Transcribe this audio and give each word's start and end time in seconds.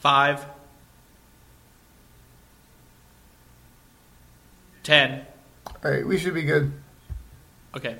five, 0.00 0.44
ten. 4.82 5.24
All 5.66 5.90
right, 5.90 6.06
we 6.06 6.18
should 6.18 6.34
be 6.34 6.42
good. 6.42 6.72
Okay. 7.76 7.96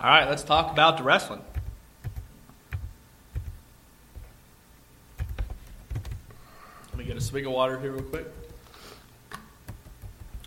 All 0.00 0.08
right, 0.08 0.28
let's 0.28 0.42
talk 0.42 0.72
about 0.72 0.96
the 0.96 1.04
wrestling. 1.04 1.42
Let 6.88 6.98
me 6.98 7.04
get 7.04 7.16
a 7.16 7.20
swig 7.20 7.46
of 7.46 7.52
water 7.52 7.78
here 7.78 7.92
real 7.92 8.02
quick. 8.02 8.26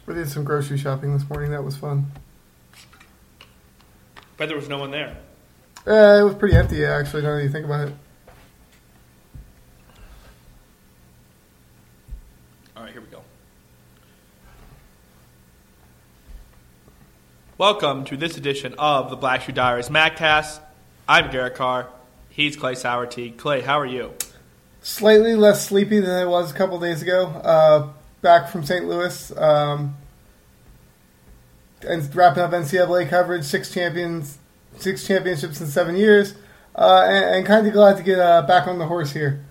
We 0.06 0.16
did 0.16 0.30
some 0.30 0.44
grocery 0.44 0.78
shopping 0.78 1.14
this 1.14 1.30
morning. 1.30 1.52
That 1.52 1.64
was 1.64 1.78
fun. 1.78 2.12
But 4.38 4.48
there 4.48 4.58
was 4.58 4.68
no 4.68 4.80
one 4.80 4.92
there. 4.92 5.18
Uh, 5.86 6.20
it 6.20 6.24
was 6.24 6.36
pretty 6.36 6.56
empty, 6.56 6.86
actually. 6.86 7.24
Now 7.24 7.36
that 7.36 7.44
you 7.44 7.50
think 7.50 7.66
about 7.66 7.90
it. 7.90 7.94
All 12.78 12.84
right, 12.84 12.92
here 12.94 13.02
we 13.02 13.08
go. 13.08 13.22
Welcome 17.58 18.06
to 18.06 18.16
this 18.16 18.38
edition 18.38 18.76
of 18.78 19.10
the 19.10 19.18
Black 19.18 19.42
Shoe 19.42 19.52
Diaries 19.52 19.90
Magcast. 19.90 20.62
I'm 21.06 21.30
Garrett 21.32 21.56
Carr. 21.56 21.90
He's 22.30 22.56
Clay 22.56 22.76
Sourty. 22.76 23.36
Clay, 23.36 23.60
how 23.60 23.78
are 23.78 23.86
you? 23.86 24.14
Slightly 24.82 25.36
less 25.36 25.68
sleepy 25.68 26.00
than 26.00 26.12
I 26.12 26.24
was 26.24 26.50
a 26.50 26.54
couple 26.54 26.80
days 26.80 27.02
ago. 27.02 27.26
Uh, 27.26 27.90
back 28.22 28.50
from 28.50 28.64
St. 28.64 28.86
Louis. 28.88 29.36
Um, 29.38 29.98
and 31.82 32.16
wrapping 32.16 32.42
up 32.42 32.52
NCAA 32.52 33.10
coverage. 33.10 33.44
Six 33.44 33.74
champions, 33.74 34.38
six 34.78 35.06
championships 35.06 35.62
in 35.62 35.68
seven 35.68 35.96
years. 35.96 36.36
Uh, 36.76 37.06
and, 37.08 37.36
and 37.36 37.46
kind 37.46 37.68
of 37.68 37.74
glad 37.74 37.98
to 37.98 38.04
get 38.04 38.20
uh, 38.20 38.42
back 38.42 38.68
on 38.68 38.80
the 38.80 38.86
horse 38.86 39.12
here. 39.12 39.46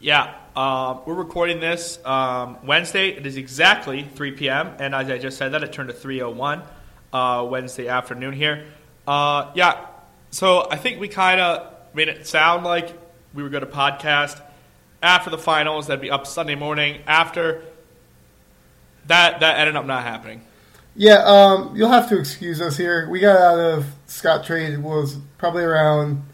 Yeah, 0.00 0.34
uh, 0.54 0.98
we're 1.06 1.14
recording 1.14 1.58
this 1.58 1.98
um, 2.04 2.58
Wednesday. 2.64 3.08
It 3.08 3.26
is 3.26 3.36
exactly 3.36 4.02
3 4.02 4.32
p.m. 4.32 4.74
And 4.78 4.94
as 4.94 5.08
I 5.08 5.18
just 5.18 5.38
said 5.38 5.52
that, 5.52 5.62
it 5.62 5.72
turned 5.72 5.88
to 5.88 5.94
3:01 5.94 6.64
uh, 7.12 7.46
Wednesday 7.48 7.88
afternoon 7.88 8.34
here. 8.34 8.66
Uh, 9.06 9.50
yeah, 9.54 9.86
so 10.30 10.68
I 10.70 10.76
think 10.76 11.00
we 11.00 11.08
kind 11.08 11.40
of 11.40 11.72
made 11.94 12.08
it 12.08 12.26
sound 12.26 12.64
like 12.64 12.92
we 13.32 13.42
were 13.42 13.48
going 13.48 13.64
to 13.64 13.70
podcast 13.70 14.40
after 15.02 15.30
the 15.30 15.38
finals. 15.38 15.86
That'd 15.86 16.02
be 16.02 16.10
up 16.10 16.26
Sunday 16.26 16.54
morning. 16.54 17.00
After 17.06 17.62
that, 19.06 19.40
that 19.40 19.58
ended 19.58 19.76
up 19.76 19.86
not 19.86 20.02
happening. 20.02 20.42
Yeah, 20.98 21.22
um, 21.24 21.76
you'll 21.76 21.90
have 21.90 22.08
to 22.08 22.18
excuse 22.18 22.60
us 22.60 22.76
here. 22.76 23.08
We 23.08 23.20
got 23.20 23.36
out 23.40 23.58
of 23.60 23.86
Scottrade 24.08 24.82
was 24.82 25.16
probably 25.38 25.62
around 25.62 26.24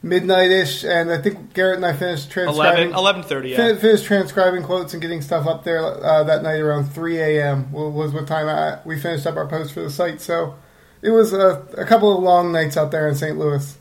midnight 0.00 0.52
ish, 0.52 0.84
and 0.84 1.10
I 1.10 1.18
think 1.20 1.52
Garrett 1.54 1.74
and 1.78 1.84
I 1.84 1.92
finished 1.92 2.34
11, 2.36 2.92
transcribing. 2.92 2.92
11:30. 2.92 3.48
Yeah. 3.50 3.56
fin- 3.56 3.78
Finished 3.78 4.04
transcribing 4.04 4.62
quotes 4.62 4.92
and 4.92 5.02
getting 5.02 5.22
stuff 5.22 5.44
up 5.48 5.64
there 5.64 5.80
uh, 5.82 6.22
that 6.22 6.44
night 6.44 6.60
around 6.60 6.84
3 6.84 7.18
a.m. 7.18 7.72
was 7.72 8.12
what 8.14 8.28
time 8.28 8.46
I, 8.48 8.78
we 8.84 8.96
finished 8.96 9.26
up 9.26 9.34
our 9.36 9.48
post 9.48 9.72
for 9.74 9.80
the 9.80 9.90
site. 9.90 10.20
So 10.20 10.54
it 11.02 11.10
was 11.10 11.32
a, 11.32 11.66
a 11.76 11.84
couple 11.84 12.16
of 12.16 12.22
long 12.22 12.52
nights 12.52 12.76
out 12.76 12.92
there 12.92 13.08
in 13.08 13.16
St. 13.16 13.36
Louis. 13.36 13.76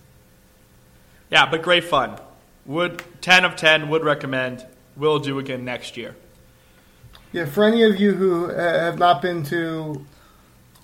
Yeah, 1.30 1.48
but 1.50 1.62
great 1.62 1.84
fun. 1.84 2.18
Would 2.66 3.04
10 3.22 3.46
of 3.46 3.56
10 3.56 3.90
would 3.90 4.04
recommend. 4.04 4.66
We'll 4.98 5.20
do 5.20 5.38
again 5.38 5.64
next 5.64 5.98
year. 5.98 6.16
Yeah, 7.32 7.46
for 7.46 7.64
any 7.64 7.84
of 7.84 8.00
you 8.00 8.14
who 8.14 8.50
uh, 8.50 8.80
have 8.80 8.98
not 8.98 9.22
been 9.22 9.44
to 9.44 10.04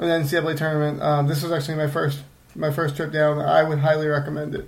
an 0.01 0.23
NCAA 0.23 0.57
tournament, 0.57 1.01
um, 1.01 1.27
this 1.27 1.43
was 1.43 1.51
actually 1.51 1.75
my 1.75 1.87
first 1.87 2.19
my 2.55 2.71
first 2.71 2.95
trip 2.95 3.11
down. 3.11 3.39
I 3.39 3.63
would 3.63 3.79
highly 3.79 4.07
recommend 4.07 4.55
it. 4.55 4.67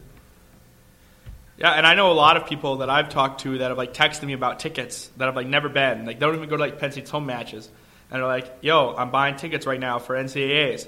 Yeah, 1.57 1.71
and 1.71 1.85
I 1.85 1.95
know 1.95 2.11
a 2.11 2.13
lot 2.13 2.37
of 2.37 2.47
people 2.47 2.77
that 2.77 2.89
I've 2.89 3.09
talked 3.09 3.41
to 3.41 3.57
that 3.59 3.69
have 3.69 3.77
like 3.77 3.93
texted 3.93 4.23
me 4.23 4.33
about 4.33 4.59
tickets 4.59 5.09
that 5.17 5.25
have 5.25 5.35
like 5.35 5.47
never 5.47 5.69
been. 5.69 6.05
Like 6.05 6.19
they 6.19 6.25
don't 6.25 6.35
even 6.35 6.49
go 6.49 6.57
to 6.57 6.61
like 6.61 6.79
Penn 6.79 6.91
State's 6.91 7.09
home 7.09 7.25
matches, 7.25 7.69
and 8.09 8.19
they're 8.21 8.27
like, 8.27 8.51
"Yo, 8.61 8.95
I'm 8.95 9.11
buying 9.11 9.35
tickets 9.35 9.65
right 9.65 9.79
now 9.79 9.99
for 9.99 10.15
NCAA's. 10.15 10.87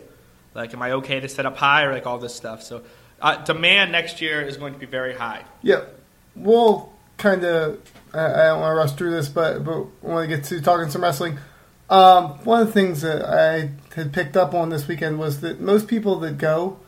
Like, 0.53 0.74
am 0.74 0.81
I 0.81 0.94
okay 0.94 1.19
to 1.19 1.28
set 1.28 1.46
up 1.46 1.58
high 1.58 1.84
or 1.84 1.94
like 1.94 2.08
all 2.08 2.18
this 2.18 2.34
stuff?" 2.34 2.64
So, 2.64 2.84
uh, 3.22 3.44
demand 3.44 3.92
next 3.92 4.22
year 4.22 4.42
is 4.42 4.58
going 4.58 4.74
to 4.74 4.80
be 4.80 4.86
very 4.86 5.14
high. 5.14 5.44
Yeah, 5.62 5.86
we'll 6.36 6.92
kind 7.18 7.44
of. 7.44 7.80
I, 8.14 8.25
I 8.25 8.44
don't 8.48 8.62
want 8.62 8.72
to 8.72 8.75
rush 8.75 8.92
through 8.94 9.12
this, 9.12 9.30
but 9.30 9.64
but 9.64 9.86
when 10.02 10.18
we 10.18 10.28
get 10.28 10.46
to 10.46 10.62
talking 10.62 10.90
some 10.90 11.03
wrestling, 11.03 11.38
um, 11.90 12.29
one 12.44 12.62
of 12.62 12.68
the 12.68 12.73
things 12.73 13.01
that 13.01 13.23
I 13.23 13.72
had 13.96 14.12
picked 14.12 14.35
up 14.35 14.53
on 14.53 14.69
this 14.69 14.88
weekend 14.88 15.19
was 15.19 15.41
that 15.41 15.59
most 15.59 15.88
people 15.88 16.19
that 16.19 16.38
go 16.38 16.79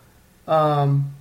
um, 0.47 1.13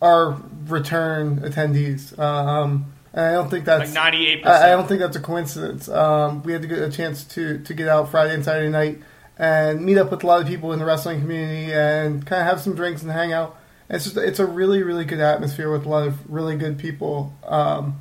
are 0.00 0.40
return 0.66 1.40
attendees. 1.40 2.16
Um, 2.18 2.92
and 3.12 3.24
I 3.24 3.32
don't 3.32 3.50
think 3.50 3.64
that's 3.64 3.94
Like 3.94 4.12
98. 4.12 4.46
I, 4.46 4.66
I 4.66 4.76
don't 4.76 4.86
think 4.86 5.00
that's 5.00 5.16
a 5.16 5.20
coincidence. 5.20 5.88
Um, 5.88 6.42
we 6.42 6.52
had 6.52 6.62
to 6.62 6.68
get 6.68 6.78
a 6.78 6.90
chance 6.90 7.24
to, 7.24 7.58
to 7.58 7.74
get 7.74 7.88
out 7.88 8.10
Friday 8.10 8.34
and 8.34 8.44
Saturday 8.44 8.68
night 8.68 9.00
and 9.38 9.84
meet 9.84 9.98
up 9.98 10.10
with 10.10 10.22
a 10.22 10.26
lot 10.26 10.40
of 10.40 10.46
people 10.46 10.72
in 10.72 10.78
the 10.78 10.84
wrestling 10.84 11.20
community 11.20 11.72
and 11.72 12.24
kind 12.26 12.42
of 12.42 12.48
have 12.48 12.60
some 12.60 12.74
drinks 12.74 13.02
and 13.02 13.10
hang 13.10 13.32
out. 13.32 13.56
And 13.88 13.96
it's 13.96 14.04
just 14.04 14.16
it's 14.16 14.38
a 14.38 14.46
really 14.46 14.82
really 14.82 15.04
good 15.04 15.20
atmosphere 15.20 15.70
with 15.70 15.86
a 15.86 15.88
lot 15.88 16.06
of 16.06 16.30
really 16.30 16.56
good 16.56 16.78
people. 16.78 17.34
Um, 17.44 18.00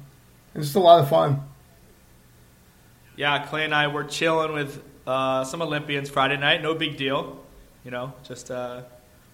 and 0.53 0.63
just 0.63 0.75
a 0.75 0.79
lot 0.79 1.01
of 1.01 1.09
fun. 1.09 1.41
Yeah, 3.17 3.45
Clay 3.45 3.65
and 3.65 3.75
I 3.75 3.87
were 3.87 4.03
chilling 4.03 4.53
with 4.53 4.81
uh, 5.07 5.43
some 5.43 5.61
Olympians 5.61 6.09
Friday 6.09 6.37
night. 6.37 6.61
No 6.61 6.73
big 6.73 6.97
deal, 6.97 7.43
you 7.83 7.91
know, 7.91 8.13
just 8.23 8.51
uh, 8.51 8.81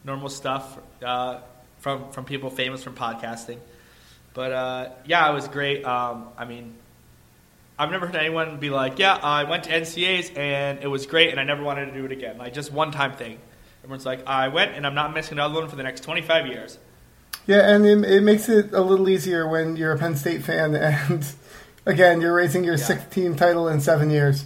normal 0.03 0.29
stuff 0.29 0.77
uh, 1.03 1.39
from 1.79 2.11
from 2.11 2.25
people 2.25 2.49
famous 2.49 2.83
from 2.83 2.95
podcasting. 2.95 3.57
But 4.33 4.51
uh, 4.51 4.89
yeah, 5.05 5.29
it 5.29 5.33
was 5.33 5.47
great. 5.47 5.83
Um, 5.85 6.29
I 6.37 6.45
mean, 6.45 6.75
I've 7.77 7.91
never 7.91 8.05
heard 8.07 8.15
anyone 8.15 8.57
be 8.59 8.69
like, 8.69 8.99
"Yeah, 8.99 9.15
I 9.15 9.43
went 9.43 9.65
to 9.65 9.71
NCA's 9.71 10.31
and 10.35 10.79
it 10.81 10.87
was 10.87 11.05
great, 11.05 11.29
and 11.31 11.39
I 11.39 11.43
never 11.43 11.63
wanted 11.63 11.87
to 11.87 11.93
do 11.93 12.05
it 12.05 12.11
again." 12.11 12.37
Like 12.37 12.53
just 12.53 12.71
one 12.71 12.91
time 12.91 13.13
thing. 13.13 13.39
Everyone's 13.83 14.05
like, 14.05 14.27
"I 14.27 14.47
went 14.49 14.75
and 14.75 14.85
I'm 14.85 14.95
not 14.95 15.13
missing 15.13 15.37
another 15.37 15.55
one 15.55 15.67
for 15.69 15.75
the 15.75 15.83
next 15.83 16.01
25 16.01 16.47
years." 16.47 16.77
Yeah, 17.47 17.73
and 17.73 17.85
it, 17.85 18.05
it 18.05 18.21
makes 18.21 18.47
it 18.49 18.71
a 18.71 18.81
little 18.81 19.09
easier 19.09 19.47
when 19.49 19.75
you're 19.75 19.91
a 19.93 19.97
Penn 19.97 20.15
State 20.15 20.43
fan 20.43 20.75
and 21.09 21.25
again 21.87 22.21
you're 22.21 22.35
raising 22.35 22.63
your 22.63 22.75
Yeah. 22.75 22.85
sixth 22.85 23.09
team 23.09 23.35
title 23.35 23.67
in 23.67 23.81
seven 23.81 24.11
years. 24.11 24.45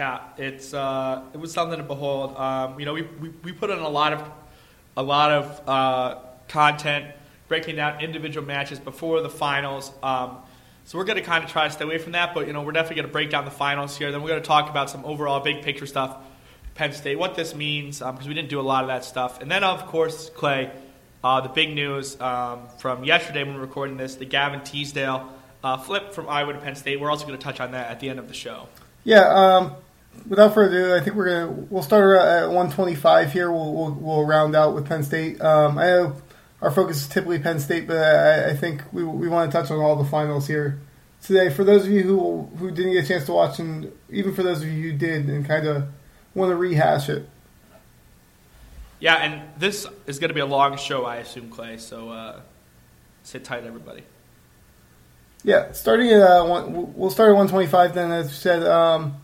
Yeah, 0.00 0.20
it's 0.38 0.72
uh, 0.72 1.24
it 1.34 1.36
was 1.36 1.52
something 1.52 1.76
to 1.76 1.84
behold. 1.84 2.34
Um, 2.34 2.80
you 2.80 2.86
know, 2.86 2.94
we, 2.94 3.02
we, 3.02 3.28
we 3.44 3.52
put 3.52 3.68
in 3.68 3.80
a 3.80 3.88
lot 3.88 4.14
of 4.14 4.30
a 4.96 5.02
lot 5.02 5.30
of 5.30 5.68
uh, 5.68 6.18
content 6.48 7.14
breaking 7.48 7.76
down 7.76 8.00
individual 8.00 8.46
matches 8.46 8.78
before 8.78 9.20
the 9.20 9.28
finals. 9.28 9.92
Um, 10.02 10.38
so 10.86 10.96
we're 10.96 11.04
going 11.04 11.18
to 11.18 11.22
kind 11.22 11.44
of 11.44 11.50
try 11.50 11.68
to 11.68 11.70
stay 11.70 11.84
away 11.84 11.98
from 11.98 12.12
that, 12.12 12.32
but 12.32 12.46
you 12.46 12.54
know, 12.54 12.62
we're 12.62 12.72
definitely 12.72 12.96
going 12.96 13.08
to 13.08 13.12
break 13.12 13.28
down 13.28 13.44
the 13.44 13.50
finals 13.50 13.94
here. 13.94 14.10
Then 14.10 14.22
we're 14.22 14.30
going 14.30 14.40
to 14.40 14.48
talk 14.48 14.70
about 14.70 14.88
some 14.88 15.04
overall 15.04 15.40
big 15.40 15.60
picture 15.60 15.84
stuff, 15.84 16.16
Penn 16.76 16.94
State, 16.94 17.18
what 17.18 17.34
this 17.34 17.54
means, 17.54 17.98
because 17.98 18.26
we 18.26 18.32
didn't 18.32 18.48
do 18.48 18.58
a 18.58 18.62
lot 18.62 18.82
of 18.84 18.88
that 18.88 19.04
stuff. 19.04 19.42
And 19.42 19.50
then, 19.50 19.62
of 19.64 19.84
course, 19.84 20.30
Clay, 20.30 20.70
uh, 21.22 21.42
the 21.42 21.50
big 21.50 21.74
news 21.74 22.18
um, 22.22 22.68
from 22.78 23.04
yesterday 23.04 23.42
when 23.44 23.52
we 23.52 23.60
we're 23.60 23.66
recording 23.66 23.98
this, 23.98 24.14
the 24.14 24.24
Gavin 24.24 24.62
Teasdale 24.62 25.28
uh, 25.62 25.76
flip 25.76 26.14
from 26.14 26.26
Iowa 26.26 26.54
to 26.54 26.58
Penn 26.58 26.74
State. 26.74 26.98
We're 26.98 27.10
also 27.10 27.26
going 27.26 27.38
to 27.38 27.44
touch 27.44 27.60
on 27.60 27.72
that 27.72 27.90
at 27.90 28.00
the 28.00 28.08
end 28.08 28.18
of 28.18 28.28
the 28.28 28.34
show. 28.34 28.66
Yeah. 29.04 29.74
Without 30.28 30.54
further 30.54 30.92
ado, 30.92 30.94
I 30.94 31.00
think 31.00 31.16
we're 31.16 31.28
gonna 31.28 31.66
we'll 31.70 31.82
start 31.82 32.20
at 32.20 32.46
125 32.46 33.32
here. 33.32 33.50
We'll 33.50 33.74
we'll, 33.74 33.92
we'll 33.92 34.26
round 34.26 34.54
out 34.54 34.74
with 34.74 34.86
Penn 34.86 35.02
State. 35.02 35.40
Um, 35.40 35.78
I 35.78 35.86
know 35.86 36.16
our 36.62 36.70
focus 36.70 37.02
is 37.02 37.08
typically 37.08 37.38
Penn 37.38 37.58
State, 37.58 37.86
but 37.86 37.96
I, 37.96 38.50
I 38.50 38.56
think 38.56 38.82
we 38.92 39.02
we 39.02 39.28
want 39.28 39.50
to 39.50 39.56
touch 39.56 39.70
on 39.70 39.78
all 39.78 39.96
the 39.96 40.08
finals 40.08 40.46
here 40.46 40.80
today. 41.22 41.50
For 41.50 41.64
those 41.64 41.84
of 41.84 41.90
you 41.90 42.02
who 42.02 42.42
who 42.58 42.70
didn't 42.70 42.92
get 42.92 43.04
a 43.04 43.08
chance 43.08 43.26
to 43.26 43.32
watch, 43.32 43.58
and 43.58 43.92
even 44.10 44.34
for 44.34 44.42
those 44.42 44.62
of 44.62 44.68
you 44.68 44.92
who 44.92 44.98
did, 44.98 45.28
and 45.28 45.44
kind 45.46 45.66
of 45.66 45.88
want 46.34 46.50
to 46.50 46.56
rehash 46.56 47.08
it. 47.08 47.28
Yeah, 49.00 49.16
and 49.16 49.42
this 49.58 49.86
is 50.06 50.18
going 50.18 50.28
to 50.28 50.34
be 50.34 50.40
a 50.40 50.46
long 50.46 50.76
show, 50.76 51.06
I 51.06 51.16
assume, 51.16 51.48
Clay. 51.48 51.78
So 51.78 52.10
uh, 52.10 52.40
sit 53.22 53.44
tight, 53.44 53.64
everybody. 53.64 54.02
Yeah, 55.42 55.72
starting 55.72 56.10
at 56.10 56.20
uh, 56.20 56.44
one, 56.44 56.94
we'll 56.94 57.10
start 57.10 57.30
at 57.30 57.36
125. 57.36 57.94
Then, 57.94 58.10
as 58.10 58.28
you 58.28 58.34
said, 58.34 58.62
um, 58.62 59.16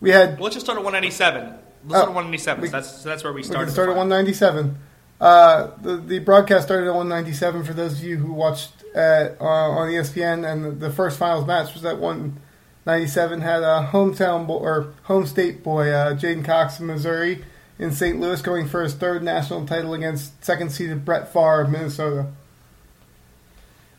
we 0.00 0.10
had 0.10 0.34
Well, 0.34 0.44
let's 0.44 0.54
just 0.56 0.66
start 0.66 0.78
at 0.78 0.84
197. 0.84 1.44
Let's 1.44 1.58
Oh, 1.86 1.88
start 1.88 2.08
at 2.08 2.14
197. 2.14 2.62
we- 2.62 2.68
so 2.68 2.72
that's 2.72 3.02
so 3.02 3.08
that's 3.08 3.24
where 3.24 3.32
we 3.32 3.40
We 3.40 3.42
started. 3.44 3.66
can 3.66 3.72
start 3.72 3.88
at 3.90 3.96
197. 3.96 4.78
Uh, 5.20 5.68
the, 5.80 5.96
the 5.96 6.18
broadcast 6.18 6.66
started 6.66 6.86
at 6.88 6.94
197 6.94 7.64
for 7.64 7.72
those 7.72 7.92
of 7.98 8.04
you 8.04 8.16
who 8.18 8.32
watched 8.32 8.72
at, 8.94 9.40
uh, 9.40 9.44
on 9.44 9.88
ESPN, 9.88 10.50
and 10.50 10.64
the, 10.64 10.70
the 10.70 10.90
first 10.90 11.18
finals 11.18 11.46
match 11.46 11.72
was 11.74 11.84
at 11.84 11.98
197. 11.98 13.40
Had 13.40 13.62
a 13.62 13.88
hometown 13.92 14.46
bo- 14.46 14.58
or 14.58 14.92
home 15.04 15.24
state 15.26 15.62
boy, 15.62 15.90
uh, 15.90 16.14
J'den 16.14 16.44
Cox 16.44 16.78
of 16.80 16.86
Missouri, 16.86 17.44
in 17.78 17.92
St. 17.92 18.20
Louis, 18.20 18.40
going 18.42 18.68
for 18.68 18.82
his 18.82 18.94
third 18.94 19.22
national 19.22 19.66
title 19.66 19.94
against 19.94 20.44
second 20.44 20.70
seeded 20.70 21.04
Brett 21.04 21.32
Pfarr 21.32 21.64
of 21.64 21.70
Minnesota. 21.70 22.26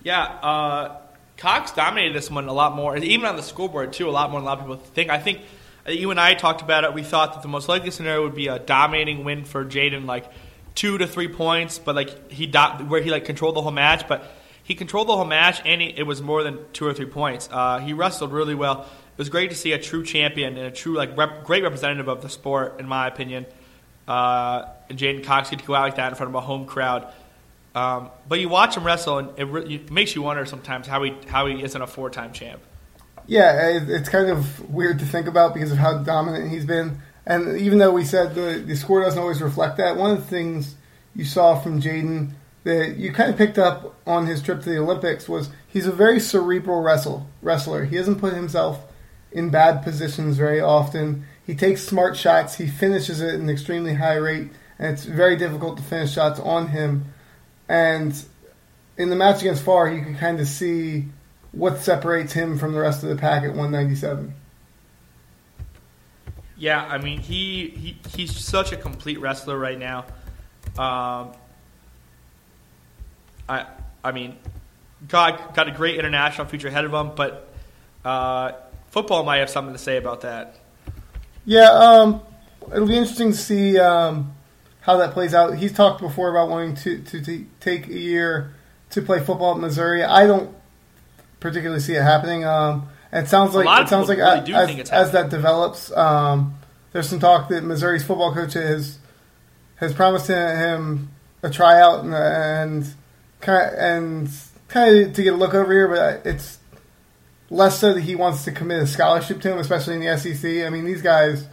Yeah, 0.04 0.22
uh, 0.24 0.98
Cox 1.38 1.72
dominated 1.72 2.14
this 2.16 2.30
one 2.30 2.48
a 2.48 2.54
lot 2.54 2.76
more, 2.76 2.96
even 2.98 3.26
on 3.26 3.36
the 3.36 3.42
scoreboard 3.44 3.94
too, 3.94 4.08
a 4.08 4.12
lot 4.12 4.32
more 4.32 4.40
than 4.40 4.48
a 4.48 4.50
lot 4.50 4.60
of 4.60 4.66
people 4.66 4.78
think. 4.94 5.10
I 5.10 5.18
think 5.20 5.42
you 5.88 6.12
and 6.12 6.20
I 6.20 6.34
talked 6.34 6.62
about 6.62 6.84
it. 6.84 6.94
We 6.94 7.04
thought 7.04 7.34
that 7.34 7.42
the 7.42 7.48
most 7.48 7.70
likely 7.70 7.92
scenario 7.92 8.24
would 8.24 8.36
be 8.36 8.48
a 8.48 8.60
dominating 8.60 9.24
win 9.24 9.46
for 9.46 9.64
J'den, 9.66 10.06
like 10.06 10.32
two 10.74 10.98
to 10.98 11.08
three 11.08 11.28
points, 11.28 11.80
but 11.80 11.96
like 11.96 12.32
he 12.32 12.52
where 12.88 13.02
he 13.02 13.10
like 13.10 13.26
controlled 13.26 13.56
the 13.56 13.62
whole 13.62 13.72
match, 13.72 14.08
but 14.08 14.32
he 14.64 14.76
controlled 14.76 15.08
the 15.08 15.16
whole 15.16 15.26
match 15.26 15.62
and 15.66 15.82
he, 15.82 15.94
it 15.96 16.04
was 16.04 16.22
more 16.22 16.44
than 16.44 16.60
two 16.74 16.86
or 16.86 16.94
three 16.94 17.06
points. 17.06 17.48
Uh, 17.52 17.80
he 17.80 17.94
wrestled 17.94 18.34
really 18.34 18.56
well. 18.56 18.82
It 18.82 19.18
was 19.18 19.30
great 19.30 19.52
to 19.52 19.56
see 19.56 19.72
a 19.72 19.80
true 19.80 20.04
champion 20.04 20.58
and 20.58 20.68
a 20.68 20.72
true 20.72 20.96
like 20.96 21.16
rep, 21.18 21.44
great 21.44 21.64
representative 21.64 22.08
of 22.08 22.22
the 22.22 22.30
sport, 22.30 22.80
in 22.80 22.88
my 22.88 23.08
opinion. 23.08 23.46
Uh, 24.08 24.66
and 24.90 25.00
J'den 25.00 25.24
Cox 25.24 25.50
to 25.50 25.56
go 25.58 25.74
out 25.74 25.84
like 25.84 25.96
that 25.96 26.10
in 26.10 26.16
front 26.16 26.30
of 26.30 26.36
a 26.36 26.42
home 26.42 26.66
crowd. 26.66 27.12
Um, 27.74 28.10
but 28.28 28.40
you 28.40 28.50
watch 28.50 28.78
him 28.78 28.86
wrestle, 28.86 29.18
and 29.18 29.30
it, 29.38 29.44
re- 29.44 29.76
it, 29.76 29.92
makes 29.92 30.16
you 30.16 30.22
wonder 30.22 30.46
sometimes 30.46 30.88
how 30.88 31.04
he 31.04 31.14
how 31.28 31.46
he 31.48 31.62
isn't 31.62 31.82
a 31.82 31.88
four 31.88 32.10
time 32.10 32.32
champ. 32.32 32.62
Yeah, 33.28 33.80
it's 33.88 34.10
kind 34.10 34.30
of 34.30 34.70
weird 34.70 35.00
to 35.00 35.06
think 35.06 35.28
about 35.28 35.54
because 35.54 35.72
of 35.72 35.78
how 35.78 36.00
dominant 36.00 36.52
he's 36.52 36.66
been. 36.66 37.00
And 37.26 37.58
even 37.58 37.80
though 37.80 37.92
we 37.92 38.04
said 38.06 38.36
the, 38.36 38.64
the 38.66 38.76
score 38.76 39.02
doesn't 39.02 39.20
always 39.20 39.42
reflect 39.42 39.78
that, 39.78 39.98
one 39.98 40.12
of 40.12 40.18
the 40.18 40.30
things 40.30 40.76
you 41.16 41.26
saw 41.26 41.60
from 41.60 41.82
J'den 41.82 42.32
that 42.66 42.98
you 42.98 43.12
kind 43.12 43.32
of 43.32 43.38
picked 43.38 43.58
up 43.58 43.96
on 44.06 44.26
his 44.26 44.42
trip 44.42 44.62
to 44.62 44.70
the 44.70 44.78
Olympics 44.78 45.30
was 45.30 45.50
he's 45.68 45.88
a 45.88 45.92
very 45.92 46.20
cerebral 46.20 46.82
wrestle, 46.82 47.28
wrestler. 47.42 47.86
He 47.86 47.98
doesn't 47.98 48.20
put 48.20 48.34
himself 48.34 48.84
in 49.32 49.50
bad 49.50 49.84
positions 49.84 50.38
very 50.38 50.62
often. 50.62 51.26
He 51.46 51.56
takes 51.56 51.84
smart 51.84 52.18
shots. 52.18 52.56
He 52.56 52.68
finishes 52.68 53.22
it 53.22 53.36
at 53.36 53.40
an 53.40 53.50
extremely 53.50 53.96
high 53.96 54.16
rate, 54.16 54.50
and 54.80 54.94
it's 54.94 55.06
very 55.06 55.36
difficult 55.36 55.78
to 55.78 55.84
finish 55.84 56.14
shots 56.14 56.40
on 56.40 56.70
him. 56.70 57.06
And 57.70 58.20
in 58.98 59.10
the 59.10 59.16
match 59.16 59.42
against 59.42 59.64
Pfarr, 59.64 59.96
you 59.96 60.04
can 60.04 60.16
kind 60.18 60.40
of 60.40 60.48
see 60.48 61.06
what 61.56 61.80
separates 61.80 62.34
him 62.34 62.58
from 62.58 62.74
the 62.74 62.80
rest 62.80 63.02
of 63.04 63.10
the 63.10 63.16
pack 63.16 63.44
at 63.44 63.50
197. 63.50 64.34
Yeah, 66.58 66.86
I 66.86 66.98
mean 66.98 67.20
he, 67.20 67.70
he 67.70 67.98
he's 68.16 68.36
such 68.38 68.72
a 68.72 68.78
complete 68.78 69.20
wrestler 69.20 69.58
right 69.58 69.78
now. 69.78 70.06
Um, 70.78 71.34
I 73.50 73.66
I 74.04 74.12
mean, 74.12 74.38
got 75.08 75.54
got 75.56 75.68
a 75.68 75.72
great 75.72 75.98
international 75.98 76.48
future 76.48 76.68
ahead 76.68 76.86
of 76.86 76.94
him, 76.94 77.12
but 77.16 77.54
uh, 78.06 78.54
football 78.90 79.24
might 79.24 79.38
have 79.38 79.50
something 79.50 79.74
to 79.74 79.80
say 79.80 79.98
about 79.98 80.22
that. 80.22 80.60
Yeah, 81.46 81.70
um, 81.72 82.22
it'll 82.72 82.88
be 82.88 82.98
interesting 82.98 83.32
to 83.32 83.38
see 83.38 83.80
um, 83.80 84.34
how 84.82 84.98
that 84.98 85.12
plays 85.12 85.34
out. 85.34 85.58
He's 85.58 85.74
talked 85.74 86.02
before 86.02 86.30
about 86.30 86.50
wanting 86.50 86.76
to, 86.76 87.02
to, 87.02 87.22
to 87.22 87.46
take 87.60 87.88
a 87.88 88.00
year 88.00 88.54
to 88.92 89.02
play 89.02 89.20
football 89.20 89.56
at 89.56 89.60
Missouri. 89.60 90.04
I 90.04 90.26
don't 90.26 90.56
particularly 91.40 91.82
see 91.82 91.96
it 91.96 92.04
happening. 92.04 92.46
Um, 92.46 92.90
it 93.12 93.28
sounds 93.28 93.56
like 93.56 93.84
it 93.84 93.90
sounds 93.90 94.10
like 94.10 94.18
really 94.18 94.82
as, 94.82 94.90
as, 94.90 95.12
that 95.12 95.30
develops, 95.30 95.92
um, 95.96 96.56
there's 96.92 97.08
some 97.08 97.20
talk 97.20 97.50
that 97.50 97.64
Missouri's 97.64 98.04
football 98.04 98.34
coach 98.34 98.54
has 98.54 99.00
has 99.78 99.94
promised 99.94 100.28
him 100.28 101.10
a 101.44 101.50
tryout 101.50 102.04
and, 102.04 102.14
and 102.14 102.94
kind 103.42 103.74
of, 103.74 103.80
and 103.80 104.30
kind 104.68 104.98
of 104.98 105.14
to 105.14 105.24
get 105.24 105.34
a 105.34 105.38
look 105.38 105.54
over 105.54 105.72
here, 105.72 105.88
but 105.88 106.26
it's 106.26 106.60
less 107.50 107.80
so 107.80 107.94
that 107.94 108.02
he 108.02 108.16
wants 108.16 108.44
to 108.46 108.52
commit 108.52 108.82
a 108.82 108.88
scholarship 108.88 109.42
to 109.42 109.52
him, 109.52 109.60
especially 109.60 109.96
in 109.96 110.02
the 110.02 110.18
SEC. 110.18 110.66
I 110.66 110.70
mean, 110.70 110.86
these 110.86 111.02
guys, 111.02 111.48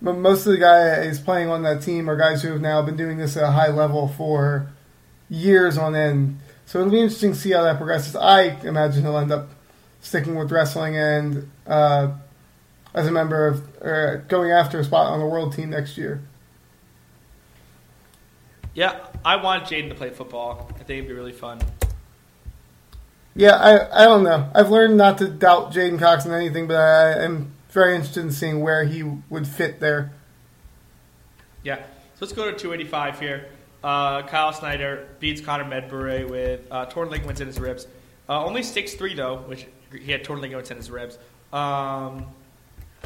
most 0.00 0.46
of 0.46 0.52
the 0.52 0.58
guys 0.58 1.20
playing 1.20 1.48
on 1.48 1.62
that 1.62 1.82
team 1.82 2.08
are 2.08 2.16
guys 2.16 2.42
who 2.42 2.50
have 2.52 2.60
now 2.60 2.82
been 2.82 2.96
doing 2.96 3.18
this 3.18 3.36
at 3.36 3.44
a 3.44 3.50
high 3.50 3.68
level 3.70 4.08
for 4.08 4.68
years 5.28 5.76
on 5.76 5.94
end. 5.94 6.38
So 6.66 6.80
it'll 6.80 6.90
be 6.90 7.00
interesting 7.00 7.32
to 7.32 7.38
see 7.38 7.52
how 7.52 7.62
that 7.62 7.78
progresses. 7.78 8.16
I 8.16 8.42
imagine 8.64 9.02
he'll 9.02 9.16
end 9.16 9.32
up 9.32 9.48
sticking 10.00 10.34
with 10.34 10.50
wrestling 10.50 10.96
and 10.96 11.50
uh, 11.66 12.12
as 12.92 13.06
a 13.06 13.12
member 13.12 13.46
of 13.46 13.82
or 13.82 14.24
going 14.28 14.50
after 14.50 14.80
a 14.80 14.84
spot 14.84 15.06
on 15.06 15.20
the 15.20 15.26
world 15.26 15.54
team 15.54 15.70
next 15.70 15.96
year. 15.96 16.22
Yeah, 18.74 19.06
I 19.24 19.36
want 19.36 19.64
J'den 19.64 19.88
to 19.88 19.94
play 19.94 20.10
football. 20.10 20.68
I 20.74 20.78
think 20.84 20.98
it'd 20.98 21.08
be 21.08 21.14
really 21.14 21.32
fun. 21.32 21.60
Yeah, 23.34 23.56
I, 23.56 24.02
I 24.02 24.04
don't 24.04 24.22
know. 24.22 24.50
I've 24.54 24.70
learned 24.70 24.96
not 24.96 25.18
to 25.18 25.28
doubt 25.28 25.72
J'den 25.72 25.98
Cox 25.98 26.24
and 26.24 26.34
anything, 26.34 26.66
but 26.66 26.76
I 26.76 27.24
am 27.24 27.52
very 27.70 27.94
interested 27.94 28.20
in 28.20 28.32
seeing 28.32 28.60
where 28.60 28.84
he 28.84 29.02
would 29.02 29.46
fit 29.46 29.78
there. 29.80 30.12
Yeah, 31.62 31.76
so 31.76 31.84
let's 32.22 32.32
go 32.32 32.50
to 32.50 32.56
285 32.56 33.20
here. 33.20 33.48
Uh, 33.86 34.26
Kyle 34.26 34.52
Snyder 34.52 35.06
beats 35.20 35.40
Connor 35.40 35.62
Medbery 35.62 36.28
with 36.28 36.66
uh, 36.72 36.86
torn 36.86 37.08
ligaments 37.08 37.40
in 37.40 37.46
his 37.46 37.60
ribs. 37.60 37.86
Uh, 38.28 38.44
only 38.44 38.62
6'3", 38.62 39.14
though, 39.14 39.36
which 39.46 39.64
he 39.92 40.10
had 40.10 40.24
torn 40.24 40.40
ligaments 40.40 40.72
in 40.72 40.76
his 40.76 40.90
ribs. 40.90 41.16
Um, 41.52 42.26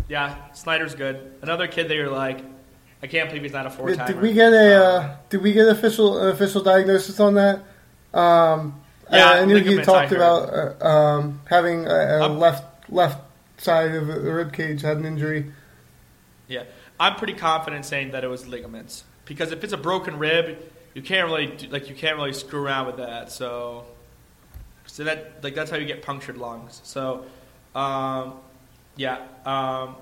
yeah, 0.09 0.51
Snyder's 0.53 0.95
good. 0.95 1.35
Another 1.43 1.69
kid 1.69 1.89
that 1.89 1.95
you're 1.97 2.09
like, 2.09 2.41
I 3.03 3.09
can't 3.09 3.29
believe 3.29 3.43
he's 3.43 3.53
not 3.53 3.67
a 3.67 3.71
four 3.71 3.95
time. 3.95 4.07
Did 4.07 4.23
we 4.23 4.33
get 4.33 4.55
a? 4.55 4.75
Uh, 4.75 5.17
did 5.29 5.43
we 5.43 5.53
get 5.53 5.69
official 5.69 6.19
an 6.19 6.31
official 6.31 6.63
diagnosis 6.63 7.21
on 7.21 7.35
that? 7.35 7.57
Um, 8.15 8.81
yeah, 9.13 9.33
I, 9.33 9.41
I 9.41 9.45
knew 9.45 9.59
he 9.59 9.83
talked 9.83 10.13
about 10.13 10.49
uh, 10.81 10.87
um, 10.87 11.43
having 11.45 11.87
a, 11.87 12.21
a 12.23 12.29
left 12.29 12.91
left 12.91 13.23
side 13.59 13.95
of 13.95 14.07
the 14.07 14.33
rib 14.33 14.55
cage 14.55 14.81
had 14.81 14.97
an 14.97 15.05
injury. 15.05 15.53
Yeah, 16.49 16.65
I'm 16.99 17.17
pretty 17.17 17.35
confident 17.35 17.85
saying 17.85 18.13
that 18.13 18.25
it 18.25 18.29
was 18.29 18.47
ligaments 18.47 19.05
because 19.31 19.53
if 19.53 19.63
it's 19.63 19.73
a 19.73 19.77
broken 19.77 20.19
rib, 20.19 20.59
you 20.93 21.03
can't 21.03 21.31
really 21.31 21.47
do, 21.47 21.69
like 21.69 21.89
you 21.89 21.95
can't 21.95 22.17
really 22.17 22.33
screw 22.33 22.65
around 22.65 22.87
with 22.89 22.97
that. 22.97 23.31
So, 23.31 23.85
so 24.87 25.05
that 25.05 25.45
like 25.45 25.55
that's 25.55 25.71
how 25.71 25.77
you 25.77 25.87
get 25.87 26.03
punctured 26.03 26.37
lungs. 26.37 26.81
So, 26.83 27.25
um, 27.77 28.35
yeah, 28.97 29.19
um, 29.47 29.95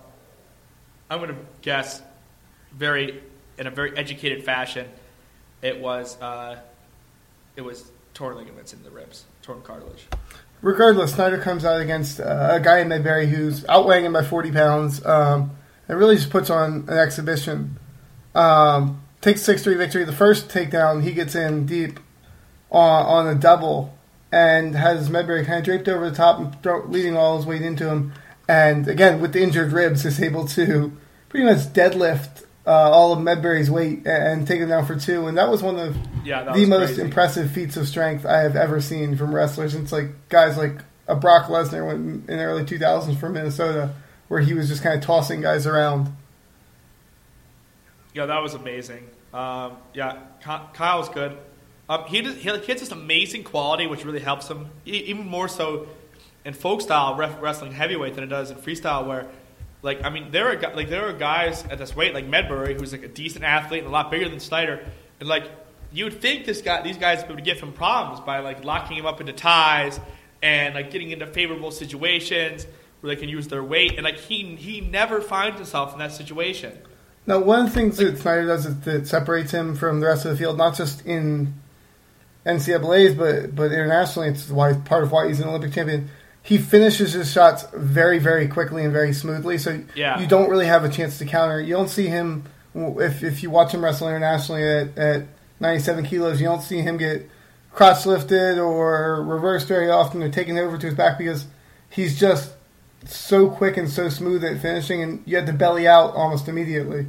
I'm 1.11 1.21
gonna 1.21 1.37
guess 1.61 2.01
very 2.73 3.23
in 3.59 3.67
a 3.67 3.71
very 3.71 3.95
educated 3.99 4.47
fashion. 4.47 4.89
It 5.61 5.79
was 5.79 6.19
uh, 6.23 6.61
it 7.55 7.61
was 7.61 7.93
torn 8.15 8.39
ligaments 8.39 8.73
in 8.73 8.83
the 8.83 8.91
ribs, 8.91 9.27
torn 9.43 9.61
cartilage. 9.61 10.07
Regardless, 10.63 11.13
Snyder 11.13 11.37
comes 11.37 11.67
out 11.67 11.83
against 11.83 12.19
uh, 12.19 12.49
a 12.53 12.61
guy 12.61 12.79
in 12.79 12.89
Medbery 12.89 13.29
who's 13.29 13.67
outweighing 13.69 14.07
him 14.07 14.15
by 14.15 14.25
40 14.25 14.53
pounds 14.53 15.05
um, 15.05 15.51
and 15.87 15.99
really 15.99 16.17
just 16.17 16.31
puts 16.31 16.49
on 16.49 16.87
an 16.89 16.97
exhibition. 16.97 17.79
Um, 18.35 19.03
takes 19.21 19.43
6 19.43 19.63
3 19.63 19.75
victory. 19.77 20.05
The 20.05 20.13
first 20.13 20.49
takedown, 20.49 21.03
he 21.03 21.13
gets 21.13 21.35
in 21.35 21.67
deep 21.67 22.01
on, 22.71 23.07
on 23.07 23.27
a 23.27 23.35
double 23.35 23.97
and 24.31 24.75
has 24.75 25.09
Medbery 25.09 25.47
kind 25.47 25.59
of 25.59 25.65
draped 25.65 25.89
over 25.89 26.09
the 26.09 26.17
top 26.17 26.39
and 26.39 26.63
throw, 26.63 26.85
leading 26.85 27.17
all 27.17 27.37
his 27.37 27.47
weight 27.47 27.63
into 27.63 27.89
him. 27.89 28.13
And 28.49 28.89
again, 28.89 29.21
with 29.21 29.33
the 29.33 29.43
injured 29.43 29.73
ribs, 29.73 30.05
is 30.05 30.21
able 30.21 30.47
to 30.49 30.93
pretty 31.29 31.47
much 31.47 31.67
deadlift 31.73 32.45
uh, 32.67 32.71
all 32.71 33.13
of 33.13 33.19
Medbery's 33.19 33.71
weight 33.71 34.07
and 34.07 34.47
take 34.47 34.61
him 34.61 34.69
down 34.69 34.85
for 34.85 34.97
two. 34.97 35.27
And 35.27 35.39
that 35.39 35.51
was 35.51 35.63
one 35.63 35.79
of 35.79 35.97
yeah, 36.25 36.53
the 36.53 36.67
most 36.67 36.89
crazy. 36.89 37.03
impressive 37.03 37.51
feats 37.51 37.77
of 37.77 37.89
strength 37.89 38.27
I 38.27 38.39
have 38.39 38.57
ever 38.57 38.81
seen 38.81 39.17
from 39.17 39.35
wrestlers. 39.35 39.75
It's 39.75 39.93
like 39.93 40.29
guys 40.29 40.59
like 40.59 40.79
a 41.07 41.17
Brock 41.17 41.47
Lesnar 41.47 41.87
went 41.87 42.29
in 42.29 42.37
the 42.37 42.45
early 42.45 42.65
2000s 42.65 43.19
from 43.19 43.33
Minnesota, 43.33 43.95
where 44.29 44.41
he 44.41 44.53
was 44.53 44.69
just 44.69 44.83
kind 44.83 44.97
of 44.99 45.03
tossing 45.03 45.41
guys 45.41 45.67
around. 45.67 46.15
Yeah, 48.15 48.27
that 48.27 48.43
was 48.43 48.53
amazing. 48.53 49.09
Um, 49.33 49.77
yeah, 49.95 50.23
Kyle's 50.73 51.09
good. 51.09 51.37
Um, 51.89 52.05
he, 52.05 52.23
he 52.23 52.49
has 52.49 52.65
this 52.67 52.91
amazing 52.91 53.45
quality, 53.45 53.87
which 53.87 54.05
really 54.05 54.21
helps 54.21 54.49
him, 54.49 54.69
even 54.85 55.27
more 55.27 55.49
so 55.49 55.89
in 56.45 56.55
folk 56.55 56.81
style 56.81 57.17
wrestling 57.17 57.73
heavyweight 57.73 58.15
than 58.15 58.25
it 58.25 58.29
does 58.29 58.51
in 58.51 58.57
freestyle, 58.59 59.07
where 59.07 59.27
like 59.83 60.05
I 60.05 60.11
mean, 60.11 60.31
there 60.31 60.49
are 60.49 60.75
like 60.75 60.89
there 60.89 61.09
are 61.09 61.13
guys 61.13 61.65
at 61.65 61.79
this 61.79 61.95
weight 61.95 62.15
like 62.15 62.29
Medbery 62.29 62.79
who's 62.79 62.93
like 62.93 63.05
a 63.05 63.09
decent 63.09 63.45
athlete 63.45 63.81
and 63.81 63.89
a 63.89 63.93
lot 63.93 64.11
bigger 64.11 64.29
than 64.29 64.41
Snyder, 64.41 64.85
and 65.21 65.29
like 65.29 65.51
you 65.93 66.05
would 66.05 66.21
think 66.21 66.45
this 66.45 66.61
guy, 66.61 66.83
these 66.83 66.99
guys 66.99 67.27
would 67.29 67.45
give 67.45 67.61
him 67.61 67.73
problems 67.73 68.21
by 68.21 68.41
like 68.41 68.65
locking 68.65 68.97
him 68.97 69.07
up 69.07 69.21
into 69.21 69.33
ties 69.33 70.01
and 70.43 70.75
like 70.75 70.91
getting 70.91 71.11
into 71.11 71.27
favorable 71.27 71.71
situations 71.71 72.67
where 73.01 73.15
they 73.15 73.21
can 73.21 73.29
use 73.29 73.49
their 73.49 73.63
weight, 73.63 73.93
and 73.95 74.05
like 74.05 74.19
he 74.19 74.57
he 74.57 74.81
never 74.81 75.21
finds 75.21 75.57
himself 75.57 75.93
in 75.93 75.99
that 76.01 76.13
situation. 76.13 76.77
Now, 77.29 77.39
one 77.39 77.61
of 77.61 77.67
the 77.67 77.73
things 77.73 77.99
that 77.99 78.19
Snyder 78.19 78.47
does 78.47 78.67
is 78.67 78.81
that 78.81 79.07
separates 79.07 79.53
him 79.53 79.77
from 79.77 80.01
the 80.01 80.07
rest 80.07 80.25
of 80.25 80.33
the 80.33 80.37
field, 80.37 80.59
not 80.59 80.77
just 80.77 81.07
in 81.07 81.55
NCAA's, 82.45 83.15
but 83.15 83.55
but 83.55 83.71
internationally. 83.71 84.31
It's 84.31 84.49
why 84.49 84.73
part 84.73 85.05
of 85.05 85.13
why 85.13 85.29
he's 85.29 85.39
an 85.39 85.49
Olympic 85.49 85.73
champion 85.73 86.11
he 86.49 86.57
finishes 86.57 87.13
his 87.13 87.31
shots 87.31 87.67
very, 87.75 88.19
very 88.19 88.49
quickly 88.49 88.83
and 88.83 88.91
very 88.91 89.13
smoothly. 89.13 89.59
So 89.59 89.83
yeah. 89.95 90.19
you 90.19 90.27
don't 90.27 90.49
really 90.49 90.65
have 90.65 90.83
a 90.83 90.89
chance 90.89 91.19
to 91.19 91.27
counter. 91.27 91.61
You 91.61 91.75
don't 91.75 91.91
see 91.91 92.07
him 92.07 92.45
if 92.75 93.23
if 93.23 93.43
you 93.43 93.51
watch 93.51 93.73
him 93.73 93.85
wrestle 93.85 94.09
internationally 94.09 94.63
at, 94.63 94.97
at 94.97 95.27
97 95.61 96.07
kilos. 96.07 96.41
You 96.41 96.47
don't 96.47 96.63
see 96.63 96.81
him 96.81 96.97
get 96.97 97.29
cross 97.71 98.07
lifted 98.07 98.59
or 98.59 99.23
reversed 99.23 99.69
very 99.69 99.91
often 99.91 100.23
or 100.23 100.31
taken 100.31 100.57
over 100.57 100.79
to 100.79 100.87
his 100.87 100.95
back 100.95 101.19
because 101.19 101.45
he's 101.91 102.19
just 102.19 102.55
so 103.05 103.51
quick 103.51 103.77
and 103.77 103.91
so 103.91 104.09
smooth 104.09 104.43
at 104.43 104.59
finishing, 104.63 105.03
and 105.03 105.23
you 105.27 105.37
had 105.37 105.47
to 105.47 105.53
belly 105.53 105.87
out 105.87 106.15
almost 106.15 106.49
immediately. 106.49 107.09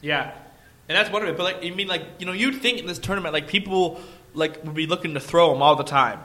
Yeah, 0.00 0.32
and 0.88 0.96
that's 0.96 1.10
one 1.10 1.22
of 1.22 1.28
it. 1.28 1.36
But 1.36 1.42
like, 1.44 1.62
you 1.64 1.74
mean 1.74 1.88
like 1.88 2.02
you 2.18 2.26
know, 2.26 2.32
you'd 2.32 2.56
think 2.56 2.78
in 2.78 2.86
this 2.86 2.98
tournament 2.98 3.32
like 3.32 3.48
people 3.48 4.00
like 4.34 4.62
would 4.64 4.74
be 4.74 4.86
looking 4.86 5.14
to 5.14 5.20
throw 5.20 5.54
him 5.54 5.62
all 5.62 5.74
the 5.76 5.84
time 5.84 6.20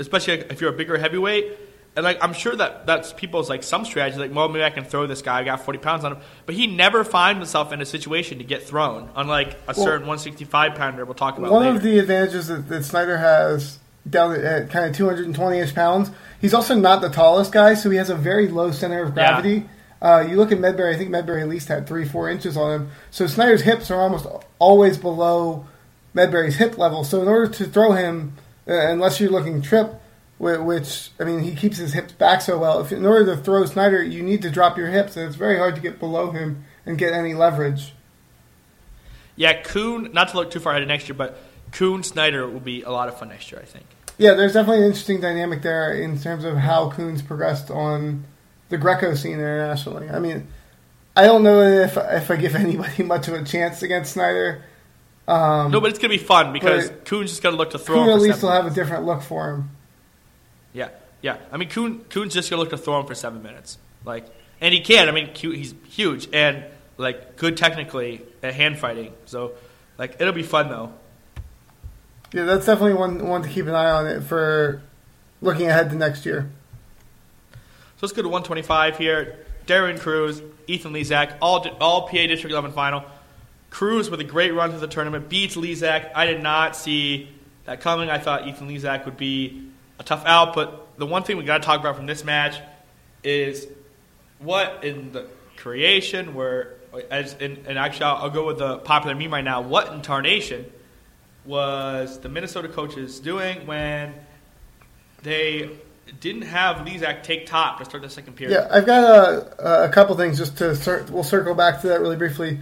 especially 0.00 0.34
if 0.34 0.60
you're 0.60 0.72
a 0.72 0.76
bigger 0.76 0.98
heavyweight. 0.98 1.58
And 1.96 2.04
like 2.04 2.18
I'm 2.22 2.32
sure 2.32 2.54
that 2.56 2.86
that's 2.86 3.12
people's 3.12 3.50
like 3.50 3.62
some 3.62 3.84
strategy. 3.84 4.18
Like, 4.18 4.34
well, 4.34 4.48
maybe 4.48 4.64
I 4.64 4.70
can 4.70 4.84
throw 4.84 5.06
this 5.06 5.22
guy. 5.22 5.40
I 5.40 5.44
got 5.44 5.64
40 5.64 5.78
pounds 5.80 6.04
on 6.04 6.12
him, 6.12 6.18
but 6.46 6.54
he 6.54 6.66
never 6.66 7.04
finds 7.04 7.38
himself 7.38 7.72
in 7.72 7.80
a 7.80 7.86
situation 7.86 8.38
to 8.38 8.44
get 8.44 8.62
thrown. 8.62 9.10
Unlike 9.14 9.52
a 9.68 9.74
Well, 9.76 9.86
certain 9.86 10.06
165 10.06 10.74
pounder, 10.76 11.04
we'll 11.04 11.14
talk 11.14 11.36
about 11.36 11.50
One 11.52 11.62
later. 11.62 11.76
of 11.76 11.82
the 11.82 11.98
advantages 11.98 12.46
that, 12.48 12.68
that 12.68 12.84
Snyder 12.84 13.18
has 13.18 13.78
down 14.08 14.32
at, 14.34 14.70
kind 14.70 14.86
of 14.86 14.96
220ish 14.96 15.74
pounds, 15.74 16.10
he's 16.40 16.54
also 16.54 16.74
not 16.76 17.02
the 17.02 17.10
tallest 17.10 17.52
guy, 17.52 17.74
so 17.74 17.90
he 17.90 17.98
has 17.98 18.08
a 18.08 18.14
very 18.14 18.48
low 18.48 18.70
center 18.70 19.02
of 19.02 19.12
gravity. 19.12 19.68
Uh, 20.02 20.26
you 20.28 20.36
look 20.36 20.50
at 20.50 20.58
Medbery, 20.58 20.94
I 20.94 20.98
think 20.98 21.10
Medbery 21.10 21.42
at 21.42 21.48
least 21.48 21.68
had 21.68 21.86
three, 21.86 22.06
four 22.06 22.28
inches 22.28 22.56
on 22.56 22.72
him. 22.72 22.90
So 23.10 23.26
Snyder's 23.26 23.62
hips 23.62 23.90
are 23.90 24.00
almost 24.00 24.26
always 24.58 24.96
below 24.96 25.66
Medbery's 26.14 26.56
hip 26.56 26.78
level. 26.78 27.04
So 27.04 27.20
in 27.20 27.28
order 27.28 27.52
to 27.52 27.64
throw 27.66 27.92
him, 27.92 28.34
uh, 28.66 28.72
unless 28.72 29.20
you're 29.20 29.30
looking 29.30 29.60
trip, 29.60 30.00
which, 30.38 31.10
I 31.20 31.24
mean, 31.24 31.40
he 31.40 31.54
keeps 31.54 31.76
his 31.76 31.92
hips 31.92 32.14
back 32.14 32.40
so 32.40 32.56
well, 32.56 32.80
if 32.80 32.92
in 32.92 33.04
order 33.04 33.36
to 33.36 33.42
throw 33.42 33.66
Snyder, 33.66 34.02
you 34.02 34.22
need 34.22 34.40
to 34.40 34.50
drop 34.50 34.78
your 34.78 34.88
hips, 34.88 35.14
and 35.16 35.26
it's 35.26 35.36
very 35.36 35.58
hard 35.58 35.74
to 35.74 35.82
get 35.82 35.98
below 35.98 36.30
him 36.30 36.64
and 36.86 36.96
get 36.96 37.12
any 37.12 37.34
leverage. 37.34 37.92
yeah, 39.36 39.60
Coon. 39.60 40.10
Not 40.14 40.28
to 40.28 40.36
look 40.36 40.50
too 40.50 40.60
far 40.60 40.72
ahead 40.72 40.82
of 40.82 40.88
next 40.88 41.08
year, 41.08 41.14
but 41.14 41.38
Coon 41.72 42.02
Snyder 42.02 42.48
will 42.48 42.60
be 42.60 42.82
a 42.82 42.90
lot 42.90 43.08
of 43.08 43.18
fun 43.18 43.28
next 43.28 43.52
year. 43.52 43.60
I 43.60 43.66
think. 43.66 43.84
Yeah, 44.16 44.34
there's 44.34 44.54
definitely 44.54 44.80
an 44.80 44.86
interesting 44.86 45.20
dynamic 45.20 45.62
there 45.62 45.92
in 45.92 46.18
terms 46.18 46.44
of 46.44 46.56
how 46.56 46.90
Coons 46.90 47.22
progressed 47.22 47.70
on 47.70 48.24
the 48.70 48.78
Greco 48.78 49.14
scene 49.14 49.34
internationally. 49.34 50.08
I 50.08 50.18
mean, 50.18 50.48
I 51.14 51.26
don't 51.26 51.42
know 51.42 51.60
if 51.60 51.96
if 51.96 52.30
I 52.30 52.36
give 52.36 52.54
anybody 52.66 53.02
much 53.02 53.28
of 53.28 53.34
a 53.34 53.44
chance 53.44 53.82
against 53.82 54.12
Snyder. 54.14 54.64
Um, 55.28 55.70
No, 55.70 55.80
but 55.80 55.90
it's 55.90 55.98
gonna 55.98 56.08
be 56.08 56.18
fun 56.18 56.52
because 56.52 56.90
Coon's 57.04 57.30
just 57.30 57.42
gonna 57.42 57.56
look 57.56 57.70
to 57.70 57.78
throw. 57.78 57.96
Coon 57.96 58.04
him 58.04 58.10
at 58.10 58.16
for 58.16 58.20
least 58.22 58.42
will 58.42 58.50
have 58.50 58.66
a 58.66 58.70
different 58.70 59.04
look 59.04 59.22
for 59.22 59.50
him. 59.50 59.70
Yeah, 60.72 60.88
yeah. 61.20 61.36
I 61.52 61.56
mean, 61.56 61.68
Coon, 61.68 62.00
Coon's 62.08 62.32
just 62.34 62.48
gonna 62.50 62.60
look 62.60 62.70
to 62.70 62.78
throw 62.78 62.98
him 63.00 63.06
for 63.06 63.14
seven 63.14 63.42
minutes, 63.42 63.78
like, 64.04 64.24
and 64.60 64.72
he 64.72 64.80
can. 64.80 65.08
I 65.08 65.12
mean, 65.12 65.30
he's 65.34 65.74
huge 65.88 66.28
and 66.32 66.64
like 66.96 67.36
good 67.36 67.56
technically 67.56 68.22
at 68.42 68.54
hand 68.54 68.78
fighting. 68.78 69.12
So, 69.26 69.52
like, 69.98 70.16
it'll 70.20 70.32
be 70.32 70.42
fun 70.42 70.68
though. 70.68 70.92
Yeah, 72.32 72.44
that's 72.44 72.66
definitely 72.66 72.94
one 72.94 73.26
one 73.26 73.42
to 73.42 73.48
keep 73.48 73.66
an 73.66 73.74
eye 73.74 73.90
on 73.90 74.06
it 74.06 74.22
for 74.22 74.82
looking 75.42 75.68
ahead 75.68 75.90
to 75.90 75.96
next 75.96 76.24
year. 76.24 76.50
So 78.00 78.06
let's 78.06 78.16
go 78.16 78.22
to 78.22 78.28
125 78.28 78.96
here. 78.96 79.36
Darian 79.66 79.98
Cruz, 79.98 80.40
Ethan 80.66 80.94
Lizak, 80.94 81.36
all 81.42 81.68
all 81.82 82.08
PA 82.08 82.12
District 82.12 82.50
11 82.50 82.72
final. 82.72 83.04
Cruz 83.68 84.08
with 84.08 84.20
a 84.20 84.24
great 84.24 84.54
run 84.54 84.70
to 84.70 84.78
the 84.78 84.86
tournament 84.86 85.28
beats 85.28 85.54
Lizak. 85.54 86.10
I 86.14 86.24
did 86.24 86.42
not 86.42 86.74
see 86.74 87.28
that 87.66 87.82
coming. 87.82 88.08
I 88.08 88.16
thought 88.16 88.48
Ethan 88.48 88.70
Lizak 88.70 89.04
would 89.04 89.18
be 89.18 89.68
a 89.98 90.02
tough 90.02 90.24
out, 90.24 90.54
but 90.54 90.96
the 90.96 91.04
one 91.04 91.24
thing 91.24 91.36
we 91.36 91.44
got 91.44 91.58
to 91.58 91.66
talk 91.66 91.78
about 91.78 91.94
from 91.94 92.06
this 92.06 92.24
match 92.24 92.58
is 93.22 93.66
what 94.38 94.82
in 94.82 95.12
the 95.12 95.26
creation 95.58 96.32
where 96.32 96.76
as 97.10 97.34
in, 97.34 97.66
and 97.68 97.78
actually 97.78 98.06
I'll, 98.06 98.16
I'll 98.16 98.30
go 98.30 98.46
with 98.46 98.56
the 98.60 98.78
popular 98.78 99.14
meme 99.14 99.30
right 99.30 99.44
now. 99.44 99.60
What 99.60 99.92
in 99.92 100.00
tarnation 100.00 100.64
was 101.44 102.18
the 102.18 102.30
Minnesota 102.30 102.68
coaches 102.68 103.20
doing 103.20 103.66
when 103.66 104.14
they 105.22 105.68
didn't 106.18 106.42
have 106.42 106.86
Lizak 106.86 107.22
take 107.22 107.46
top 107.46 107.78
to 107.78 107.84
start 107.84 108.02
the 108.02 108.10
second 108.10 108.34
period? 108.34 108.54
Yeah, 108.54 108.68
I've 108.70 108.86
got 108.86 109.04
a, 109.04 109.84
a 109.84 109.88
couple 109.90 110.16
things 110.16 110.38
just 110.38 110.58
to 110.58 110.74
cir- 110.74 111.06
we'll 111.10 111.24
circle 111.24 111.54
back 111.54 111.82
to 111.82 111.88
that 111.88 112.00
really 112.00 112.16
briefly. 112.16 112.58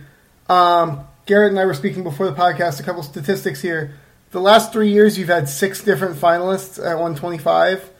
Um, 0.49 1.07
Garrett 1.27 1.51
and 1.51 1.61
I 1.61 1.65
were 1.65 1.75
speaking 1.75 2.03
before 2.03 2.27
the 2.27 2.37
podcast. 2.37 2.81
A 2.81 2.83
couple 2.83 3.03
statistics 3.03 3.61
here. 3.61 3.95
The 4.31 4.41
last 4.41 4.73
three 4.73 4.91
years, 4.91 5.19
you've 5.19 5.29
had 5.29 5.49
six 5.49 5.83
different 5.83 6.17
finalists 6.17 6.79
at 6.79 6.99
125. 6.99 7.91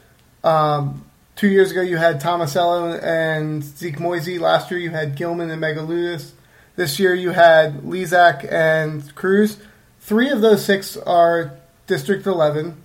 Um, 0.45 1.05
two 1.37 1.49
years 1.49 1.71
ago, 1.71 1.81
you 1.81 1.97
had 1.97 2.21
Tomasello 2.21 3.03
and 3.03 3.63
Zeke 3.63 4.01
Moisey. 4.01 4.39
Last 4.39 4.71
year, 4.71 4.81
you 4.81 4.91
had 4.91 5.17
Gilman 5.17 5.51
and 5.51 5.63
Megaludis. 5.63 6.33
This 6.77 6.99
year, 6.99 7.15
you 7.15 7.31
had 7.31 7.81
Lizak 7.83 8.51
and 8.51 9.15
Cruz. 9.15 9.59
Three 10.01 10.31
of 10.31 10.41
those 10.41 10.65
six 10.65 10.97
are 10.97 11.53
District 11.87 12.27
11. 12.27 12.83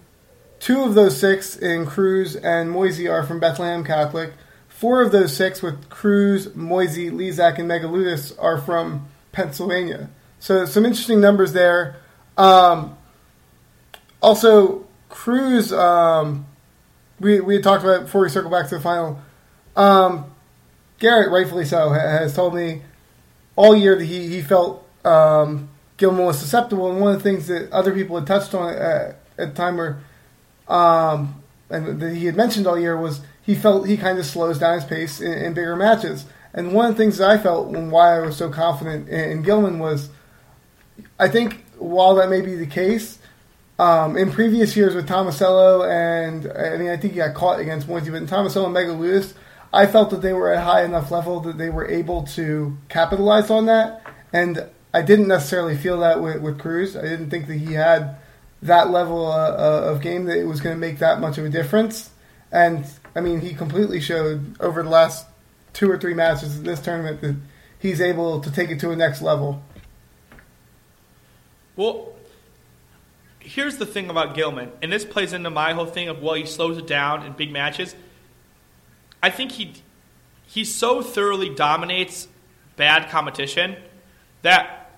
Two 0.63 0.83
of 0.83 0.93
those 0.93 1.19
six 1.19 1.57
in 1.57 1.85
Cruz 1.85 2.37
and 2.37 2.71
Moisey 2.71 3.09
are 3.09 3.23
from 3.23 3.41
Bethlehem 3.41 3.83
Catholic. 3.83 4.31
Four 4.69 5.01
of 5.01 5.11
those 5.11 5.35
six 5.35 5.61
with 5.61 5.89
Cruz, 5.89 6.55
Moisey, 6.55 7.09
Lizak, 7.09 7.59
and 7.59 7.69
Megaludis 7.69 8.33
are 8.41 8.57
from 8.57 9.09
Pennsylvania. 9.33 10.09
So 10.39 10.63
some 10.63 10.85
interesting 10.85 11.19
numbers 11.19 11.51
there. 11.51 11.97
Um, 12.37 12.95
also, 14.21 14.85
Cruz, 15.09 15.73
um, 15.73 16.45
we, 17.19 17.41
we 17.41 17.55
had 17.55 17.63
talked 17.63 17.83
about 17.83 18.03
before 18.03 18.21
we 18.21 18.29
circle 18.29 18.49
back 18.49 18.69
to 18.69 18.75
the 18.75 18.81
final. 18.81 19.19
Um, 19.75 20.33
Garrett, 20.97 21.29
rightfully 21.29 21.65
so, 21.65 21.89
has 21.89 22.33
told 22.33 22.55
me 22.55 22.83
all 23.57 23.75
year 23.75 23.97
that 23.97 24.05
he, 24.05 24.29
he 24.29 24.41
felt 24.41 24.87
um, 25.03 25.67
Gilman 25.97 26.23
was 26.23 26.39
susceptible. 26.39 26.89
And 26.89 27.01
one 27.01 27.13
of 27.13 27.21
the 27.21 27.29
things 27.29 27.47
that 27.47 27.69
other 27.73 27.93
people 27.93 28.17
had 28.17 28.25
touched 28.25 28.53
on 28.53 28.73
at, 28.73 29.19
at 29.37 29.49
the 29.49 29.53
time 29.53 29.75
were 29.75 29.97
um, 30.67 31.43
and 31.69 31.99
that 31.99 32.15
he 32.15 32.25
had 32.25 32.35
mentioned 32.35 32.67
all 32.67 32.79
year 32.79 32.97
was 32.97 33.21
he 33.41 33.55
felt 33.55 33.87
he 33.87 33.97
kind 33.97 34.19
of 34.19 34.25
slows 34.25 34.59
down 34.59 34.75
his 34.75 34.85
pace 34.85 35.19
in, 35.19 35.33
in 35.33 35.53
bigger 35.53 35.75
matches. 35.75 36.25
And 36.53 36.73
one 36.73 36.85
of 36.85 36.97
the 36.97 37.03
things 37.03 37.17
that 37.17 37.29
I 37.29 37.37
felt 37.37 37.75
and 37.75 37.91
why 37.91 38.15
I 38.15 38.19
was 38.19 38.37
so 38.37 38.49
confident 38.49 39.09
in, 39.09 39.31
in 39.31 39.43
Gilman 39.43 39.79
was 39.79 40.09
I 41.19 41.27
think 41.27 41.63
while 41.77 42.15
that 42.15 42.29
may 42.29 42.41
be 42.41 42.55
the 42.55 42.67
case, 42.67 43.17
um, 43.79 44.15
in 44.15 44.31
previous 44.31 44.75
years 44.77 44.93
with 44.93 45.09
Tomasello 45.09 45.89
and 45.89 46.51
I 46.51 46.77
mean 46.77 46.89
I 46.89 46.97
think 46.97 47.13
he 47.13 47.17
got 47.17 47.33
caught 47.33 47.59
against 47.59 47.87
Moisey, 47.87 48.11
but 48.11 48.17
in 48.17 48.27
Tomasello 48.27 48.67
and 48.67 48.75
Megaludis, 48.75 49.33
I 49.73 49.87
felt 49.87 50.11
that 50.11 50.21
they 50.21 50.33
were 50.33 50.53
at 50.53 50.63
high 50.63 50.83
enough 50.83 51.09
level 51.09 51.39
that 51.41 51.57
they 51.57 51.69
were 51.69 51.87
able 51.87 52.23
to 52.27 52.77
capitalize 52.89 53.49
on 53.49 53.65
that. 53.65 54.03
And 54.31 54.69
I 54.93 55.01
didn't 55.01 55.27
necessarily 55.27 55.75
feel 55.75 55.99
that 56.01 56.21
with, 56.21 56.41
with 56.41 56.59
Cruz. 56.59 56.95
I 56.95 57.01
didn't 57.01 57.31
think 57.31 57.47
that 57.47 57.55
he 57.55 57.73
had 57.73 58.17
that 58.63 58.91
level 58.91 59.27
uh, 59.27 59.51
uh, 59.51 59.91
of 59.91 60.01
game 60.01 60.25
that 60.25 60.37
it 60.37 60.45
was 60.45 60.61
going 60.61 60.75
to 60.75 60.79
make 60.79 60.99
that 60.99 61.19
much 61.19 61.37
of 61.37 61.45
a 61.45 61.49
difference. 61.49 62.09
And 62.51 62.85
I 63.15 63.21
mean, 63.21 63.41
he 63.41 63.53
completely 63.53 63.99
showed 63.99 64.55
over 64.59 64.83
the 64.83 64.89
last 64.89 65.27
two 65.73 65.89
or 65.89 65.97
three 65.97 66.13
matches 66.13 66.57
in 66.57 66.63
this 66.63 66.79
tournament 66.79 67.21
that 67.21 67.35
he's 67.79 67.99
able 67.99 68.39
to 68.41 68.51
take 68.51 68.69
it 68.69 68.79
to 68.79 68.91
a 68.91 68.95
next 68.95 69.21
level. 69.21 69.61
Well, 71.75 72.13
here's 73.39 73.77
the 73.77 73.85
thing 73.85 74.09
about 74.09 74.35
Gilman, 74.35 74.71
and 74.81 74.91
this 74.91 75.03
plays 75.03 75.33
into 75.33 75.49
my 75.49 75.73
whole 75.73 75.85
thing 75.85 76.07
of 76.07 76.21
well, 76.21 76.35
he 76.35 76.45
slows 76.45 76.77
it 76.77 76.87
down 76.87 77.25
in 77.25 77.33
big 77.33 77.51
matches. 77.51 77.95
I 79.21 79.29
think 79.29 79.53
he 79.53 79.73
he 80.45 80.63
so 80.63 81.01
thoroughly 81.01 81.49
dominates 81.49 82.27
bad 82.75 83.09
competition 83.09 83.75
that 84.43 84.91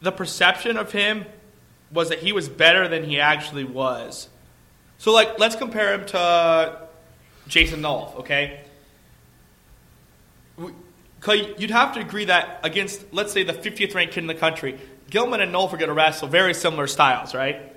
the 0.00 0.12
perception 0.12 0.76
of 0.76 0.92
him 0.92 1.26
was 1.94 2.10
that 2.10 2.18
he 2.18 2.32
was 2.32 2.48
better 2.48 2.88
than 2.88 3.04
he 3.04 3.20
actually 3.20 3.64
was. 3.64 4.28
So, 4.98 5.12
like, 5.12 5.38
let's 5.38 5.56
compare 5.56 5.94
him 5.94 6.06
to 6.06 6.78
Jason 7.46 7.80
Nolf, 7.80 8.16
okay? 8.16 8.60
You'd 10.58 11.70
have 11.70 11.94
to 11.94 12.00
agree 12.00 12.26
that 12.26 12.60
against, 12.62 13.02
let's 13.12 13.32
say, 13.32 13.44
the 13.44 13.54
50th 13.54 13.94
ranked 13.94 14.14
kid 14.14 14.24
in 14.24 14.26
the 14.26 14.34
country, 14.34 14.78
Gilman 15.10 15.40
and 15.40 15.54
Nolf 15.54 15.72
are 15.72 15.76
going 15.76 15.88
to 15.88 15.94
wrestle 15.94 16.28
very 16.28 16.52
similar 16.52 16.86
styles, 16.86 17.34
right? 17.34 17.74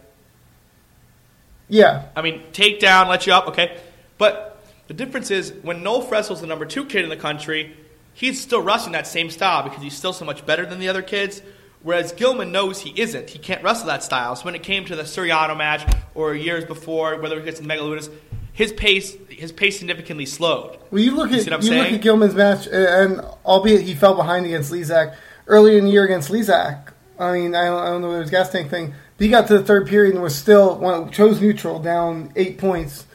Yeah, 1.69 2.05
I 2.15 2.21
mean, 2.21 2.43
take 2.53 2.79
down, 2.79 3.09
let 3.09 3.27
you 3.27 3.33
up, 3.33 3.47
okay? 3.49 3.79
But 4.17 4.65
the 4.87 4.93
difference 4.93 5.31
is 5.31 5.53
when 5.61 5.83
Nolf 5.83 6.09
wrestles 6.09 6.41
the 6.41 6.47
number 6.47 6.65
two 6.65 6.85
kid 6.85 7.03
in 7.03 7.09
the 7.09 7.17
country, 7.17 7.75
he's 8.13 8.41
still 8.41 8.61
wrestling 8.61 8.93
that 8.93 9.05
same 9.05 9.29
style 9.29 9.63
because 9.63 9.83
he's 9.83 9.95
still 9.95 10.13
so 10.13 10.25
much 10.25 10.45
better 10.45 10.65
than 10.65 10.79
the 10.79 10.87
other 10.87 11.01
kids. 11.01 11.41
Whereas 11.83 12.11
Gilman 12.11 12.51
knows 12.51 12.81
he 12.81 12.99
isn't. 12.99 13.29
He 13.29 13.39
can't 13.39 13.63
wrestle 13.63 13.87
that 13.87 14.03
style. 14.03 14.35
So 14.35 14.45
when 14.45 14.55
it 14.55 14.63
came 14.63 14.85
to 14.85 14.95
the 14.95 15.03
Suriano 15.03 15.55
match 15.55 15.89
or 16.15 16.33
years 16.33 16.65
before, 16.65 17.19
whether 17.21 17.39
it 17.39 17.45
gets 17.45 17.59
in 17.59 17.67
Megaludis, 17.67 18.09
his 18.51 18.73
pace 18.73 19.15
his 19.29 19.51
pace 19.51 19.77
significantly 19.77 20.25
slowed. 20.25 20.79
Well, 20.89 21.01
you 21.01 21.15
look 21.15 21.31
at 21.31 21.41
see 21.41 21.51
what 21.51 21.61
I'm 21.61 21.65
you 21.65 21.77
look 21.77 21.91
at 21.91 22.01
Gilman's 22.01 22.33
match, 22.33 22.67
uh, 22.67 22.71
and 22.71 23.21
albeit 23.45 23.81
he 23.81 23.93
fell 23.93 24.15
behind 24.15 24.47
against 24.47 24.71
Lizak 24.71 25.15
earlier 25.45 25.77
in 25.77 25.85
the 25.85 25.91
year 25.91 26.05
against 26.05 26.31
Lizak. 26.31 26.91
I 27.19 27.33
mean, 27.33 27.55
I 27.55 27.65
don't, 27.65 27.79
I 27.79 27.85
don't 27.89 28.01
know 28.01 28.11
it 28.13 28.19
was 28.19 28.31
gas 28.31 28.51
tank 28.51 28.69
thing. 28.69 28.93
But 29.17 29.23
he 29.23 29.29
got 29.29 29.47
to 29.47 29.57
the 29.57 29.63
third 29.63 29.87
period 29.87 30.13
and 30.15 30.23
was 30.23 30.35
still 30.35 30.77
well, 30.77 31.07
chose 31.09 31.39
neutral, 31.39 31.79
down 31.79 32.31
eight 32.35 32.57
points, 32.57 33.05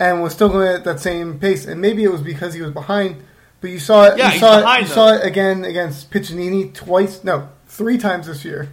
and 0.00 0.22
was 0.22 0.32
still 0.32 0.48
going 0.48 0.68
at 0.68 0.84
that 0.84 1.00
same 1.00 1.38
pace. 1.38 1.66
And 1.66 1.80
maybe 1.80 2.02
it 2.02 2.10
was 2.10 2.22
because 2.22 2.54
he 2.54 2.60
was 2.60 2.72
behind, 2.72 3.22
but 3.60 3.70
you 3.70 3.78
saw 3.78 4.04
it. 4.04 4.18
Yeah, 4.18 4.26
you 4.26 4.30
he's 4.32 4.40
saw 4.40 4.58
it. 4.58 4.80
You 4.80 4.86
saw 4.86 5.14
it 5.14 5.24
again 5.24 5.64
against 5.64 6.10
Piccinini 6.10 6.74
twice. 6.74 7.22
No, 7.22 7.48
three 7.78 7.96
times 7.96 8.26
this 8.26 8.44
year. 8.44 8.68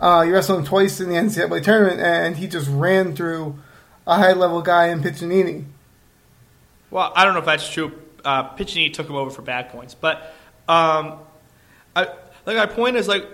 Uh, 0.00 0.24
you 0.26 0.32
wrestled 0.32 0.60
him 0.60 0.64
twice 0.64 1.00
in 1.00 1.08
the 1.08 1.16
NCAA 1.16 1.62
tournament, 1.62 2.00
and 2.00 2.36
he 2.36 2.46
just 2.46 2.68
ran 2.70 3.14
through 3.14 3.58
a 4.06 4.16
high 4.16 4.32
level 4.32 4.62
guy 4.62 4.88
in 4.88 5.02
Piccinini. 5.02 5.64
Well, 6.90 7.12
I 7.14 7.24
don't 7.24 7.34
know 7.34 7.40
if 7.40 7.46
that's 7.46 7.68
true. 7.68 7.92
Uh, 8.24 8.54
Piccinini 8.56 8.92
took 8.92 9.08
him 9.08 9.16
over 9.16 9.30
for 9.30 9.42
bad 9.42 9.70
points, 9.70 9.94
but 9.94 10.34
um, 10.68 11.18
I, 11.94 12.06
like 12.46 12.56
my 12.56 12.66
point 12.66 12.96
is 12.96 13.08
like 13.08 13.26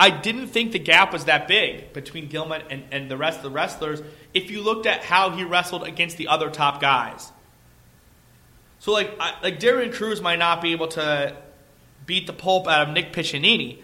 I 0.00 0.10
didn't 0.10 0.48
think 0.48 0.72
the 0.72 0.78
gap 0.78 1.12
was 1.12 1.26
that 1.26 1.46
big 1.46 1.92
between 1.92 2.28
Gilman 2.28 2.62
and, 2.70 2.84
and 2.90 3.10
the 3.10 3.16
rest 3.16 3.38
of 3.38 3.44
the 3.44 3.50
wrestlers 3.50 4.02
if 4.34 4.50
you 4.50 4.62
looked 4.62 4.86
at 4.86 5.04
how 5.04 5.30
he 5.30 5.44
wrestled 5.44 5.84
against 5.84 6.16
the 6.16 6.28
other 6.28 6.50
top 6.50 6.80
guys. 6.80 7.30
So 8.80 8.90
like 8.90 9.14
I, 9.20 9.34
like 9.42 9.60
Darian 9.60 9.92
Cruz 9.92 10.20
might 10.20 10.40
not 10.40 10.60
be 10.60 10.72
able 10.72 10.88
to 10.88 11.36
beat 12.12 12.26
the 12.26 12.32
pulp 12.34 12.68
out 12.68 12.86
of 12.86 12.92
Nick 12.92 13.10
Piccinini 13.14 13.78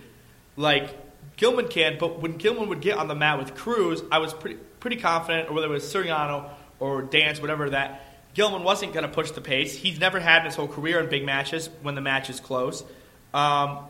like 0.55 0.95
Gilman 1.39 1.67
can, 1.69 1.97
but 1.99 2.21
when 2.21 2.37
Gilman 2.37 2.69
would 2.69 2.83
get 2.83 2.99
on 2.99 3.09
the 3.09 3.15
mat 3.15 3.39
with 3.39 3.55
Cruz, 3.55 4.03
I 4.13 4.19
was 4.19 4.35
pretty 4.35 4.57
pretty 4.81 4.97
confident, 4.97 5.49
or 5.49 5.55
whether 5.55 5.67
it 5.67 5.71
was 5.71 5.85
Suriano 5.85 6.51
or 6.79 7.01
Dance, 7.01 7.41
whatever 7.41 7.71
that 7.71 8.05
Gilman 8.35 8.65
wasn't 8.65 8.93
going 8.93 9.05
to 9.05 9.09
push 9.09 9.31
the 9.31 9.41
pace. 9.41 9.75
He's 9.75 9.99
never 9.99 10.21
had 10.21 10.41
in 10.41 10.45
his 10.45 10.57
whole 10.57 10.69
career 10.69 11.01
in 11.01 11.09
big 11.09 11.25
matches 11.25 11.71
when 11.81 11.95
the 11.95 12.03
match 12.03 12.29
is 12.29 12.39
close, 12.39 12.85
um, 13.33 13.87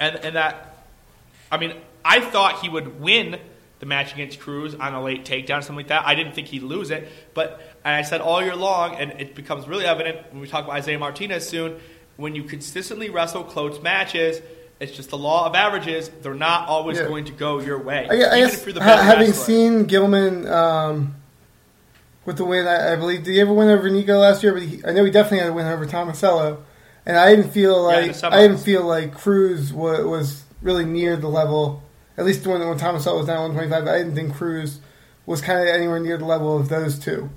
and 0.00 0.16
and 0.16 0.34
that 0.34 0.76
I 1.52 1.58
mean, 1.58 1.76
I 2.04 2.18
thought 2.18 2.62
he 2.62 2.68
would 2.68 3.00
win 3.00 3.38
the 3.78 3.86
match 3.86 4.12
against 4.12 4.40
Cruz 4.40 4.74
on 4.74 4.92
a 4.92 5.00
late 5.00 5.24
takedown, 5.24 5.58
or 5.58 5.62
something 5.62 5.76
like 5.76 5.88
that. 5.88 6.04
I 6.04 6.16
didn't 6.16 6.32
think 6.32 6.48
he'd 6.48 6.64
lose 6.64 6.90
it, 6.90 7.08
but 7.32 7.60
and 7.84 7.94
I 7.94 8.02
said 8.02 8.20
all 8.20 8.42
year 8.42 8.56
long, 8.56 8.96
and 8.96 9.12
it 9.20 9.36
becomes 9.36 9.68
really 9.68 9.84
evident 9.84 10.32
when 10.32 10.40
we 10.40 10.48
talk 10.48 10.64
about 10.64 10.74
Isaiah 10.74 10.98
Martinez 10.98 11.48
soon. 11.48 11.78
When 12.16 12.34
you 12.34 12.44
consistently 12.44 13.10
wrestle 13.10 13.44
close 13.44 13.80
matches, 13.82 14.40
it's 14.80 14.92
just 14.92 15.10
the 15.10 15.18
law 15.18 15.46
of 15.46 15.54
averages. 15.54 16.08
They're 16.22 16.34
not 16.34 16.68
always 16.68 16.98
Yeah. 16.98 17.06
going 17.08 17.26
to 17.26 17.32
go 17.32 17.60
your 17.60 17.78
way. 17.78 18.06
I, 18.10 18.14
I 18.14 18.40
guess 18.40 18.54
if 18.54 18.64
you're 18.66 18.72
the 18.74 18.82
ha- 18.82 19.02
having 19.02 19.28
wrestler. 19.28 19.44
seen 19.44 19.84
Gilman 19.84 20.46
um, 20.46 21.16
with 22.24 22.36
the 22.38 22.44
win, 22.44 22.66
I, 22.66 22.92
I 22.92 22.96
believe. 22.96 23.24
Did 23.24 23.32
he 23.32 23.40
ever 23.40 23.52
win 23.52 23.68
over 23.68 23.88
Nico 23.90 24.18
last 24.18 24.42
year? 24.42 24.52
But 24.52 24.62
he, 24.62 24.82
I 24.84 24.92
know 24.92 25.04
he 25.04 25.10
definitely 25.10 25.40
had 25.40 25.48
a 25.48 25.52
win 25.52 25.66
over 25.66 25.84
Tomasello, 25.86 26.58
and 27.04 27.16
I 27.16 27.34
didn't 27.34 27.50
feel 27.52 27.82
like 27.82 28.14
the 28.14 28.26
I 28.28 28.42
didn't 28.42 28.58
feel 28.58 28.84
like 28.84 29.14
Cruz 29.14 29.72
was, 29.72 30.04
was 30.04 30.42
really 30.62 30.84
near 30.84 31.16
the 31.16 31.28
level. 31.28 31.82
At 32.18 32.24
least 32.24 32.46
when 32.46 32.60
when 32.66 32.78
Tomasello 32.78 33.18
was 33.18 33.26
down 33.26 33.42
one 33.42 33.52
twenty 33.52 33.68
five, 33.70 33.86
I 33.86 33.98
didn't 33.98 34.14
think 34.14 34.34
Cruz 34.34 34.80
was 35.26 35.40
kind 35.42 35.60
of 35.60 35.66
anywhere 35.74 36.00
near 36.00 36.16
the 36.16 36.24
level 36.24 36.56
of 36.58 36.68
those 36.70 36.98
two. 36.98 37.28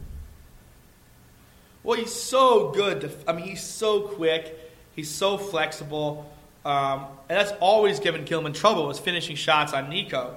Well, 1.84 1.98
he's 1.98 2.14
so 2.14 2.72
good. 2.72 3.02
To, 3.02 3.12
I 3.28 3.34
mean, 3.34 3.46
he's 3.46 3.64
so 3.64 4.02
quick. 4.02 4.58
He's 5.00 5.10
so 5.10 5.38
flexible, 5.38 6.30
um, 6.66 7.06
and 7.30 7.40
that's 7.40 7.54
always 7.62 8.02
given 8.02 8.26
Gilman 8.26 8.52
trouble. 8.52 8.86
Was 8.86 9.00
finishing 9.00 9.38
shots 9.38 9.72
on 9.72 9.90
Nico 9.90 10.36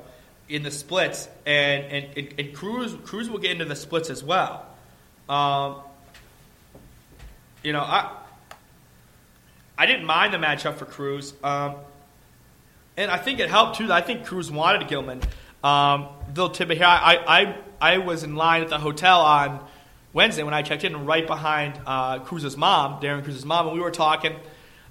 in 0.49 0.63
the 0.63 0.71
splits, 0.71 1.29
and 1.45 1.85
and, 1.85 2.07
and, 2.17 2.35
and 2.39 2.55
Cruz 2.55 2.95
Cruz 3.05 3.29
will 3.29 3.41
get 3.41 3.51
into 3.51 3.65
the 3.65 3.75
splits 3.75 4.09
as 4.09 4.23
well. 4.23 4.65
Um, 5.29 5.79
you 7.65 7.73
know, 7.73 7.81
I 7.81 8.17
I 9.77 9.87
didn't 9.87 10.07
mind 10.07 10.33
the 10.33 10.39
matchup 10.39 10.77
for 10.77 10.85
Cruz, 10.85 11.35
um, 11.43 11.75
and 12.97 13.11
I 13.11 13.17
think 13.17 13.41
it 13.41 13.51
helped 13.51 13.79
too. 13.79 13.93
I 13.93 14.01
think 14.01 14.27
Cruz 14.27 14.49
wanted 14.49 14.87
Gilman. 14.87 15.23
Um, 15.65 16.07
little 16.29 16.51
tidbit 16.51 16.77
here: 16.77 16.87
I, 16.87 17.17
I 17.27 17.95
I 17.95 17.99
was 17.99 18.23
in 18.23 18.37
line 18.37 18.63
at 18.63 18.69
the 18.69 18.79
hotel 18.79 19.23
on 19.23 19.59
Wednesday 20.13 20.43
when 20.43 20.55
I 20.55 20.63
checked 20.63 20.85
in, 20.85 21.07
right 21.07 21.27
behind 21.27 21.81
uh, 21.87 22.19
Cruz's 22.21 22.57
mom, 22.57 23.01
Darian 23.01 23.25
Cruz's 23.25 23.45
mom, 23.45 23.67
and 23.69 23.77
we 23.77 23.83
were 23.83 23.91
talking 23.91 24.37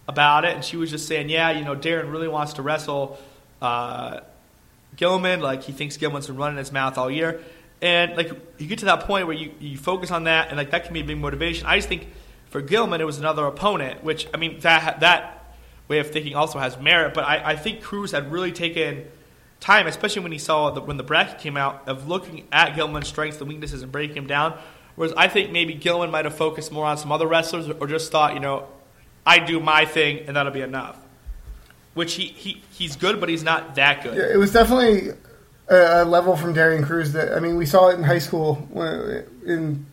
about 0.07 0.45
it, 0.45 0.55
and 0.55 0.63
she 0.63 0.77
was 0.77 0.89
just 0.89 1.07
saying, 1.07 1.29
"Yeah, 1.29 1.51
you 1.51 1.63
know, 1.63 1.75
Darren 1.75 2.11
really 2.11 2.27
wants 2.27 2.53
to 2.53 2.61
wrestle 2.61 3.19
uh, 3.61 4.21
Gilman. 4.95 5.41
Like 5.41 5.63
he 5.63 5.71
thinks 5.71 5.97
Gilman's 5.97 6.27
been 6.27 6.37
running 6.37 6.57
his 6.57 6.71
mouth 6.71 6.97
all 6.97 7.09
year." 7.09 7.41
And 7.81 8.15
like 8.15 8.31
you 8.59 8.67
get 8.67 8.79
to 8.79 8.85
that 8.85 9.01
point 9.01 9.25
where 9.25 9.35
you, 9.35 9.51
you 9.59 9.77
focus 9.77 10.11
on 10.11 10.25
that, 10.25 10.49
and 10.49 10.57
like 10.57 10.71
that 10.71 10.85
can 10.85 10.93
be 10.93 11.01
a 11.01 11.03
big 11.03 11.17
motivation. 11.17 11.65
I 11.65 11.77
just 11.77 11.89
think 11.89 12.07
for 12.49 12.61
Gilman, 12.61 13.01
it 13.01 13.05
was 13.05 13.17
another 13.17 13.45
opponent, 13.45 14.03
which 14.03 14.27
I 14.33 14.37
mean 14.37 14.59
that 14.59 14.99
that 14.99 15.55
way 15.87 15.99
of 15.99 16.11
thinking 16.11 16.35
also 16.35 16.59
has 16.59 16.77
merit. 16.77 17.13
But 17.13 17.23
I, 17.23 17.51
I 17.51 17.55
think 17.55 17.81
Cruz 17.81 18.11
had 18.11 18.31
really 18.31 18.51
taken 18.51 19.05
time, 19.59 19.87
especially 19.87 20.23
when 20.23 20.31
he 20.31 20.37
saw 20.37 20.71
the, 20.71 20.81
when 20.81 20.97
the 20.97 21.03
bracket 21.03 21.39
came 21.39 21.55
out, 21.55 21.87
of 21.87 22.07
looking 22.07 22.47
at 22.51 22.75
Gilman's 22.75 23.07
strengths 23.07 23.39
and 23.39 23.47
weaknesses 23.47 23.83
and 23.83 23.91
breaking 23.91 24.17
him 24.17 24.27
down. 24.27 24.57
Whereas 24.95 25.13
I 25.15 25.27
think 25.27 25.51
maybe 25.51 25.73
Gilman 25.73 26.11
might 26.11 26.25
have 26.25 26.35
focused 26.35 26.71
more 26.71 26.85
on 26.85 26.97
some 26.97 27.11
other 27.11 27.27
wrestlers, 27.27 27.69
or 27.69 27.87
just 27.87 28.11
thought, 28.11 28.33
you 28.33 28.39
know, 28.39 28.67
I 29.25 29.39
do 29.39 29.59
my 29.59 29.85
thing 29.85 30.25
and 30.27 30.35
that'll 30.35 30.51
be 30.51 30.61
enough. 30.61 30.97
Which 31.93 32.13
he, 32.13 32.27
he 32.27 32.61
he's 32.71 32.95
good, 32.95 33.19
but 33.19 33.27
he's 33.27 33.43
not 33.43 33.75
that 33.75 34.03
good. 34.03 34.15
Yeah, 34.15 34.33
it 34.33 34.37
was 34.37 34.53
definitely 34.53 35.09
a, 35.67 36.03
a 36.03 36.05
level 36.05 36.37
from 36.37 36.53
Darian 36.53 36.85
Cruz 36.85 37.11
that 37.13 37.35
I 37.35 37.39
mean 37.39 37.57
we 37.57 37.65
saw 37.65 37.89
it 37.89 37.95
in 37.95 38.03
high 38.03 38.19
school 38.19 38.55
when, 38.71 39.25
in 39.45 39.85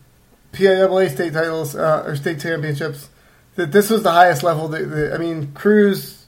PIAA 0.53 1.11
state 1.11 1.33
titles 1.33 1.75
uh, 1.75 2.03
or 2.05 2.15
state 2.15 2.39
championships 2.39 3.09
that 3.55 3.73
this 3.73 3.89
was 3.89 4.03
the 4.03 4.11
highest 4.11 4.43
level. 4.43 4.69
That, 4.69 4.89
that 4.89 5.13
I 5.13 5.17
mean 5.17 5.51
Cruz 5.51 6.25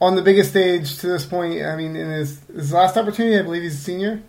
on 0.00 0.16
the 0.16 0.22
biggest 0.22 0.50
stage 0.50 0.98
to 0.98 1.06
this 1.06 1.26
point. 1.26 1.62
I 1.62 1.76
mean 1.76 1.96
in 1.96 2.10
his 2.10 2.40
his 2.46 2.72
last 2.72 2.96
opportunity, 2.96 3.38
I 3.38 3.42
believe 3.42 3.62
he's 3.62 3.74
a 3.74 3.84
senior. 3.84 4.22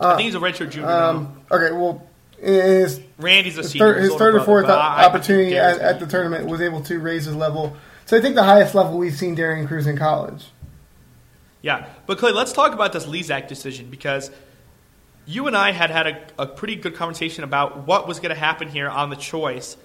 I 0.00 0.16
think 0.16 0.22
he's 0.22 0.34
a 0.34 0.38
redshirt 0.38 0.70
junior. 0.70 0.88
Um, 0.88 1.42
okay, 1.50 1.72
well 1.72 2.05
his 2.40 3.00
Randy's 3.18 3.58
a 3.58 3.62
his 3.62 3.72
senior. 3.72 3.94
third, 3.94 4.02
his 4.02 4.14
third 4.14 4.34
or 4.34 4.40
fourth 4.42 4.66
opportunity 4.66 5.56
at, 5.56 5.78
at 5.78 6.00
the 6.00 6.06
tournament 6.06 6.46
was 6.46 6.60
able 6.60 6.82
to 6.82 6.98
raise 6.98 7.24
his 7.24 7.34
level. 7.34 7.76
So 8.04 8.16
I 8.16 8.20
think 8.20 8.34
the 8.34 8.44
highest 8.44 8.74
level 8.74 8.98
we've 8.98 9.16
seen 9.16 9.34
Darian 9.34 9.66
Cruz 9.66 9.86
in 9.86 9.96
college. 9.96 10.46
Yeah, 11.62 11.88
but 12.06 12.18
Clay, 12.18 12.30
let's 12.30 12.52
talk 12.52 12.72
about 12.72 12.92
this 12.92 13.06
Lizak 13.06 13.48
decision 13.48 13.90
because 13.90 14.30
you 15.24 15.48
and 15.48 15.56
I 15.56 15.72
had 15.72 15.90
had 15.90 16.06
a, 16.06 16.26
a 16.38 16.46
pretty 16.46 16.76
good 16.76 16.94
conversation 16.94 17.42
about 17.42 17.86
what 17.86 18.06
was 18.06 18.20
going 18.20 18.32
to 18.32 18.40
happen 18.40 18.68
here 18.68 18.88
on 18.88 19.10
the 19.10 19.16
choice 19.16 19.76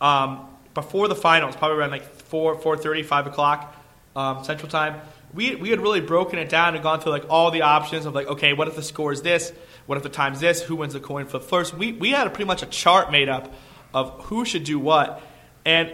um, 0.00 0.46
before 0.74 1.08
the 1.08 1.14
finals, 1.14 1.56
probably 1.56 1.78
around 1.78 1.90
like 1.90 2.04
four, 2.04 2.56
four 2.60 2.76
thirty, 2.76 3.02
five 3.02 3.26
o'clock 3.26 3.74
um, 4.14 4.44
Central 4.44 4.70
Time. 4.70 5.00
We 5.32 5.54
we 5.54 5.70
had 5.70 5.80
really 5.80 6.00
broken 6.00 6.38
it 6.38 6.50
down 6.50 6.74
and 6.74 6.82
gone 6.82 7.00
through 7.00 7.12
like 7.12 7.24
all 7.30 7.50
the 7.50 7.62
options 7.62 8.04
of 8.04 8.14
like, 8.14 8.26
okay, 8.26 8.52
what 8.52 8.68
if 8.68 8.76
the 8.76 8.82
score 8.82 9.12
is 9.12 9.22
this? 9.22 9.52
What 9.86 9.96
if 9.96 10.02
the 10.02 10.08
time's 10.08 10.40
this? 10.40 10.62
Who 10.62 10.76
wins 10.76 10.92
the 10.92 11.00
coin 11.00 11.26
flip 11.26 11.42
first? 11.42 11.74
We 11.74 11.92
we 11.92 12.10
had 12.10 12.26
a 12.26 12.30
pretty 12.30 12.46
much 12.46 12.62
a 12.62 12.66
chart 12.66 13.10
made 13.10 13.28
up 13.28 13.52
of 13.94 14.24
who 14.24 14.44
should 14.44 14.64
do 14.64 14.78
what, 14.78 15.22
and 15.64 15.92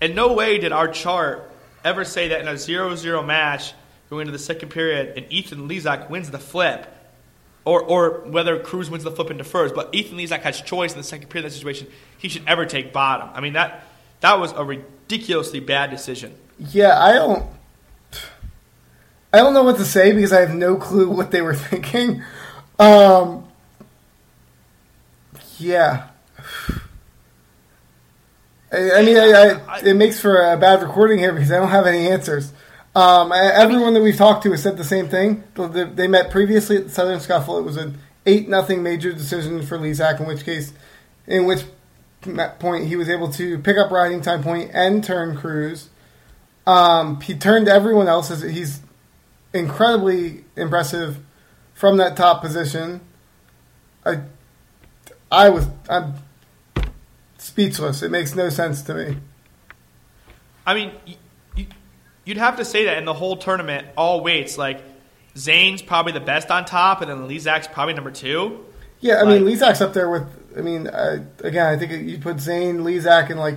in 0.00 0.14
no 0.14 0.32
way 0.32 0.58
did 0.58 0.72
our 0.72 0.88
chart 0.88 1.50
ever 1.84 2.04
say 2.04 2.28
that 2.28 2.40
in 2.40 2.48
a 2.48 2.52
0-0 2.52 3.26
match 3.26 3.74
going 4.08 4.22
into 4.22 4.32
the 4.32 4.38
second 4.38 4.68
period 4.68 5.16
and 5.16 5.32
Ethan 5.32 5.68
Lizak 5.68 6.10
wins 6.10 6.30
the 6.30 6.38
flip, 6.38 6.86
or 7.64 7.82
or 7.82 8.20
whether 8.26 8.58
Cruz 8.60 8.88
wins 8.88 9.04
the 9.04 9.10
flip 9.10 9.30
into 9.30 9.44
first, 9.44 9.74
but 9.74 9.94
Ethan 9.94 10.16
Lizak 10.16 10.40
has 10.42 10.60
choice 10.60 10.92
in 10.92 10.98
the 10.98 11.04
second 11.04 11.28
period 11.28 11.46
of 11.46 11.52
that 11.52 11.58
situation, 11.58 11.88
he 12.18 12.28
should 12.28 12.42
ever 12.46 12.66
take 12.66 12.92
bottom. 12.92 13.30
I 13.34 13.40
mean 13.40 13.54
that 13.54 13.84
that 14.20 14.38
was 14.38 14.52
a 14.52 14.64
ridiculously 14.64 15.60
bad 15.60 15.90
decision. 15.90 16.34
Yeah, 16.58 17.02
I 17.02 17.12
don't. 17.14 17.46
I 19.32 19.38
don't 19.38 19.54
know 19.54 19.62
what 19.62 19.76
to 19.76 19.84
say 19.84 20.12
because 20.12 20.32
I 20.32 20.40
have 20.40 20.54
no 20.54 20.76
clue 20.76 21.08
what 21.08 21.30
they 21.30 21.40
were 21.40 21.54
thinking. 21.70 22.22
Um, 22.80 23.44
yeah. 25.58 26.08
I, 28.72 28.90
I 28.92 29.02
mean, 29.02 29.16
I, 29.16 29.60
I, 29.68 29.80
it 29.80 29.94
makes 29.94 30.20
for 30.20 30.40
a 30.52 30.56
bad 30.56 30.80
recording 30.82 31.18
here 31.18 31.32
because 31.32 31.50
I 31.52 31.58
don't 31.58 31.68
have 31.70 31.86
any 31.86 32.08
answers. 32.08 32.52
Um, 32.94 33.32
everyone 33.32 33.94
that 33.94 34.02
we've 34.02 34.16
talked 34.16 34.42
to 34.44 34.50
has 34.52 34.62
said 34.62 34.76
the 34.76 34.84
same 34.84 35.08
thing. 35.08 35.44
They- 35.54 35.84
They 35.84 36.08
met 36.08 36.30
previously 36.30 36.76
at 36.76 36.84
the 36.84 36.90
Southern 36.90 37.20
Scuffle. 37.20 37.58
It 37.58 37.62
was 37.64 37.76
an 37.76 37.98
eight 38.26 38.48
nothing 38.48 38.82
major 38.82 39.12
decision 39.12 39.62
for 39.62 39.78
Lizak, 39.78 40.20
in 40.20 40.26
which 40.26 40.44
case, 40.44 40.72
in 41.26 41.46
which 41.46 41.64
point 42.58 42.86
he 42.86 42.96
was 42.96 43.08
able 43.08 43.30
to 43.32 43.58
pick 43.58 43.76
up 43.76 43.90
riding 43.90 44.20
time 44.20 44.42
point 44.42 44.70
and 44.72 45.02
turn 45.04 45.36
Cruz. 45.36 45.88
Um, 46.66 47.20
he 47.20 47.34
turned 47.34 47.68
everyone 47.68 48.08
else. 48.08 48.28
He's 48.42 48.80
incredibly 49.52 50.44
impressive 50.56 51.18
from 51.80 51.96
that 51.96 52.14
top 52.14 52.42
position. 52.42 53.00
I, 54.04 54.20
I 55.32 55.48
was 55.48 55.66
I'm 55.88 56.12
speechless. 57.38 58.02
It 58.02 58.10
makes 58.10 58.34
no 58.34 58.50
sense 58.50 58.82
to 58.82 58.94
me. 58.94 59.16
I 60.66 60.74
mean, 60.74 60.92
y- 61.06 61.16
y- 61.56 61.66
you'd 62.26 62.36
have 62.36 62.56
to 62.58 62.66
say 62.66 62.84
that 62.84 62.98
in 62.98 63.06
the 63.06 63.14
whole 63.14 63.36
tournament, 63.38 63.88
all 63.96 64.20
weights 64.20 64.58
like 64.58 64.82
Zain's 65.38 65.80
probably 65.80 66.12
the 66.12 66.20
best 66.20 66.50
on 66.50 66.66
top, 66.66 67.00
and 67.00 67.10
then 67.10 67.26
Lizak's 67.26 67.66
probably 67.66 67.94
number 67.94 68.10
two. 68.10 68.62
Yeah, 69.00 69.22
I 69.22 69.24
mean, 69.24 69.46
Like- 69.46 69.54
Lizak's 69.58 69.80
up 69.80 69.94
there 69.94 70.10
with. 70.10 70.24
I 70.56 70.60
mean, 70.60 70.86
uh, 70.88 71.24
again, 71.44 71.66
I 71.66 71.78
think 71.78 71.92
you 72.08 72.18
put 72.18 72.40
Zain, 72.40 72.80
Lizak, 72.80 73.30
and 73.30 73.40
like 73.40 73.56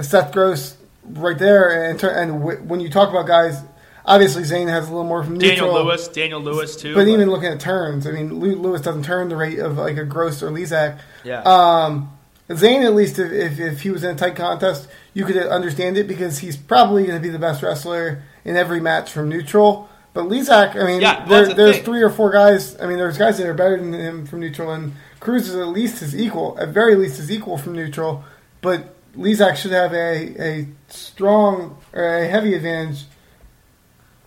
Seth 0.00 0.32
Gross 0.32 0.76
right 1.04 1.36
there. 1.38 1.90
And, 1.90 2.00
and 2.04 2.40
w- 2.40 2.58
when 2.62 2.78
you 2.78 2.90
talk 2.90 3.08
about 3.08 3.26
guys, 3.26 3.60
obviously 4.06 4.44
Zain 4.44 4.68
has 4.68 4.86
a 4.88 4.90
little 4.90 5.04
more 5.06 5.22
from 5.24 5.34
neutral. 5.38 5.68
Daniel 5.72 5.84
Lewis, 5.84 6.08
Daniel 6.08 6.40
Lewis 6.40 6.76
too. 6.76 6.94
But 6.94 7.08
even 7.08 7.30
looking 7.30 7.48
at 7.48 7.60
turns, 7.60 8.06
I 8.06 8.10
mean, 8.12 8.38
Lew- 8.40 8.56
Lewis 8.56 8.80
doesn't 8.82 9.04
turn 9.04 9.28
the 9.28 9.36
rate 9.36 9.58
of 9.58 9.78
like 9.78 9.96
a 9.96 10.04
Gross 10.04 10.42
or 10.42 10.50
Lizak. 10.50 10.98
yeah, 11.24 11.42
Um, 11.42 12.10
Zain, 12.54 12.82
at 12.82 12.94
least 12.94 13.18
if, 13.18 13.32
if, 13.32 13.58
if 13.58 13.80
he 13.82 13.90
was 13.90 14.04
in 14.04 14.14
a 14.14 14.18
tight 14.18 14.36
contest, 14.36 14.88
you 15.14 15.24
could 15.24 15.36
understand 15.38 15.96
it 15.96 16.06
because 16.06 16.38
he's 16.38 16.56
probably 16.56 17.04
going 17.06 17.16
to 17.16 17.22
be 17.22 17.30
the 17.30 17.38
best 17.38 17.62
wrestler 17.62 18.22
in 18.44 18.56
every 18.56 18.80
match 18.80 19.10
from 19.10 19.28
neutral. 19.28 19.88
But 20.12 20.26
Lizak, 20.26 20.76
I 20.80 20.84
mean, 20.86 21.00
Yeah, 21.00 21.24
there, 21.26 21.46
the 21.48 21.54
there's 21.54 21.76
thing. 21.76 21.84
three 21.86 22.02
or 22.02 22.10
four 22.10 22.30
guys. 22.30 22.78
I 22.80 22.86
mean, 22.86 22.98
there's 22.98 23.18
guys 23.18 23.38
that 23.38 23.46
are 23.48 23.54
better 23.54 23.76
than 23.78 23.92
him 23.94 24.26
from 24.26 24.40
neutral, 24.40 24.70
and 24.72 24.92
Cruz 25.20 25.48
is 25.48 25.56
at 25.56 25.68
least 25.68 26.00
his 26.00 26.14
equal, 26.14 26.56
at 26.60 26.68
very 26.68 26.94
least 26.94 27.16
his 27.16 27.32
equal 27.32 27.56
from 27.58 27.72
neutral. 27.74 28.22
But 28.60 28.94
Lizak 29.16 29.56
should 29.56 29.72
have 29.72 29.92
a, 29.92 30.36
a 30.38 30.68
strong 30.88 31.78
or 31.92 32.04
a 32.18 32.26
heavy 32.28 32.54
advantage 32.54 33.04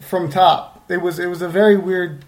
from 0.08 0.30
top. 0.30 0.86
It 0.89 1.02
was 1.02 1.20
it 1.20 1.28
was 1.28 1.41
a 1.41 1.50
very 1.50 1.78
weird 1.78 2.26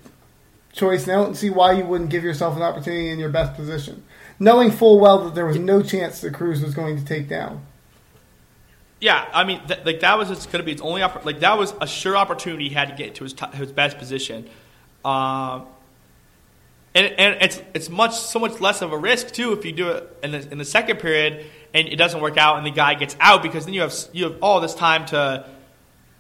choice, 0.74 1.04
and 1.04 1.14
I 1.14 1.16
don't 1.16 1.36
see 1.36 1.50
why 1.50 1.74
you 1.74 1.86
wouldn't 1.86 2.10
give 2.10 2.24
yourself 2.24 2.56
an 2.56 2.62
opportunity 2.62 3.10
in 3.10 3.20
your 3.20 3.30
best 3.30 3.56
position, 3.56 4.04
knowing 4.40 4.72
full 4.72 5.00
well 5.00 5.24
that 5.26 5.36
there 5.36 5.46
was 5.46 5.58
no 5.58 5.82
chance 5.82 6.22
that 6.22 6.34
Cruz 6.34 6.62
was 6.62 6.74
going 6.74 6.98
to 6.98 7.06
take 7.06 7.28
down. 7.30 7.66
Yeah, 9.00 9.26
I 9.34 9.46
mean, 9.46 9.66
th- 9.66 9.86
like 9.86 10.02
that 10.02 10.18
was 10.18 10.28
going 10.28 10.60
to 10.60 10.64
be 10.64 10.74
its 10.74 10.82
only 10.82 11.02
oppor- 11.02 11.24
like 11.24 11.40
that 11.40 11.58
was 11.58 11.74
a 11.80 11.88
sure 11.88 12.18
opportunity 12.18 12.68
he 12.68 12.76
had 12.76 12.90
to 12.90 12.96
get 12.96 13.16
to 13.16 13.24
his 13.24 13.34
t- 13.34 13.46
his 13.54 13.72
best 13.72 13.98
position, 13.98 14.50
um, 15.06 15.66
and 16.94 17.08
and 17.18 17.38
it's 17.42 17.62
it's 17.74 17.90
much 17.90 18.14
so 18.14 18.40
much 18.40 18.60
less 18.60 18.82
of 18.82 18.92
a 18.92 18.98
risk 18.98 19.32
too 19.32 19.54
if 19.54 19.64
you 19.64 19.72
do 19.72 19.90
it 19.90 20.18
in 20.22 20.32
the 20.32 20.52
in 20.52 20.58
the 20.58 20.66
second 20.66 21.00
period 21.00 21.46
and 21.74 21.88
it 21.88 21.96
doesn't 21.98 22.22
work 22.22 22.38
out 22.38 22.58
and 22.58 22.66
the 22.66 22.72
guy 22.72 22.94
gets 22.96 23.16
out 23.20 23.44
because 23.44 23.66
then 23.66 23.74
you 23.74 23.82
have 23.82 23.94
you 24.12 24.26
have 24.26 24.38
all 24.42 24.60
this 24.60 24.74
time 24.74 25.06
to 25.06 25.46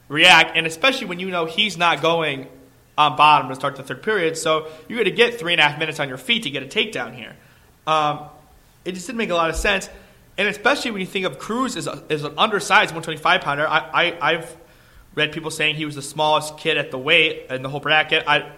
react 0.09 0.57
and 0.57 0.67
especially 0.67 1.07
when 1.07 1.19
you 1.19 1.29
know 1.29 1.45
he's 1.45 1.77
not 1.77 2.01
going 2.01 2.47
on 2.97 3.15
bottom 3.15 3.47
to 3.47 3.55
start 3.55 3.77
the 3.77 3.83
third 3.83 4.03
period, 4.03 4.37
so 4.37 4.67
you're 4.89 4.97
going 4.97 5.05
to 5.05 5.11
get 5.11 5.39
three 5.39 5.53
and 5.53 5.61
a 5.61 5.63
half 5.63 5.79
minutes 5.79 6.01
on 6.01 6.09
your 6.09 6.17
feet 6.17 6.43
to 6.43 6.49
get 6.49 6.63
a 6.63 6.65
takedown 6.65 7.15
here. 7.15 7.33
Um, 7.87 8.25
it 8.83 8.93
just 8.93 9.07
didn't 9.07 9.19
make 9.19 9.29
a 9.29 9.35
lot 9.35 9.49
of 9.49 9.55
sense. 9.55 9.89
And 10.37 10.47
especially 10.47 10.91
when 10.91 11.01
you 11.01 11.07
think 11.07 11.25
of 11.25 11.39
Cruz 11.39 11.77
as, 11.77 11.87
a, 11.87 12.03
as 12.09 12.23
an 12.23 12.33
undersized 12.37 12.91
125 12.91 13.41
pounder, 13.41 13.67
I, 13.67 14.15
I, 14.21 14.33
have 14.33 14.57
read 15.15 15.31
people 15.31 15.51
saying 15.51 15.75
he 15.75 15.85
was 15.85 15.95
the 15.95 16.01
smallest 16.01 16.57
kid 16.57 16.77
at 16.77 16.91
the 16.91 16.97
weight 16.97 17.47
in 17.49 17.61
the 17.61 17.69
whole 17.69 17.79
bracket. 17.79 18.23
I, 18.27 18.51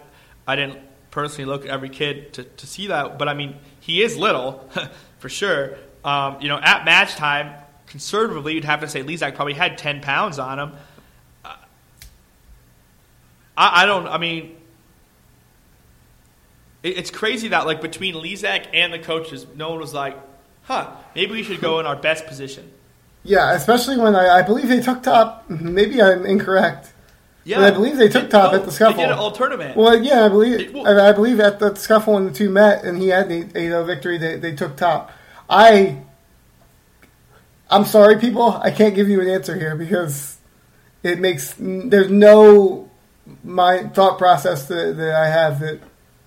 I 0.47 0.55
didn't 0.55 0.79
personally 1.11 1.45
look 1.45 1.65
at 1.65 1.71
every 1.71 1.89
kid 1.89 2.33
to, 2.33 2.43
to 2.43 2.67
see 2.67 2.87
that, 2.87 3.17
but 3.17 3.27
I 3.27 3.33
mean, 3.33 3.55
he 3.79 4.01
is 4.01 4.17
little, 4.17 4.69
for 5.19 5.29
sure. 5.29 5.77
Um, 6.03 6.41
you 6.41 6.49
know, 6.49 6.57
at 6.57 6.85
match 6.85 7.15
time, 7.15 7.53
conservatively, 7.87 8.53
you'd 8.53 8.63
have 8.63 8.81
to 8.81 8.87
say 8.87 9.03
Lizak 9.03 9.35
probably 9.35 9.53
had 9.53 9.77
10 9.77 10.01
pounds 10.01 10.39
on 10.39 10.59
him. 10.59 10.73
I, 13.57 13.83
I 13.83 13.85
don't, 13.85 14.07
I 14.07 14.17
mean, 14.17 14.55
it, 16.83 16.97
it's 16.97 17.11
crazy 17.11 17.49
that, 17.49 17.65
like, 17.65 17.81
between 17.81 18.15
Lizak 18.15 18.67
and 18.73 18.93
the 18.93 18.99
coaches, 18.99 19.45
no 19.55 19.69
one 19.69 19.79
was 19.79 19.93
like, 19.93 20.17
huh, 20.63 20.91
maybe 21.15 21.33
we 21.33 21.43
should 21.43 21.61
go 21.61 21.79
in 21.79 21.85
our 21.85 21.95
best 21.95 22.25
position. 22.27 22.71
Yeah, 23.23 23.53
especially 23.53 23.97
when 23.97 24.15
I, 24.15 24.39
I 24.39 24.41
believe 24.41 24.67
they 24.67 24.81
took 24.81 25.03
top. 25.03 25.47
Mm-hmm, 25.47 25.73
maybe 25.73 26.01
I'm 26.01 26.25
incorrect. 26.25 26.91
Yeah, 27.43 27.57
but 27.57 27.65
I 27.65 27.71
believe 27.71 27.97
they 27.97 28.07
took 28.07 28.29
top 28.29 28.53
at 28.53 28.65
the 28.65 28.71
scuffle. 28.71 28.97
They 28.97 29.03
did 29.03 29.11
an 29.11 29.17
all 29.17 29.31
tournament. 29.31 29.75
Well, 29.75 29.97
yeah, 29.97 30.25
I 30.25 30.29
believe 30.29 30.59
it, 30.59 30.73
well, 30.73 30.87
I, 30.87 31.09
I, 31.09 31.11
believe 31.11 31.39
at 31.39 31.59
the 31.59 31.73
scuffle 31.75 32.13
when 32.13 32.25
the 32.25 32.31
two 32.31 32.49
met 32.49 32.83
and 32.83 32.99
he 32.99 33.07
had 33.07 33.29
the 33.29 33.49
8 33.55 33.83
victory, 33.85 34.19
they, 34.19 34.37
they 34.37 34.55
took 34.55 34.75
top. 34.77 35.11
I, 35.49 36.03
I'm 37.69 37.85
sorry, 37.85 38.19
people, 38.19 38.51
I 38.63 38.69
can't 38.69 38.93
give 38.93 39.09
you 39.09 39.21
an 39.21 39.27
answer 39.27 39.57
here 39.57 39.75
because 39.75 40.37
it 41.01 41.19
makes 41.19 41.55
there's 41.57 42.11
no 42.11 42.90
my 43.43 43.83
thought 43.89 44.17
process 44.17 44.67
that, 44.67 44.97
that 44.97 45.15
I 45.15 45.27
have 45.27 45.59
that 45.59 45.81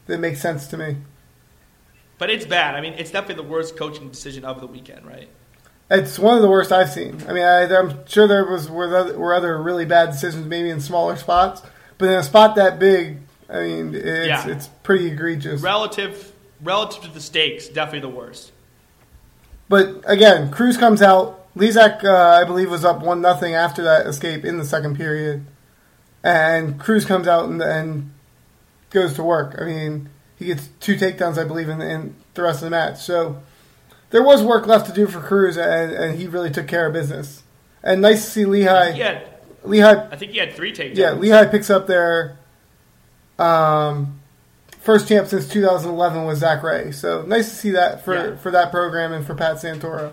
that 0.06 0.18
makes 0.18 0.40
sense 0.40 0.66
to 0.68 0.76
me. 0.76 0.96
But 2.18 2.30
it's 2.30 2.46
bad. 2.46 2.74
I 2.74 2.80
mean, 2.80 2.94
it's 2.94 3.10
definitely 3.10 3.42
the 3.42 3.48
worst 3.48 3.76
coaching 3.76 4.08
decision 4.08 4.44
of 4.44 4.60
the 4.60 4.66
weekend, 4.66 5.06
right? 5.06 5.28
It's 5.90 6.18
one 6.18 6.36
of 6.36 6.42
the 6.42 6.48
worst 6.48 6.72
I've 6.72 6.90
seen. 6.90 7.22
I 7.28 7.32
mean, 7.32 7.42
I, 7.42 7.62
am 7.64 8.06
sure 8.06 8.26
there 8.26 8.44
was 8.44 8.70
were 8.70 8.96
other, 8.96 9.18
were 9.18 9.34
other 9.34 9.60
really 9.62 9.84
bad 9.84 10.10
decisions, 10.10 10.46
maybe 10.46 10.70
in 10.70 10.80
smaller 10.80 11.16
spots, 11.16 11.62
but 11.98 12.08
in 12.08 12.14
a 12.14 12.22
spot 12.22 12.56
that 12.56 12.78
big, 12.78 13.18
I 13.48 13.62
mean, 13.62 13.94
it's 13.94 14.26
yeah. 14.26 14.48
it's 14.48 14.68
pretty 14.82 15.08
egregious. 15.08 15.60
Relative 15.60 16.32
relative 16.62 17.02
to 17.02 17.10
the 17.10 17.20
stakes, 17.20 17.68
definitely 17.68 18.00
the 18.00 18.16
worst. 18.16 18.52
But 19.68 20.02
again, 20.06 20.50
Cruz 20.50 20.76
comes 20.76 21.02
out. 21.02 21.40
Lizak, 21.54 22.02
uh, 22.02 22.40
I 22.40 22.44
believe, 22.44 22.70
was 22.70 22.84
up 22.84 23.02
one 23.02 23.20
nothing 23.20 23.54
after 23.54 23.82
that 23.84 24.06
escape 24.06 24.44
in 24.44 24.58
the 24.58 24.64
second 24.64 24.96
period, 24.96 25.46
and 26.24 26.80
Cruz 26.80 27.04
comes 27.04 27.28
out 27.28 27.48
and, 27.48 27.62
and 27.62 28.10
goes 28.90 29.12
to 29.14 29.22
work. 29.22 29.56
I 29.60 29.64
mean, 29.64 30.08
he 30.36 30.46
gets 30.46 30.68
two 30.80 30.96
takedowns, 30.96 31.38
I 31.38 31.44
believe, 31.44 31.68
in, 31.68 31.80
in 31.82 32.16
the 32.32 32.42
rest 32.42 32.56
of 32.56 32.64
the 32.64 32.70
match. 32.70 32.98
So 32.98 33.42
there 34.10 34.22
was 34.22 34.42
work 34.42 34.66
left 34.66 34.86
to 34.86 34.92
do 34.92 35.06
for 35.06 35.20
Cruz, 35.20 35.58
and, 35.58 35.92
and 35.92 36.18
he 36.18 36.26
really 36.26 36.50
took 36.50 36.66
care 36.66 36.86
of 36.86 36.94
business. 36.94 37.42
And 37.82 38.00
nice 38.00 38.24
to 38.24 38.30
see 38.30 38.44
Lehigh. 38.46 38.94
Yeah, 38.94 39.22
Lehigh. 39.64 40.08
I 40.10 40.16
think 40.16 40.32
he 40.32 40.38
had 40.38 40.54
three 40.54 40.72
takedowns. 40.72 40.96
Yeah, 40.96 41.12
Lehigh 41.12 41.46
picks 41.46 41.68
up 41.68 41.86
their 41.86 42.38
um, 43.38 44.18
first 44.80 45.06
champ 45.06 45.28
since 45.28 45.46
2011 45.48 46.24
was 46.24 46.38
Zach 46.38 46.62
Rey. 46.62 46.90
So 46.90 47.22
nice 47.22 47.50
to 47.50 47.54
see 47.54 47.70
that 47.72 48.02
for, 48.02 48.14
yeah. 48.14 48.36
for 48.36 48.50
that 48.50 48.70
program 48.70 49.12
and 49.12 49.26
for 49.26 49.34
Pat 49.34 49.56
Santoro. 49.56 50.12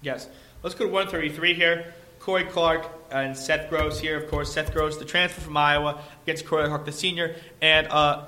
Yes. 0.00 0.28
Let's 0.62 0.76
go 0.76 0.84
to 0.84 0.92
133 0.92 1.54
here. 1.54 1.94
Cory 2.20 2.44
Clark 2.44 2.99
and 3.10 3.36
Seth 3.36 3.68
Gross 3.68 3.98
here. 4.00 4.16
Of 4.16 4.30
course, 4.30 4.52
Seth 4.52 4.72
Gross, 4.72 4.96
the 4.96 5.04
transfer 5.04 5.40
from 5.40 5.56
Iowa 5.56 6.02
against 6.22 6.46
Cory 6.46 6.66
Clark, 6.66 6.84
the 6.84 6.92
senior. 6.92 7.36
And 7.60 7.86
uh, 7.88 8.26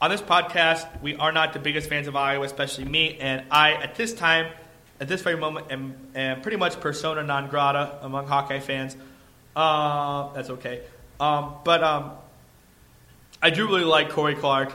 on 0.00 0.10
this 0.10 0.22
podcast, 0.22 1.02
we 1.02 1.16
are 1.16 1.32
not 1.32 1.52
the 1.52 1.58
biggest 1.58 1.88
fans 1.88 2.08
of 2.08 2.16
Iowa, 2.16 2.44
especially 2.44 2.84
me. 2.84 3.18
And 3.18 3.44
I, 3.50 3.74
at 3.74 3.94
this 3.94 4.12
time, 4.12 4.52
at 5.00 5.08
this 5.08 5.22
very 5.22 5.36
moment, 5.36 5.70
am, 5.70 5.96
am 6.14 6.40
pretty 6.42 6.56
much 6.56 6.80
persona 6.80 7.22
non 7.22 7.48
grata 7.48 7.98
among 8.02 8.26
Hawkeye 8.26 8.60
fans. 8.60 8.96
Uh, 9.54 10.32
that's 10.32 10.50
okay. 10.50 10.82
Um, 11.20 11.54
but 11.64 11.82
um, 11.82 12.12
I 13.42 13.50
do 13.50 13.66
really 13.66 13.84
like 13.84 14.10
Cory 14.10 14.34
Clark, 14.34 14.72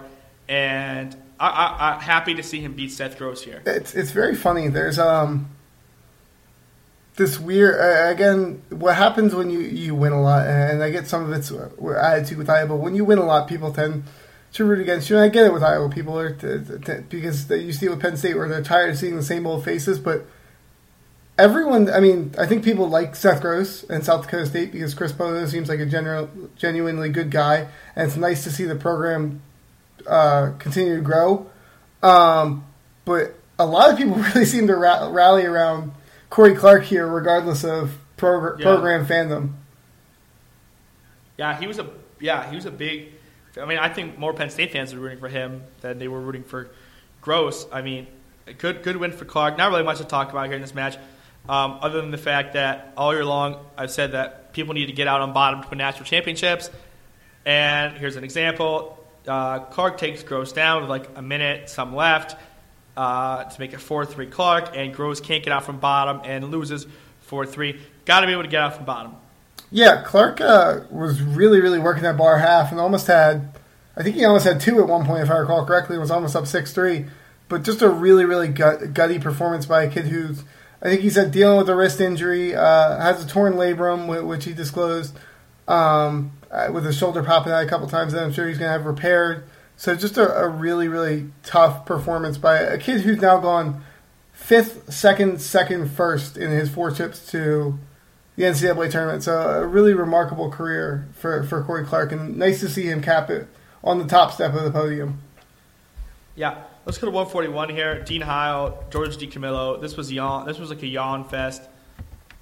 and 0.48 1.16
I, 1.40 1.96
am 1.96 2.00
happy 2.00 2.36
to 2.36 2.44
see 2.44 2.60
him 2.60 2.74
beat 2.74 2.92
Seth 2.92 3.18
Gross 3.18 3.44
here. 3.44 3.62
It's 3.66 3.96
it's 3.96 4.12
very 4.12 4.36
funny. 4.36 4.68
There's 4.70 5.00
um 5.00 5.50
this 7.18 7.40
weird 7.40 7.76
uh, 7.80 8.10
again. 8.10 8.62
What 8.70 8.96
happens 8.96 9.36
when 9.36 9.50
you 9.50 9.60
you 9.60 9.94
win 9.94 10.14
a 10.14 10.22
lot, 10.22 10.48
and 10.48 10.82
I 10.82 10.90
get 10.90 11.08
some 11.08 11.24
of 11.24 11.32
its 11.32 11.52
attitude 11.52 12.38
with 12.38 12.50
Iowa. 12.50 12.76
When 12.76 12.96
you 12.96 13.04
win 13.04 13.18
a 13.18 13.26
lot, 13.26 13.48
people 13.48 13.74
tend 13.74 14.06
to 14.54 14.66
root 14.66 14.80
against 14.80 15.10
you. 15.10 15.18
And 15.18 15.26
I 15.26 15.30
get 15.30 15.46
it 15.46 15.54
with 15.54 15.64
Iowa 15.64 15.90
people 15.90 16.18
are 16.18 16.34
to, 16.34 16.80
to, 16.80 17.04
because 17.10 17.50
you 17.50 17.74
see 17.74 17.90
with 17.90 18.02
Penn 18.02 18.18
State 18.18 18.36
where 18.36 18.48
they're 18.48 18.64
tired 18.64 18.90
of 18.90 18.98
seeing 18.98 19.16
the 19.16 19.24
same 19.24 19.46
old 19.46 19.64
faces. 19.64 20.00
But 20.00 20.26
everyone, 21.38 21.90
I 21.90 22.00
mean, 22.00 22.34
I 22.38 22.46
think 22.46 22.64
people 22.64 22.90
like 22.90 23.16
Seth 23.16 23.42
Gross 23.42 23.84
and 23.84 24.04
South 24.04 24.24
Dakota 24.24 24.46
State 24.46 24.72
because 24.72 24.94
Chris 24.94 25.12
Bono 25.12 25.46
seems 25.46 25.70
like 25.70 25.80
a 25.80 25.86
general, 25.86 26.30
genuinely 26.56 27.10
good 27.10 27.32
guy, 27.32 27.68
and 27.96 28.08
it's 28.08 28.18
nice 28.18 28.44
to 28.44 28.52
see 28.52 28.66
the 28.66 28.76
program 28.76 29.42
uh, 30.06 30.54
continue 30.60 30.96
to 30.96 31.02
grow. 31.02 31.50
Um, 32.02 32.66
but 33.06 33.36
a 33.60 33.66
lot 33.66 33.92
of 33.92 33.98
people 33.98 34.16
really 34.34 34.46
seem 34.46 34.68
to 34.68 34.76
ra- 34.76 35.10
rally 35.10 35.46
around 35.46 35.92
Cory 36.30 36.56
Clark 36.56 36.84
here, 36.84 37.08
regardless 37.08 37.64
of 37.64 37.98
progr- 38.18 38.60
yeah. 38.60 38.66
program 38.66 39.06
fandom. 39.06 39.54
Yeah, 41.38 41.58
he 41.60 41.68
was 41.68 41.80
a 41.80 41.90
yeah 42.20 42.50
he 42.50 42.56
was 42.56 42.66
a 42.66 42.72
big 42.72 43.14
I 43.60 43.66
mean, 43.66 43.78
I 43.78 43.90
think 43.90 44.18
more 44.18 44.34
Penn 44.34 44.50
State 44.50 44.72
fans 44.72 44.94
are 44.94 45.00
rooting 45.00 45.20
for 45.20 45.30
him 45.30 45.64
than 45.82 46.00
they 46.00 46.08
were 46.08 46.22
rooting 46.22 46.44
for 46.44 46.70
Gross. 47.22 47.68
I 47.72 47.82
mean, 47.82 48.08
good 48.58 48.84
good 48.84 48.98
win 48.98 49.12
for 49.12 49.26
Clark. 49.26 49.58
Not 49.58 49.72
really 49.72 49.84
much 49.84 49.98
to 49.98 50.06
talk 50.06 50.32
about 50.32 50.46
here 50.46 50.56
in 50.56 50.62
this 50.62 50.76
match, 50.76 50.98
um, 51.50 51.80
other 51.82 52.02
than 52.02 52.12
the 52.12 52.18
fact 52.18 52.54
that 52.54 52.94
all 52.96 53.14
year 53.14 53.26
long 53.26 53.66
I've 53.78 53.92
said 53.92 54.14
that 54.14 54.54
people 54.54 54.74
need 54.74 54.86
to 54.88 54.94
get 54.94 55.08
out 55.08 55.22
on 55.22 55.34
bottom 55.34 55.62
to 55.64 55.70
win 55.70 55.78
national 55.78 56.06
championships. 56.06 56.70
And 57.46 57.98
here's 57.98 58.16
an 58.16 58.24
example: 58.24 59.04
uh, 59.28 59.60
Clark 59.60 59.98
takes 59.98 60.24
Gross 60.24 60.52
down 60.52 60.82
with 60.82 60.90
like 60.90 61.10
a 61.16 61.22
minute, 61.22 61.70
some 61.70 61.96
left. 61.96 62.36
Uh, 62.98 63.44
to 63.44 63.60
make 63.60 63.74
it 63.74 63.80
4 63.80 64.08
3 64.08 64.26
Clark, 64.26 64.76
and 64.76 64.92
Gross 64.92 65.20
can't 65.20 65.44
get 65.44 65.54
out 65.54 65.64
from 65.64 65.78
bottom 65.78 66.20
and 66.26 66.50
loses 66.50 66.88
4 67.22 67.46
3. 67.46 67.80
Got 68.06 68.22
to 68.22 68.26
be 68.26 68.34
able 68.34 68.42
to 68.42 68.50
get 68.50 68.64
out 68.64 68.76
from 68.76 68.86
bottom. 68.86 69.16
Yeah, 69.70 70.02
Clark 70.04 70.42
uh, 70.42 70.82
was 70.90 71.22
really, 71.22 71.60
really 71.60 71.78
working 71.78 72.04
that 72.04 72.18
bar 72.18 72.40
half 72.40 72.72
and 72.72 72.80
almost 72.80 73.06
had, 73.06 73.54
I 73.96 74.02
think 74.02 74.16
he 74.16 74.26
almost 74.26 74.46
had 74.46 74.62
two 74.62 74.80
at 74.82 74.88
one 74.88 75.06
point, 75.06 75.22
if 75.22 75.30
I 75.30 75.38
recall 75.38 75.64
correctly. 75.64 75.98
Was 75.98 76.10
almost 76.10 76.36
up 76.36 76.48
six 76.48 76.74
three, 76.74 77.06
but 77.50 77.64
just 77.64 77.84
a 77.84 77.90
really, 77.90 78.26
really 78.26 78.48
gut, 78.48 78.94
gutty 78.94 79.20
performance 79.20 79.68
by 79.68 79.84
a 79.84 79.90
kid 79.92 80.06
who's, 80.06 80.44
I 80.82 80.90
think 80.90 81.02
he 81.02 81.10
said 81.10 81.32
dealing 81.32 81.58
with 81.58 81.70
a 81.70 81.76
wrist 81.76 82.02
injury, 82.02 82.56
uh, 82.56 82.98
has 83.00 83.24
a 83.24 83.28
torn 83.28 83.54
labrum, 83.54 84.26
which 84.26 84.46
he 84.46 84.54
disclosed, 84.54 85.16
um, 85.68 86.32
uh, 86.50 86.70
with 86.72 86.86
his 86.86 86.98
shoulder 86.98 87.22
popping 87.22 87.52
out 87.52 87.64
a 87.64 87.68
couple 87.68 87.88
times. 87.88 88.14
That 88.14 88.24
I'm 88.24 88.32
sure 88.32 88.48
he's 88.48 88.58
going 88.58 88.70
to 88.70 88.78
have 88.78 88.86
repaired. 88.86 89.44
So 89.78 89.96
just 89.96 90.18
a, 90.18 90.36
a 90.36 90.50
really, 90.50 90.88
really 90.88 91.30
tough 91.44 91.86
performance 91.86 92.38
by 92.38 92.58
a 92.58 92.78
kid 92.80 93.02
who's 93.02 93.22
now 93.22 93.38
gone 93.38 93.84
fifth, 94.34 94.92
second, 94.92 95.40
second, 95.40 95.92
first 95.92 96.36
in 96.36 96.50
his 96.50 96.68
four 96.70 96.90
trips 96.90 97.26
to 97.32 97.78
the 98.36 98.44
NCAA 98.44 98.90
tournament. 98.90 99.24
So 99.24 99.40
a 99.40 99.66
really 99.66 99.94
remarkable 99.94 100.50
career 100.50 101.08
for, 101.14 101.44
for 101.44 101.64
Cory 101.64 101.86
Clark, 101.86 102.12
and 102.12 102.38
nice 102.38 102.60
to 102.62 102.70
see 102.70 102.84
him 102.84 103.02
cap 103.02 103.30
it 103.30 103.48
on 103.84 104.00
the 104.00 104.06
top 104.06 104.34
step 104.34 104.54
of 104.56 104.64
the 104.64 104.72
podium. 104.72 105.22
Yeah, 106.36 106.64
let's 106.86 106.98
go 106.98 107.06
to 107.06 107.12
141 107.12 107.70
here. 107.70 108.04
Dean 108.04 108.22
Heil, 108.22 108.84
George 108.90 109.18
DiCamillo. 109.18 109.80
This 109.80 109.96
was 109.96 110.12
yawn. 110.12 110.48
This 110.48 110.58
was 110.58 110.70
like 110.70 110.82
a 110.82 110.88
yawn 110.88 111.24
fest. 111.24 111.62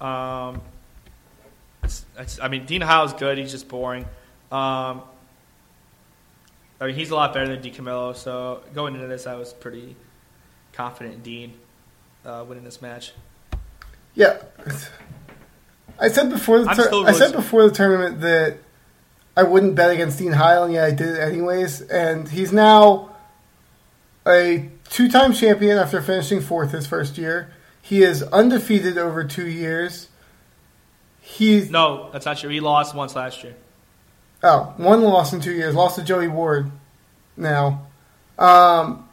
Um, 0.00 0.62
it's, 1.82 2.04
it's, 2.18 2.40
I 2.40 2.48
mean, 2.48 2.64
Dean 2.64 2.80
Heil's 2.80 3.12
good. 3.12 3.36
He's 3.36 3.52
just 3.52 3.68
boring. 3.68 4.06
Um, 4.50 5.02
I 6.80 6.86
mean, 6.86 6.94
he's 6.94 7.10
a 7.10 7.14
lot 7.14 7.32
better 7.32 7.56
than 7.56 7.62
DiCamillo. 7.62 8.14
So 8.16 8.62
going 8.74 8.94
into 8.94 9.06
this, 9.06 9.26
I 9.26 9.34
was 9.34 9.52
pretty 9.52 9.96
confident 10.72 11.14
in 11.16 11.22
Dean 11.22 11.54
uh, 12.24 12.44
winning 12.46 12.64
this 12.64 12.82
match. 12.82 13.12
Yeah. 14.14 14.42
I 15.98 16.08
said 16.08 16.30
before 16.30 16.60
the 16.60 16.66
tur- 16.66 17.06
I 17.06 17.12
said 17.12 17.32
before 17.32 17.68
the 17.68 17.74
tournament 17.74 18.20
that 18.20 18.58
I 19.36 19.42
wouldn't 19.42 19.74
bet 19.74 19.90
against 19.90 20.18
Dean 20.18 20.32
Heil, 20.32 20.64
and 20.64 20.74
yeah, 20.74 20.84
I 20.84 20.90
did 20.90 21.16
it 21.16 21.20
anyways. 21.20 21.82
And 21.82 22.28
he's 22.28 22.52
now 22.52 23.10
a 24.26 24.68
two-time 24.90 25.32
champion 25.32 25.78
after 25.78 26.02
finishing 26.02 26.40
fourth 26.40 26.72
his 26.72 26.86
first 26.86 27.16
year. 27.16 27.50
He 27.80 28.02
is 28.02 28.22
undefeated 28.22 28.98
over 28.98 29.24
two 29.24 29.46
years. 29.46 30.08
He's 31.20 31.70
No, 31.70 32.10
that's 32.12 32.26
not 32.26 32.38
true. 32.38 32.50
He 32.50 32.60
lost 32.60 32.94
once 32.94 33.14
last 33.14 33.42
year. 33.44 33.54
Oh 34.46 34.74
one 34.76 35.02
loss 35.02 35.32
in 35.32 35.40
two 35.40 35.52
years. 35.52 35.74
Lost 35.74 35.96
to 35.96 36.02
Joey 36.04 36.28
Ward. 36.28 36.70
Now, 37.36 37.86
um, 38.38 39.08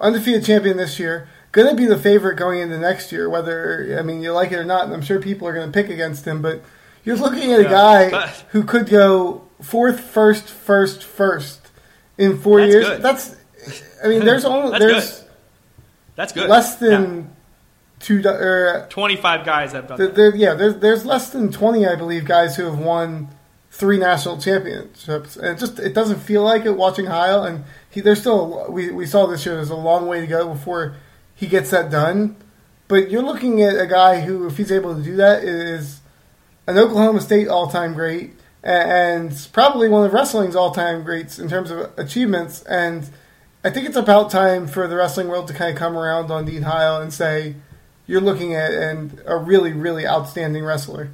undefeated 0.00 0.44
champion 0.44 0.76
this 0.76 0.98
year. 0.98 1.28
Going 1.52 1.68
to 1.68 1.74
be 1.74 1.86
the 1.86 1.98
favorite 1.98 2.36
going 2.36 2.60
into 2.60 2.78
next 2.78 3.10
year. 3.12 3.28
Whether 3.30 3.96
I 3.98 4.02
mean 4.02 4.22
you 4.22 4.32
like 4.32 4.52
it 4.52 4.56
or 4.56 4.64
not, 4.64 4.84
and 4.84 4.92
I'm 4.94 5.02
sure 5.02 5.20
people 5.20 5.48
are 5.48 5.54
going 5.54 5.66
to 5.66 5.72
pick 5.72 5.90
against 5.90 6.24
him. 6.26 6.42
But 6.42 6.62
you're 7.04 7.16
looking 7.16 7.52
at 7.52 7.60
a 7.60 7.62
Yeah, 7.64 8.10
guy 8.10 8.28
who 8.50 8.62
could 8.64 8.88
go 8.88 9.42
fourth, 9.62 9.98
first, 10.00 10.48
first, 10.48 11.02
first 11.02 11.70
in 12.18 12.38
four 12.38 12.60
That's 12.60 12.72
years. 12.72 12.86
good. 12.88 13.02
That's 13.02 13.36
I 14.04 14.08
mean, 14.08 14.24
there's 14.24 14.44
only 14.44 14.70
That's 14.78 14.84
there's 14.84 15.24
That's 16.14 16.32
good. 16.32 16.48
less 16.50 16.80
Yeah. 16.80 16.88
than 16.90 17.36
two. 18.00 18.22
Or, 18.26 18.86
25 18.90 19.44
guys 19.46 19.72
have 19.72 19.88
done 19.88 19.96
there, 19.98 20.06
that. 20.08 20.14
there, 20.16 20.36
yeah, 20.36 20.54
there's 20.54 20.76
there's 20.76 21.06
less 21.06 21.30
than 21.30 21.50
twenty, 21.50 21.86
I 21.86 21.96
believe, 21.96 22.26
guys 22.26 22.54
who 22.56 22.64
have 22.64 22.78
won 22.78 23.28
three 23.76 23.98
national 23.98 24.38
championships, 24.38 25.36
and 25.36 25.46
it 25.48 25.58
just 25.58 25.78
it 25.78 25.94
doesn't 25.94 26.20
feel 26.20 26.42
like 26.42 26.64
it 26.64 26.76
watching 26.76 27.06
Heil. 27.06 27.44
And 27.44 27.64
he, 27.90 28.00
there's 28.00 28.20
still 28.20 28.66
we 28.70 28.90
we 28.90 29.06
saw 29.06 29.26
this 29.26 29.44
year. 29.44 29.54
There's 29.54 29.70
a 29.70 29.76
long 29.76 30.06
way 30.06 30.20
to 30.20 30.26
go 30.26 30.48
before 30.48 30.96
he 31.34 31.46
gets 31.46 31.70
that 31.70 31.90
done. 31.90 32.36
But 32.88 33.10
you're 33.10 33.22
looking 33.22 33.62
at 33.62 33.78
a 33.78 33.86
guy 33.86 34.20
who, 34.20 34.46
if 34.46 34.56
he's 34.56 34.72
able 34.72 34.94
to 34.94 35.02
do 35.02 35.16
that, 35.16 35.42
is 35.42 36.00
an 36.66 36.78
Oklahoma 36.78 37.20
State 37.20 37.48
all-time 37.48 37.94
great 37.94 38.32
and 38.62 39.48
probably 39.52 39.88
one 39.88 40.04
of 40.04 40.12
wrestling's 40.12 40.56
all-time 40.56 41.04
greats 41.04 41.38
in 41.38 41.48
terms 41.48 41.70
of 41.70 41.90
achievements. 41.96 42.62
And 42.62 43.08
I 43.62 43.70
think 43.70 43.86
it's 43.86 43.96
about 43.96 44.30
time 44.30 44.66
for 44.66 44.88
the 44.88 44.96
wrestling 44.96 45.28
world 45.28 45.48
to 45.48 45.54
kind 45.54 45.70
of 45.70 45.78
come 45.78 45.96
around 45.96 46.30
on 46.30 46.44
Dean 46.46 46.62
Heil 46.62 47.00
and 47.00 47.12
say 47.12 47.56
you're 48.06 48.20
looking 48.20 48.54
at 48.54 48.72
and 48.72 49.20
a 49.26 49.36
really, 49.36 49.72
really 49.72 50.06
outstanding 50.06 50.64
wrestler. 50.64 51.10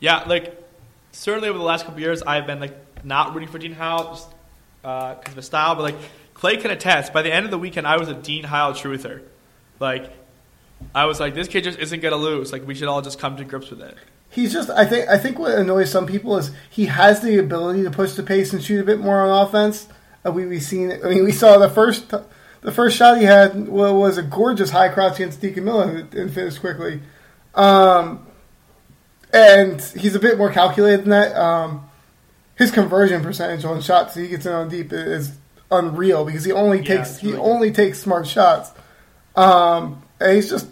Yeah, 0.00 0.24
like 0.26 0.67
certainly 1.12 1.48
over 1.48 1.58
the 1.58 1.64
last 1.64 1.84
couple 1.84 2.00
years, 2.00 2.22
I've 2.22 2.46
been 2.46 2.60
like 2.60 3.04
not 3.04 3.34
rooting 3.34 3.48
for 3.48 3.58
Dean 3.58 3.72
Heil 3.72 4.10
just 4.10 4.28
because 4.82 5.28
of 5.28 5.36
his 5.36 5.46
style, 5.46 5.74
but 5.74 5.82
like 5.82 5.96
Clay 6.34 6.56
can 6.56 6.70
attest. 6.70 7.12
By 7.12 7.22
the 7.22 7.32
end 7.32 7.44
of 7.44 7.50
the 7.50 7.58
weekend, 7.58 7.86
I 7.86 7.96
was 7.96 8.08
a 8.08 8.14
Dean 8.14 8.44
Heil 8.44 8.72
truther. 8.72 9.22
Like 9.80 10.12
I 10.94 11.06
was 11.06 11.20
like, 11.20 11.34
this 11.34 11.48
kid 11.48 11.64
just 11.64 11.78
isn't 11.78 12.00
gonna 12.00 12.16
lose. 12.16 12.52
Like 12.52 12.66
we 12.66 12.74
should 12.74 12.88
all 12.88 13.02
just 13.02 13.18
come 13.18 13.36
to 13.36 13.44
grips 13.44 13.70
with 13.70 13.80
it. 13.80 13.96
He's 14.30 14.52
just 14.52 14.70
I 14.70 14.84
think 14.84 15.08
I 15.08 15.18
think 15.18 15.38
what 15.38 15.52
annoys 15.52 15.90
some 15.90 16.06
people 16.06 16.36
is 16.36 16.50
he 16.70 16.86
has 16.86 17.20
the 17.20 17.38
ability 17.38 17.82
to 17.84 17.90
push 17.90 18.12
the 18.12 18.22
pace 18.22 18.52
and 18.52 18.62
shoot 18.62 18.80
a 18.80 18.84
bit 18.84 19.00
more 19.00 19.20
on 19.20 19.46
offense. 19.46 19.88
Uh, 20.24 20.32
we 20.32 20.46
we 20.46 20.60
seen. 20.60 20.92
I 20.92 21.08
mean 21.08 21.24
we 21.24 21.32
saw 21.32 21.58
the 21.58 21.70
first 21.70 22.12
the 22.60 22.72
first 22.72 22.96
shot 22.96 23.18
he 23.18 23.24
had 23.24 23.68
was 23.68 24.18
a 24.18 24.22
gorgeous 24.22 24.70
high 24.70 24.88
cross 24.88 25.16
against 25.16 25.40
Deacon 25.40 25.64
Miller 25.64 26.06
and 26.12 26.32
finished 26.32 26.60
quickly. 26.60 27.00
Um, 27.54 28.26
and 29.32 29.80
he's 29.80 30.14
a 30.14 30.18
bit 30.20 30.38
more 30.38 30.50
calculated 30.50 31.02
than 31.02 31.10
that. 31.10 31.36
Um, 31.36 31.88
his 32.56 32.70
conversion 32.70 33.22
percentage 33.22 33.64
on 33.64 33.80
shots 33.80 34.14
he 34.14 34.28
gets 34.28 34.44
in 34.46 34.52
on 34.52 34.68
deep 34.68 34.92
is 34.92 35.32
unreal 35.70 36.24
because 36.24 36.44
he 36.44 36.52
only 36.52 36.78
Yeah, 36.78 36.96
takes 36.96 37.10
it's 37.10 37.18
he 37.20 37.28
really 37.28 37.40
only 37.40 37.70
takes 37.72 37.98
smart 38.00 38.26
shots. 38.26 38.70
Um, 39.36 40.02
and 40.20 40.34
he's 40.34 40.50
just 40.50 40.66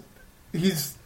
he's 0.52 0.96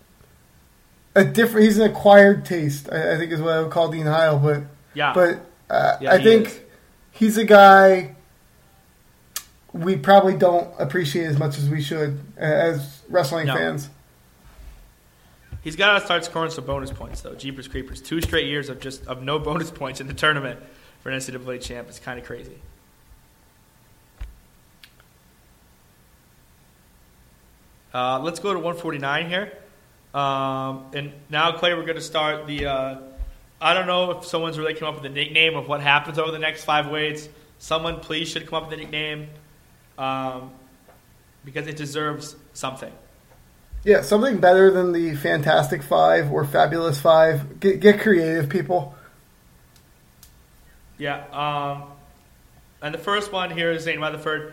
a 1.14 1.24
different. 1.24 1.66
He's 1.66 1.76
an 1.78 1.90
acquired 1.90 2.44
taste. 2.46 2.88
I, 2.90 3.14
I 3.14 3.18
think 3.18 3.32
is 3.32 3.40
what 3.42 3.52
I 3.52 3.60
would 3.62 3.70
call 3.72 3.90
Dean 3.90 4.06
Heil. 4.06 4.38
But 4.38 4.62
Yeah, 4.94 5.12
but 5.12 5.40
uh, 5.68 5.96
Yeah, 6.00 6.12
I 6.12 6.22
think 6.22 6.46
is. 6.46 6.60
he's 7.12 7.36
a 7.36 7.44
guy 7.44 8.14
we 9.72 9.96
probably 9.96 10.34
don't 10.36 10.68
appreciate 10.80 11.26
as 11.26 11.38
much 11.38 11.58
as 11.58 11.68
we 11.68 11.80
should 11.82 12.18
as 12.36 13.02
wrestling 13.08 13.46
No. 13.46 13.54
fans. 13.54 13.88
He's 15.62 15.76
got 15.76 15.98
to 15.98 16.04
start 16.04 16.24
scoring 16.24 16.50
some 16.50 16.64
bonus 16.64 16.90
points 16.90 17.20
though. 17.20 17.34
Jeepers 17.34 17.68
creepers, 17.68 18.00
two 18.00 18.20
straight 18.20 18.46
years 18.46 18.68
of 18.68 18.80
just 18.80 19.06
of 19.06 19.22
no 19.22 19.38
bonus 19.38 19.70
points 19.82 20.00
in 20.00 20.06
the 20.06 20.14
tournament 20.14 20.60
for 21.00 21.10
an 21.10 21.18
NCAA 21.18 21.62
champ 21.62 21.88
is 21.88 21.98
kind 21.98 22.18
of 22.18 22.26
crazy. 22.26 22.58
Uh, 27.92 28.20
let's 28.20 28.38
go 28.38 28.52
to 28.52 28.58
149 28.58 29.28
here. 29.28 29.52
Um, 30.14 30.86
and 30.94 31.12
now, 31.28 31.52
Clay, 31.52 31.74
we're 31.74 31.82
going 31.82 31.96
to 31.96 32.00
start 32.00 32.46
the. 32.46 32.66
Uh, 32.66 33.00
I 33.60 33.74
don't 33.74 33.86
know 33.86 34.12
if 34.12 34.24
someone's 34.24 34.58
really 34.58 34.74
come 34.74 34.88
up 34.88 34.94
with 34.94 35.04
a 35.04 35.14
nickname 35.14 35.56
of 35.56 35.68
what 35.68 35.80
happens 35.80 36.18
over 36.18 36.30
the 36.30 36.38
next 36.38 36.64
five 36.64 36.88
weights. 36.88 37.28
Someone, 37.58 38.00
please, 38.00 38.28
should 38.28 38.46
come 38.46 38.62
up 38.62 38.70
with 38.70 38.78
a 38.78 38.82
nickname 38.82 39.28
um, 39.98 40.50
because 41.44 41.66
it 41.66 41.76
deserves 41.76 42.36
something. 42.54 42.92
Yeah, 43.82 44.02
something 44.02 44.38
better 44.38 44.70
than 44.70 44.92
the 44.92 45.14
Fantastic 45.16 45.82
Five 45.82 46.30
or 46.30 46.44
Fabulous 46.44 47.00
Five. 47.00 47.60
Get, 47.60 47.80
get 47.80 48.00
creative, 48.00 48.50
people. 48.50 48.94
Yeah. 50.98 51.24
Um, 51.32 51.84
and 52.82 52.92
the 52.92 52.98
first 52.98 53.32
one 53.32 53.50
here 53.50 53.72
is 53.72 53.84
Zain 53.84 53.98
Retherford 53.98 54.52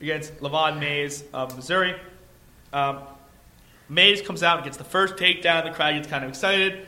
against 0.00 0.38
Lavion 0.38 0.78
Mayes 0.78 1.24
of 1.34 1.54
Missouri. 1.54 1.94
Um, 2.72 3.00
Mayes 3.90 4.22
comes 4.22 4.42
out 4.42 4.58
and 4.58 4.64
gets 4.64 4.78
the 4.78 4.84
first 4.84 5.16
takedown. 5.16 5.64
The 5.64 5.70
crowd 5.70 5.92
gets 5.92 6.08
kind 6.08 6.24
of 6.24 6.30
excited. 6.30 6.86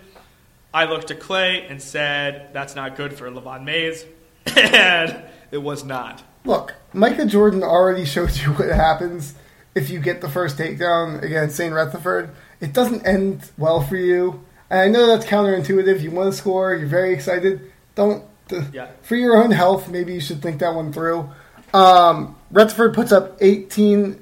I 0.72 0.86
looked 0.86 1.10
at 1.10 1.20
Clay 1.20 1.66
and 1.68 1.80
said, 1.80 2.50
"That's 2.54 2.74
not 2.74 2.96
good 2.96 3.12
for 3.12 3.30
Lavion 3.30 3.64
Mayes," 3.64 4.04
and 4.56 5.22
it 5.50 5.58
was 5.58 5.84
not. 5.84 6.22
Look, 6.44 6.74
Micah 6.94 7.26
Jordan 7.26 7.62
already 7.62 8.06
showed 8.06 8.34
you 8.36 8.52
what 8.52 8.68
happens 8.68 9.34
if 9.76 9.90
you 9.90 10.00
get 10.00 10.20
the 10.22 10.28
first 10.28 10.56
takedown 10.58 11.22
against 11.22 11.54
Zain 11.56 11.70
Retherford. 11.72 12.30
It 12.60 12.72
doesn't 12.72 13.06
end 13.06 13.50
well 13.58 13.80
for 13.82 13.96
you. 13.96 14.42
And 14.70 14.80
I 14.80 14.88
know 14.88 15.06
that's 15.06 15.26
counterintuitive. 15.26 16.00
You 16.00 16.10
want 16.10 16.32
to 16.32 16.36
score, 16.36 16.74
you're 16.74 16.88
very 16.88 17.12
excited. 17.12 17.70
Don't, 17.94 18.24
Yeah. 18.72 18.88
for 19.02 19.14
your 19.16 19.36
own 19.36 19.50
health, 19.52 19.88
maybe 19.88 20.14
you 20.14 20.20
should 20.20 20.40
think 20.42 20.58
that 20.60 20.74
one 20.74 20.92
through. 20.92 21.28
Um, 21.74 22.36
Retherford 22.52 22.94
puts 22.94 23.12
up 23.12 23.36
18 23.40 24.18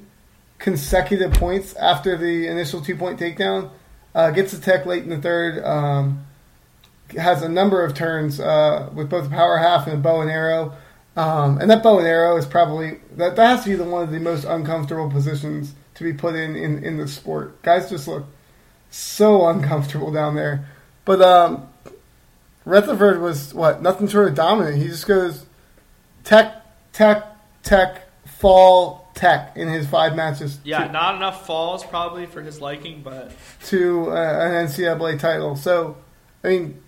consecutive 0.59 1.33
points 1.33 1.73
after 1.75 2.17
the 2.17 2.47
initial 2.47 2.81
two 2.81 2.95
point 2.97 3.19
takedown. 3.19 3.69
Uh, 4.13 4.31
gets 4.31 4.51
the 4.51 4.61
tech 4.61 4.85
late 4.85 5.03
in 5.03 5.09
the 5.09 5.17
third. 5.21 5.63
Um, 5.63 6.25
has 7.17 7.41
a 7.43 7.49
number 7.49 7.83
of 7.83 7.93
turns 7.93 8.39
uh, 8.39 8.89
with 8.93 9.09
both 9.09 9.27
a 9.27 9.29
power 9.29 9.57
half 9.57 9.87
and 9.87 9.95
a 9.95 9.99
bow 10.01 10.21
and 10.21 10.29
arrow. 10.29 10.73
Um, 11.15 11.59
and 11.59 11.69
that 11.71 11.81
bow 11.81 11.97
and 11.99 12.07
arrow 12.07 12.35
is 12.37 12.45
probably 12.45 12.99
that, 13.15 13.35
that 13.37 13.45
has 13.45 13.63
to 13.63 13.69
be 13.69 13.75
the 13.75 13.85
one 13.85 14.03
of 14.03 14.11
the 14.11 14.19
most 14.19 14.43
uncomfortable 14.43 15.09
positions 15.09 15.73
to 15.95 16.03
be 16.03 16.11
put 16.13 16.35
in, 16.35 16.55
in 16.55 16.83
in 16.83 16.97
the 16.97 17.07
sport. 17.07 17.61
Guys 17.61 17.89
just 17.89 18.07
look 18.07 18.25
so 18.91 19.47
uncomfortable 19.47 20.11
down 20.11 20.35
there. 20.35 20.67
But 21.05 21.21
um, 21.21 21.67
Retherford 22.65 23.19
was 23.21 23.53
what 23.53 23.81
nothing 23.81 24.07
short 24.07 24.29
of 24.29 24.35
dominant. 24.35 24.77
He 24.77 24.87
just 24.87 25.07
goes 25.07 25.45
tech, 26.23 26.65
tech, 26.93 27.23
tech, 27.63 28.01
fall, 28.25 29.09
tech 29.13 29.55
in 29.55 29.67
his 29.67 29.87
five 29.87 30.15
matches. 30.15 30.59
Yeah, 30.63 30.87
to- 30.87 30.91
not 30.91 31.15
enough 31.15 31.45
falls 31.45 31.83
probably 31.83 32.25
for 32.25 32.41
his 32.41 32.59
liking, 32.59 33.01
but 33.03 33.31
to 33.67 34.11
uh, 34.11 34.13
an 34.13 34.67
NCAA 34.67 35.19
title. 35.19 35.55
So, 35.55 35.97
I 36.43 36.47
mean, 36.49 36.81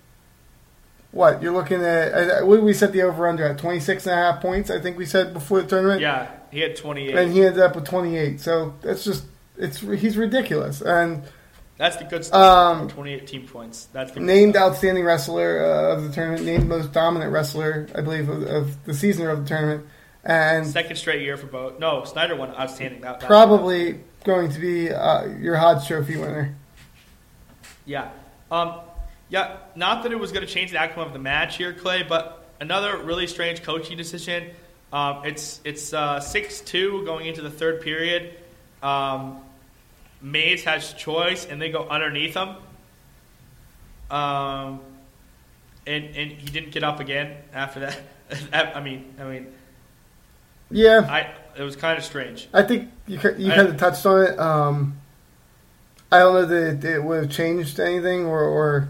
what 1.10 1.42
you're 1.42 1.52
looking 1.52 1.82
at? 1.82 2.46
What 2.46 2.62
we 2.62 2.72
set 2.74 2.92
the 2.92 3.02
over 3.02 3.26
under 3.28 3.46
at 3.46 3.58
26 3.58 4.06
and 4.06 4.12
a 4.12 4.16
half 4.16 4.40
points? 4.42 4.70
I 4.70 4.80
think 4.80 4.98
we 4.98 5.06
said 5.06 5.32
before 5.32 5.62
the 5.62 5.68
tournament. 5.68 6.00
yeah, 6.00 6.28
he 6.50 6.60
had 6.60 6.76
28. 6.76 7.14
And 7.16 7.32
he 7.32 7.44
ended 7.44 7.62
up 7.62 7.74
with 7.74 7.86
28. 7.86 8.40
So 8.40 8.74
that's 8.82 9.04
just 9.04 9.24
it's 9.56 9.80
he's 9.80 10.16
ridiculous. 10.16 10.80
And 10.82 11.22
That's 11.78 11.96
the 11.96 12.04
good 12.04 12.24
stuff. 12.24 12.80
Um, 12.80 12.88
28 12.88 13.26
team 13.26 13.46
points. 13.48 13.88
That's 13.92 14.12
the 14.12 14.20
named 14.20 14.54
stuff. 14.54 14.72
outstanding 14.72 15.04
wrestler 15.04 15.64
uh, 15.64 15.94
of 15.94 16.04
the 16.04 16.12
tournament, 16.12 16.44
named 16.44 16.68
most 16.68 16.92
dominant 16.92 17.32
wrestler, 17.32 17.88
I 17.94 18.00
believe, 18.02 18.28
of, 18.28 18.42
of 18.42 18.84
the 18.84 18.94
season 18.94 19.26
of 19.28 19.42
the 19.44 19.48
tournament, 19.48 19.86
and 20.24 20.66
Second 20.66 20.96
straight 20.96 21.22
year 21.22 21.36
for 21.36 21.46
both. 21.46 21.78
No, 21.78 22.04
Snyder 22.04 22.36
won 22.36 22.50
outstanding. 22.54 23.00
That, 23.00 23.20
that- 23.20 23.26
probably 23.26 24.00
going 24.24 24.50
to 24.50 24.58
be 24.58 24.90
uh, 24.92 25.26
your 25.26 25.56
Hodge 25.56 25.86
Trophy 25.86 26.16
winner. 26.16 26.54
Yeah. 27.86 28.10
Um, 28.50 28.80
yeah, 29.28 29.56
not 29.74 30.02
that 30.02 30.12
it 30.12 30.18
was 30.18 30.32
going 30.32 30.46
to 30.46 30.52
change 30.52 30.70
the 30.70 30.78
outcome 30.78 31.06
of 31.06 31.12
the 31.12 31.18
match 31.18 31.56
here, 31.56 31.72
Clay, 31.72 32.02
but 32.02 32.46
another 32.60 32.98
really 32.98 33.26
strange 33.26 33.62
coaching 33.62 33.96
decision. 33.96 34.50
Um, 34.92 35.22
it's 35.24 35.60
it's 35.64 35.92
uh, 35.92 36.18
6-2 36.20 37.04
going 37.04 37.26
into 37.26 37.42
the 37.42 37.50
third 37.50 37.82
period. 37.82 38.34
Um, 38.82 39.40
Mayes 40.20 40.64
has 40.64 40.94
choice, 40.94 41.46
and 41.46 41.60
they 41.60 41.70
go 41.70 41.86
underneath 41.88 42.34
him. 42.34 42.56
Um, 44.10 44.80
and 45.86 46.04
and 46.16 46.32
he 46.32 46.46
didn't 46.50 46.70
get 46.70 46.82
up 46.82 47.00
again 47.00 47.36
after 47.52 47.80
that. 47.80 48.00
I 48.76 48.80
mean, 48.80 49.14
I 49.20 49.24
mean, 49.24 49.52
Yeah, 50.70 51.06
I 51.08 51.34
it 51.58 51.62
was 51.62 51.76
kind 51.76 51.98
of 51.98 52.04
strange. 52.04 52.48
I 52.52 52.62
think 52.62 52.90
you 53.06 53.18
you 53.36 53.50
kind 53.50 53.68
of 53.68 53.76
touched 53.76 54.04
on 54.06 54.24
it. 54.24 54.38
Um, 54.38 55.00
I 56.10 56.20
don't 56.20 56.34
know 56.34 56.46
that 56.46 56.84
it, 56.84 56.84
it 56.84 57.04
would 57.04 57.24
have 57.24 57.30
changed 57.30 57.78
anything, 57.78 58.24
or, 58.24 58.42
or 58.42 58.88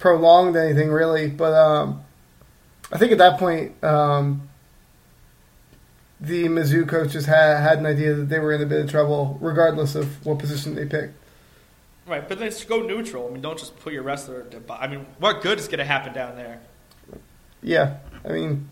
prolonged 0.00 0.56
anything 0.56 0.90
really. 0.90 1.28
But 1.28 1.54
um, 1.54 2.02
I 2.90 2.98
think 2.98 3.12
at 3.12 3.18
that 3.18 3.38
point, 3.38 3.82
um, 3.84 4.48
the 6.20 6.46
Mizzou 6.46 6.88
coaches 6.88 7.26
had 7.26 7.60
had 7.60 7.78
an 7.78 7.86
idea 7.86 8.14
that 8.14 8.28
they 8.28 8.40
were 8.40 8.52
in 8.52 8.60
a 8.60 8.66
bit 8.66 8.84
of 8.84 8.90
trouble, 8.90 9.38
regardless 9.40 9.94
of 9.94 10.26
what 10.26 10.40
position 10.40 10.74
they 10.74 10.86
picked. 10.86 11.14
Right, 12.06 12.28
but 12.28 12.40
then 12.40 12.50
just 12.50 12.68
go 12.68 12.82
neutral. 12.82 13.28
I 13.28 13.30
mean, 13.30 13.40
don't 13.40 13.58
just 13.58 13.78
put 13.78 13.92
your 13.92 14.02
wrestler. 14.02 14.42
To, 14.42 14.60
I 14.70 14.88
mean, 14.88 15.06
what 15.18 15.42
good 15.42 15.60
is 15.60 15.68
going 15.68 15.78
to 15.78 15.84
happen 15.84 16.12
down 16.12 16.34
there? 16.34 16.60
Yeah, 17.62 17.98
I 18.24 18.32
mean, 18.32 18.68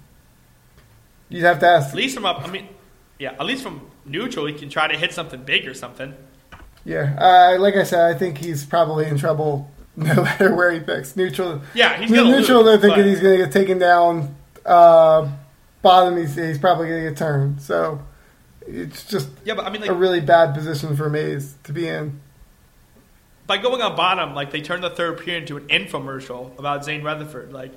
you'd 1.29 1.45
have 1.45 1.61
to 1.61 1.69
ask. 1.69 1.91
At 1.91 1.95
least 1.95 2.17
from 2.17 2.27
up. 2.27 2.43
I 2.43 2.51
mean, 2.51 2.69
yeah, 3.19 3.33
at 3.33 3.47
least 3.47 3.63
from 3.63 3.89
neutral, 4.05 4.51
you 4.51 4.59
can 4.59 4.69
try 4.69 4.89
to 4.89 4.99
hit 4.99 5.13
something 5.13 5.43
big 5.45 5.69
or 5.69 5.75
something. 5.75 6.15
Yeah, 6.85 7.17
uh, 7.19 7.61
like 7.61 7.77
I 7.77 7.85
said, 7.85 8.15
I 8.15 8.19
think 8.19 8.39
he's 8.39 8.65
probably 8.65 9.07
in 9.07 9.19
trouble 9.19 9.71
no 10.15 10.23
matter 10.23 10.55
where 10.55 10.71
he 10.71 10.79
picks. 10.79 11.17
Neutral. 11.17 11.61
Yeah, 11.75 11.99
he's 12.01 12.09
going 12.11 12.31
neutral. 12.31 12.63
lose, 12.63 12.67
they're 12.67 12.91
thinking 12.91 13.03
but- 13.05 13.09
he's 13.11 13.21
going 13.21 13.39
to 13.39 13.45
get 13.45 13.53
taken 13.53 13.79
down. 13.79 14.37
Uh, 14.65 15.29
bottom, 15.83 16.17
he's, 16.17 16.37
he's 16.37 16.59
probably 16.59 16.89
going 16.89 17.03
to 17.03 17.11
get 17.11 17.19
turned. 17.19 17.61
So 17.61 18.01
it's 18.67 19.05
just 19.05 19.29
Yeah, 19.45 19.55
but 19.55 19.65
I 19.67 19.71
mean, 19.71 19.81
like 19.81 19.91
a 19.91 19.95
really 19.95 20.21
bad 20.21 20.55
position 20.55 20.97
for 20.97 21.11
Mayes 21.11 21.57
to 21.65 21.73
be 21.73 21.89
in. 21.89 22.21
by 23.49 23.57
going 23.59 23.83
on 23.83 23.97
bottom, 23.97 24.35
like 24.35 24.53
they 24.53 24.61
turned 24.61 24.85
the 24.85 24.91
third 24.91 25.19
period 25.19 25.43
into 25.51 25.57
an 25.57 25.67
infomercial 25.67 26.57
about 26.59 26.85
Zain 26.85 27.03
Retherford. 27.03 27.53
Like 27.53 27.73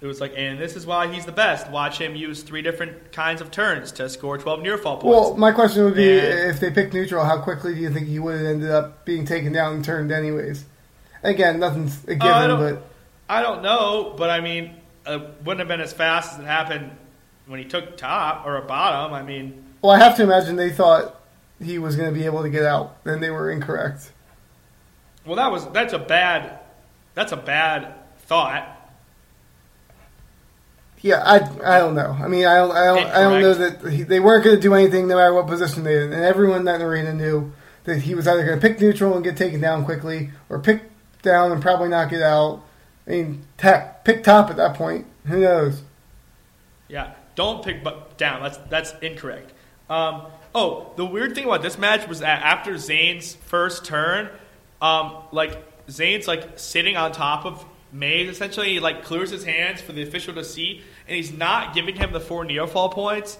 it 0.00 0.06
was 0.06 0.20
like, 0.20 0.32
and 0.36 0.58
this 0.58 0.74
is 0.74 0.86
why 0.86 1.06
he's 1.12 1.24
the 1.24 1.32
best. 1.32 1.70
Watch 1.70 1.98
him 2.00 2.16
use 2.16 2.42
three 2.42 2.62
different 2.62 3.12
kinds 3.12 3.40
of 3.40 3.50
turns 3.52 3.92
to 3.92 4.08
score 4.08 4.38
twelve 4.38 4.60
near 4.60 4.76
fall 4.76 4.96
points. 4.96 5.14
Well, 5.16 5.36
my 5.36 5.52
question 5.52 5.84
would 5.84 5.94
be: 5.94 6.18
And- 6.18 6.50
if 6.50 6.58
they 6.58 6.70
picked 6.72 6.94
neutral, 6.94 7.24
how 7.24 7.40
quickly 7.40 7.74
do 7.74 7.80
you 7.80 7.90
think 7.90 8.08
he 8.08 8.18
would 8.18 8.36
have 8.38 8.46
ended 8.46 8.70
up 8.70 9.04
being 9.04 9.24
taken 9.24 9.52
down 9.52 9.74
and 9.74 9.84
turned, 9.84 10.10
anyways? 10.10 10.64
Again, 11.26 11.58
nothing's 11.60 12.02
a 12.04 12.14
given, 12.14 12.26
Uh, 12.28 12.34
I 12.34 12.46
don't- 12.46 12.60
but 12.74 12.82
I 13.28 13.42
don't 13.42 13.62
know, 13.62 14.14
but 14.16 14.30
I 14.30 14.40
mean, 14.40 14.76
it 15.06 15.20
wouldn't 15.44 15.58
have 15.60 15.68
been 15.68 15.80
as 15.80 15.92
fast 15.92 16.34
as 16.34 16.40
it 16.40 16.46
happened 16.46 16.90
when 17.46 17.58
he 17.58 17.64
took 17.64 17.96
top 17.96 18.46
or 18.46 18.56
a 18.56 18.62
bottom. 18.62 19.12
I 19.12 19.22
mean, 19.22 19.64
well, 19.82 19.92
I 19.92 19.98
have 19.98 20.16
to 20.16 20.22
imagine 20.22 20.56
they 20.56 20.70
thought 20.70 21.14
he 21.62 21.78
was 21.78 21.96
going 21.96 22.12
to 22.12 22.18
be 22.18 22.24
able 22.26 22.42
to 22.42 22.50
get 22.50 22.64
out, 22.64 22.96
and 23.04 23.22
they 23.22 23.30
were 23.30 23.50
incorrect. 23.50 24.12
well, 25.24 25.36
that 25.36 25.50
was 25.50 25.66
that's 25.70 25.92
a 25.92 25.98
bad 25.98 26.60
that's 27.14 27.32
a 27.32 27.36
bad 27.36 27.94
thought. 28.26 28.72
Yeah, 31.02 31.22
I, 31.24 31.36
I 31.76 31.78
don't 31.78 31.94
know. 31.94 32.16
I 32.20 32.26
mean, 32.26 32.46
I 32.46 32.56
don't 32.56 32.70
I 32.72 32.84
don't, 32.86 33.06
I 33.06 33.20
don't 33.20 33.40
know 33.42 33.54
that 33.54 33.92
he, 33.92 34.02
they 34.02 34.18
weren't 34.20 34.44
going 34.44 34.56
to 34.56 34.62
do 34.62 34.74
anything 34.74 35.06
no 35.08 35.16
matter 35.16 35.34
what 35.34 35.46
position 35.46 35.84
they 35.84 35.96
in, 36.02 36.12
and 36.12 36.24
everyone 36.24 36.60
in 36.60 36.64
that 36.66 36.80
arena 36.80 37.12
knew 37.12 37.52
that 37.84 37.98
he 37.98 38.14
was 38.14 38.26
either 38.26 38.44
going 38.44 38.58
to 38.58 38.66
pick 38.68 38.80
neutral 38.80 39.14
and 39.14 39.22
get 39.22 39.36
taken 39.36 39.60
down 39.60 39.84
quickly, 39.84 40.30
or 40.48 40.58
pick 40.58 40.82
down 41.26 41.52
and 41.52 41.60
probably 41.60 41.88
not 41.88 42.08
get 42.08 42.22
out. 42.22 42.62
I 43.06 43.10
mean, 43.10 43.46
pick 43.58 44.24
top 44.24 44.50
at 44.50 44.56
that 44.56 44.74
point. 44.74 45.06
Who 45.26 45.40
knows? 45.40 45.82
Yeah, 46.88 47.12
don't 47.34 47.62
pick 47.64 47.84
down. 48.16 48.42
That's 48.42 48.56
that's 48.70 48.94
incorrect. 49.02 49.52
Um, 49.90 50.22
oh, 50.54 50.92
the 50.96 51.04
weird 51.04 51.34
thing 51.34 51.44
about 51.44 51.62
this 51.62 51.78
match 51.78 52.08
was 52.08 52.20
that 52.20 52.42
after 52.42 52.78
Zain's 52.78 53.34
first 53.34 53.84
turn, 53.84 54.30
um, 54.80 55.18
like 55.32 55.62
Zain's 55.90 56.26
like 56.26 56.58
sitting 56.58 56.96
on 56.96 57.12
top 57.12 57.44
of 57.44 57.64
Mayes. 57.92 58.28
Essentially, 58.28 58.70
he 58.70 58.80
like 58.80 59.04
clears 59.04 59.30
his 59.30 59.44
hands 59.44 59.80
for 59.80 59.92
the 59.92 60.02
official 60.02 60.34
to 60.34 60.44
see, 60.44 60.82
and 61.06 61.16
he's 61.16 61.32
not 61.32 61.74
giving 61.74 61.94
him 61.94 62.12
the 62.12 62.20
four 62.20 62.44
near 62.44 62.66
fall 62.66 62.88
points, 62.88 63.38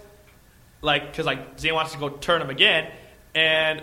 like 0.83 1.11
because 1.11 1.27
like 1.27 1.59
Zain 1.59 1.75
wants 1.75 1.93
to 1.93 1.99
go 1.99 2.09
turn 2.09 2.43
him 2.43 2.51
again, 2.51 2.91
and 3.35 3.83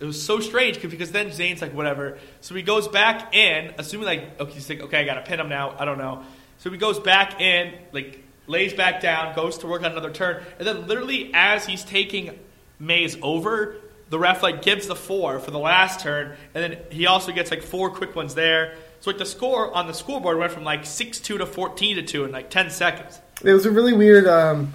it 0.00 0.04
was 0.04 0.22
so 0.22 0.40
strange 0.40 0.80
because 0.80 1.10
then 1.12 1.32
Zain's 1.32 1.60
like 1.60 1.72
whatever. 1.72 2.18
So 2.40 2.54
he 2.54 2.62
goes 2.62 2.88
back 2.88 3.34
in, 3.34 3.74
assuming 3.78 4.06
like 4.06 4.40
okay, 4.40 4.52
he's 4.52 4.68
like 4.68 4.80
okay, 4.82 5.00
I 5.00 5.04
gotta 5.04 5.22
pin 5.22 5.40
him 5.40 5.48
now. 5.48 5.74
I 5.78 5.84
don't 5.84 5.98
know. 5.98 6.22
So 6.58 6.70
he 6.70 6.78
goes 6.78 6.98
back 6.98 7.40
in, 7.40 7.74
like 7.92 8.22
lays 8.46 8.72
back 8.72 9.00
down, 9.00 9.34
goes 9.34 9.58
to 9.58 9.66
work 9.66 9.82
on 9.82 9.92
another 9.92 10.10
turn, 10.10 10.42
and 10.58 10.66
then 10.66 10.86
literally 10.86 11.30
as 11.34 11.66
he's 11.66 11.84
taking 11.84 12.38
Mayes 12.78 13.16
over, 13.22 13.76
the 14.10 14.18
ref 14.18 14.42
like 14.42 14.62
gives 14.62 14.86
the 14.86 14.96
four 14.96 15.38
for 15.38 15.50
the 15.50 15.58
last 15.58 16.00
turn, 16.00 16.36
and 16.54 16.64
then 16.64 16.78
he 16.90 17.06
also 17.06 17.32
gets 17.32 17.50
like 17.50 17.62
four 17.62 17.90
quick 17.90 18.14
ones 18.14 18.34
there. 18.34 18.76
So 19.00 19.10
like 19.10 19.18
the 19.18 19.26
score 19.26 19.74
on 19.74 19.86
the 19.86 19.92
scoreboard 19.92 20.38
went 20.38 20.52
from 20.52 20.64
like 20.64 20.86
six 20.86 21.20
two 21.20 21.38
to 21.38 21.46
fourteen 21.46 21.96
to 21.96 22.02
two 22.02 22.24
in 22.24 22.32
like 22.32 22.50
ten 22.50 22.70
seconds. 22.70 23.20
It 23.42 23.52
was 23.52 23.66
a 23.66 23.70
really 23.70 23.92
weird 23.92 24.26
um, 24.26 24.72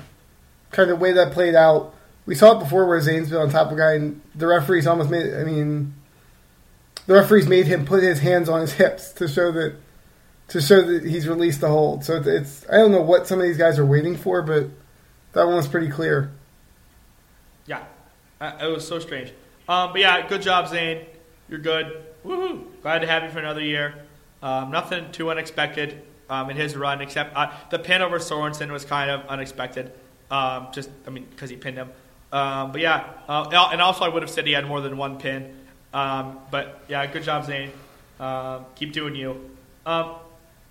kind 0.72 0.92
of 0.92 1.00
way 1.00 1.14
that 1.14 1.32
played 1.32 1.56
out. 1.56 1.96
We 2.30 2.36
saw 2.36 2.56
it 2.56 2.60
before 2.60 2.86
where 2.88 3.02
Zain's 3.02 3.32
been 3.32 3.40
on 3.40 3.50
top 3.50 3.72
of 3.72 3.74
a 3.74 3.76
guy, 3.76 3.94
and 3.94 4.22
the 4.36 4.46
referees 4.46 4.86
almost 4.86 5.10
made. 5.10 5.34
I 5.34 5.44
mean, 5.44 5.96
the 7.08 7.16
referees 7.16 7.48
made 7.48 7.66
him 7.66 7.86
put 7.88 8.04
his 8.04 8.20
hands 8.20 8.48
on 8.48 8.62
his 8.62 8.74
hips 8.74 9.12
to 9.14 9.28
show 9.28 9.52
that 9.52 9.78
to 10.50 10.62
show 10.62 10.80
that 10.80 11.04
he's 11.06 11.28
released 11.28 11.60
the 11.60 11.70
hold. 11.70 12.06
So 12.06 12.22
it's, 12.24 12.70
I 12.72 12.78
don't 12.78 12.92
know 12.92 13.02
what 13.02 13.26
some 13.26 13.40
of 13.40 13.48
these 13.48 13.58
guys 13.58 13.80
are 13.80 13.86
waiting 13.86 14.16
for, 14.16 14.44
but 14.44 14.70
that 15.34 15.48
one 15.48 15.56
was 15.56 15.68
pretty 15.68 15.90
clear. 15.90 16.32
Yeah, 17.66 17.84
uh, 18.40 18.60
it 18.62 18.68
was 18.68 18.88
so 18.88 19.00
strange. 19.00 19.34
Um, 19.68 19.92
but 19.92 20.02
yeah, 20.02 20.28
good 20.28 20.44
job, 20.44 20.68
Zain. 20.68 21.08
You're 21.50 21.58
good. 21.58 22.00
Woohoo! 22.24 22.64
Glad 22.84 23.00
to 23.00 23.08
have 23.08 23.24
you 23.24 23.32
for 23.32 23.40
another 23.40 23.62
year. 23.62 23.96
Um, 24.44 24.70
nothing 24.70 25.12
too 25.12 25.32
unexpected 25.32 26.04
um, 26.30 26.52
in 26.52 26.58
his 26.58 26.76
run, 26.76 27.02
except 27.02 27.36
uh, 27.36 27.52
the 27.72 27.80
pin 27.80 28.04
over 28.04 28.20
Sorensen 28.20 28.70
was 28.70 28.86
kind 28.86 29.10
of 29.10 29.26
unexpected. 29.26 29.92
Um, 30.30 30.68
just, 30.72 30.92
I 31.08 31.10
mean, 31.10 31.26
because 31.32 31.50
he 31.50 31.56
pinned 31.56 31.78
him. 31.78 31.90
Um, 32.32 32.72
but 32.72 32.82
yeah, 32.82 33.06
uh, 33.28 33.50
and 33.72 33.82
also 33.82 34.06
I 34.06 34.10
would 34.10 34.22
have 34.22 34.30
said 34.30 34.46
he 34.46 34.54
had 34.54 34.68
more 34.68 34.82
than 34.82 34.98
one 34.98 35.18
pin. 35.18 35.56
Um, 35.94 36.40
but 36.52 36.82
yeah, 36.88 37.06
good 37.08 37.24
job, 37.24 37.46
Zain. 37.46 37.72
Um, 38.20 38.66
keep 38.76 38.94
doing 38.94 39.16
you. 39.16 39.50
Um, 39.86 40.16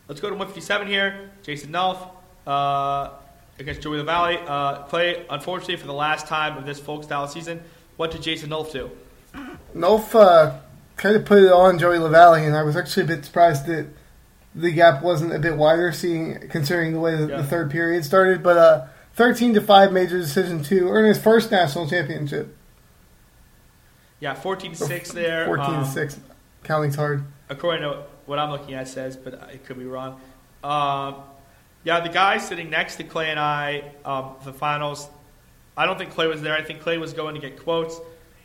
let's 0.07 0.21
go 0.21 0.29
to 0.29 0.35
157 0.35 0.87
here. 0.87 1.31
Jason 1.43 1.71
Nolf 1.73 1.99
uh, 2.47 3.11
against 3.59 3.81
Joey 3.81 3.99
Lavallee. 3.99 4.41
Uh, 4.47 4.83
Clay, 4.85 5.27
unfortunately, 5.29 5.77
for 5.77 5.87
the 5.87 5.93
last 5.95 6.27
time 6.27 6.57
of 6.57 6.65
this 6.67 6.79
folk 6.79 7.03
style 7.05 7.27
season, 7.27 7.61
what 7.97 8.11
did 8.13 8.23
Jason 8.23 8.51
Nolf 8.51 8.71
do? 8.73 8.91
Nolf 9.75 10.15
uh, 10.15 10.59
kind 10.97 11.17
of 11.17 11.25
put 11.25 11.43
it 11.43 11.51
on 11.51 11.79
Joey 11.79 11.99
Lavallee, 11.99 12.47
and 12.47 12.57
I 12.57 12.63
was 12.63 12.77
actually 12.77 13.05
a 13.05 13.07
bit 13.17 13.25
surprised 13.25 13.67
that 13.67 13.87
the 14.55 14.71
gap 14.71 15.03
wasn't 15.03 15.33
a 15.35 15.39
bit 15.39 15.57
wider, 15.57 15.91
seeing 15.93 16.49
considering 16.49 16.93
the 16.93 17.01
way 17.01 17.17
that 17.17 17.29
Yeah. 17.31 17.37
the 17.39 17.45
third 17.45 17.71
period 17.71 18.05
started. 18.05 18.43
But 18.43 18.89
uh, 19.21 19.25
thirteen 19.25 19.55
to 19.55 19.61
five 19.61 19.93
major 19.93 20.19
decision 20.19 20.63
to 20.65 20.89
earn 20.89 21.05
his 21.07 21.19
first 21.19 21.51
national 21.51 21.89
championship. 21.89 22.55
Yeah, 24.21 24.35
14 24.35 24.73
to 24.73 24.77
6 24.77 25.13
there. 25.13 25.47
Fourteen 25.47 25.77
Um, 25.77 25.85
to 25.85 25.91
six, 25.91 26.19
counting's 26.65 26.97
hard. 26.97 27.23
according 27.49 27.83
to 27.83 28.03
what 28.27 28.39
I'm 28.41 28.51
looking 28.51 28.75
at, 28.75 28.89
it 28.89 28.91
says, 28.91 29.17
but 29.17 29.35
it 29.53 29.65
could 29.65 29.79
be 29.79 29.85
wrong. 29.87 30.21
Um, 30.65 31.17
yeah, 31.85 32.01
the 32.01 32.09
guy 32.09 32.39
sitting 32.39 32.69
next 32.69 32.97
to 32.97 33.05
Clay 33.05 33.31
and 33.31 33.39
I, 33.39 33.93
um, 34.05 34.35
the 34.45 34.53
finals, 34.53 35.09
I 35.77 35.87
don't 35.87 35.97
think 35.97 36.11
Clay 36.11 36.27
was 36.27 36.43
there. 36.43 36.53
I 36.55 36.63
think 36.63 36.81
Clay 36.81 36.99
was 36.99 37.13
going 37.13 37.37
to 37.37 37.41
get 37.41 37.63
quotes 37.63 38.01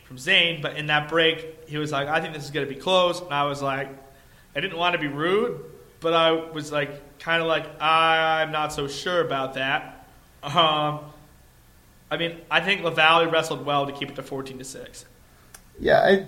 from 0.05 0.19
Zain, 0.19 0.61
but 0.61 0.77
in 0.77 0.85
that 0.87 1.09
break, 1.09 1.67
he 1.67 1.77
was 1.77 1.91
like, 1.91 2.07
I 2.07 2.21
think 2.21 2.35
this 2.35 2.43
is 2.43 2.51
going 2.51 2.67
to 2.67 2.71
be 2.73 2.79
close. 2.79 3.19
And 3.19 3.33
I 3.33 3.45
was 3.45 3.61
like, 3.63 3.89
I 4.55 4.59
didn't 4.59 4.77
want 4.77 4.93
to 4.93 4.99
be 4.99 5.07
rude, 5.07 5.59
but 6.01 6.13
I 6.13 6.31
was 6.31 6.71
like, 6.71 7.17
kind 7.17 7.41
of 7.41 7.47
like, 7.47 7.65
I'm 7.81 8.51
not 8.51 8.71
so 8.73 8.87
sure 8.87 9.21
about 9.21 9.55
that. 9.55 9.92
Um, 10.43 10.99
I 12.11 12.17
mean, 12.17 12.37
I 12.51 12.61
think 12.61 12.81
Lavallee 12.81 13.31
wrestled 13.31 13.65
well 13.65 13.85
to 13.85 13.91
keep 13.91 14.09
it 14.09 14.15
to 14.15 14.23
14 14.23 14.57
to 14.59 14.63
6. 14.63 15.05
Yeah, 15.79 15.99
I, 15.99 16.27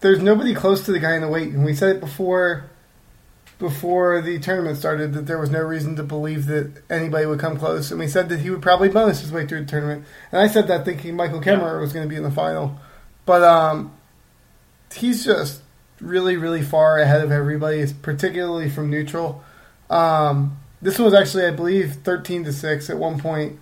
there's 0.00 0.20
nobody 0.20 0.54
close 0.54 0.84
to 0.86 0.92
the 0.92 0.98
guy 0.98 1.14
in 1.14 1.22
the 1.22 1.28
weight, 1.28 1.48
and 1.48 1.64
we 1.64 1.74
said 1.74 1.96
it 1.96 2.00
before. 2.00 2.70
Before 3.60 4.20
the 4.20 4.40
tournament 4.40 4.78
started, 4.78 5.12
that 5.14 5.26
there 5.26 5.38
was 5.38 5.48
no 5.48 5.60
reason 5.60 5.94
to 5.96 6.02
believe 6.02 6.46
that 6.46 6.82
anybody 6.90 7.24
would 7.24 7.38
come 7.38 7.56
close, 7.56 7.92
and 7.92 8.00
we 8.00 8.08
said 8.08 8.28
that 8.30 8.40
he 8.40 8.50
would 8.50 8.60
probably 8.60 8.88
bonus 8.88 9.20
his 9.20 9.30
way 9.30 9.46
through 9.46 9.60
the 9.60 9.66
tournament. 9.66 10.04
And 10.32 10.40
I 10.40 10.48
said 10.48 10.66
that 10.66 10.84
thinking 10.84 11.14
Michael 11.14 11.40
Kemmerer 11.40 11.80
was 11.80 11.92
going 11.92 12.04
to 12.04 12.08
be 12.08 12.16
in 12.16 12.24
the 12.24 12.32
final, 12.32 12.76
but 13.24 13.42
um, 13.44 13.92
he's 14.92 15.24
just 15.24 15.62
really, 16.00 16.36
really 16.36 16.62
far 16.62 16.98
ahead 16.98 17.22
of 17.22 17.30
everybody, 17.30 17.86
particularly 18.02 18.68
from 18.68 18.90
neutral. 18.90 19.44
Um, 19.88 20.58
this 20.84 20.98
one 20.98 21.06
was 21.06 21.14
actually, 21.14 21.46
I 21.46 21.50
believe, 21.50 21.94
thirteen 22.04 22.44
to 22.44 22.52
six 22.52 22.90
at 22.90 22.98
one 22.98 23.18
point. 23.18 23.58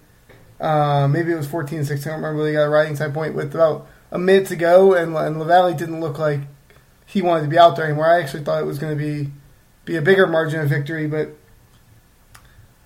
Uh, 0.61 1.07
maybe 1.09 1.31
it 1.31 1.37
was 1.37 1.47
fourteen 1.47 1.79
to 1.79 1.85
six. 1.85 2.05
I 2.05 2.11
don't 2.11 2.21
remember. 2.21 2.43
They 2.43 2.53
got 2.53 2.65
a 2.65 2.69
riding 2.69 2.97
time 2.97 3.13
point 3.13 3.35
with 3.35 3.55
about 3.55 3.87
a 4.11 4.19
minute 4.19 4.49
to 4.49 4.57
go, 4.57 4.95
and, 4.95 5.17
and 5.17 5.37
Lavallee 5.37 5.79
didn't 5.79 6.01
look 6.01 6.19
like 6.19 6.41
he 7.07 7.23
wanted 7.23 7.43
to 7.43 7.49
be 7.49 7.59
out 7.59 7.77
there 7.77 7.85
anymore. 7.85 8.11
I 8.11 8.21
actually 8.21 8.43
thought 8.43 8.61
it 8.61 8.67
was 8.67 8.81
going 8.81 8.99
to 8.99 9.03
be 9.03 9.31
be 9.85 9.97
a 9.97 10.03
bigger 10.03 10.27
margin 10.27 10.61
of 10.61 10.69
victory, 10.69 11.07
but 11.07 11.29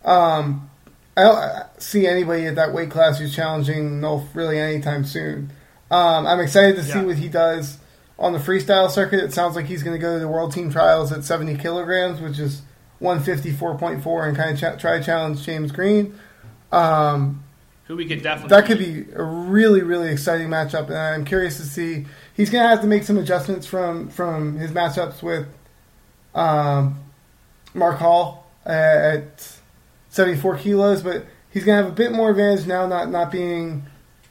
um, 0.05 0.70
I 1.16 1.22
don't 1.22 1.82
see 1.82 2.07
anybody 2.07 2.45
at 2.45 2.57
that 2.57 2.74
weight 2.74 2.91
class 2.91 3.18
who's 3.18 3.34
challenging 3.34 4.03
Nolf 4.03 4.26
really 4.34 4.59
anytime 4.59 5.07
soon. 5.07 5.51
Um, 5.91 6.26
I'm 6.26 6.41
excited 6.41 6.76
to 6.76 6.82
see 6.82 7.01
what 7.01 7.16
he 7.16 7.28
does 7.28 7.78
on 8.18 8.32
the 8.34 8.39
freestyle 8.39 8.91
circuit. 8.91 9.20
It 9.20 9.32
sounds 9.32 9.57
like 9.57 9.66
he's 9.66 9.82
going 9.82 9.97
to 9.97 10.01
go 10.01 10.14
to 10.14 10.20
the 10.20 10.28
World 10.28 10.53
Team 10.53 10.70
Trials 10.70 11.11
at 11.11 11.24
70 11.24 11.57
kilograms, 11.57 12.20
which 12.20 12.39
is 12.39 12.62
154.4, 13.01 14.28
and 14.28 14.36
kind 14.36 14.51
of 14.51 14.59
ch- 14.59 14.80
try 14.80 14.99
to 14.99 15.05
challenge 15.05 15.44
James 15.44 15.72
Green. 15.72 16.18
Um, 16.72 17.42
Who 17.86 17.97
we 17.97 18.07
could 18.07 18.22
definitely 18.22 18.57
that 18.57 18.66
could 18.66 18.78
be 18.78 19.07
a 19.14 19.22
really, 19.22 19.82
really 19.82 20.11
exciting 20.11 20.49
matchup, 20.49 20.86
and 20.86 20.97
I'm 20.97 21.24
curious 21.24 21.57
to 21.59 21.64
see. 21.64 22.07
He's 22.34 22.51
going 22.51 22.62
to 22.62 22.68
have 22.68 22.80
to 22.80 22.86
make 22.86 23.05
some 23.05 23.18
adjustments 23.18 23.66
from 23.66 24.09
from 24.09 24.59
his 24.59 24.70
matchups 24.70 25.22
with 25.22 25.47
um, 26.34 26.99
Mark 27.74 27.99
Hall 27.99 28.47
at 28.64 29.57
74 30.11 30.59
kilos, 30.59 31.03
but 31.03 31.24
he's 31.51 31.64
going 31.64 31.78
to 31.78 31.84
have 31.84 31.92
a 31.92 31.94
bit 31.94 32.12
more 32.12 32.30
advantage 32.30 32.66
now, 32.66 32.86
not 32.86 33.11
not 33.11 33.30
being 33.30 33.84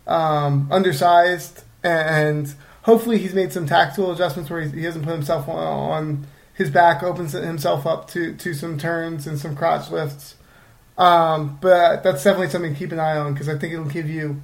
um, 0.07 0.67
undersized, 0.71 1.63
and 1.83 2.53
hopefully 2.83 3.17
he's 3.17 3.33
made 3.33 3.51
some 3.51 3.65
tactical 3.65 4.11
adjustments 4.11 4.49
where 4.49 4.61
he 4.61 4.83
hasn't 4.83 5.03
put 5.03 5.13
himself 5.13 5.47
on, 5.47 5.57
on 5.57 6.27
his 6.55 6.69
back, 6.69 7.03
opens 7.03 7.33
himself 7.33 7.85
up 7.85 8.09
to, 8.09 8.33
to 8.35 8.53
some 8.53 8.77
turns 8.77 9.27
and 9.27 9.37
some 9.37 9.55
crotch 9.55 9.91
lifts. 9.91 10.35
Um, 10.97 11.57
but 11.61 12.03
that's 12.03 12.23
definitely 12.23 12.49
something 12.49 12.73
to 12.73 12.79
keep 12.79 12.91
an 12.91 12.99
eye 12.99 13.17
on 13.17 13.33
because 13.33 13.49
I 13.49 13.57
think 13.57 13.73
it'll 13.73 13.85
give 13.85 14.09
you 14.09 14.41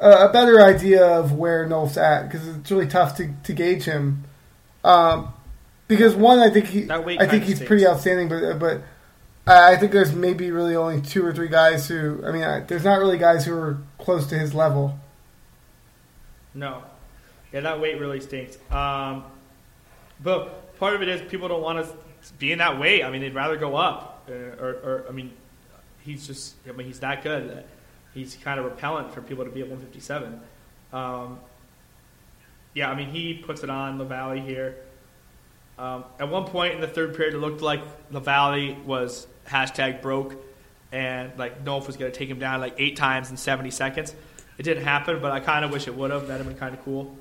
a, 0.00 0.28
a 0.28 0.32
better 0.32 0.60
idea 0.60 1.06
of 1.06 1.32
where 1.32 1.66
Nolf's 1.66 1.96
at 1.96 2.24
because 2.24 2.46
it's 2.48 2.70
really 2.70 2.88
tough 2.88 3.16
to, 3.18 3.32
to 3.44 3.52
gauge 3.52 3.84
him. 3.84 4.24
Um, 4.82 5.32
because 5.86 6.14
one, 6.14 6.40
I 6.40 6.50
think 6.50 6.66
he, 6.66 6.90
I 6.90 7.26
think 7.26 7.44
he's 7.44 7.62
pretty 7.62 7.86
outstanding, 7.86 8.28
but 8.28 8.58
but 8.58 8.82
I 9.46 9.76
think 9.76 9.92
there's 9.92 10.14
maybe 10.14 10.50
really 10.50 10.74
only 10.74 11.02
two 11.02 11.24
or 11.24 11.32
three 11.32 11.48
guys 11.48 11.86
who, 11.86 12.22
I 12.26 12.32
mean, 12.32 12.42
I, 12.42 12.60
there's 12.60 12.84
not 12.84 12.98
really 12.98 13.18
guys 13.18 13.44
who 13.44 13.54
are 13.54 13.78
close 13.98 14.26
to 14.28 14.38
his 14.38 14.54
level. 14.54 14.98
No, 16.54 16.82
yeah, 17.52 17.60
that 17.60 17.80
weight 17.80 18.00
really 18.00 18.20
stinks. 18.20 18.56
Um, 18.70 19.24
but 20.22 20.63
part 20.84 20.94
of 20.94 21.00
it 21.00 21.08
is 21.08 21.22
people 21.30 21.48
don't 21.48 21.62
want 21.62 21.78
to 21.82 22.32
be 22.34 22.52
in 22.52 22.58
that 22.58 22.78
weight. 22.78 23.02
I 23.02 23.10
mean, 23.10 23.22
they'd 23.22 23.34
rather 23.34 23.56
go 23.56 23.74
up, 23.74 24.28
uh, 24.28 24.62
or, 24.62 24.68
or 24.68 25.06
I 25.08 25.12
mean, 25.12 25.32
he's 26.02 26.26
just, 26.26 26.56
I 26.68 26.72
mean, 26.72 26.86
he's 26.86 27.00
that 27.00 27.22
good. 27.22 27.64
He's 28.12 28.36
kind 28.36 28.60
of 28.60 28.66
repellent 28.66 29.10
for 29.10 29.22
people 29.22 29.46
to 29.46 29.50
be 29.50 29.62
at 29.62 29.68
157. 29.68 30.38
Um, 30.92 31.40
yeah, 32.74 32.90
I 32.90 32.94
mean, 32.94 33.08
he 33.08 33.32
puts 33.32 33.62
it 33.62 33.70
on 33.70 33.96
the 33.96 34.04
Valley 34.04 34.40
here. 34.40 34.76
Um, 35.78 36.04
at 36.18 36.28
one 36.28 36.44
point 36.44 36.74
in 36.74 36.82
the 36.82 36.86
third 36.86 37.16
period, 37.16 37.32
it 37.32 37.38
looked 37.38 37.62
like 37.62 37.80
the 38.10 38.20
Valley 38.20 38.76
was 38.84 39.26
hashtag 39.48 40.02
broke, 40.02 40.36
and 40.92 41.32
like 41.38 41.64
Nolf 41.64 41.86
was 41.86 41.96
going 41.96 42.12
to 42.12 42.18
take 42.18 42.28
him 42.28 42.38
down 42.38 42.60
like 42.60 42.74
eight 42.76 42.96
times 42.96 43.30
in 43.30 43.38
70 43.38 43.70
seconds. 43.70 44.14
It 44.58 44.64
didn't 44.64 44.84
happen, 44.84 45.22
but 45.22 45.32
I 45.32 45.40
kind 45.40 45.64
of 45.64 45.70
wish 45.70 45.88
it 45.88 45.94
would 45.94 46.10
have. 46.10 46.26
That'd 46.28 46.44
have 46.44 46.46
been 46.46 46.60
kind 46.60 46.74
of 46.74 46.84
cool. 46.84 47.16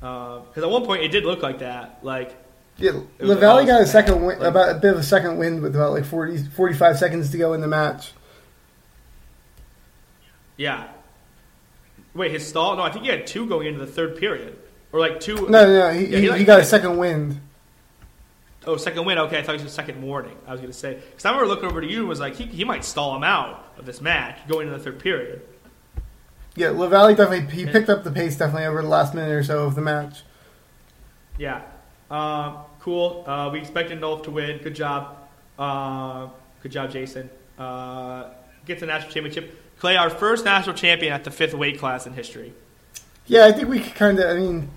Because 0.00 0.64
uh, 0.64 0.66
at 0.66 0.70
one 0.70 0.84
point 0.84 1.04
it 1.04 1.12
did 1.12 1.24
look 1.24 1.40
like 1.40 1.60
that. 1.60 2.00
Like 2.02 2.36
yeah, 2.78 3.00
Valley 3.18 3.64
got 3.64 3.80
a 3.80 3.86
second 3.86 4.24
win, 4.24 4.38
like, 4.38 4.48
about 4.48 4.76
a 4.76 4.78
bit 4.78 4.92
of 4.92 4.98
a 4.98 5.02
second 5.02 5.38
wind 5.38 5.62
with 5.62 5.74
about 5.74 5.92
like 5.92 6.04
40, 6.04 6.38
45 6.38 6.98
seconds 6.98 7.30
to 7.30 7.38
go 7.38 7.54
in 7.54 7.60
the 7.60 7.68
match. 7.68 8.12
Yeah. 10.56 10.88
Wait, 12.14 12.30
his 12.30 12.46
stall? 12.46 12.76
No, 12.76 12.82
I 12.82 12.90
think 12.90 13.04
he 13.04 13.10
had 13.10 13.26
two 13.26 13.46
going 13.46 13.66
into 13.66 13.80
the 13.80 13.86
third 13.86 14.16
period, 14.16 14.58
or 14.92 15.00
like 15.00 15.20
two. 15.20 15.34
No, 15.34 15.66
no, 15.66 15.66
no 15.66 15.92
he, 15.92 16.06
yeah, 16.06 16.18
he, 16.18 16.30
he, 16.30 16.38
he 16.38 16.44
got 16.44 16.60
a 16.60 16.64
second 16.64 16.96
wind. 16.96 17.40
Oh, 18.66 18.76
second 18.76 19.04
win. 19.04 19.18
Okay, 19.18 19.38
I 19.38 19.42
thought 19.42 19.54
it 19.54 19.62
was 19.62 19.70
a 19.70 19.74
second 19.74 20.02
warning. 20.02 20.36
I 20.46 20.52
was 20.52 20.60
going 20.60 20.72
to 20.72 20.78
say 20.78 20.94
because 20.94 21.24
I 21.24 21.30
remember 21.30 21.48
looking 21.48 21.70
over 21.70 21.80
to 21.80 21.86
you 21.86 22.00
and 22.00 22.08
was 22.08 22.20
like, 22.20 22.34
he, 22.34 22.46
he 22.46 22.64
might 22.64 22.84
stall 22.84 23.14
him 23.14 23.22
out 23.22 23.72
of 23.78 23.86
this 23.86 24.00
match 24.00 24.38
going 24.48 24.66
into 24.66 24.76
the 24.76 24.84
third 24.84 24.98
period. 24.98 25.42
Yeah, 26.56 26.68
Lavallee 26.68 27.16
definitely 27.16 27.54
he 27.54 27.66
picked 27.66 27.88
up 27.88 28.02
the 28.02 28.10
pace 28.10 28.36
definitely 28.36 28.64
over 28.64 28.82
the 28.82 28.88
last 28.88 29.14
minute 29.14 29.30
or 29.30 29.44
so 29.44 29.66
of 29.66 29.74
the 29.74 29.82
match. 29.82 30.22
Yeah, 31.38 31.62
uh, 32.10 32.62
cool. 32.86 33.24
Uh, 33.26 33.50
we 33.52 33.58
expected 33.58 34.00
Nolf 34.00 34.22
to 34.22 34.30
win. 34.30 34.58
Good 34.58 34.76
job. 34.76 35.16
Uh, 35.58 36.28
good 36.62 36.70
job, 36.70 36.92
Jason. 36.92 37.28
Uh, 37.58 38.28
gets 38.64 38.78
the 38.78 38.86
national 38.86 39.12
championship. 39.12 39.60
Clay, 39.80 39.96
our 39.96 40.08
first 40.08 40.44
national 40.44 40.76
champion 40.76 41.12
at 41.12 41.24
the 41.24 41.32
fifth 41.32 41.52
weight 41.52 41.80
class 41.80 42.06
in 42.06 42.12
history. 42.12 42.54
Yeah, 43.26 43.44
I 43.46 43.50
think 43.50 43.68
we 43.68 43.80
kind 43.80 44.20
of. 44.20 44.30
I 44.30 44.38
mean, 44.38 44.70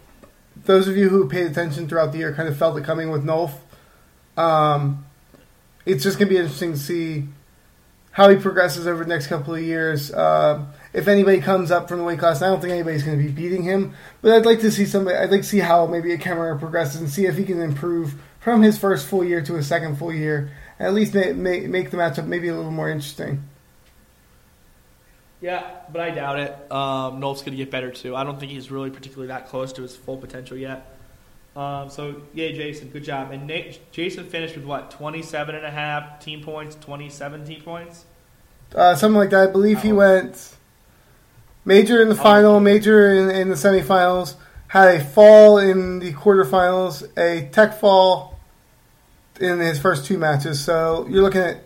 those 0.65 0.87
of 0.87 0.97
you 0.97 1.07
who 1.07 1.29
paid 1.29 1.45
attention 1.45 1.87
throughout 1.87 2.11
the 2.11 2.17
year 2.17 2.33
kind 2.33 2.49
of 2.49 2.57
felt 2.57 2.75
it 2.79 2.83
coming 2.83 3.11
with 3.11 3.23
Nolf. 3.23 3.51
Um, 4.35 5.05
it's 5.85 6.03
just 6.03 6.17
going 6.17 6.29
to 6.29 6.33
be 6.33 6.39
interesting 6.39 6.71
to 6.73 6.79
see 6.79 7.27
how 8.09 8.27
he 8.29 8.37
progresses 8.37 8.87
over 8.87 9.03
the 9.03 9.09
next 9.09 9.27
couple 9.27 9.53
of 9.53 9.61
years. 9.61 10.11
Uh, 10.11 10.65
if 10.93 11.07
anybody 11.07 11.39
comes 11.39 11.71
up 11.71 11.87
from 11.87 11.99
the 11.99 12.03
weight 12.03 12.19
class, 12.19 12.41
I 12.41 12.47
don't 12.47 12.61
think 12.61 12.73
anybody's 12.73 13.03
going 13.03 13.17
to 13.17 13.23
be 13.23 13.31
beating 13.31 13.63
him. 13.63 13.93
But 14.21 14.33
I'd 14.33 14.45
like 14.45 14.61
to 14.61 14.71
see 14.71 14.85
somebody. 14.85 15.17
I'd 15.17 15.31
like 15.31 15.41
to 15.41 15.47
see 15.47 15.59
how 15.59 15.85
maybe 15.85 16.11
a 16.13 16.17
Kemmerer 16.17 16.59
progresses 16.59 16.99
and 17.01 17.09
see 17.09 17.25
if 17.25 17.37
he 17.37 17.43
can 17.43 17.61
improve 17.61 18.15
from 18.39 18.61
his 18.61 18.77
first 18.77 19.07
full 19.07 19.23
year 19.23 19.41
to 19.41 19.53
his 19.55 19.67
second 19.67 19.97
full 19.97 20.13
year. 20.13 20.51
And 20.79 20.87
at 20.87 20.93
least 20.93 21.13
make, 21.13 21.35
make, 21.35 21.67
make 21.67 21.91
the 21.91 21.97
matchup 21.97 22.25
maybe 22.25 22.47
a 22.47 22.55
little 22.55 22.71
more 22.71 22.89
interesting. 22.89 23.43
Yeah, 25.41 25.69
but 25.91 26.01
I 26.01 26.09
doubt 26.09 26.39
it. 26.39 26.71
Um, 26.71 27.19
Nolf's 27.19 27.41
going 27.41 27.51
to 27.51 27.57
get 27.57 27.71
better 27.71 27.91
too. 27.91 28.15
I 28.15 28.23
don't 28.23 28.39
think 28.39 28.51
he's 28.51 28.71
really 28.71 28.89
particularly 28.89 29.27
that 29.27 29.47
close 29.47 29.71
to 29.73 29.81
his 29.83 29.95
full 29.95 30.17
potential 30.17 30.57
yet. 30.57 30.97
Um, 31.55 31.89
so, 31.89 32.23
yeah, 32.33 32.49
Jason. 32.49 32.89
Good 32.89 33.03
job. 33.03 33.31
And 33.31 33.47
Nate, 33.47 33.91
Jason 33.91 34.25
finished 34.25 34.55
with 34.55 34.65
what, 34.65 34.91
27 34.91 35.55
and 35.55 35.65
a 35.65 35.71
half 35.71 36.19
team 36.19 36.41
points, 36.41 36.75
27 36.81 37.45
team 37.45 37.61
points? 37.61 38.05
Uh, 38.73 38.95
something 38.95 39.17
like 39.17 39.29
that. 39.31 39.49
I 39.49 39.51
believe 39.51 39.81
he 39.81 39.91
went 39.91 40.55
major 41.69 42.01
in 42.01 42.09
the 42.09 42.15
final, 42.15 42.59
major 42.59 43.13
in, 43.13 43.29
in 43.29 43.49
the 43.49 43.55
semifinals, 43.55 44.33
had 44.67 44.95
a 44.95 45.05
fall 45.05 45.59
in 45.59 45.99
the 45.99 46.11
quarterfinals, 46.13 47.07
a 47.15 47.47
tech 47.49 47.79
fall 47.79 48.39
in 49.39 49.59
his 49.59 49.79
first 49.79 50.05
two 50.05 50.17
matches. 50.17 50.59
So 50.59 51.05
you're 51.07 51.21
looking 51.21 51.41
at 51.41 51.63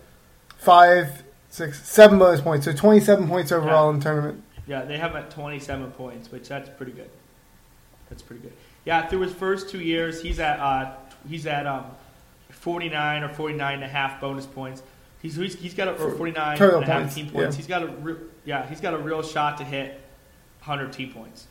five, 0.57 1.23
six, 1.49 1.87
seven 1.87 2.19
bonus 2.19 2.41
points. 2.41 2.65
So 2.65 2.73
27 2.73 3.29
points 3.29 3.53
overall 3.53 3.85
yeah. 3.85 3.93
in 3.93 3.99
the 3.99 4.03
tournament. 4.03 4.43
Yeah, 4.67 4.83
they 4.83 4.97
have 4.97 5.11
him 5.11 5.17
at 5.17 5.31
27 5.31 5.91
points, 5.91 6.29
which 6.31 6.49
that's 6.49 6.69
pretty 6.69 6.91
good. 6.91 7.09
That's 8.09 8.21
pretty 8.21 8.41
good. 8.41 8.53
Yeah, 8.83 9.07
through 9.07 9.21
his 9.21 9.33
first 9.33 9.69
two 9.69 9.79
years, 9.79 10.21
he's 10.21 10.39
at 10.39 10.59
uh, 10.59 10.91
he's 11.29 11.47
at 11.47 11.65
um, 11.65 11.85
49 12.49 13.23
or 13.23 13.29
49 13.29 13.73
and 13.75 13.83
a 13.83 13.87
half 13.87 14.19
bonus 14.19 14.45
points. 14.45 14.83
He's 15.21 15.37
he's, 15.37 15.55
he's 15.55 15.73
got 15.73 15.87
a, 15.87 15.91
or 15.93 16.11
49 16.11 16.61
and 16.61 16.83
a 16.83 16.85
half 16.85 17.15
team 17.15 17.29
points. 17.29 17.55
Yeah. 17.55 17.57
He's 17.57 17.67
got 17.67 17.83
a 17.83 17.87
yeah, 18.45 18.67
he's 18.67 18.81
got 18.81 18.93
a 18.93 18.97
real 18.97 19.21
shot 19.21 19.57
to 19.57 19.63
hit 19.63 19.91
100 20.63 20.93
T 20.93 21.07
points. 21.07 21.47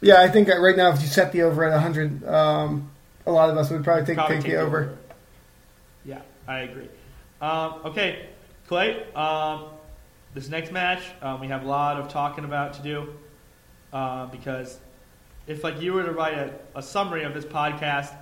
Yeah, 0.00 0.20
I 0.20 0.28
think 0.28 0.48
right 0.48 0.76
now 0.76 0.90
if 0.90 1.00
you 1.00 1.06
set 1.06 1.32
the 1.32 1.42
over 1.42 1.64
at 1.64 1.72
100, 1.72 2.26
um, 2.26 2.90
a 3.26 3.32
lot 3.32 3.50
of 3.50 3.56
us 3.56 3.70
would 3.70 3.84
probably 3.84 4.04
take, 4.04 4.16
probably 4.16 4.36
take, 4.36 4.44
take 4.44 4.52
the 4.52 4.58
over. 4.58 4.80
over. 4.82 4.98
Yeah, 6.04 6.20
I 6.46 6.60
agree. 6.60 6.88
Um, 7.40 7.80
okay, 7.86 8.26
Clay. 8.66 9.04
Um, 9.14 9.66
this 10.34 10.48
next 10.48 10.72
match, 10.72 11.02
um, 11.22 11.40
we 11.40 11.46
have 11.46 11.64
a 11.64 11.68
lot 11.68 11.98
of 11.98 12.08
talking 12.08 12.44
about 12.44 12.74
to 12.74 12.82
do 12.82 13.14
uh, 13.92 14.26
because 14.26 14.78
if 15.46 15.62
like 15.62 15.80
you 15.80 15.92
were 15.92 16.02
to 16.02 16.12
write 16.12 16.34
a, 16.34 16.52
a 16.74 16.82
summary 16.82 17.22
of 17.22 17.34
this 17.34 17.44
podcast 17.44 18.12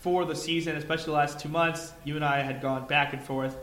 for 0.00 0.24
the 0.24 0.36
season, 0.36 0.76
especially 0.76 1.06
the 1.06 1.12
last 1.12 1.40
two 1.40 1.48
months, 1.48 1.92
you 2.04 2.14
and 2.14 2.24
I 2.24 2.40
had 2.42 2.62
gone 2.62 2.86
back 2.86 3.12
and 3.12 3.22
forth 3.22 3.56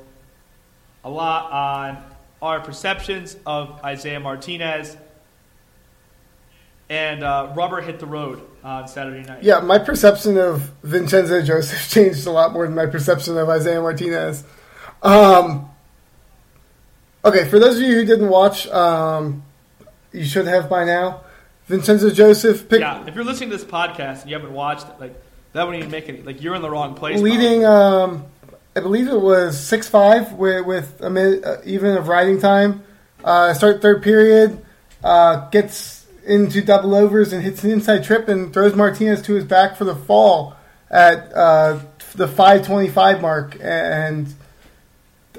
a 1.04 1.10
lot 1.10 1.52
on 1.52 2.04
our 2.44 2.60
perceptions 2.60 3.38
of 3.46 3.80
Isaiah 3.84 4.20
Martinez 4.20 4.98
and 6.90 7.24
uh, 7.24 7.54
rubber 7.56 7.82
hit 7.82 8.00
the 8.00 8.06
road 8.06 8.42
on 8.64 8.88
Saturday 8.88 9.26
night. 9.26 9.44
Yeah, 9.44 9.62
my 9.62 9.80
perception 9.80 10.38
of 10.38 10.62
Vincenzo 10.84 11.42
Joseph 11.42 11.90
changed 11.90 12.28
a 12.28 12.32
lot 12.32 12.52
more 12.52 12.66
than 12.66 12.76
my 12.76 12.86
perception 12.86 13.38
of 13.38 13.48
Isaiah 13.48 13.82
Martinez. 13.82 14.44
Um, 15.02 15.70
okay, 17.24 17.46
for 17.46 17.60
those 17.60 17.78
of 17.78 17.82
you 17.84 17.96
who 17.96 18.06
didn't 18.06 18.30
watch, 18.30 18.68
um, 18.68 19.44
you 20.12 20.26
should 20.26 20.48
have 20.48 20.70
by 20.70 20.84
now. 20.84 21.22
Vincenzo 21.68 22.10
Joseph. 22.10 22.68
Picked, 22.68 22.82
yeah, 22.82 23.08
if 23.08 23.16
you're 23.16 23.24
listening 23.24 23.52
to 23.52 23.58
this 23.58 23.66
podcast 23.66 24.24
and 24.24 24.30
you 24.30 24.36
haven't 24.36 24.54
watched 24.54 24.86
like 25.00 25.16
that 25.54 25.66
wouldn't 25.66 25.82
even 25.82 25.92
make 25.92 26.10
it. 26.10 26.26
Like 26.26 26.42
you're 26.42 26.56
in 26.56 26.62
the 26.62 26.70
wrong 26.70 26.94
place. 26.94 27.22
Leading, 27.22 27.64
um, 27.66 28.26
I 28.76 28.80
believe 28.80 29.08
it 29.08 29.22
was 29.22 29.60
six 29.60 29.88
five 29.88 30.34
with, 30.34 30.66
with 30.66 31.00
a 31.02 31.10
minute 31.10 31.44
uh, 31.44 31.58
even 31.64 31.96
of 31.96 32.08
riding 32.08 32.40
time. 32.40 32.84
Uh, 33.24 33.54
start 33.54 33.82
third 33.82 34.02
period, 34.02 34.66
uh, 35.04 35.48
gets 35.50 36.08
into 36.26 36.62
double 36.62 36.96
overs 36.96 37.34
and 37.34 37.44
hits 37.44 37.64
an 37.64 37.70
inside 37.70 38.04
trip 38.04 38.28
and 38.28 38.52
throws 38.52 38.76
Martinez 38.76 39.22
to 39.24 39.34
his 39.36 39.44
back 39.44 39.76
for 39.76 39.84
the 39.84 39.96
fall 39.96 40.56
at 40.90 41.32
uh, 41.34 41.80
the 42.16 42.28
525 42.28 43.22
mark 43.22 43.58
and 43.62 44.34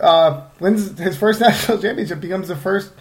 uh, 0.00 0.42
wins 0.60 0.96
his 0.98 1.16
first 1.16 1.40
national 1.40 1.82
championship. 1.82 2.20
Becomes 2.20 2.46
the 2.46 2.56
first 2.56 2.92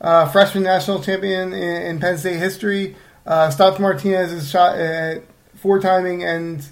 uh, 0.00 0.28
freshman 0.28 0.64
national 0.64 1.02
champion 1.02 1.52
in, 1.52 1.82
in 1.82 2.00
Penn 2.00 2.18
State 2.18 2.38
history. 2.38 2.96
Stops 3.24 3.78
Martinez's 3.78 4.50
shot 4.50 4.76
at 4.76 5.22
four 5.54 5.78
timing 5.80 6.24
and 6.24 6.66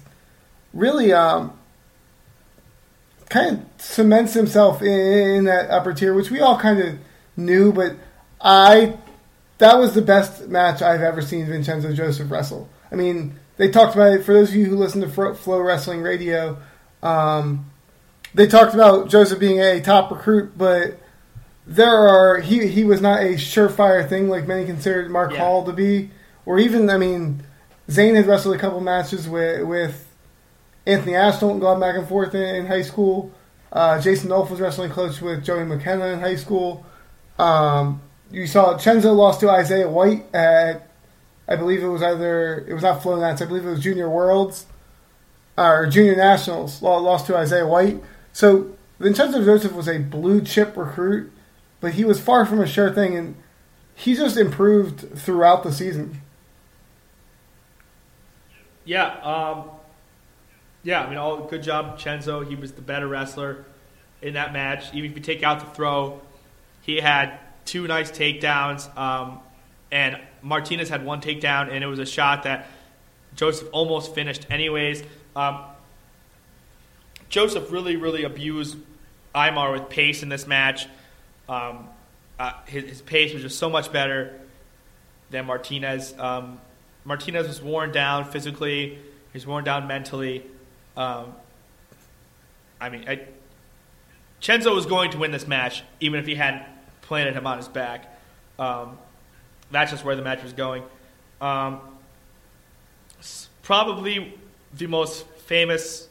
really 0.73 1.13
um, 1.13 1.56
kind 3.29 3.57
of 3.57 3.81
cements 3.81 4.33
himself 4.33 4.81
in, 4.81 4.87
in, 4.87 5.43
that 5.45 5.69
upper 5.69 5.93
tier, 5.93 6.13
which 6.13 6.31
we 6.31 6.39
all 6.39 6.57
kind 6.57 6.79
of 6.79 6.97
knew, 7.35 7.71
but 7.71 7.95
I 8.41 8.97
that 9.57 9.77
was 9.79 9.93
the 9.93 10.01
best 10.01 10.47
match 10.47 10.81
I've 10.81 11.01
ever 11.01 11.21
seen 11.21 11.45
Vincenzo 11.45 11.93
Joseph 11.93 12.29
wrestle. 12.29 12.69
I 12.91 12.95
mean, 12.95 13.39
they 13.57 13.69
talked 13.69 13.95
about 13.95 14.13
it 14.13 14.23
for 14.23 14.33
those 14.33 14.49
of 14.49 14.55
you 14.55 14.65
who 14.65 14.75
listen 14.75 15.01
to 15.01 15.33
Flow 15.35 15.59
Wrestling 15.59 16.01
Radio. 16.01 16.57
Um, 17.01 17.69
they 18.33 18.47
talked 18.47 18.73
about 18.73 19.09
Joseph 19.09 19.39
being 19.39 19.59
a 19.59 19.81
top 19.81 20.11
recruit, 20.11 20.57
but 20.57 20.99
there 21.65 21.95
are 21.95 22.39
he 22.39 22.67
he 22.67 22.83
was 22.83 23.01
not 23.01 23.21
a 23.21 23.33
surefire 23.33 24.07
thing 24.07 24.29
like 24.29 24.47
many 24.47 24.65
considered 24.65 25.09
Mark 25.09 25.31
yeah. 25.31 25.39
Hall 25.39 25.65
to 25.65 25.73
be, 25.73 26.11
or 26.45 26.59
even 26.59 26.89
I 26.89 26.97
mean, 26.97 27.43
Zain 27.89 28.15
had 28.15 28.27
wrestled 28.27 28.55
a 28.55 28.59
couple 28.59 28.79
matches 28.79 29.27
with 29.27 29.65
with 29.65 30.06
Anthony 30.87 31.13
Ashnault 31.13 31.59
going 31.59 31.81
back 31.81 31.97
and 31.97 32.07
forth 32.07 32.33
in, 32.33 32.55
in 32.55 32.65
high 32.65 32.81
school. 32.81 33.31
Uh, 33.71 33.99
Jason 34.01 34.29
Nolf 34.29 34.49
was 34.49 34.61
wrestling 34.61 34.89
coach 34.89 35.21
with 35.21 35.43
Joey 35.43 35.65
McKenna 35.65 36.07
in 36.07 36.19
high 36.21 36.37
school. 36.37 36.85
Um, 37.37 38.01
you 38.31 38.47
saw 38.47 38.77
Chenzo 38.77 39.13
lost 39.15 39.41
to 39.41 39.49
Isaiah 39.49 39.89
White 39.89 40.33
at, 40.33 40.89
I 41.47 41.57
believe 41.57 41.83
it 41.83 41.87
was 41.87 42.01
either 42.01 42.65
it 42.67 42.73
was 42.73 42.83
not 42.83 43.03
Flow 43.03 43.19
Nats. 43.19 43.41
I 43.41 43.45
believe 43.45 43.65
it 43.65 43.69
was 43.69 43.81
Junior 43.81 44.09
Worlds 44.09 44.65
or 45.57 45.87
Junior 45.87 46.15
Nationals. 46.15 46.81
Lost 46.81 47.27
to 47.27 47.35
Isaiah 47.35 47.67
White. 47.67 48.01
So 48.31 48.73
Vincenzo 48.99 49.43
Joseph 49.43 49.73
was 49.73 49.89
a 49.89 49.99
blue 49.99 50.41
chip 50.41 50.77
recruit, 50.77 51.31
but 51.81 51.93
he 51.93 52.05
was 52.05 52.19
far 52.21 52.45
from 52.45 52.61
a 52.61 52.67
sure 52.67 52.93
thing, 52.93 53.15
and 53.15 53.35
he 53.93 54.15
just 54.15 54.37
improved 54.37 55.17
throughout 55.17 55.63
the 55.63 55.73
season. 55.73 56.21
Yeah, 58.85 59.17
um, 59.19 59.69
yeah. 60.87 61.03
I 61.03 61.09
mean, 61.09 61.17
all 61.17 61.43
good 61.43 61.63
job, 61.63 61.99
Chenzo. 61.99 62.47
He 62.47 62.55
was 62.55 62.71
the 62.71 62.81
better 62.81 63.09
wrestler 63.09 63.65
in 64.21 64.35
that 64.35 64.53
match. 64.53 64.85
Even 64.93 65.11
if 65.11 65.17
you 65.17 65.21
take 65.21 65.43
out 65.43 65.59
the 65.59 65.65
throw, 65.65 66.21
he 66.83 67.01
had 67.01 67.37
two 67.65 67.85
nice 67.87 68.09
takedowns, 68.09 68.97
um, 68.97 69.41
and 69.91 70.17
Martinez 70.41 70.87
had 70.87 71.03
one 71.03 71.19
takedown, 71.19 71.69
and 71.69 71.83
it 71.83 71.87
was 71.87 71.99
a 71.99 72.05
shot 72.05 72.43
that 72.43 72.67
Joseph 73.35 73.67
almost 73.73 74.15
finished 74.15 74.47
anyways. 74.49 75.03
Um, 75.35 75.59
Joseph 77.27 77.69
really, 77.69 77.97
really 77.97 78.23
abused 78.23 78.77
Imar 79.35 79.73
with 79.73 79.89
pace 79.89 80.23
in 80.23 80.29
this 80.29 80.47
match. 80.47 80.87
Um, 81.49 81.89
uh, 82.39 82.53
his, 82.65 82.85
his, 82.85 83.01
pace 83.01 83.33
was 83.33 83.41
just 83.41 83.59
so 83.59 83.69
much 83.69 83.91
better 83.91 84.39
than 85.31 85.47
Martinez. 85.47 86.17
Um, 86.17 86.61
Martinez 87.03 87.45
was 87.45 87.61
worn 87.61 87.91
down 87.91 88.23
physically. 88.23 88.91
He 88.91 88.99
was 89.33 89.45
worn 89.45 89.65
down 89.65 89.87
mentally. 89.87 90.45
Um, 90.97 91.35
I 92.81 92.89
mean, 92.89 93.05
I, 93.07 93.21
Chenzo 94.41 94.75
was 94.75 94.85
going 94.85 95.11
to 95.11 95.17
win 95.17 95.31
this 95.31 95.47
match, 95.47 95.83
even 95.99 96.19
if 96.19 96.25
he 96.25 96.35
hadn't 96.35 96.63
planted 97.01 97.35
him 97.35 97.47
on 97.47 97.57
his 97.57 97.67
back. 97.67 98.19
Um, 98.59 98.97
that's 99.71 99.91
just 99.91 100.03
where 100.03 100.15
the 100.15 100.21
match 100.21 100.43
was 100.43 100.53
going. 100.53 100.83
Um, 101.39 101.79
probably 103.61 104.33
the 104.73 104.87
most 104.87 105.27
famous, 105.45 106.07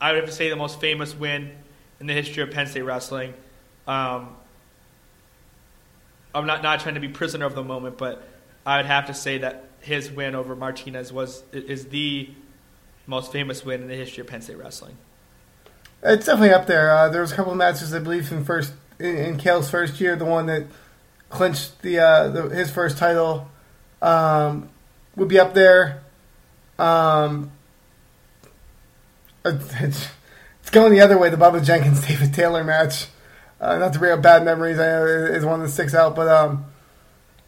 I 0.00 0.12
would 0.12 0.20
have 0.20 0.28
to 0.28 0.34
say, 0.34 0.50
the 0.50 0.56
most 0.56 0.80
famous 0.80 1.14
win 1.14 1.52
in 1.98 2.06
the 2.06 2.12
history 2.12 2.42
of 2.42 2.50
Penn 2.50 2.66
State 2.66 2.82
wrestling. 2.82 3.34
Um, 3.86 4.36
I'm 6.34 6.46
not 6.46 6.62
not 6.62 6.80
trying 6.80 6.94
to 6.94 7.00
be 7.00 7.08
prisoner 7.08 7.46
of 7.46 7.54
the 7.54 7.64
moment, 7.64 7.96
but 7.96 8.26
I 8.66 8.76
would 8.76 8.86
have 8.86 9.06
to 9.06 9.14
say 9.14 9.38
that 9.38 9.64
his 9.80 10.10
win 10.10 10.34
over 10.34 10.54
Martinez 10.54 11.12
was 11.12 11.42
is 11.52 11.86
the 11.86 12.30
most 13.08 13.32
famous 13.32 13.64
win 13.64 13.82
in 13.82 13.88
the 13.88 13.94
history 13.94 14.20
of 14.20 14.28
Penn 14.28 14.42
State 14.42 14.58
wrestling. 14.58 14.96
It's 16.02 16.26
definitely 16.26 16.54
up 16.54 16.66
there. 16.66 16.90
Uh, 16.90 17.08
there 17.08 17.22
was 17.22 17.32
a 17.32 17.34
couple 17.34 17.50
of 17.50 17.58
matches, 17.58 17.92
I 17.92 17.98
believe, 17.98 18.30
in 18.30 18.44
first 18.44 18.72
in, 19.00 19.16
in 19.16 19.36
Cael's 19.38 19.70
first 19.70 20.00
year, 20.00 20.14
the 20.14 20.24
one 20.24 20.46
that 20.46 20.66
clinched 21.30 21.82
the, 21.82 21.98
uh, 21.98 22.28
the 22.28 22.42
his 22.50 22.70
first 22.70 22.98
title 22.98 23.48
um, 24.00 24.68
would 25.16 25.28
be 25.28 25.40
up 25.40 25.54
there. 25.54 26.02
Um, 26.78 27.50
it's, 29.44 30.08
it's 30.60 30.70
going 30.70 30.92
the 30.92 31.00
other 31.00 31.18
way. 31.18 31.30
The 31.30 31.36
Bubba 31.36 31.64
Jenkins 31.64 32.06
David 32.06 32.34
Taylor 32.34 32.62
match. 32.62 33.06
Uh, 33.60 33.76
not 33.78 33.92
to 33.92 33.98
bring 33.98 34.12
up 34.12 34.22
bad 34.22 34.44
memories, 34.44 34.78
I 34.78 34.86
know 34.86 35.04
is 35.04 35.44
one 35.44 35.60
that 35.60 35.70
sticks 35.70 35.92
out, 35.92 36.14
but 36.14 36.28
um, 36.28 36.66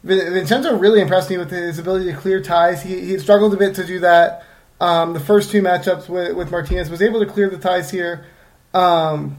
Vincenzo 0.03 0.77
really 0.77 1.01
impressed 1.01 1.31
me 1.31 1.39
with 1.39 1.53
his 1.53 1.79
ability 1.79 2.07
to 2.07 2.19
clear 2.19 2.41
ties. 2.41 2.83
He, 2.83 2.99
he 3.01 3.19
struggled 3.19 3.55
a 3.55 3.57
bit 3.57 3.77
to 3.77 3.87
do 3.87 4.01
that. 4.01 4.45
Um, 4.81 5.13
the 5.13 5.21
first 5.21 5.51
two 5.51 5.63
matchups 5.63 6.09
with, 6.09 6.35
with 6.37 6.51
Martinez 6.51 6.89
was 6.89 7.03
able 7.03 7.21
to 7.21 7.27
clear 7.27 7.51
the 7.51 7.59
ties 7.59 7.91
here. 7.91 8.25
Um, 8.73 9.39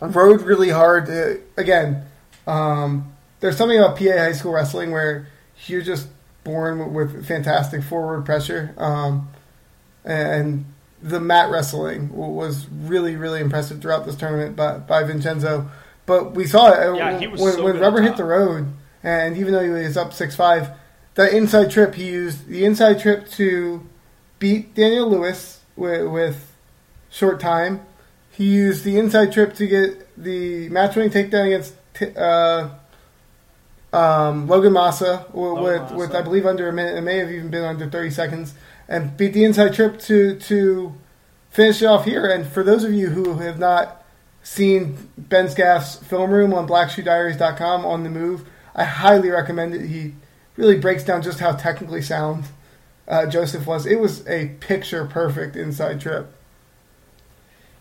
rode 0.00 0.42
really 0.42 0.70
hard. 0.70 1.08
Uh, 1.08 1.34
again, 1.56 2.04
um, 2.46 3.12
there's 3.40 3.56
something 3.56 3.78
about 3.78 3.96
PA 3.96 4.04
high 4.04 4.32
school 4.32 4.52
wrestling 4.52 4.90
where 4.90 5.28
you're 5.66 5.82
just 5.82 6.08
born 6.44 6.92
with 6.92 7.26
fantastic 7.26 7.82
forward 7.82 8.24
pressure. 8.24 8.74
Um, 8.76 9.28
and 10.04 10.64
the 11.02 11.20
mat 11.20 11.50
wrestling 11.50 12.14
was 12.14 12.66
really, 12.70 13.16
really 13.16 13.40
impressive 13.40 13.80
throughout 13.80 14.06
this 14.06 14.16
tournament 14.16 14.56
by, 14.56 14.78
by 14.78 15.04
Vincenzo. 15.04 15.70
But 16.06 16.34
we 16.34 16.46
saw 16.46 16.72
it 16.72 16.78
uh, 16.78 16.94
yeah, 16.94 17.26
when, 17.36 17.52
so 17.52 17.64
when 17.64 17.78
rubber 17.78 18.00
hit 18.00 18.16
the 18.16 18.24
road, 18.24 18.72
and 19.02 19.36
even 19.36 19.52
though 19.52 19.62
he 19.62 19.68
was 19.68 19.96
up 19.96 20.12
six 20.12 20.34
five, 20.34 20.70
that 21.14 21.32
inside 21.32 21.70
trip 21.70 21.94
he 21.94 22.06
used 22.06 22.48
the 22.48 22.64
inside 22.64 22.98
trip 22.98 23.28
to 23.32 23.86
beat 24.38 24.74
Daniel 24.74 25.08
Lewis 25.08 25.60
with, 25.76 26.06
with 26.08 26.54
short 27.10 27.40
time. 27.40 27.80
He 28.30 28.44
used 28.44 28.84
the 28.84 28.98
inside 28.98 29.32
trip 29.32 29.54
to 29.54 29.66
get 29.66 30.16
the 30.16 30.68
match 30.68 30.94
winning 30.94 31.10
takedown 31.10 31.46
against 31.46 31.74
uh, 32.16 32.70
um, 33.92 34.46
Logan 34.46 34.72
Massa 34.72 35.26
with, 35.32 35.82
Massa. 35.82 35.94
with 35.96 36.14
I 36.14 36.22
believe 36.22 36.46
under 36.46 36.68
a 36.68 36.72
minute. 36.72 36.96
It 36.96 37.02
may 37.02 37.18
have 37.18 37.30
even 37.30 37.50
been 37.50 37.64
under 37.64 37.88
thirty 37.90 38.10
seconds 38.10 38.54
and 38.86 39.16
beat 39.16 39.32
the 39.32 39.44
inside 39.44 39.74
trip 39.74 39.98
to 40.02 40.38
to 40.38 40.94
finish 41.50 41.82
it 41.82 41.86
off 41.86 42.04
here. 42.04 42.26
And 42.26 42.46
for 42.46 42.62
those 42.62 42.84
of 42.84 42.92
you 42.92 43.08
who 43.08 43.38
have 43.38 43.58
not 43.58 44.04
seen 44.42 45.10
Ben 45.16 45.48
Scaff's 45.48 45.96
film 45.96 46.30
room 46.30 46.54
on 46.54 46.68
BlackShoeDiaries.com 46.68 47.84
on 47.84 48.04
the 48.04 48.10
move, 48.10 48.48
I 48.74 48.84
highly 48.84 49.30
recommend 49.30 49.74
it. 49.74 49.86
He 49.86 50.14
really 50.56 50.78
breaks 50.78 51.02
down 51.02 51.22
just 51.22 51.40
how 51.40 51.52
technically 51.52 52.02
sound 52.02 52.44
uh, 53.08 53.26
Joseph 53.26 53.66
was. 53.66 53.86
It 53.86 53.98
was 53.98 54.26
a 54.28 54.48
picture 54.60 55.06
perfect 55.06 55.56
inside 55.56 56.00
trip. 56.00 56.32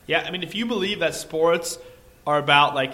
Yeah, 0.08 0.22
I 0.22 0.32
mean, 0.32 0.42
if 0.42 0.56
you 0.56 0.66
believe 0.66 1.00
that 1.00 1.14
sports 1.16 1.78
are 2.26 2.40
about 2.40 2.74
like 2.74 2.94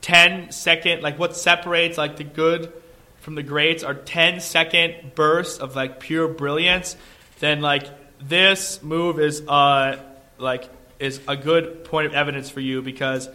10 0.00 0.50
second, 0.50 1.02
like 1.02 1.18
what 1.18 1.36
separates 1.36 1.96
like 1.96 2.16
the 2.16 2.24
good 2.24 2.72
from 3.20 3.36
the 3.36 3.42
greats 3.42 3.84
are 3.84 3.94
10 3.94 4.40
second 4.40 5.14
bursts 5.14 5.58
of 5.58 5.76
like 5.76 6.00
pure 6.00 6.26
brilliance, 6.26 6.96
then 7.38 7.60
like 7.60 7.86
this 8.20 8.82
move 8.82 9.18
is 9.18 9.42
uh 9.48 10.00
like 10.38 10.68
is 10.98 11.20
a 11.26 11.36
good 11.36 11.84
point 11.84 12.06
of 12.06 12.14
evidence 12.14 12.50
for 12.50 12.60
you 12.60 12.82
because 12.82 13.28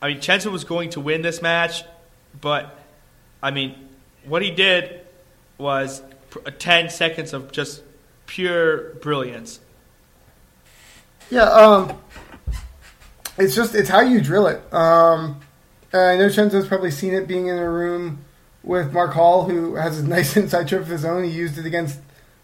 I 0.00 0.08
mean 0.08 0.18
Chenzo 0.18 0.50
was 0.50 0.64
going 0.64 0.90
to 0.90 1.00
win 1.00 1.20
this 1.20 1.42
match, 1.42 1.84
but 2.40 2.78
I 3.42 3.50
mean 3.50 3.74
what 4.24 4.40
he 4.40 4.50
did 4.50 5.00
was 5.58 6.02
10 6.58 6.90
seconds 6.90 7.32
of 7.32 7.52
just 7.52 7.82
pure 8.26 8.94
brilliance. 8.94 9.60
Yeah, 11.30 11.44
um 11.44 11.98
it's 13.38 13.54
just 13.54 13.74
it's 13.74 13.88
how 13.88 14.00
you 14.00 14.20
drill 14.20 14.46
it. 14.46 14.72
Um 14.72 15.40
I 15.92 16.16
know 16.16 16.28
Chenzo's 16.28 16.66
probably 16.66 16.90
seen 16.90 17.12
it 17.14 17.28
being 17.28 17.48
in 17.48 17.58
a 17.58 17.68
room 17.68 18.24
with 18.62 18.92
Mark 18.92 19.12
Hall, 19.12 19.44
who 19.44 19.74
has 19.74 19.98
a 19.98 20.06
nice 20.06 20.36
inside 20.38 20.68
trip 20.68 20.82
of 20.82 20.88
his 20.88 21.04
own. 21.04 21.24
He 21.24 21.30
used 21.30 21.58
it 21.58 21.66
against 21.66 21.98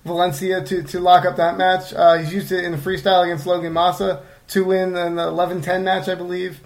Valencia 0.05 0.63
to, 0.65 0.83
to 0.83 1.01
lock 1.01 1.25
up 1.25 1.37
that 1.37 1.57
match. 1.57 1.95
Uh, 1.95 2.19
he's 2.19 2.33
used 2.33 2.53
it 2.53 2.65
in 2.65 2.73
the 2.73 2.79
freestyle 2.79 3.25
against 3.25 3.47
Logan 3.47 3.73
Massa 3.73 4.23
to 4.49 4.65
win 4.65 4.97
an 4.97 5.17
11-10 5.17 5.83
match, 5.83 6.09
I 6.09 6.15
believe, 6.15 6.61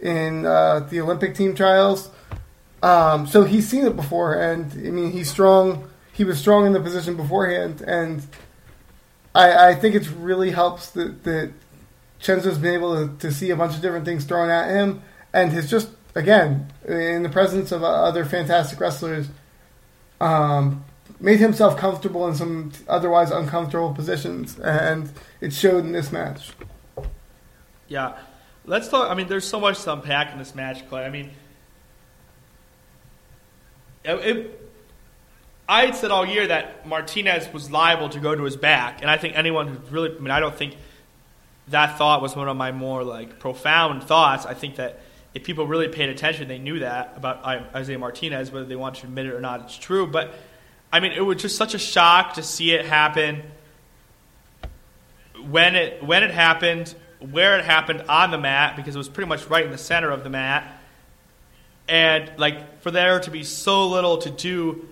in 0.00 0.46
uh, 0.46 0.80
the 0.80 1.00
Olympic 1.00 1.34
team 1.34 1.54
trials. 1.54 2.10
Um, 2.82 3.26
so 3.26 3.44
he's 3.44 3.68
seen 3.68 3.86
it 3.86 3.96
before, 3.96 4.34
and 4.34 4.70
I 4.72 4.90
mean 4.90 5.10
he's 5.10 5.30
strong. 5.30 5.90
He 6.16 6.24
was 6.24 6.38
strong 6.38 6.66
in 6.66 6.72
the 6.72 6.80
position 6.80 7.16
beforehand, 7.16 7.82
and 7.82 8.26
I, 9.34 9.68
I 9.68 9.74
think 9.74 9.94
it 9.94 10.08
really 10.18 10.50
helps 10.50 10.90
that, 10.90 11.24
that 11.24 11.52
Chenzo's 12.20 12.58
been 12.58 12.74
able 12.74 13.08
to, 13.08 13.16
to 13.18 13.32
see 13.32 13.50
a 13.50 13.56
bunch 13.56 13.74
of 13.74 13.82
different 13.82 14.04
things 14.06 14.24
thrown 14.24 14.48
at 14.48 14.70
him, 14.70 15.02
and 15.32 15.52
has 15.52 15.70
just 15.70 15.90
again, 16.16 16.72
in 16.88 17.22
the 17.22 17.28
presence 17.28 17.70
of 17.70 17.84
other 17.84 18.24
fantastic 18.24 18.80
wrestlers, 18.80 19.28
um, 20.20 20.84
made 21.20 21.38
himself 21.38 21.76
comfortable 21.76 22.26
in 22.26 22.34
some 22.34 22.72
otherwise 22.88 23.30
uncomfortable 23.30 23.92
positions, 23.92 24.58
and 24.58 25.12
it 25.40 25.52
showed 25.52 25.84
in 25.84 25.92
this 25.92 26.10
match. 26.10 26.52
Yeah, 27.86 28.18
let's 28.64 28.88
talk. 28.88 29.10
I 29.10 29.14
mean, 29.14 29.28
there's 29.28 29.46
so 29.46 29.60
much 29.60 29.82
to 29.84 29.92
unpack 29.92 30.32
in 30.32 30.38
this 30.38 30.54
match, 30.54 30.88
Clay. 30.88 31.04
I 31.04 31.10
mean, 31.10 31.30
it, 34.02 34.14
it, 34.14 34.65
I 35.68 35.86
had 35.86 35.96
said 35.96 36.10
all 36.10 36.24
year 36.24 36.46
that 36.46 36.86
Martinez 36.86 37.52
was 37.52 37.70
liable 37.70 38.08
to 38.10 38.20
go 38.20 38.34
to 38.34 38.44
his 38.44 38.56
back, 38.56 39.02
and 39.02 39.10
I 39.10 39.16
think 39.16 39.36
anyone 39.36 39.66
who 39.66 39.78
really, 39.90 40.16
I 40.16 40.20
mean, 40.20 40.30
I 40.30 40.38
don't 40.38 40.54
think 40.54 40.76
that 41.68 41.98
thought 41.98 42.22
was 42.22 42.36
one 42.36 42.48
of 42.48 42.56
my 42.56 42.70
more 42.70 43.02
like 43.02 43.40
profound 43.40 44.04
thoughts. 44.04 44.46
I 44.46 44.54
think 44.54 44.76
that 44.76 45.00
if 45.34 45.42
people 45.44 45.66
really 45.66 45.88
paid 45.88 46.08
attention, 46.08 46.46
they 46.48 46.58
knew 46.58 46.78
that 46.78 47.14
about 47.16 47.44
Isaiah 47.44 47.98
Martinez, 47.98 48.52
whether 48.52 48.64
they 48.64 48.76
want 48.76 48.96
to 48.96 49.06
admit 49.06 49.26
it 49.26 49.34
or 49.34 49.40
not, 49.40 49.62
it's 49.62 49.76
true. 49.76 50.06
But 50.06 50.32
I 50.92 51.00
mean, 51.00 51.12
it 51.12 51.20
was 51.20 51.42
just 51.42 51.56
such 51.56 51.74
a 51.74 51.78
shock 51.78 52.34
to 52.34 52.42
see 52.42 52.72
it 52.72 52.86
happen 52.86 53.42
when 55.50 55.74
it 55.74 56.02
when 56.02 56.22
it 56.22 56.30
happened, 56.30 56.94
where 57.18 57.58
it 57.58 57.64
happened 57.64 58.04
on 58.08 58.30
the 58.30 58.38
mat, 58.38 58.76
because 58.76 58.94
it 58.94 58.98
was 58.98 59.08
pretty 59.08 59.28
much 59.28 59.46
right 59.46 59.64
in 59.64 59.72
the 59.72 59.78
center 59.78 60.10
of 60.10 60.22
the 60.22 60.30
mat, 60.30 60.80
and 61.88 62.30
like 62.38 62.80
for 62.82 62.92
there 62.92 63.18
to 63.20 63.30
be 63.30 63.42
so 63.42 63.88
little 63.88 64.18
to 64.18 64.30
do 64.30 64.88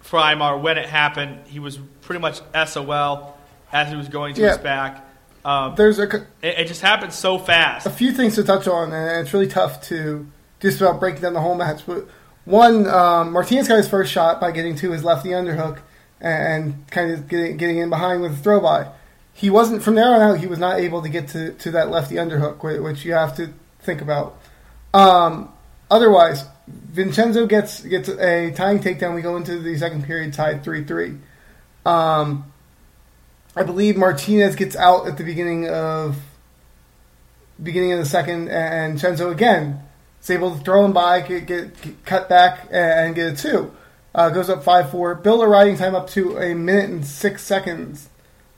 for 0.00 0.18
Imar 0.18 0.60
when 0.60 0.78
it 0.78 0.88
happened, 0.88 1.40
he 1.46 1.58
was 1.58 1.78
pretty 2.02 2.20
much 2.20 2.40
SOL. 2.66 3.36
as 3.72 3.88
he 3.88 3.94
was 3.96 4.08
going 4.08 4.34
to 4.34 4.40
Yeah. 4.40 4.48
his 4.48 4.58
back. 4.58 5.06
Um, 5.44 5.74
There's 5.76 6.00
a, 6.00 6.02
it, 6.42 6.58
it 6.58 6.64
just 6.66 6.80
happened 6.82 7.12
so 7.12 7.38
fast. 7.38 7.86
a 7.86 7.90
few 7.90 8.10
things 8.12 8.34
to 8.34 8.42
touch 8.42 8.66
on, 8.66 8.92
and 8.92 9.20
it's 9.20 9.32
really 9.32 9.46
tough 9.46 9.80
to 9.82 10.26
just 10.58 10.80
about 10.80 10.98
break 10.98 11.20
down 11.20 11.34
the 11.34 11.40
whole 11.40 11.54
match. 11.54 11.86
But 11.86 12.06
one, 12.44 12.88
um, 12.88 13.32
Martinez 13.32 13.68
got 13.68 13.76
his 13.76 13.88
first 13.88 14.10
shot 14.12 14.40
by 14.40 14.50
getting 14.50 14.74
to 14.76 14.90
his 14.90 15.04
lefty 15.04 15.28
underhook 15.30 15.78
and 16.20 16.84
kind 16.90 17.12
of 17.12 17.28
getting, 17.28 17.56
getting 17.56 17.78
in 17.78 17.88
behind 17.90 18.22
with 18.22 18.32
a 18.32 18.36
throw 18.36 18.60
by. 18.60 18.88
He 19.32 19.48
wasn't 19.50 19.82
from 19.84 19.94
there 19.94 20.12
on 20.12 20.20
out. 20.20 20.38
He 20.38 20.46
was 20.48 20.58
not 20.58 20.80
able 20.80 21.00
to 21.02 21.08
get 21.08 21.28
to, 21.28 21.52
to 21.52 21.70
that 21.70 21.90
lefty 21.90 22.16
underhook, 22.16 22.62
which 22.82 23.04
you 23.04 23.12
have 23.14 23.36
to 23.36 23.52
think 23.78 24.02
about. 24.02 24.36
Um, 24.92 25.50
otherwise, 25.90 26.44
Vincenzo 26.92 27.46
gets 27.46 27.82
gets 27.82 28.08
a 28.08 28.50
tying 28.52 28.80
takedown. 28.80 29.14
We 29.14 29.22
go 29.22 29.36
into 29.36 29.58
the 29.58 29.76
second 29.76 30.04
period 30.04 30.32
tied 30.32 30.64
three 30.64 30.84
three. 30.84 31.18
Um, 31.86 32.52
I 33.56 33.62
believe 33.62 33.96
Martinez 33.96 34.54
gets 34.54 34.76
out 34.76 35.06
at 35.06 35.16
the 35.16 35.24
beginning 35.24 35.68
of 35.68 36.16
beginning 37.62 37.92
of 37.92 37.98
the 37.98 38.06
second, 38.06 38.48
and 38.48 38.98
Chenzo 38.98 39.30
again 39.30 39.82
is 40.22 40.30
able 40.30 40.56
to 40.56 40.64
throw 40.64 40.84
him 40.84 40.92
by, 40.92 41.20
get, 41.20 41.46
get, 41.46 41.80
get 41.80 42.04
cut 42.04 42.28
back, 42.28 42.68
and 42.70 43.14
get 43.14 43.32
a 43.32 43.36
two. 43.36 43.72
Uh, 44.14 44.30
goes 44.30 44.50
up 44.50 44.64
five 44.64 44.90
four. 44.90 45.14
Build 45.14 45.42
a 45.42 45.46
riding 45.46 45.76
time 45.76 45.94
up 45.94 46.08
to 46.10 46.38
a 46.38 46.54
minute 46.54 46.90
and 46.90 47.06
six 47.06 47.42
seconds 47.42 48.08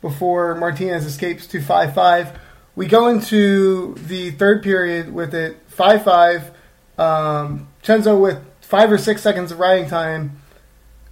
before 0.01 0.55
Martinez 0.55 1.05
escapes 1.05 1.47
to 1.49 1.61
five 1.61 1.95
five. 1.95 2.39
We 2.75 2.87
go 2.87 3.09
into 3.09 3.95
the 3.95 4.31
third 4.31 4.63
period 4.63 5.13
with 5.13 5.35
it 5.35 5.59
five 5.69 6.05
five. 6.05 6.51
Um, 6.99 7.69
Chenzo 7.83 8.21
with 8.21 8.39
five 8.61 8.91
or 8.91 8.99
six 8.99 9.23
seconds 9.23 9.53
of 9.53 9.59
riding 9.59 9.89
time 9.89 10.39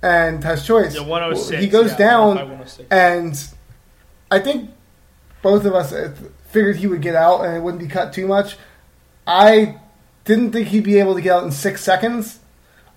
and 0.03 0.43
has 0.45 0.65
choice. 0.67 0.95
Yeah, 0.95 1.03
106, 1.03 1.63
He 1.63 1.69
goes 1.69 1.91
yeah, 1.93 1.97
down 1.99 2.29
106. 2.37 2.89
and 2.91 3.49
I 4.31 4.39
think 4.39 4.71
both 5.43 5.65
of 5.65 5.75
us 5.75 5.93
uh, 5.93 6.15
figured 6.49 6.77
he 6.77 6.87
would 6.87 7.03
get 7.03 7.15
out 7.15 7.45
and 7.45 7.57
it 7.57 7.61
wouldn't 7.61 7.83
be 7.83 7.89
cut 7.89 8.13
too 8.13 8.27
much. 8.27 8.57
I 9.27 9.79
didn't 10.25 10.53
think 10.53 10.69
he'd 10.69 10.85
be 10.85 10.99
able 10.99 11.15
to 11.15 11.21
get 11.21 11.35
out 11.37 11.45
in 11.45 11.51
six 11.51 11.83
seconds. 11.83 12.39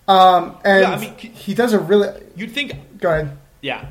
Um, 0.08 0.58
and 0.64 0.82
Yeah, 0.82 0.92
I 0.92 0.98
mean, 1.00 1.14
he 1.16 1.54
does 1.54 1.74
a 1.74 1.80
really. 1.80 2.10
You'd 2.36 2.52
think 2.52 3.00
Go 3.00 3.10
ahead. 3.12 3.38
Yeah. 3.62 3.86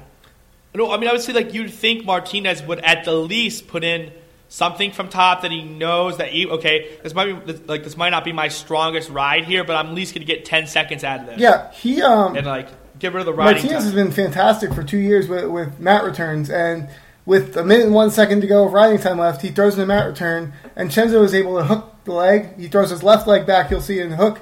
No, 0.74 0.90
I 0.90 0.96
mean, 0.96 1.08
I 1.08 1.12
would 1.12 1.20
say 1.20 1.32
like 1.34 1.52
you'd 1.52 1.70
think 1.72 2.04
Martinez 2.06 2.62
would 2.62 2.78
at 2.80 3.04
the 3.04 3.12
least 3.12 3.68
put 3.68 3.84
in 3.84 4.10
something 4.52 4.92
from 4.92 5.08
top 5.08 5.40
that 5.40 5.50
he 5.50 5.62
knows 5.62 6.18
that 6.18 6.28
he 6.28 6.46
okay. 6.46 6.98
This 7.02 7.14
might 7.14 7.46
be 7.46 7.52
like 7.66 7.84
this 7.84 7.96
might 7.96 8.10
not 8.10 8.22
be 8.22 8.32
my 8.32 8.48
strongest 8.48 9.08
ride 9.08 9.44
here, 9.44 9.64
but 9.64 9.76
I'm 9.76 9.88
at 9.88 9.94
least 9.94 10.14
going 10.14 10.26
to 10.26 10.30
get 10.30 10.44
ten 10.44 10.66
seconds 10.66 11.04
out 11.04 11.20
of 11.20 11.26
this. 11.26 11.38
Yeah, 11.38 11.72
he. 11.72 12.02
Um, 12.02 12.36
and 12.36 12.46
like 12.46 12.68
get 12.98 13.12
rid 13.14 13.20
of 13.20 13.26
the 13.26 13.32
riding 13.32 13.62
Martinez 13.62 13.84
has 13.84 13.94
been 13.94 14.12
fantastic 14.12 14.74
for 14.74 14.84
two 14.84 14.98
years 14.98 15.26
with, 15.26 15.46
with 15.46 15.80
mat 15.80 16.04
returns, 16.04 16.50
and 16.50 16.88
with 17.24 17.56
a 17.56 17.64
minute 17.64 17.86
and 17.86 17.94
one 17.94 18.10
second 18.10 18.42
to 18.42 18.46
go 18.46 18.66
of 18.66 18.72
riding 18.72 18.98
time 18.98 19.18
left, 19.18 19.40
he 19.40 19.48
throws 19.48 19.74
in 19.74 19.80
a 19.80 19.86
mat 19.86 20.06
return, 20.06 20.52
and 20.76 20.90
Chenzo 20.90 21.24
is 21.24 21.34
able 21.34 21.56
to 21.56 21.64
hook 21.64 21.94
the 22.04 22.12
leg. 22.12 22.58
He 22.58 22.68
throws 22.68 22.90
his 22.90 23.02
left 23.02 23.26
leg 23.26 23.46
back, 23.46 23.70
you'll 23.70 23.80
see 23.80 24.02
the 24.02 24.16
hook. 24.16 24.40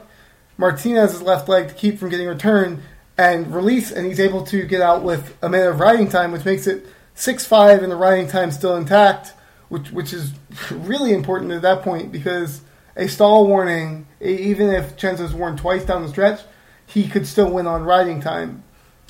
Martinez's 0.58 1.22
left 1.22 1.48
leg 1.48 1.68
to 1.68 1.74
keep 1.74 1.98
from 1.98 2.10
getting 2.10 2.26
returned 2.26 2.82
and 3.16 3.54
release, 3.54 3.92
and 3.92 4.06
he's 4.06 4.20
able 4.20 4.44
to 4.46 4.64
get 4.64 4.80
out 4.80 5.04
with 5.04 5.36
a 5.40 5.48
minute 5.48 5.70
of 5.70 5.78
riding 5.78 6.08
time, 6.08 6.32
which 6.32 6.44
makes 6.44 6.66
it 6.66 6.86
six 7.14 7.46
five, 7.46 7.82
and 7.82 7.92
the 7.92 7.96
riding 7.96 8.26
time 8.26 8.50
still 8.50 8.76
intact, 8.76 9.34
which 9.70 9.90
which 9.90 10.12
is 10.12 10.32
really 10.70 11.12
important 11.14 11.50
at 11.52 11.62
that 11.62 11.80
point 11.82 12.12
because 12.12 12.60
a 12.96 13.08
stall 13.08 13.46
warning, 13.46 14.06
even 14.20 14.68
if 14.68 14.96
Chenzo's 14.98 15.32
warned 15.32 15.58
twice 15.58 15.84
down 15.84 16.02
the 16.02 16.08
stretch, 16.08 16.40
he 16.86 17.08
could 17.08 17.26
still 17.26 17.50
win 17.50 17.66
on 17.66 17.84
riding 17.84 18.20
time. 18.20 18.62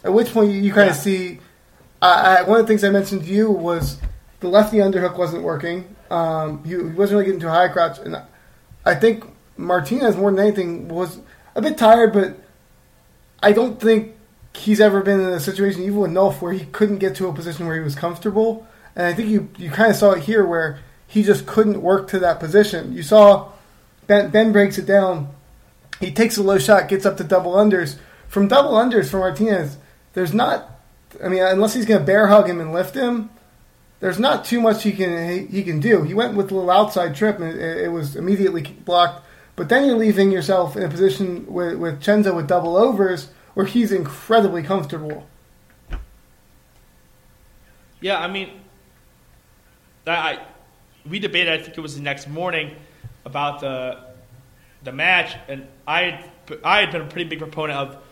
At 0.05 0.13
which 0.13 0.33
point 0.33 0.53
you, 0.53 0.61
you 0.61 0.73
kind 0.73 0.87
Yeah. 0.87 0.93
of 0.93 0.99
see. 0.99 1.41
I, 2.01 2.39
I, 2.39 2.43
one 2.43 2.61
of 2.61 2.67
the 2.67 2.71
things 2.71 2.85
I 2.85 2.91
mentioned 2.91 3.25
to 3.25 3.29
you 3.29 3.51
was 3.51 3.99
the 4.41 4.49
lefty 4.49 4.77
underhook 4.79 5.19
wasn't 5.19 5.43
working. 5.43 5.97
Um, 6.11 6.63
he, 6.65 6.71
he 6.71 6.77
wasn't 6.77 7.13
really 7.17 7.25
getting 7.25 7.41
to 7.41 7.49
a 7.49 7.51
high 7.51 7.69
crouch, 7.69 7.99
and 7.99 8.15
I- 8.17 8.25
I 8.87 8.95
think 8.95 9.25
Martinez 9.59 10.17
more 10.17 10.31
than 10.31 10.41
anything 10.41 10.89
was 10.89 11.19
a 11.55 11.61
bit 11.61 11.77
tired, 11.77 12.15
but 12.15 12.39
I 13.43 13.53
don't 13.53 13.79
think 13.81 14.15
he's 14.55 14.81
ever 14.81 15.03
been 15.03 15.21
in 15.21 15.27
a 15.29 15.41
situation, 15.41 15.83
even 15.83 15.97
with 15.99 16.11
Nolf, 16.11 16.41
where 16.41 16.53
he 16.53 16.65
couldn't 16.67 16.99
get 16.99 17.15
to 17.17 17.29
a 17.29 17.33
position 17.33 17.67
where 17.67 17.77
he 17.77 17.83
was 17.83 17.95
comfortable. 17.95 18.67
And 19.01 19.07
I 19.07 19.15
think 19.15 19.31
you 19.31 19.49
you 19.57 19.71
kind 19.71 19.91
of 19.91 19.97
saw 19.97 20.11
it 20.11 20.25
here, 20.25 20.45
where 20.45 20.79
he 21.07 21.23
just 21.23 21.47
couldn't 21.47 21.81
work 21.81 22.09
to 22.09 22.19
that 22.19 22.39
position. 22.39 22.93
You 22.93 23.03
saw 23.03 23.51
Ben, 24.07 24.29
ben 24.29 24.53
breaks 24.53 24.77
it 24.77 24.85
down. 24.85 25.35
He 26.01 26.13
takes 26.13 26.37
a 26.37 26.43
low 26.43 26.59
shot, 26.59 26.91
gets 26.91 27.07
up 27.07 27.17
to 27.17 27.25
double 27.25 27.55
unders. 27.55 27.97
From 28.29 28.47
double 28.47 28.73
unders 28.73 29.09
for 29.09 29.17
Martinez, 29.17 29.79
there's 30.13 30.35
not. 30.35 30.83
I 31.25 31.29
mean, 31.29 31.43
unless 31.43 31.73
he's 31.73 31.87
going 31.87 32.01
to 32.01 32.05
bear 32.07 32.27
hug 32.27 32.47
him 32.47 32.61
and 32.61 32.75
lift 32.75 32.95
him, 32.95 33.31
there's 34.01 34.19
not 34.19 34.45
too 34.45 34.61
much 34.61 34.83
he 34.83 34.93
can 34.93 35.31
he, 35.31 35.47
he 35.47 35.63
can 35.63 35.81
do. 35.81 36.03
He 36.03 36.13
went 36.13 36.35
with 36.35 36.51
a 36.51 36.55
little 36.55 36.71
outside 36.71 37.17
trip, 37.17 37.41
and 37.41 37.59
it, 37.59 37.85
it 37.85 37.89
was 37.89 38.17
immediately 38.17 38.61
blocked. 38.61 39.27
But 39.57 39.71
then 39.71 39.87
you're 39.87 39.97
leaving 39.97 40.31
yourself 40.31 40.77
in 40.77 40.83
a 40.83 40.91
position 40.91 41.51
with, 41.51 41.79
with 41.79 42.03
Chenzo 42.03 42.37
with 42.37 42.49
double 42.49 42.77
overs, 42.77 43.31
where 43.55 43.65
he's 43.65 43.93
incredibly 43.93 44.63
comfortable. 44.63 45.27
Yeah, 48.03 48.21
I 48.21 48.29
mean, 48.29 48.61
I, 50.11 50.39
we 51.09 51.19
debated. 51.19 51.53
I 51.53 51.63
think 51.63 51.77
it 51.77 51.81
was 51.81 51.97
the 51.97 52.03
next 52.03 52.29
morning 52.29 52.77
about 53.25 53.61
the 53.61 53.99
the 54.83 54.93
match, 54.93 55.37
and 55.49 55.67
I 55.87 56.25
I 56.65 56.81
had 56.81 56.93
been 56.93 57.03
a 57.03 57.07
pretty 57.07 57.29
big 57.29 57.39
proponent 57.39 57.79
of 57.79 58.03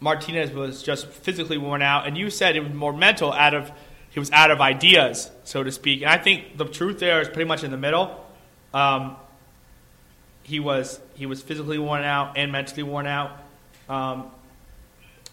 Martinez 0.00 0.50
was 0.50 0.82
just 0.82 1.06
physically 1.06 1.58
worn 1.58 1.82
out, 1.82 2.06
and 2.06 2.16
you 2.16 2.30
said 2.30 2.56
it 2.56 2.60
was 2.60 2.72
more 2.72 2.92
mental. 2.92 3.32
Out 3.32 3.54
of 3.54 3.72
he 4.10 4.18
was 4.18 4.30
out 4.32 4.50
of 4.50 4.60
ideas, 4.60 5.30
so 5.44 5.62
to 5.62 5.72
speak. 5.72 6.02
And 6.02 6.10
I 6.10 6.18
think 6.18 6.58
the 6.58 6.64
truth 6.64 6.98
there 6.98 7.20
is 7.20 7.28
pretty 7.28 7.46
much 7.46 7.64
in 7.64 7.70
the 7.70 7.76
middle. 7.76 8.24
Um, 8.74 9.16
he 10.42 10.60
was 10.60 11.00
he 11.14 11.26
was 11.26 11.40
physically 11.40 11.78
worn 11.78 12.02
out 12.02 12.36
and 12.36 12.52
mentally 12.52 12.82
worn 12.82 13.06
out. 13.06 13.30
Um, 13.88 14.30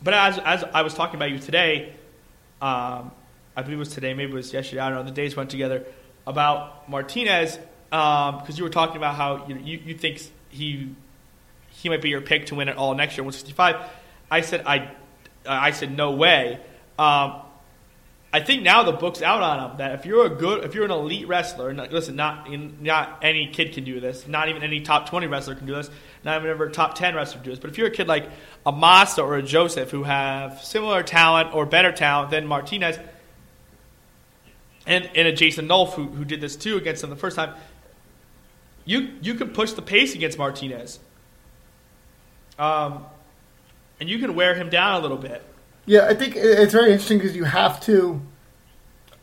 but 0.01 0.13
as 0.13 0.37
as 0.39 0.63
I 0.73 0.81
was 0.83 0.93
talking 0.93 1.15
about 1.15 1.31
you 1.31 1.39
today, 1.39 1.93
um, 2.61 3.11
I 3.55 3.61
believe 3.61 3.77
it 3.77 3.79
was 3.79 3.89
today, 3.89 4.13
maybe 4.13 4.31
it 4.31 4.35
was 4.35 4.53
yesterday. 4.53 4.81
I 4.81 4.89
don't 4.89 4.99
know. 4.99 5.03
The 5.03 5.11
days 5.15 5.35
went 5.35 5.49
together 5.49 5.85
about 6.29 6.87
Martinez 6.87 7.57
because 7.89 8.57
you 8.57 8.63
were 8.63 8.69
talking 8.69 8.97
about 8.97 9.15
how 9.15 9.47
you, 9.47 9.57
you 9.57 9.79
you 9.85 9.95
think 9.95 10.21
he 10.49 10.95
he 11.69 11.89
might 11.89 12.01
be 12.01 12.09
your 12.09 12.21
pick 12.21 12.47
to 12.47 12.55
win 12.55 12.69
it 12.69 12.77
all 12.77 12.93
next 12.93 13.17
year, 13.17 13.23
165. 13.23 13.75
I 14.29 14.41
said 14.41 14.63
I 14.65 14.91
I 15.45 15.71
said 15.71 15.95
no 15.95 16.11
way. 16.11 16.59
Um, 16.97 17.41
I 18.31 18.41
think 18.41 18.61
now 18.61 18.83
the 18.83 18.91
book's 18.91 19.23
out 19.23 19.41
on 19.41 19.71
him 19.71 19.77
that 19.79 19.93
if 19.93 20.05
you're 20.05 20.27
a 20.27 20.29
good, 20.29 20.63
if 20.63 20.75
you're 20.75 20.85
an 20.85 20.91
elite 20.91 21.27
wrestler, 21.27 21.73
listen, 21.73 22.15
not 22.15 22.47
not 22.79 23.19
any 23.23 23.47
kid 23.47 23.73
can 23.73 23.83
do 23.85 23.99
this, 23.99 24.27
not 24.27 24.49
even 24.49 24.61
any 24.61 24.81
top 24.81 25.09
20 25.09 25.25
wrestler 25.25 25.55
can 25.55 25.65
do 25.65 25.73
this, 25.73 25.89
not 26.23 26.37
even 26.39 26.51
ever 26.51 26.69
top 26.69 26.93
10 26.93 27.15
wrestler 27.15 27.37
can 27.37 27.45
do 27.45 27.49
this. 27.49 27.59
But 27.59 27.71
if 27.71 27.79
you're 27.79 27.87
a 27.87 27.91
kid 27.91 28.07
like 28.07 28.29
a 28.67 28.71
Massa 28.71 29.23
or 29.23 29.37
a 29.37 29.41
Joseph 29.41 29.89
who 29.89 30.03
have 30.03 30.61
similar 30.61 31.01
talent 31.01 31.55
or 31.55 31.65
better 31.65 31.91
talent 31.91 32.29
than 32.29 32.45
Martinez, 32.45 32.99
and, 34.87 35.09
and 35.15 35.27
a 35.27 35.33
Jason 35.33 35.67
Nolf 35.67 35.93
who, 35.93 36.05
who 36.05 36.25
did 36.25 36.41
this 36.41 36.55
too 36.55 36.77
against 36.77 37.03
him 37.03 37.09
the 37.09 37.15
first 37.15 37.35
time, 37.35 37.53
you 38.85 39.09
you 39.21 39.35
can 39.35 39.49
push 39.49 39.73
the 39.73 39.81
pace 39.81 40.15
against 40.15 40.37
Martinez. 40.37 40.99
Um, 42.57 43.05
and 43.99 44.09
you 44.09 44.19
can 44.19 44.35
wear 44.35 44.55
him 44.55 44.69
down 44.69 44.95
a 44.95 44.99
little 44.99 45.17
bit. 45.17 45.43
Yeah, 45.85 46.05
I 46.07 46.13
think 46.13 46.35
it's 46.35 46.73
very 46.73 46.91
interesting 46.91 47.17
because 47.17 47.35
you 47.35 47.43
have 47.45 47.81
to. 47.81 48.21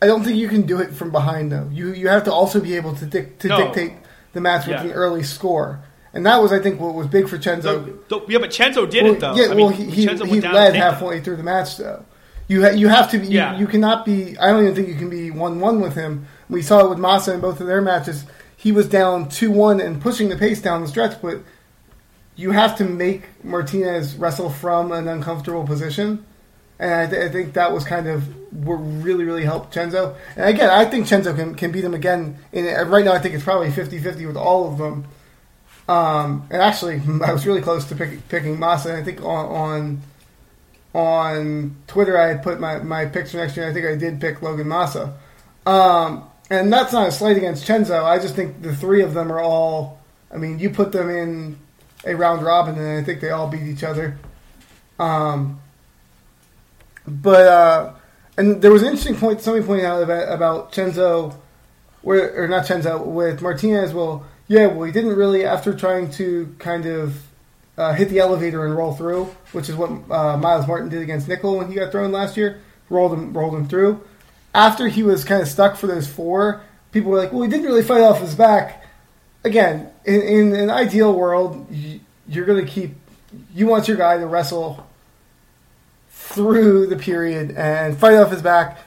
I 0.01 0.05
don't 0.05 0.23
think 0.23 0.37
you 0.37 0.47
can 0.47 0.63
do 0.63 0.79
it 0.79 0.93
from 0.93 1.11
behind 1.11 1.51
though. 1.51 1.69
You 1.71 1.93
you 1.93 2.07
have 2.07 2.23
to 2.25 2.33
also 2.33 2.59
be 2.59 2.75
able 2.75 2.95
to 2.95 3.05
dic- 3.05 3.39
to 3.39 3.47
No. 3.47 3.57
dictate 3.57 3.93
the 4.33 4.41
match 4.41 4.67
with 4.67 4.75
Yeah. 4.77 4.83
an 4.83 4.91
early 4.91 5.23
score, 5.23 5.79
and 6.13 6.25
that 6.25 6.41
was 6.41 6.51
I 6.51 6.59
think 6.59 6.79
what 6.79 6.93
was 6.93 7.07
big 7.07 7.27
for 7.27 7.37
Chenzo. 7.37 7.61
So, 7.63 7.99
so- 8.09 8.25
yeah, 8.27 8.37
but 8.39 8.49
Chenzo 8.51 8.89
did 8.89 9.03
well, 9.03 9.13
it 9.13 9.19
though. 9.19 9.35
Yeah, 9.35 9.45
I 9.45 9.49
mean, 9.49 9.57
well 9.65 9.69
he 9.69 9.85
he, 9.85 10.07
he 10.07 10.41
led 10.41 10.75
halfway 10.75 11.19
through 11.21 11.37
the 11.37 11.43
match 11.43 11.77
though. 11.77 12.05
You 12.47 12.63
ha- 12.63 12.69
you 12.71 12.87
have 12.87 13.11
to 13.11 13.17
be. 13.17 13.27
You, 13.27 13.33
Yeah. 13.37 13.57
you 13.57 13.67
cannot 13.67 14.05
be. 14.05 14.37
I 14.37 14.47
don't 14.51 14.63
even 14.63 14.75
think 14.75 14.87
you 14.87 14.95
can 14.95 15.09
be 15.09 15.31
one 15.31 15.59
one 15.59 15.81
with 15.81 15.95
him. 15.95 16.25
We 16.49 16.61
saw 16.61 16.79
it 16.85 16.89
with 16.89 16.97
Massa 16.99 17.33
in 17.33 17.41
both 17.41 17.59
of 17.59 17.67
their 17.67 17.81
matches. 17.81 18.23
He 18.55 18.71
was 18.71 18.87
down 18.87 19.29
two 19.29 19.51
one 19.51 19.79
and 19.81 20.01
pushing 20.01 20.29
the 20.29 20.37
pace 20.37 20.61
down 20.61 20.81
the 20.81 20.87
stretch, 20.87 21.21
but 21.21 21.39
you 22.35 22.51
have 22.51 22.77
to 22.77 22.85
make 22.85 23.23
Martinez 23.43 24.15
wrestle 24.15 24.49
from 24.49 24.91
an 24.91 25.07
uncomfortable 25.07 25.65
position. 25.65 26.23
And 26.79 26.93
I, 26.93 27.07
th- 27.07 27.29
I 27.29 27.29
think 27.33 27.53
that 27.53 27.73
was 27.73 27.83
kind 27.83 28.07
of 28.07 28.23
what 28.55 28.75
really, 28.75 29.23
really 29.25 29.43
helped 29.43 29.73
Chenzo. 29.73 30.15
And 30.35 30.45
again, 30.47 30.69
I 30.69 30.85
think 30.85 31.07
Chenzo 31.07 31.35
can, 31.35 31.55
can 31.55 31.71
beat 31.71 31.83
him 31.83 31.95
again. 31.95 32.37
In, 32.51 32.67
uh, 32.67 32.83
right 32.85 33.03
now, 33.03 33.13
I 33.13 33.19
think 33.19 33.33
it's 33.33 33.43
probably 33.43 33.71
50 33.71 33.97
50 33.99 34.27
with 34.27 34.37
all 34.37 34.71
of 34.71 34.77
them. 34.77 35.05
Um, 35.89 36.45
and 36.51 36.61
actually, 36.61 37.01
I 37.25 37.33
was 37.33 37.47
really 37.47 37.61
close 37.61 37.85
to 37.85 37.95
pick, 37.95 38.27
picking 38.29 38.59
Massa. 38.59 38.95
I 38.95 39.03
think 39.03 39.21
on, 39.23 39.45
on 39.47 40.01
on 40.93 41.75
Twitter, 41.87 42.17
I 42.17 42.27
had 42.27 42.43
put 42.43 42.59
my, 42.59 42.79
my 42.79 43.05
picture 43.05 43.37
next 43.37 43.55
year. 43.57 43.69
I 43.69 43.73
think 43.73 43.85
I 43.85 43.95
did 43.95 44.19
pick 44.19 44.41
Logan 44.41 44.67
Massa. 44.67 45.13
Um, 45.65 46.23
and 46.49 46.71
that's 46.71 46.93
not 46.93 47.07
a 47.07 47.11
slight 47.11 47.37
against 47.37 47.67
Chenzo. 47.67 48.03
I 48.03 48.19
just 48.19 48.35
think 48.35 48.61
the 48.61 48.75
three 48.75 49.01
of 49.01 49.13
them 49.13 49.31
are 49.31 49.39
all. 49.39 49.99
I 50.31 50.37
mean, 50.37 50.59
you 50.59 50.69
put 50.69 50.91
them 50.91 51.09
in 51.09 51.57
a 52.05 52.15
round 52.15 52.41
robin, 52.41 52.75
and 52.75 52.99
I 52.99 53.03
think 53.03 53.21
they 53.21 53.29
all 53.29 53.47
beat 53.47 53.63
each 53.63 53.83
other. 53.83 54.17
Um, 54.99 55.59
but 57.05 57.47
uh, 57.47 57.93
and 58.37 58.61
there 58.61 58.71
was 58.71 58.81
an 58.81 58.89
interesting 58.89 59.15
point 59.15 59.41
somebody 59.41 59.65
pointed 59.65 59.85
out 59.85 60.01
about, 60.01 60.31
about 60.33 60.71
Chenzo, 60.71 61.35
where 62.01 62.43
or 62.43 62.47
not 62.47 62.65
Chenzo 62.65 63.05
with 63.05 63.41
Martinez. 63.41 63.93
Well, 63.93 64.25
yeah, 64.47 64.67
well 64.67 64.83
he 64.83 64.91
didn't 64.91 65.15
really 65.15 65.45
after 65.45 65.73
trying 65.73 66.11
to 66.11 66.55
kind 66.59 66.85
of 66.85 67.26
uh, 67.77 67.93
hit 67.93 68.09
the 68.09 68.19
elevator 68.19 68.65
and 68.65 68.75
roll 68.75 68.93
through, 68.93 69.25
which 69.51 69.69
is 69.69 69.75
what 69.75 69.89
uh, 70.11 70.37
Myles 70.37 70.67
Martin 70.67 70.89
did 70.89 71.01
against 71.01 71.27
Nickal 71.27 71.57
when 71.57 71.67
he 71.67 71.75
got 71.75 71.91
thrown 71.91 72.11
last 72.11 72.35
year. 72.35 72.61
Rolled 72.89 73.13
him, 73.13 73.33
rolled 73.33 73.53
him 73.53 73.67
through. 73.67 74.01
After 74.53 74.87
he 74.87 75.03
was 75.03 75.23
kind 75.23 75.41
of 75.41 75.47
stuck 75.47 75.75
for 75.75 75.87
those 75.87 76.07
four, 76.07 76.61
people 76.91 77.11
were 77.11 77.17
like, 77.17 77.31
"Well, 77.31 77.43
he 77.43 77.49
didn't 77.49 77.65
really 77.65 77.83
fight 77.83 78.01
off 78.01 78.21
his 78.21 78.33
back." 78.33 78.85
Again, 79.43 79.89
in, 80.05 80.21
in 80.21 80.55
an 80.55 80.69
ideal 80.69 81.13
world, 81.13 81.67
you're 82.27 82.45
going 82.45 82.65
to 82.65 82.71
keep. 82.71 82.95
You 83.53 83.67
want 83.67 83.87
your 83.87 83.97
guy 83.97 84.17
to 84.17 84.25
wrestle 84.25 84.87
through 86.09 86.87
the 86.87 86.95
period 86.95 87.51
and 87.51 87.97
fight 87.97 88.15
off 88.15 88.31
his 88.31 88.41
back. 88.41 88.79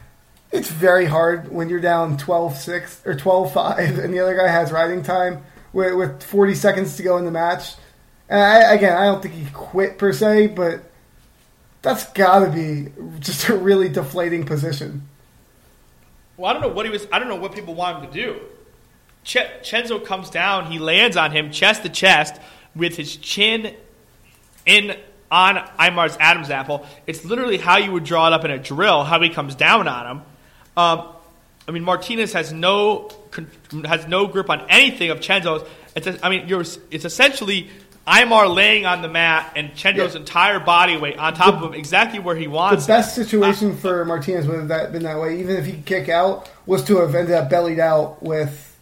It's 0.53 0.69
very 0.69 1.07
hard 1.07 1.51
when 1.53 1.69
you're 1.69 1.81
down 1.81 2.19
12-6 2.19 3.07
or 3.07 3.15
12-5 3.15 4.03
and 4.03 4.13
the 4.13 4.19
other 4.19 4.37
guy 4.37 4.49
has 4.49 4.73
riding 4.73 5.03
time 5.03 5.45
with, 5.73 5.95
with 5.95 6.23
40 6.25 6.55
seconds 6.55 6.97
to 6.97 7.03
go 7.03 7.17
in 7.19 7.25
the 7.25 7.31
match. 7.31 7.75
I, 8.31 8.75
again, 8.75 8.97
I 8.97 9.07
don't 9.07 9.23
think 9.23 9.35
he 9.35 9.47
quit 9.53 9.99
per 9.99 10.13
se, 10.13 10.49
but 10.49 10.83
that's 11.83 12.05
got 12.13 12.41
to 12.41 12.51
be 12.51 12.89
just 13.19 13.49
a 13.49 13.57
really 13.57 13.89
deflating 13.89 14.45
position. 14.45 15.09
Well, 16.37 16.51
I 16.51 16.53
don't 16.53 16.63
know 16.63 16.69
what 16.69 16.87
he 16.87 16.93
was. 16.93 17.07
I 17.13 17.19
don't 17.19 17.29
know 17.29 17.37
what 17.37 17.55
people 17.55 17.75
want 17.75 18.05
him 18.05 18.11
to 18.11 18.13
do. 18.13 18.41
Ch- 19.25 19.37
Chenzo 19.63 20.05
comes 20.05 20.31
down. 20.31 20.71
He 20.71 20.79
lands 20.79 21.17
on 21.17 21.33
him 21.33 21.51
chest 21.51 21.83
to 21.83 21.89
chest 21.89 22.41
with 22.75 22.97
his 22.97 23.17
chin 23.17 23.75
in 24.65 24.97
on 25.31 25.59
Imar's 25.79 26.17
Adam's 26.19 26.51
apple. 26.51 26.87
It's 27.07 27.25
literally 27.25 27.59
how 27.59 27.77
you 27.77 27.93
would 27.93 28.05
draw 28.05 28.27
it 28.29 28.33
up 28.33 28.45
in 28.45 28.51
a 28.51 28.59
drill. 28.59 29.05
How 29.05 29.21
he 29.21 29.29
comes 29.29 29.55
down 29.55 29.87
on 29.87 30.07
him. 30.07 30.23
Um, 30.77 31.09
I 31.69 31.73
mean, 31.73 31.85
Martinez 31.85 32.33
has 32.33 32.53
no 32.53 33.11
has 33.85 34.07
no 34.07 34.27
grip 34.27 34.51
on 34.51 34.69
anything 34.69 35.11
of 35.11 35.21
Chenzo's. 35.21 35.69
It's 35.95 36.07
a, 36.07 36.25
I 36.25 36.31
mean, 36.31 36.47
it's 36.49 37.05
essentially 37.05 37.69
Imar 38.11 38.53
laying 38.53 38.87
on 38.87 39.03
the 39.03 39.09
mat 39.09 39.53
and 39.55 39.71
Chenzo's 39.71 40.15
yeah. 40.15 40.21
entire 40.21 40.59
body 40.59 40.97
weight 40.97 41.17
on 41.17 41.33
top 41.35 41.61
the, 41.61 41.67
of 41.67 41.73
him, 41.73 41.79
exactly 41.79 42.19
where 42.19 42.35
he 42.35 42.49
wants. 42.49 42.87
The 42.87 42.93
best 42.93 43.15
situation 43.15 43.73
uh, 43.73 43.77
for 43.77 44.05
Martinez 44.05 44.49
would 44.49 44.59
have 44.59 44.69
that 44.69 44.91
been 44.91 45.05
that 45.05 45.21
way, 45.21 45.39
even 45.39 45.57
if 45.57 45.65
he 45.65 45.73
could 45.73 45.87
kick 45.87 46.09
out, 46.09 46.51
was 46.67 46.83
to 46.85 46.99
have 46.99 47.15
ended 47.15 47.35
up 47.35 47.49
bellied 47.49 47.79
out 47.79 48.21
with 48.21 48.77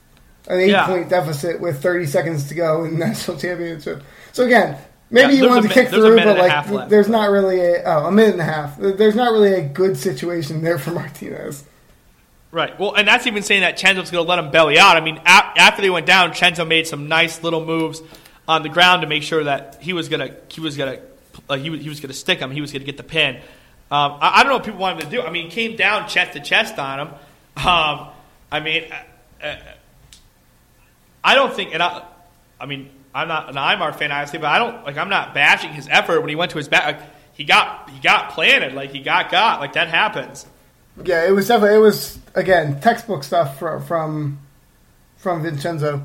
an 0.49 0.61
eight 0.61 0.71
yeah. 0.71 0.87
point 0.87 1.11
deficit 1.11 1.61
with 1.61 1.83
30 1.83 2.07
seconds 2.07 2.49
to 2.49 2.55
go 2.55 2.85
in 2.85 2.99
the 2.99 3.07
national 3.07 3.37
championship. 3.37 4.03
So 4.33 4.47
again, 4.47 4.79
maybe 5.11 5.35
yeah, 5.35 5.43
you 5.43 5.49
wanted 5.51 5.69
to 5.69 5.75
kick 5.75 5.91
through, 5.91 6.17
but 6.17 6.39
like 6.39 6.89
there's 6.89 7.09
not 7.09 7.31
really 7.31 7.61
a 7.61 7.83
oh 7.85 8.07
a 8.07 8.13
minute 8.13 8.33
and 8.33 8.41
a 8.41 8.45
half. 8.45 8.79
There's 8.79 9.17
not 9.17 9.33
really 9.33 9.53
a 9.53 9.69
good 9.69 9.99
situation 9.99 10.63
there 10.63 10.79
for 10.79 10.91
Martinez. 10.93 11.65
Right. 12.51 12.79
Well, 12.81 12.95
and 12.95 13.07
that's 13.07 13.27
even 13.27 13.43
saying 13.43 13.61
that 13.61 13.77
Chenzo's 13.77 14.11
going 14.11 14.25
to 14.25 14.29
let 14.29 14.39
him 14.39 14.51
belly 14.51 14.79
out. 14.79 14.97
I 14.97 15.01
mean, 15.01 15.21
after 15.27 15.83
they 15.83 15.91
went 15.91 16.07
down, 16.07 16.31
Chenzo 16.31 16.67
made 16.67 16.87
some 16.87 17.07
nice 17.07 17.43
little 17.43 17.63
moves 17.63 18.01
on 18.49 18.63
the 18.63 18.69
ground 18.69 19.03
to 19.03 19.07
make 19.07 19.23
sure 19.23 19.45
that 19.45 19.79
he 19.81 19.93
was 19.93 20.09
gonna 20.09 20.35
he 20.49 20.61
was 20.61 20.77
gonna 20.77 20.99
uh, 21.49 21.57
he, 21.57 21.71
was, 21.71 21.81
he 21.81 21.89
was 21.89 22.01
gonna 22.01 22.15
stick 22.15 22.41
him. 22.41 22.51
He 22.51 22.61
was 22.61 22.73
gonna 22.73 22.85
get 22.85 22.97
the 22.97 23.03
pin. 23.05 23.37
Um, 23.91 24.19
I, 24.21 24.41
I, 24.41 24.43
don't 24.43 24.51
know 24.51 24.57
what 24.57 24.65
people 24.65 24.81
wanted 24.81 25.05
to 25.05 25.11
do. 25.11 25.23
I 25.23 25.31
mean, 25.31 25.47
he 25.47 25.51
came 25.51 25.77
down 25.77 26.09
chest 26.09 26.33
to 26.33 26.41
chest 26.41 26.79
on 26.79 27.01
him. 27.01 27.09
Um, 27.59 28.09
I 28.53 28.61
mean, 28.61 28.85
uh, 29.43 29.47
uh, 29.47 29.57
I 31.25 31.35
don't 31.35 31.55
think, 31.55 31.73
and 31.73 31.83
I, 31.83 32.05
I 32.61 32.67
mean, 32.67 32.91
I'm 33.15 33.29
not 33.29 33.49
an 33.49 33.55
Imar 33.57 33.95
fan, 33.95 34.13
obviously, 34.13 34.39
but 34.41 34.49
I 34.49 34.59
don't 34.59 34.85
like. 34.85 34.97
I'm 34.97 35.09
not 35.09 35.35
bashing 35.35 35.73
his 35.73 35.89
effort 35.91 36.21
when 36.21 36.29
he 36.29 36.37
went 36.37 36.53
to 36.53 36.59
his 36.59 36.69
back. 36.69 36.85
Like, 36.85 37.11
he 37.33 37.45
got 37.45 37.89
he 37.91 38.01
got 38.01 38.31
planted, 38.31 38.75
like 38.75 38.91
he 38.91 39.01
got 39.01 39.31
got, 39.31 39.61
like 39.61 39.73
that 39.75 39.89
happens. 39.89 40.45
Yeah, 41.05 41.27
it 41.27 41.31
was 41.31 41.49
definitely 41.49 41.77
it 41.77 41.81
was 41.81 42.19
again 42.35 42.81
textbook 42.81 43.25
stuff 43.25 43.59
from 43.59 43.85
from, 43.85 44.39
from 45.17 45.43
Vincenzo. 45.43 46.05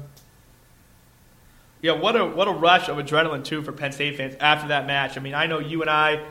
Yeah, 1.84 1.92
what 1.92 2.16
a 2.16 2.26
what 2.26 2.48
a 2.48 2.52
rush 2.52 2.88
of 2.88 2.96
adrenaline 2.96 3.44
too 3.44 3.62
for 3.62 3.74
Penn 3.74 3.92
State 3.92 4.16
fans 4.16 4.36
after 4.40 4.70
that 4.70 4.88
match. 4.88 5.18
I 5.18 5.20
mean, 5.20 5.34
I 5.34 5.48
know 5.48 5.60
you 5.60 5.82
and 5.82 5.90
I 5.90 6.26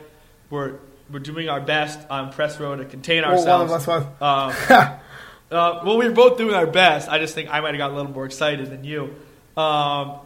were 0.48 0.80
were 1.10 1.18
doing 1.18 1.50
our 1.50 1.60
best 1.60 2.00
on 2.08 2.32
press 2.32 2.58
row 2.58 2.74
to 2.74 2.86
contain 2.86 3.22
ourselves. 3.22 3.70
Well, 3.86 4.00
one 4.00 4.06
of 4.06 4.52
us 4.52 4.56
was. 4.66 4.68
Um, 4.70 4.98
uh, 5.50 5.82
well, 5.84 5.98
we 5.98 6.08
were 6.08 6.14
both 6.14 6.38
doing 6.38 6.54
our 6.54 6.66
best. 6.66 7.10
I 7.10 7.18
just 7.18 7.34
think 7.34 7.50
I 7.50 7.60
might 7.60 7.74
have 7.74 7.78
got 7.78 7.90
a 7.90 7.94
little 7.94 8.10
more 8.10 8.24
excited 8.24 8.70
than 8.70 8.82
you. 8.82 9.14
Um, 9.54 10.20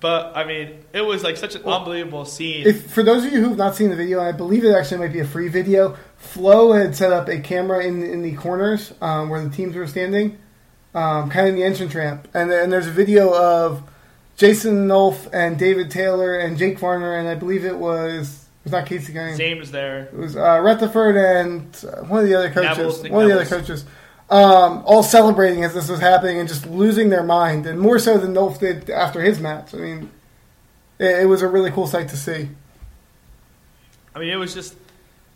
but 0.00 0.36
I 0.36 0.44
mean, 0.44 0.84
it 0.92 1.00
was 1.00 1.22
like 1.22 1.38
such 1.38 1.54
an 1.54 1.62
well, 1.62 1.78
unbelievable 1.78 2.26
scene. 2.26 2.66
If, 2.66 2.90
for 2.90 3.02
those 3.02 3.24
of 3.24 3.32
you 3.32 3.40
who've 3.40 3.56
not 3.56 3.74
seen 3.74 3.88
the 3.88 3.96
video, 3.96 4.20
I 4.20 4.32
believe 4.32 4.66
it 4.66 4.74
actually 4.74 4.98
might 4.98 5.14
be 5.14 5.20
a 5.20 5.26
free 5.26 5.48
video. 5.48 5.96
Flo 6.18 6.72
had 6.72 6.94
set 6.94 7.10
up 7.10 7.26
a 7.28 7.40
camera 7.40 7.82
in 7.82 8.02
in 8.02 8.20
the 8.20 8.34
corners 8.34 8.92
um, 9.00 9.30
where 9.30 9.42
the 9.42 9.48
teams 9.48 9.74
were 9.76 9.86
standing, 9.86 10.36
um, 10.94 11.30
kind 11.30 11.48
of 11.48 11.54
in 11.54 11.56
the 11.56 11.64
entrance 11.64 11.94
ramp, 11.94 12.28
and, 12.34 12.52
and 12.52 12.70
there's 12.70 12.86
a 12.86 12.90
video 12.90 13.32
of 13.34 13.82
Jason 14.36 14.88
Nolf 14.88 15.28
and 15.32 15.58
David 15.58 15.90
Taylor 15.90 16.38
and 16.38 16.56
Jake 16.56 16.78
Varner, 16.78 17.16
and 17.16 17.28
I 17.28 17.34
believe 17.34 17.64
it 17.64 17.76
was 17.76 18.46
it 18.60 18.64
was 18.64 18.72
not 18.72 18.86
Casey 18.86 19.12
Gang. 19.12 19.36
James 19.36 19.70
there. 19.70 20.04
It 20.04 20.16
was 20.16 20.36
uh, 20.36 20.58
Retherford 20.58 21.16
and 21.16 21.84
uh, 21.84 22.04
one 22.04 22.20
of 22.20 22.26
the 22.26 22.34
other 22.34 22.50
coaches. 22.50 23.02
one 23.10 23.24
of 23.24 23.28
the 23.28 23.34
other 23.34 23.46
coaches. 23.46 23.84
Um, 24.30 24.82
all 24.86 25.02
celebrating 25.02 25.62
as 25.62 25.74
this 25.74 25.90
was 25.90 26.00
happening 26.00 26.38
and 26.38 26.48
just 26.48 26.66
losing 26.66 27.10
their 27.10 27.22
mind, 27.22 27.66
and 27.66 27.78
more 27.78 27.98
so 27.98 28.16
than 28.16 28.32
Nolf 28.32 28.58
did 28.60 28.88
after 28.88 29.20
his 29.20 29.38
match. 29.40 29.74
I 29.74 29.78
mean, 29.78 30.10
it, 30.98 31.22
it 31.22 31.26
was 31.26 31.42
a 31.42 31.48
really 31.48 31.70
cool 31.70 31.86
sight 31.86 32.08
to 32.08 32.16
see. 32.16 32.48
I 34.14 34.18
mean, 34.18 34.30
it 34.30 34.36
was 34.36 34.54
just, 34.54 34.74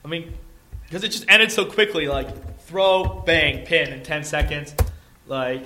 I 0.05 0.09
mean, 0.09 0.33
because 0.85 1.05
it 1.05 1.09
just 1.09 1.27
ended 1.29 1.53
so 1.53 1.67
quickly. 1.67 2.09
Like 2.09 2.61
throw, 2.61 3.05
bang, 3.27 3.67
pin 3.67 3.93
in 3.93 4.03
ten 4.03 4.25
seconds. 4.25 4.75
Like, 5.27 5.65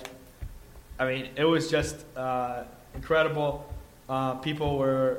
I 0.98 1.06
mean, 1.06 1.28
it 1.36 1.44
was 1.44 1.70
just. 1.70 2.04
Uh, 2.16 2.64
incredible. 2.94 3.66
Uh, 4.08 4.34
people 4.34 4.78
were 4.78 5.18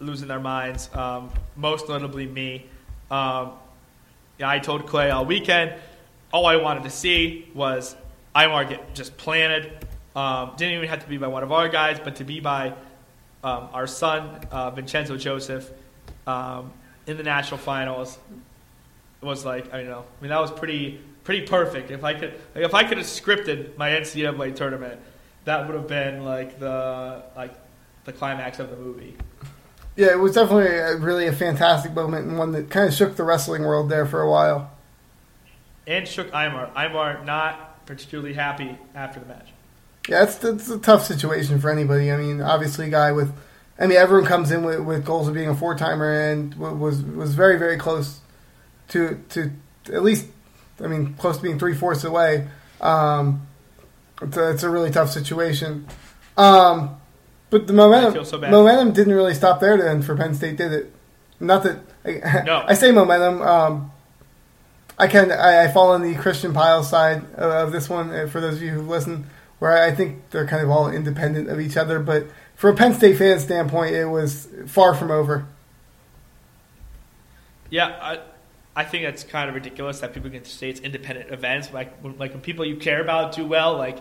losing 0.00 0.28
their 0.28 0.40
minds, 0.40 0.90
um, 0.94 1.30
most 1.56 1.88
notably 1.88 2.26
me. 2.26 2.66
Um, 3.10 3.52
yeah, 4.38 4.50
I 4.50 4.58
told 4.58 4.86
Clay 4.86 5.10
all 5.10 5.24
weekend, 5.24 5.74
all 6.32 6.46
I 6.46 6.56
wanted 6.56 6.82
to 6.82 6.90
see 6.90 7.48
was 7.54 7.96
Imar 8.34 8.68
get 8.68 8.94
just 8.94 9.16
planted. 9.16 9.86
Um, 10.14 10.52
didn't 10.56 10.74
even 10.74 10.88
have 10.88 11.00
to 11.00 11.08
be 11.08 11.18
by 11.18 11.28
one 11.28 11.42
of 11.42 11.52
our 11.52 11.68
guys, 11.68 11.98
but 12.02 12.16
to 12.16 12.24
be 12.24 12.40
by 12.40 12.68
um, 13.44 13.68
our 13.72 13.86
son, 13.86 14.40
uh, 14.50 14.70
Vincenzo 14.70 15.16
Joseph, 15.16 15.70
um, 16.26 16.72
in 17.06 17.16
the 17.16 17.22
national 17.22 17.58
finals 17.58 18.18
was 19.22 19.44
like 19.44 19.72
I 19.72 19.78
don't 19.78 19.90
know. 19.90 20.04
I 20.18 20.22
mean, 20.22 20.30
that 20.30 20.40
was 20.40 20.50
pretty 20.50 21.00
pretty 21.24 21.46
perfect. 21.46 21.90
If 21.90 22.04
I 22.04 22.14
could, 22.14 22.34
like, 22.54 22.64
if 22.64 22.74
I 22.74 22.84
could 22.84 22.98
have 22.98 23.06
scripted 23.06 23.76
my 23.76 23.90
NCAA 23.90 24.54
tournament 24.54 25.00
that 25.46 25.66
would 25.66 25.74
have 25.74 25.88
been 25.88 26.24
like 26.24 26.60
the 26.60 27.22
like 27.34 27.54
the 28.04 28.12
climax 28.12 28.58
of 28.58 28.70
the 28.70 28.76
movie. 28.76 29.16
Yeah, 29.96 30.10
it 30.10 30.18
was 30.18 30.34
definitely 30.34 30.76
a, 30.76 30.96
really 30.98 31.26
a 31.26 31.32
fantastic 31.32 31.94
moment 31.94 32.26
and 32.26 32.36
one 32.38 32.52
that 32.52 32.68
kind 32.68 32.86
of 32.86 32.94
shook 32.94 33.16
the 33.16 33.24
wrestling 33.24 33.62
world 33.62 33.88
there 33.88 34.04
for 34.04 34.20
a 34.20 34.30
while. 34.30 34.70
And 35.86 36.06
shook 36.06 36.30
Imar. 36.32 36.70
Imar 36.74 37.24
not 37.24 37.86
particularly 37.86 38.34
happy 38.34 38.76
after 38.94 39.20
the 39.20 39.26
match. 39.26 39.48
Yeah, 40.08 40.24
it's, 40.24 40.44
it's 40.44 40.68
a 40.68 40.78
tough 40.78 41.04
situation 41.04 41.58
for 41.60 41.70
anybody. 41.70 42.12
I 42.12 42.16
mean, 42.16 42.42
obviously, 42.42 42.88
a 42.88 42.90
guy 42.90 43.12
with, 43.12 43.32
I 43.78 43.86
mean, 43.86 43.96
everyone 43.96 44.26
comes 44.26 44.50
in 44.50 44.64
with, 44.64 44.80
with 44.80 45.04
goals 45.04 45.28
of 45.28 45.34
being 45.34 45.48
a 45.48 45.54
four 45.54 45.74
timer 45.76 46.12
and 46.12 46.54
was 46.54 47.02
was 47.02 47.34
very 47.34 47.58
very 47.58 47.76
close 47.76 48.20
to 48.88 49.20
to 49.30 49.50
at 49.92 50.02
least, 50.02 50.26
I 50.80 50.88
mean, 50.88 51.14
close 51.14 51.36
to 51.38 51.42
being 51.42 51.58
three 51.58 51.74
fourths 51.74 52.04
away. 52.04 52.48
Um, 52.80 53.46
it's 54.22 54.36
a, 54.36 54.50
it's 54.50 54.62
a 54.62 54.70
really 54.70 54.90
tough 54.90 55.10
situation. 55.10 55.86
Um, 56.36 56.96
but 57.50 57.66
the 57.66 57.72
momentum 57.72 58.24
so 58.24 58.38
momentum 58.38 58.92
didn't 58.92 59.14
really 59.14 59.34
stop 59.34 59.60
there 59.60 59.76
then 59.76 60.02
for 60.02 60.16
Penn 60.16 60.34
State, 60.34 60.56
did 60.56 60.72
it? 60.72 60.92
Not 61.38 61.62
that 61.62 61.78
I, 62.04 62.42
no. 62.44 62.64
I 62.66 62.74
say 62.74 62.90
momentum. 62.90 63.42
Um, 63.42 63.92
I 64.98 65.06
can 65.06 65.30
I, 65.30 65.64
I, 65.64 65.68
fall 65.68 65.92
on 65.92 66.02
the 66.02 66.14
Christian 66.14 66.52
Pyle 66.54 66.82
side 66.82 67.18
of, 67.34 67.68
of 67.68 67.72
this 67.72 67.88
one 67.88 68.10
uh, 68.10 68.26
for 68.26 68.40
those 68.40 68.56
of 68.56 68.62
you 68.62 68.70
who 68.70 68.82
listen, 68.82 69.26
where 69.58 69.76
I 69.82 69.94
think 69.94 70.30
they're 70.30 70.46
kind 70.46 70.62
of 70.62 70.70
all 70.70 70.90
independent 70.90 71.48
of 71.48 71.60
each 71.60 71.76
other. 71.76 71.98
But 71.98 72.26
from 72.54 72.74
a 72.74 72.76
Penn 72.76 72.94
State 72.94 73.18
fan 73.18 73.38
standpoint, 73.38 73.94
it 73.94 74.06
was 74.06 74.48
far 74.66 74.94
from 74.94 75.10
over. 75.10 75.46
Yeah, 77.68 77.98
I, 78.00 78.20
I 78.76 78.84
think 78.84 79.04
that's 79.04 79.24
kind 79.24 79.48
of 79.48 79.54
ridiculous 79.54 80.00
that 80.00 80.12
people 80.12 80.28
can 80.28 80.44
say 80.44 80.68
it's 80.68 80.80
independent 80.80 81.32
events. 81.32 81.72
Like 81.72 81.98
when, 82.02 82.18
like 82.18 82.32
when 82.32 82.42
people 82.42 82.62
you 82.66 82.76
care 82.76 83.00
about 83.00 83.32
do 83.32 83.46
well, 83.46 83.78
like 83.78 83.98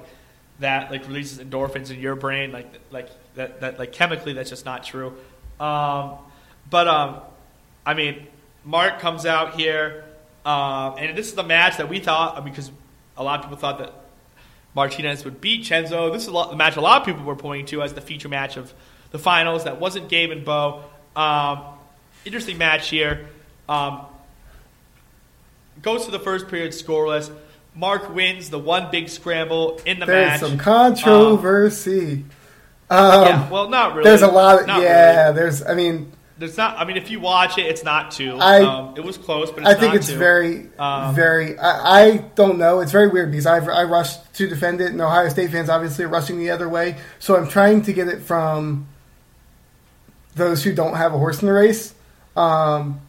that 0.60 0.92
like 0.92 1.08
releases 1.08 1.40
endorphins 1.40 1.92
in 1.92 2.02
your 2.02 2.16
brain, 2.18 2.52
like 2.52 2.68
like 2.92 3.10
that, 3.36 3.62
that 3.62 3.80
like 3.80 3.94
chemically 3.94 4.34
that's 4.34 4.50
just 4.50 4.66
not 4.66 4.84
true. 4.84 5.16
Um, 5.62 6.16
but 6.70 6.90
um, 6.90 7.22
I 7.86 7.94
mean, 7.94 8.28
Mark 8.66 9.00
comes 9.00 9.26
out 9.26 9.56
here, 9.58 10.04
um, 10.46 10.96
and 10.98 11.18
this 11.18 11.28
is 11.28 11.36
the 11.36 11.44
match 11.44 11.78
that 11.78 11.88
we 11.88 12.02
thought 12.02 12.44
because 12.44 12.70
a 13.16 13.24
lot 13.24 13.40
of 13.40 13.46
people 13.46 13.58
thought 13.58 13.78
that 13.80 13.94
Martinez 14.74 15.24
would 15.24 15.40
beat 15.40 15.64
Chenzo. 15.64 16.12
This 16.12 16.24
is 16.24 16.30
lot, 16.30 16.50
the 16.50 16.58
match 16.58 16.76
a 16.76 16.82
lot 16.82 17.00
of 17.00 17.06
people 17.06 17.24
were 17.24 17.38
pointing 17.38 17.66
to 17.68 17.82
as 17.82 17.94
the 17.94 18.02
feature 18.02 18.28
match 18.28 18.58
of 18.58 18.74
the 19.12 19.20
finals. 19.20 19.64
That 19.64 19.80
wasn't 19.80 20.10
Gabe 20.10 20.32
and 20.32 20.44
Bo. 20.44 20.84
Um, 21.16 21.64
interesting 22.26 22.58
match 22.58 22.90
here. 22.90 23.30
Um, 23.70 24.08
goes 25.82 26.06
to 26.06 26.12
the 26.12 26.20
first 26.20 26.48
period 26.48 26.72
scoreless. 26.72 27.32
Mark 27.76 28.14
wins 28.14 28.50
the 28.50 28.60
one 28.60 28.90
big 28.92 29.10
scramble 29.10 29.80
in 29.86 30.00
the 30.00 30.06
There's 30.06 30.30
match. 30.30 30.40
some 30.50 30.58
controversy. 30.58 32.26
Um, 32.90 33.24
yeah, 33.26 33.50
well, 33.50 33.68
not 33.70 33.96
really. 33.96 34.04
there's 34.10 34.22
a 34.22 34.28
lot. 34.28 34.62
Of, 34.62 34.68
yeah, 34.82 35.24
really. 35.26 35.36
there's. 35.36 35.66
I 35.66 35.74
mean, 35.74 36.12
There's 36.38 36.56
not. 36.56 36.78
I 36.78 36.86
mean, 36.86 36.98
if 36.98 37.10
you 37.10 37.20
watch 37.20 37.58
it, 37.58 37.66
it's 37.66 37.84
not 37.84 38.12
two. 38.12 38.38
I- 38.38 38.62
um, 38.64 38.94
it 38.96 39.04
was 39.04 39.18
close, 39.18 39.50
but 39.52 39.62
it's 39.62 39.68
I 39.70 39.74
think 39.74 39.96
it's 39.96 40.08
two. 40.08 40.18
very, 40.18 40.70
Um, 40.78 41.14
very. 41.16 41.58
I, 41.58 42.00
I 42.02 42.18
don't 42.36 42.58
know. 42.60 42.80
It's 42.80 42.92
very 42.92 43.08
weird 43.08 43.32
because 43.32 43.46
I've, 43.46 43.68
I 43.68 43.84
rushed 43.84 44.34
to 44.36 44.48
defend 44.48 44.80
it, 44.82 44.92
and 44.92 45.02
Ohio 45.02 45.28
State 45.30 45.50
fans 45.52 45.70
obviously 45.70 46.06
are 46.06 46.10
rushing 46.10 46.40
the 46.40 46.52
other 46.52 46.70
way. 46.70 46.96
So 47.20 47.36
I'm 47.36 47.48
trying 47.50 47.82
to 47.84 47.94
get 47.94 48.08
it 48.08 48.22
from 48.22 48.88
those 50.36 50.64
who 50.64 50.74
don't 50.74 50.96
have 50.96 51.14
a 51.14 51.18
horse 51.18 51.42
in 51.42 51.48
the 51.48 51.54
race. 51.54 51.94
Um, 52.36 53.02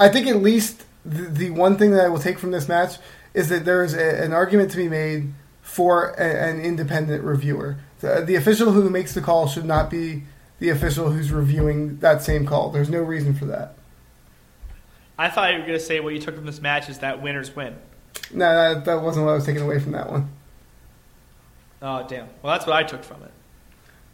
I 0.00 0.08
think 0.08 0.26
at 0.26 0.36
least 0.42 0.83
the, 1.04 1.22
the 1.22 1.50
one 1.50 1.76
thing 1.76 1.92
that 1.92 2.04
I 2.04 2.08
will 2.08 2.18
take 2.18 2.38
from 2.38 2.50
this 2.50 2.68
match 2.68 2.96
is 3.34 3.48
that 3.48 3.64
there 3.64 3.82
is 3.82 3.94
a, 3.94 4.22
an 4.22 4.32
argument 4.32 4.70
to 4.72 4.76
be 4.76 4.88
made 4.88 5.32
for 5.62 6.10
a, 6.10 6.50
an 6.50 6.60
independent 6.60 7.24
reviewer. 7.24 7.76
The, 8.00 8.22
the 8.26 8.36
official 8.36 8.72
who 8.72 8.88
makes 8.90 9.14
the 9.14 9.20
call 9.20 9.48
should 9.48 9.64
not 9.64 9.90
be 9.90 10.24
the 10.58 10.70
official 10.70 11.10
who's 11.10 11.32
reviewing 11.32 11.98
that 11.98 12.22
same 12.22 12.46
call. 12.46 12.70
There's 12.70 12.90
no 12.90 13.00
reason 13.00 13.34
for 13.34 13.46
that. 13.46 13.74
I 15.18 15.28
thought 15.30 15.52
you 15.52 15.60
were 15.60 15.66
going 15.66 15.78
to 15.78 15.84
say 15.84 16.00
what 16.00 16.14
you 16.14 16.20
took 16.20 16.34
from 16.34 16.46
this 16.46 16.60
match 16.60 16.88
is 16.88 16.98
that 16.98 17.22
winners 17.22 17.54
win. 17.54 17.76
No, 18.32 18.74
that, 18.74 18.84
that 18.84 19.02
wasn't 19.02 19.26
what 19.26 19.32
I 19.32 19.34
was 19.34 19.46
taking 19.46 19.62
away 19.62 19.78
from 19.78 19.92
that 19.92 20.10
one. 20.10 20.28
Oh, 21.82 22.06
damn. 22.08 22.28
Well, 22.42 22.54
that's 22.54 22.66
what 22.66 22.74
I 22.74 22.82
took 22.82 23.04
from 23.04 23.22
it. 23.22 23.30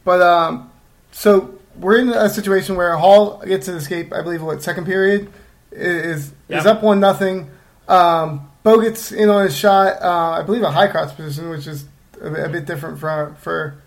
But 0.04 0.20
um, 0.22 0.70
so 1.12 1.58
we're 1.76 1.98
in 1.98 2.08
a 2.08 2.28
situation 2.28 2.76
where 2.76 2.96
Hall 2.96 3.42
gets 3.46 3.68
an 3.68 3.76
escape. 3.76 4.12
I 4.12 4.22
believe 4.22 4.42
what 4.42 4.62
second 4.62 4.86
period 4.86 5.30
is 5.72 6.32
is 6.48 6.66
up 6.66 6.82
one 6.82 7.00
nothing. 7.00 7.50
Um, 7.88 8.50
Bo 8.62 8.80
gets 8.80 9.12
in 9.12 9.28
on 9.28 9.44
his 9.44 9.56
shot. 9.56 10.00
Uh, 10.02 10.30
I 10.38 10.42
believe 10.42 10.62
a 10.62 10.70
high 10.70 10.88
cross 10.88 11.12
position, 11.12 11.48
which 11.50 11.66
is 11.66 11.84
a, 12.20 12.30
bit- 12.30 12.44
a 12.46 12.48
bit 12.48 12.66
different 12.66 12.98
for 12.98 13.34
for 13.40 13.80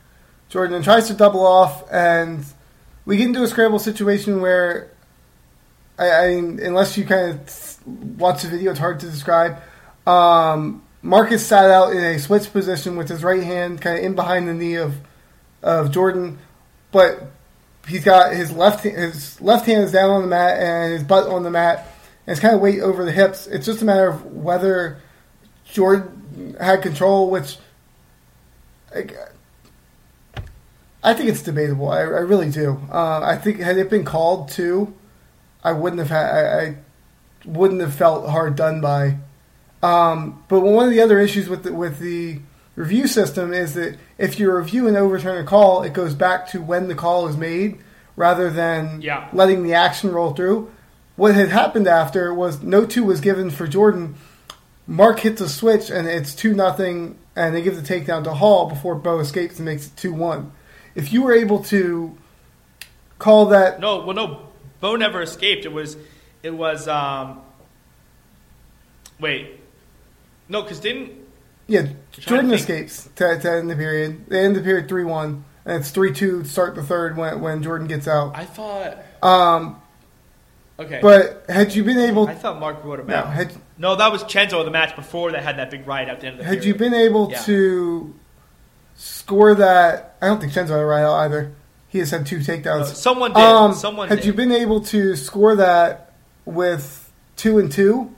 Jordan, 0.49 0.75
and 0.75 0.84
tries 0.84 1.07
to 1.07 1.13
double 1.13 1.45
off. 1.45 1.84
And 1.91 2.45
we 3.05 3.17
get 3.17 3.27
into 3.27 3.43
a 3.43 3.47
scramble 3.47 3.79
situation 3.79 4.41
where 4.41 4.89
I, 5.99 6.09
I 6.11 6.36
mean, 6.36 6.59
unless 6.59 6.97
you 6.97 7.05
kind 7.05 7.31
of 7.39 8.19
watch 8.19 8.41
the 8.43 8.49
video, 8.49 8.71
it's 8.71 8.79
hard 8.79 8.99
to 9.01 9.05
describe. 9.09 9.57
Um, 10.07 10.84
Marcus 11.01 11.45
sat 11.45 11.69
out 11.69 11.91
in 11.93 12.03
a 12.03 12.17
switch 12.19 12.51
position 12.51 12.95
with 12.95 13.09
his 13.09 13.23
right 13.23 13.43
hand 13.43 13.81
kind 13.81 13.97
of 13.99 14.03
in 14.05 14.15
behind 14.15 14.47
the 14.47 14.53
knee 14.53 14.75
of 14.75 14.95
of 15.61 15.91
Jordan, 15.91 16.39
but 16.91 17.31
he's 17.88 18.03
got 18.03 18.34
his 18.34 18.51
left 18.51 18.84
his 18.84 19.39
left 19.41 19.65
hand 19.65 19.84
is 19.84 19.91
down 19.91 20.09
on 20.09 20.21
the 20.21 20.27
mat 20.27 20.59
and 20.59 20.93
his 20.93 21.03
butt 21.03 21.27
on 21.27 21.43
the 21.43 21.51
mat, 21.51 21.88
and 22.25 22.34
it's 22.34 22.39
kind 22.39 22.55
of 22.55 22.61
weight 22.61 22.79
over 22.79 23.05
the 23.05 23.11
hips. 23.11 23.47
It's 23.47 23.65
just 23.65 23.81
a 23.81 23.86
matter 23.86 24.07
of 24.07 24.25
whether 24.25 24.99
Jordan 25.65 26.55
had 26.59 26.81
control, 26.81 27.29
which 27.29 27.57
like, 28.93 29.15
I 31.03 31.13
think 31.13 31.29
it's 31.29 31.41
debatable. 31.41 31.89
I, 31.89 32.01
I 32.01 32.21
really 32.21 32.49
do. 32.49 32.79
Uh, 32.91 33.21
I 33.21 33.36
think 33.36 33.59
had 33.59 33.77
it 33.77 33.89
been 33.89 34.05
called 34.05 34.49
too, 34.49 34.93
I 35.63 35.73
wouldn't 35.73 35.99
have 35.99 36.09
had. 36.09 36.25
I, 36.25 36.61
I 36.61 36.77
wouldn't 37.45 37.81
have 37.81 37.93
felt 37.93 38.29
hard 38.29 38.55
done 38.55 38.79
by. 38.79 39.17
Um, 39.81 40.43
but 40.47 40.61
one 40.61 40.86
of 40.86 40.91
the 40.91 41.01
other 41.01 41.19
issues 41.19 41.49
with 41.49 41.63
the, 41.63 41.73
with 41.73 41.99
the 41.99 42.39
review 42.76 43.07
system 43.07 43.53
is 43.53 43.74
that 43.76 43.97
if 44.17 44.39
you 44.39 44.51
review 44.51 44.88
and 44.88 44.97
overturn 44.97 45.38
a 45.38 45.43
call, 45.47 45.84
it 45.84 45.93
goes 45.93 46.13
back 46.15 46.47
to 46.49 46.61
when 46.61 46.88
the 46.88 46.95
call 46.95 47.28
is 47.28 47.38
made 47.38 47.80
rather 48.15 48.49
than 48.49 49.01
Yeah. 49.01 49.28
letting 49.34 49.63
the 49.63 49.74
action 49.74 50.11
roll 50.11 50.34
through. 50.34 50.71
What 51.15 51.36
had 51.36 51.49
happened 51.49 51.88
after 51.88 52.34
was 52.34 52.61
no 52.63 52.86
two 52.86 53.03
was 53.03 53.19
given 53.21 53.49
for 53.51 53.67
Jordan. 53.67 54.15
Mark 54.88 55.19
hits 55.19 55.39
a 55.41 55.47
switch 55.49 55.89
and 55.89 56.07
it's 56.07 56.34
two 56.36 56.53
nothing, 56.53 57.17
and 57.36 57.55
they 57.55 57.61
give 57.61 57.76
the 57.76 57.82
takedown 57.82 58.24
to 58.26 58.34
Hall 58.34 58.67
before 58.67 58.95
Bo 58.95 59.19
escapes 59.19 59.57
and 59.57 59.65
makes 59.65 59.88
it 59.88 59.95
two 59.95 60.13
one. 60.13 60.51
If 60.95 61.13
you 61.13 61.21
were 61.24 61.34
able 61.34 61.63
to 61.65 62.17
call 63.19 63.45
that 63.47 63.80
No, 63.80 63.99
well, 64.03 64.15
no. 64.15 64.39
Bo 64.80 64.95
never 64.95 65.21
escaped. 65.21 65.65
It 65.65 65.71
was, 65.71 65.95
it 66.41 66.53
was. 66.53 66.88
um 66.88 67.39
Wait, 69.19 69.59
no, 70.49 70.61
because 70.63 70.80
didn't 70.80 71.11
Yeah, 71.67 71.88
Jordan 72.22 72.49
think. 72.49 72.61
escapes 72.61 73.09
to, 73.16 73.39
to 73.39 73.51
end 73.51 73.70
the 73.70 73.76
period. 73.76 74.26
They 74.28 74.43
end 74.45 74.55
the 74.55 74.61
period 74.61 74.88
three 74.88 75.03
one, 75.03 75.43
and 75.66 75.80
it's 75.80 75.91
three 75.91 76.14
two 76.14 76.43
to 76.43 76.47
start 76.49 76.76
the 76.76 76.84
third 76.84 77.18
when 77.18 77.41
when 77.41 77.64
Jordan 77.64 77.88
gets 77.88 78.07
out. 78.07 78.34
I 78.36 78.45
thought? 78.45 78.97
Um, 79.22 79.80
Okay, 80.80 80.99
but 81.03 81.45
had 81.47 81.76
you 81.76 81.84
been 81.84 81.99
able, 81.99 82.28
I 82.28 82.34
thought 82.34 82.59
Mark 82.59 82.84
rode 82.84 82.99
him 83.01 83.07
no, 83.07 83.16
out. 83.16 83.28
had 83.28 83.53
No, 83.78 83.95
that 83.95 84.11
was 84.11 84.24
Chenzo 84.24 84.66
the 84.66 84.72
match 84.72 84.95
before 84.95 85.32
that 85.32 85.43
had 85.43 85.57
that 85.59 85.70
big 85.70 85.88
ride 85.88 86.09
at 86.09 86.20
the 86.20 86.26
end 86.28 86.39
of 86.39 86.45
the 86.45 86.45
had 86.45 86.66
you 86.66 86.74
been 86.74 86.95
able 86.95 87.30
Yeah. 87.32 87.39
to 87.43 88.14
score 88.95 89.53
that, 89.55 90.16
I 90.22 90.28
don't 90.28 90.39
think 90.41 90.51
Chenzo 90.53 90.70
had 90.70 90.80
a 90.80 90.86
right 90.86 91.03
out 91.03 91.14
either. 91.26 91.51
He 91.88 91.99
has 91.99 92.09
had 92.09 92.26
two 92.26 92.39
No, 92.39 92.43
takedowns. 92.43 92.95
someone 92.95 93.34
did. 93.34 93.43
Um, 93.43 93.74
someone 93.76 94.07
had 94.09 94.18
did. 94.20 94.26
you 94.26 94.34
been 94.34 94.51
able 94.51 94.82
to 94.86 95.16
score 95.16 95.55
that 95.57 96.11
with 96.45 97.11
two 97.36 97.59
and 97.59 97.72
two, 97.72 97.93
w- 97.93 98.11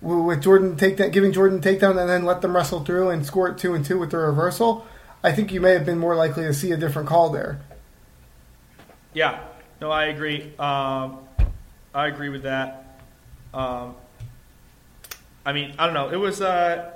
with 0.00 0.42
Jordan 0.42 0.76
take 0.76 0.96
that, 0.96 1.12
giving 1.12 1.32
Jordan 1.32 1.60
takedown, 1.60 1.98
and 1.98 2.08
then 2.08 2.24
let 2.24 2.40
them 2.40 2.54
wrestle 2.54 2.84
through 2.84 3.10
and 3.10 3.24
score 3.24 3.48
it 3.48 3.58
two 3.58 3.74
and 3.74 3.84
two 3.84 3.98
with 3.98 4.10
the 4.10 4.18
reversal? 4.18 4.86
I 5.22 5.32
think 5.32 5.52
you 5.52 5.60
may 5.60 5.72
have 5.72 5.84
been 5.84 5.98
more 5.98 6.16
likely 6.16 6.44
to 6.44 6.54
see 6.54 6.72
a 6.72 6.76
different 6.76 7.08
call 7.08 7.30
there. 7.30 7.60
Yeah, 9.12 9.40
no, 9.80 9.90
I 9.90 10.06
agree. 10.06 10.52
Um, 10.58 11.18
I 11.94 12.06
agree 12.06 12.28
with 12.28 12.44
that. 12.44 12.98
Um, 13.52 13.94
I 15.44 15.52
mean, 15.52 15.74
I 15.78 15.86
don't 15.86 15.94
know. 15.94 16.10
It 16.10 16.16
was 16.16 16.40
uh, 16.40 16.92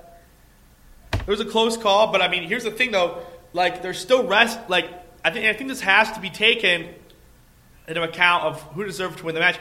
it 1.12 1.26
was 1.26 1.40
a 1.40 1.44
close 1.44 1.76
call, 1.76 2.12
but 2.12 2.22
I 2.22 2.28
mean, 2.28 2.44
here's 2.44 2.64
the 2.64 2.70
thing 2.70 2.92
though. 2.92 3.22
Like, 3.52 3.82
there's 3.82 3.98
still 3.98 4.26
rest. 4.26 4.58
Like, 4.68 4.88
I 5.24 5.30
think 5.30 5.46
I 5.46 5.52
think 5.52 5.70
this 5.70 5.80
has 5.80 6.10
to 6.12 6.20
be 6.20 6.30
taken 6.30 6.88
into 7.88 8.02
account 8.02 8.44
of 8.44 8.62
who 8.74 8.84
deserved 8.84 9.18
to 9.18 9.24
win 9.26 9.34
the 9.34 9.40
match. 9.40 9.58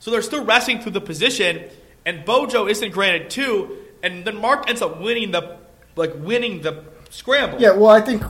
So 0.00 0.10
they're 0.10 0.22
still 0.22 0.44
wrestling 0.44 0.80
through 0.80 0.92
the 0.92 1.00
position, 1.00 1.64
and 2.08 2.24
Bojo 2.24 2.66
isn't 2.66 2.90
granted 2.90 3.28
two, 3.28 3.76
and 4.02 4.24
then 4.24 4.40
Mark 4.40 4.66
ends 4.66 4.80
up 4.80 4.98
winning 4.98 5.30
the 5.30 5.58
like 5.94 6.14
winning 6.16 6.62
the 6.62 6.84
scramble. 7.10 7.60
Yeah, 7.60 7.72
well, 7.72 7.90
I 7.90 8.00
think 8.00 8.22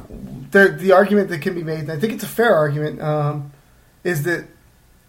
the 0.51 0.77
the 0.77 0.93
argument 0.93 1.29
that 1.29 1.43
can 1.43 1.55
be 1.55 1.63
made, 1.63 1.81
and 1.81 1.93
I 1.93 1.99
think 1.99 2.13
it's 2.13 2.25
a 2.25 2.29
fair 2.29 2.57
argument, 2.57 3.01
um, 3.01 3.53
is 4.03 4.25
that 4.25 4.49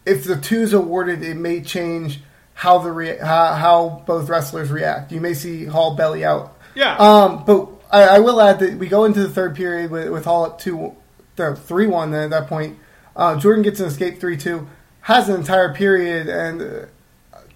if 0.06 0.24
the 0.24 0.40
two's 0.40 0.72
awarded, 0.74 1.24
it 1.24 1.36
may 1.36 1.62
change 1.62 2.20
how 2.54 2.78
the 2.78 2.92
rea- 2.92 3.18
how, 3.18 3.54
how 3.56 4.04
both 4.06 4.30
wrestlers 4.30 4.70
react. 4.70 5.12
You 5.12 5.20
may 5.20 5.34
see 5.34 5.66
Hall 5.66 5.96
belly 5.96 6.24
out. 6.24 6.56
Yeah. 6.76 6.96
Um, 6.98 7.46
but 7.46 7.70
I, 7.92 8.18
I 8.18 8.20
will 8.20 8.40
add 8.40 8.60
that 8.60 8.78
we 8.78 8.88
go 8.88 9.06
into 9.06 9.22
the 9.22 9.30
third 9.30 9.56
period 9.56 9.90
with, 9.90 10.10
with 10.10 10.26
Hall 10.26 10.46
up 10.46 10.60
two, 10.60 10.96
three 11.36 11.88
one. 11.88 12.14
At 12.14 12.30
that 12.30 12.46
point, 12.48 12.78
uh, 13.16 13.40
Jordan 13.40 13.64
gets 13.64 13.80
an 13.80 13.88
escape 13.88 14.20
three 14.20 14.38
two, 14.38 14.68
has 15.02 15.28
an 15.28 15.38
entire 15.38 15.74
period 15.74 16.30
and. 16.30 16.88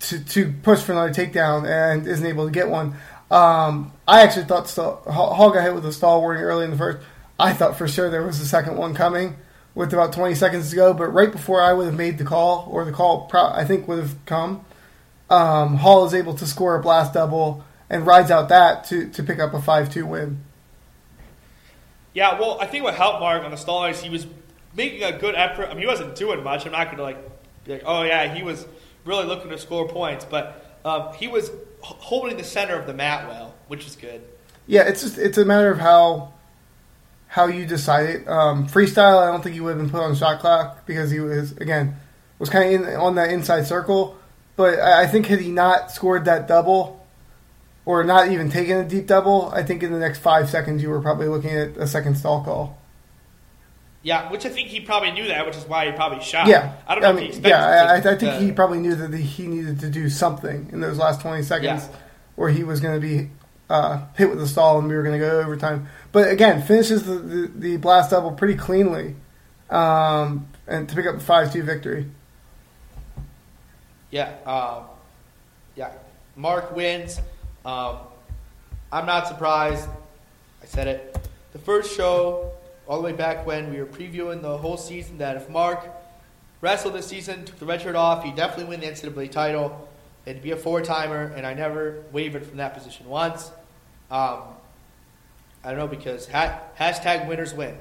To, 0.10 0.24
to 0.26 0.52
push 0.64 0.82
for 0.82 0.92
another 0.92 1.14
takedown 1.14 1.66
and 1.66 2.06
isn't 2.06 2.26
able 2.26 2.46
to 2.46 2.52
get 2.52 2.70
one. 2.70 2.96
Um, 3.32 3.94
I 4.08 4.22
actually 4.22 4.46
thought 4.46 4.70
Hall 4.70 5.52
got 5.52 5.64
hit 5.64 5.74
with 5.74 5.86
a 5.86 5.94
stall 5.94 6.22
warning 6.22 6.44
early 6.44 6.66
in 6.66 6.72
the 6.72 6.78
first. 6.78 7.00
I 7.40 7.54
thought 7.54 7.78
for 7.78 7.88
sure 7.88 8.10
there 8.10 8.24
was 8.24 8.40
a 8.40 8.46
second 8.46 8.78
one 8.78 8.94
coming 8.94 9.38
with 9.76 9.94
about 9.94 10.14
20 10.14 10.36
seconds 10.36 10.70
to 10.70 10.76
go, 10.76 10.94
but 10.94 11.08
right 11.08 11.32
before 11.32 11.62
I 11.62 11.74
would 11.74 11.86
have 11.86 11.96
made 11.96 12.18
the 12.18 12.26
call, 12.26 12.68
or 12.70 12.86
the 12.86 12.92
call 12.92 13.26
pro- 13.28 13.52
I 13.52 13.66
think 13.66 13.88
would 13.88 14.00
have 14.00 14.16
come, 14.26 14.66
um, 15.30 15.78
Hall 15.78 16.06
is 16.06 16.14
able 16.14 16.36
to 16.36 16.46
score 16.46 16.76
a 16.76 16.82
blast 16.82 17.14
double 17.14 17.64
and 17.90 18.06
rides 18.06 18.30
out 18.30 18.50
that 18.50 18.84
to, 18.86 19.10
to 19.10 19.24
pick 19.24 19.40
up 19.40 19.54
a 19.54 19.62
5 19.62 19.92
2 19.92 20.06
win. 20.06 20.44
Yeah, 22.14 22.40
well, 22.40 22.60
I 22.62 22.68
think 22.68 22.84
what 22.84 22.94
helped 22.94 23.20
Mark 23.20 23.44
on 23.44 23.52
the 23.52 23.58
stall 23.58 23.86
is 23.86 24.00
he 24.00 24.10
was 24.10 24.28
making 24.76 25.04
a 25.04 25.18
good 25.18 25.34
effort. 25.34 25.66
I 25.66 25.70
mean, 25.70 25.80
he 25.80 25.88
wasn't 25.88 26.16
doing 26.16 26.44
much. 26.44 26.66
I'm 26.66 26.72
not 26.72 26.86
going 26.86 26.98
to 26.98 27.04
like 27.04 27.18
be 27.66 27.74
like, 27.74 27.84
oh 27.86 28.04
yeah, 28.04 28.34
he 28.34 28.44
was 28.44 28.66
really 29.06 29.26
looking 29.26 29.50
to 29.50 29.58
score 29.58 29.88
points, 29.88 30.26
but 30.26 30.80
um, 30.86 31.14
he 31.14 31.28
was 31.28 31.52
holding 31.82 32.38
the 32.38 32.44
center 32.44 32.76
of 32.76 32.88
the 32.88 32.94
mat 32.94 33.28
well, 33.28 33.54
which 33.68 33.86
is 33.86 33.96
good. 33.96 34.22
Yeah, 34.68 34.84
it's 34.84 35.02
just 35.02 35.18
it's 35.18 35.38
a 35.38 35.46
matter 35.46 35.72
of 35.72 35.80
how 35.80 36.34
how 37.28 37.48
you 37.48 37.66
decide 37.66 38.10
it. 38.10 38.28
Um, 38.28 38.68
freestyle, 38.68 39.22
I 39.22 39.32
don't 39.32 39.42
think 39.42 39.56
he 39.56 39.62
would 39.62 39.76
have 39.76 39.80
been 39.80 39.90
put 39.90 40.02
on 40.02 40.16
shot 40.16 40.40
clock 40.40 40.86
because 40.86 41.12
he 41.12 41.20
was 41.20 41.52
again 41.54 41.96
was 42.40 42.50
kind 42.50 42.76
of 42.76 42.88
in, 42.88 42.96
on 42.96 43.16
that 43.16 43.30
inside 43.30 43.66
circle. 43.66 44.18
But 44.56 44.80
I, 44.80 45.04
I 45.04 45.08
think 45.08 45.28
had 45.28 45.40
he 45.40 45.52
not 45.52 45.92
scored 45.92 46.26
that 46.26 46.48
double 46.48 47.06
or 47.86 48.04
not 48.04 48.30
even 48.30 48.50
taken 48.50 48.78
a 48.78 48.88
deep 48.88 49.08
double, 49.08 49.50
I 49.54 49.64
think 49.64 49.84
in 49.84 49.92
the 49.92 50.00
next 50.00 50.20
five 50.20 50.50
seconds 50.50 50.82
you 50.82 50.90
were 50.90 51.02
probably 51.02 51.28
looking 51.28 51.52
at 51.52 51.78
a 51.78 51.88
second 51.88 52.16
stall 52.16 52.44
call. 52.44 52.78
Yeah, 54.04 54.30
which 54.30 54.46
I 54.46 54.50
think 54.50 54.68
he 54.68 54.82
probably 54.82 55.12
knew 55.12 55.28
that, 55.30 55.46
which 55.46 55.56
is 55.56 55.64
why 55.66 55.86
he 55.86 55.94
probably 55.94 56.22
shot. 56.22 56.48
Yeah, 56.48 56.74
I 56.86 56.94
don't 56.94 57.02
know 57.04 57.12
if 57.12 57.16
he 57.16 57.22
mean, 57.22 57.30
expected. 57.30 57.50
yeah, 57.50 57.66
I, 57.66 57.76
I, 57.78 57.96
I 57.96 58.02
think 58.02 58.20
to- 58.20 58.40
he 58.40 58.52
probably 58.52 58.80
knew 58.80 58.96
that 58.96 59.14
he 59.14 59.48
needed 59.48 59.80
to 59.80 59.90
do 59.90 60.10
something 60.10 60.70
in 60.74 60.82
those 60.82 60.98
last 60.98 61.22
twenty 61.22 61.42
seconds, 61.42 61.88
Yeah. 61.90 61.98
or 62.36 62.50
he 62.50 62.64
was 62.66 62.82
going 62.82 63.00
to 63.00 63.08
be 63.08 63.30
uh, 63.70 64.06
hit 64.18 64.30
with 64.30 64.40
the 64.40 64.48
stall 64.48 64.78
and 64.80 64.90
we 64.90 64.96
were 64.96 65.04
going 65.04 65.18
to 65.20 65.26
go 65.26 65.40
overtime. 65.40 65.88
But 66.12 66.30
again, 66.30 66.62
finishes 66.64 67.04
the, 67.04 67.14
the, 67.16 67.48
the 67.56 67.78
blast 67.78 68.12
double 68.12 68.32
pretty 68.34 68.56
cleanly, 68.56 69.16
um, 69.70 70.48
and 70.68 70.88
to 70.90 70.96
pick 70.96 71.06
up 71.06 71.16
a 71.16 71.20
five 71.22 71.54
two 71.54 71.64
victory. 71.64 72.08
Yeah, 74.12 74.34
um, 74.46 74.84
yeah. 75.76 75.92
Mark 76.36 76.76
wins. 76.76 77.20
Um, 77.66 77.98
I'm 78.92 79.06
not 79.06 79.28
surprised. 79.28 79.88
I 80.62 80.66
said 80.66 80.88
it. 80.88 81.18
The 81.54 81.60
first 81.60 81.96
show, 81.96 82.52
all 82.88 82.98
the 82.98 83.04
way 83.04 83.14
back 83.14 83.46
when 83.46 83.72
we 83.72 83.80
were 83.80 83.86
previewing 83.86 84.42
the 84.42 84.58
whole 84.58 84.78
season, 84.78 85.18
that 85.20 85.38
if 85.38 85.50
Mark 85.50 85.88
wrestled 86.62 86.94
this 86.94 87.08
season, 87.08 87.46
took 87.46 87.60
the 87.60 87.66
red 87.66 87.82
shirt 87.82 87.96
off, 87.96 88.24
he'd 88.24 88.36
definitely 88.36 88.66
win 88.66 88.80
the 88.80 88.88
NCAA 88.88 89.32
title. 89.32 89.90
It'd 90.26 90.42
be 90.42 90.52
a 90.52 90.56
four 90.58 90.82
timer, 90.82 91.34
and 91.36 91.46
I 91.46 91.54
never 91.54 92.04
wavered 92.12 92.46
from 92.46 92.58
that 92.58 92.74
position 92.74 93.08
once. 93.08 93.52
Um, 94.10 94.42
I 95.64 95.70
don't 95.70 95.78
know 95.78 95.88
because 95.88 96.28
ha- 96.28 96.60
hashtag 96.78 97.28
winners 97.28 97.54
win. 97.54 97.78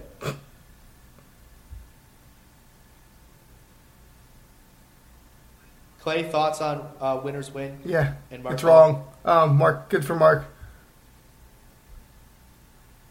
Clay, 6.00 6.24
thoughts 6.24 6.60
on 6.60 6.88
uh, 7.00 7.20
winners 7.22 7.52
win? 7.54 7.78
Yeah, 7.84 8.14
And 8.32 8.42
Mark 8.42 8.54
it's 8.54 8.64
wrong. 8.64 9.06
Um, 9.24 9.56
Mark, 9.56 9.88
good 9.88 10.04
for 10.04 10.16
Mark. 10.16 10.44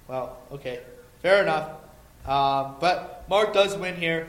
Well, 0.09 0.37
okay, 0.51 0.81
fair 1.21 1.41
enough. 1.41 1.69
Um, 2.25 2.75
but 2.79 3.25
Mark 3.29 3.53
does 3.53 3.77
win 3.77 3.95
here. 3.95 4.27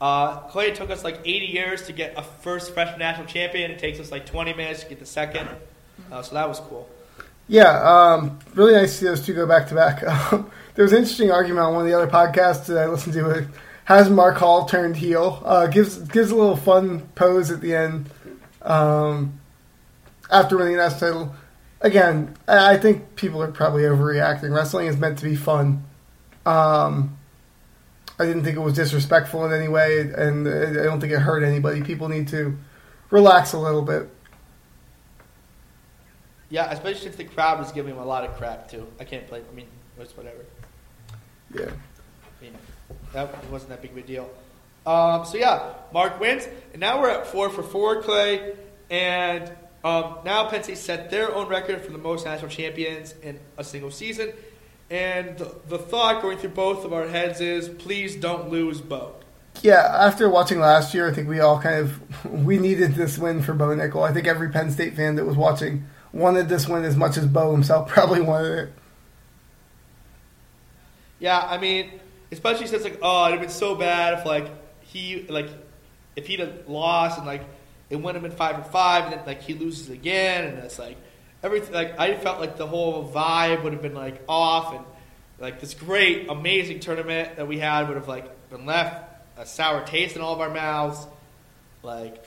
Uh, 0.00 0.40
Clay 0.48 0.72
took 0.72 0.90
us 0.90 1.04
like 1.04 1.20
80 1.24 1.46
years 1.46 1.82
to 1.86 1.92
get 1.92 2.14
a 2.18 2.22
first 2.22 2.74
freshman 2.74 2.98
national 2.98 3.26
champion. 3.26 3.70
It 3.70 3.78
takes 3.78 3.98
us 3.98 4.10
like 4.10 4.26
20 4.26 4.52
minutes 4.54 4.82
to 4.82 4.88
get 4.88 4.98
the 4.98 5.06
second. 5.06 5.48
Uh, 6.12 6.22
so 6.22 6.34
that 6.34 6.48
was 6.48 6.60
cool. 6.60 6.88
Yeah, 7.48 7.80
um, 7.82 8.38
really 8.54 8.74
nice 8.74 8.92
to 8.92 8.98
see 8.98 9.04
those 9.06 9.24
two 9.24 9.32
go 9.32 9.46
back 9.46 9.68
to 9.68 9.74
back. 9.74 10.02
There 10.76 10.84
was 10.84 10.92
an 10.92 10.98
interesting 10.98 11.30
argument 11.30 11.64
on 11.64 11.72
one 11.72 11.86
of 11.86 11.88
the 11.88 11.96
other 11.96 12.06
podcasts 12.06 12.66
that 12.66 12.76
I 12.76 12.86
listened 12.86 13.14
to. 13.14 13.48
Has 13.86 14.10
Mark 14.10 14.36
Hall 14.36 14.66
turned 14.66 14.96
heel? 14.96 15.42
Uh, 15.42 15.68
gives 15.68 15.96
gives 15.96 16.30
a 16.30 16.34
little 16.34 16.54
fun 16.54 17.08
pose 17.14 17.50
at 17.50 17.62
the 17.62 17.74
end 17.74 18.10
um, 18.60 19.40
after 20.30 20.58
winning 20.58 20.76
the 20.76 20.82
national 20.82 21.00
title. 21.00 21.34
Again, 21.80 22.36
I 22.46 22.76
think 22.76 23.16
people 23.16 23.42
are 23.42 23.50
probably 23.50 23.84
overreacting. 23.84 24.54
Wrestling 24.54 24.86
is 24.86 24.98
meant 24.98 25.16
to 25.20 25.24
be 25.24 25.34
fun. 25.34 25.82
Um, 26.46 27.18
I 28.18 28.24
didn't 28.24 28.44
think 28.44 28.56
it 28.56 28.60
was 28.60 28.74
disrespectful 28.74 29.44
in 29.44 29.52
any 29.52 29.68
way, 29.68 30.00
and 30.00 30.48
I 30.48 30.84
don't 30.84 31.00
think 31.00 31.12
it 31.12 31.18
hurt 31.18 31.42
anybody. 31.42 31.82
People 31.82 32.08
need 32.08 32.28
to 32.28 32.56
relax 33.10 33.52
a 33.52 33.58
little 33.58 33.82
bit. 33.82 34.08
Yeah, 36.48 36.70
especially 36.70 37.02
since 37.02 37.16
the 37.16 37.24
crowd 37.24 37.58
was 37.58 37.72
giving 37.72 37.94
him 37.94 38.00
a 38.00 38.04
lot 38.04 38.24
of 38.24 38.36
crap 38.36 38.70
too. 38.70 38.86
I 39.00 39.04
can't 39.04 39.26
play. 39.26 39.40
I 39.40 39.54
mean, 39.54 39.66
it 39.96 40.00
was 40.00 40.16
whatever. 40.16 40.44
Yeah. 41.52 41.64
I 41.64 42.42
mean, 42.42 42.54
that 43.12 43.44
wasn't 43.50 43.70
that 43.70 43.82
big 43.82 43.90
of 43.90 43.96
a 43.98 44.02
deal. 44.02 44.30
Um, 44.86 45.24
so 45.24 45.36
yeah, 45.36 45.74
Mark 45.92 46.20
wins, 46.20 46.48
and 46.72 46.80
now 46.80 47.00
we're 47.00 47.10
at 47.10 47.26
four 47.26 47.50
for 47.50 47.64
four, 47.64 48.02
Clay, 48.02 48.54
and 48.88 49.50
um, 49.82 50.18
now 50.24 50.48
Penn 50.48 50.62
State 50.62 50.78
set 50.78 51.10
their 51.10 51.34
own 51.34 51.48
record 51.48 51.82
for 51.82 51.90
the 51.90 51.98
most 51.98 52.24
national 52.24 52.50
champions 52.50 53.14
in 53.22 53.40
a 53.58 53.64
single 53.64 53.90
season. 53.90 54.32
And 54.88 55.36
the, 55.36 55.78
thought 55.78 56.22
going 56.22 56.38
through 56.38 56.50
both 56.50 56.84
of 56.84 56.92
our 56.92 57.08
heads 57.08 57.40
is, 57.40 57.68
please 57.68 58.14
don't 58.14 58.50
lose 58.50 58.80
Bo. 58.80 59.16
Yeah, 59.62 59.80
after 60.00 60.28
watching 60.28 60.60
last 60.60 60.94
year, 60.94 61.10
I 61.10 61.12
think 61.12 61.28
we 61.28 61.40
all 61.40 61.60
kind 61.60 61.80
of 61.80 62.24
we 62.30 62.58
needed 62.58 62.94
this 62.94 63.18
win 63.18 63.42
for 63.42 63.52
Bo 63.52 63.68
Nickal. 63.68 64.08
I 64.08 64.12
think 64.12 64.26
every 64.26 64.50
Penn 64.50 64.70
State 64.70 64.94
fan 64.94 65.16
that 65.16 65.24
was 65.24 65.36
watching 65.36 65.86
wanted 66.12 66.48
this 66.48 66.68
win 66.68 66.84
as 66.84 66.96
much 66.96 67.16
as 67.16 67.26
Bo 67.26 67.52
himself 67.52 67.88
probably 67.88 68.20
wanted 68.20 68.58
it. 68.58 68.72
Yeah, 71.18 71.40
I 71.40 71.58
mean, 71.58 72.00
especially 72.30 72.66
since 72.66 72.84
like, 72.84 72.98
oh, 73.02 73.26
it'd 73.26 73.38
have 73.38 73.40
been 73.40 73.50
so 73.50 73.74
bad 73.74 74.18
if 74.18 74.26
like 74.26 74.50
he 74.80 75.26
like 75.28 75.48
if 76.14 76.26
he'd 76.26 76.40
have 76.40 76.68
lost 76.68 77.18
and 77.18 77.26
like 77.26 77.42
it 77.88 77.96
wouldn't 77.96 78.22
have 78.22 78.30
been 78.30 78.36
five 78.36 78.56
for 78.56 78.70
five, 78.70 79.04
and 79.04 79.14
then 79.14 79.26
like 79.26 79.42
he 79.42 79.54
loses 79.54 79.88
again, 79.88 80.44
and 80.44 80.58
it's 80.58 80.78
like 80.78 80.96
everything. 81.42 81.74
Like 81.74 81.98
I 81.98 82.16
felt 82.16 82.40
like 82.40 82.56
the 82.56 82.66
whole 82.66 83.10
vibe 83.10 83.62
would 83.64 83.72
have 83.72 83.82
been 83.82 83.94
like 83.94 84.22
off, 84.28 84.74
and 84.74 84.84
like 85.38 85.60
this 85.60 85.74
great, 85.74 86.28
amazing 86.28 86.80
tournament 86.80 87.36
that 87.36 87.48
we 87.48 87.58
had 87.58 87.88
would 87.88 87.96
have 87.96 88.08
like 88.08 88.50
been 88.50 88.66
left 88.66 89.12
a 89.36 89.46
sour 89.46 89.84
taste 89.84 90.16
in 90.16 90.22
all 90.22 90.32
of 90.32 90.40
our 90.40 90.50
mouths. 90.50 91.06
Like 91.82 92.24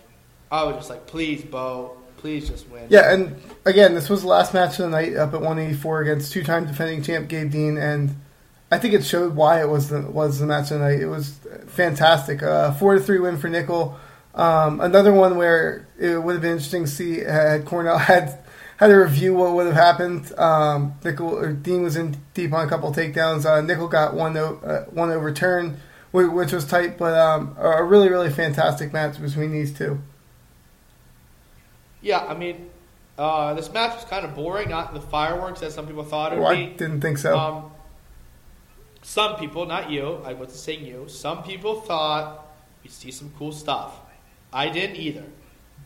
I 0.52 0.64
was 0.64 0.76
just 0.76 0.90
like, 0.90 1.08
please, 1.08 1.44
Bo, 1.44 1.98
please 2.18 2.48
just 2.48 2.68
win. 2.70 2.88
Yeah, 2.90 3.14
and 3.14 3.42
again, 3.66 3.94
this 3.94 4.10
was 4.10 4.22
the 4.22 4.28
last 4.28 4.54
match 4.54 4.80
of 4.80 4.86
the 4.86 4.90
night 4.90 5.16
up 5.16 5.34
at 5.34 5.42
184 5.42 6.02
against 6.02 6.32
two-time 6.32 6.66
defending 6.66 7.04
champ 7.04 7.28
Gabe 7.28 7.52
Dean, 7.52 7.78
and 7.78 8.16
I 8.72 8.78
think 8.78 8.94
it 8.94 9.04
showed 9.04 9.36
why 9.36 9.62
it 9.62 9.70
was 9.70 9.90
the 9.90 10.02
was 10.02 10.40
the 10.40 10.46
match 10.46 10.72
of 10.72 10.80
the 10.80 10.86
night. 10.86 11.00
It 11.02 11.08
was 11.08 11.40
fantastic. 11.68 12.44
Uh, 12.44 12.72
four 12.74 12.96
to 12.96 13.02
three 13.02 13.20
win 13.20 13.38
for 13.38 13.50
Nickal. 13.50 13.96
Um, 14.36 14.80
another 14.80 15.12
one 15.12 15.38
where 15.38 15.88
it 16.00 16.22
would 16.22 16.34
have 16.34 16.42
been 16.42 16.52
interesting 16.54 16.86
to 16.86 16.90
see 16.90 17.20
had 17.20 17.66
Cornell 17.66 17.98
had 17.98 18.40
had 18.80 18.88
to 18.88 18.96
review 18.96 19.34
what 19.36 19.54
would 19.54 19.68
have 19.68 19.76
happened. 19.76 20.32
Um, 20.38 20.96
Nickal 21.04 21.32
or 21.32 21.52
Dean 21.54 21.84
was 21.84 21.96
in 21.96 22.18
deep 22.34 22.54
on 22.54 22.66
a 22.66 22.70
couple 22.70 22.92
takedowns. 22.94 23.46
Uh, 23.46 23.62
Nickal 23.62 23.90
got 23.92 24.14
one 24.14 24.36
uh, 24.38 24.86
one 24.86 25.12
overturned, 25.12 25.78
whi- 26.12 26.28
which 26.28 26.52
was 26.54 26.66
tight, 26.66 26.98
but 26.98 27.14
um, 27.18 27.56
a 27.60 27.84
really 27.84 28.10
really 28.10 28.30
fantastic 28.30 28.94
match 28.94 29.22
between 29.22 29.52
these 29.52 29.78
two. 29.78 30.00
Yeah, 32.02 32.20
I 32.20 32.34
mean, 32.34 32.70
uh, 33.18 33.54
this 33.56 33.72
match 33.74 33.96
was 33.96 34.06
kind 34.06 34.26
of 34.26 34.34
boring, 34.36 34.70
not 34.70 34.94
the 34.94 35.02
fireworks 35.02 35.62
as 35.62 35.74
some 35.74 35.86
people 35.86 36.04
thought 36.04 36.32
it 36.32 36.38
would 36.38 36.44
Well, 36.44 36.56
be. 36.56 36.64
I 36.68 36.70
didn't 36.70 37.02
think 37.02 37.18
so. 37.18 37.38
Um, 37.38 37.72
some 39.02 39.36
people, 39.36 39.66
not 39.66 39.90
you, 39.90 40.22
I 40.26 40.34
wasn't 40.34 40.58
saying 40.60 40.86
you, 40.86 41.08
some 41.10 41.44
people 41.44 41.82
thought 41.82 42.48
we'd 42.84 42.92
see 42.92 43.12
some 43.12 43.32
cool 43.38 43.52
stuff. 43.52 44.00
I 44.54 44.70
didn't 44.70 44.96
either. 44.96 45.26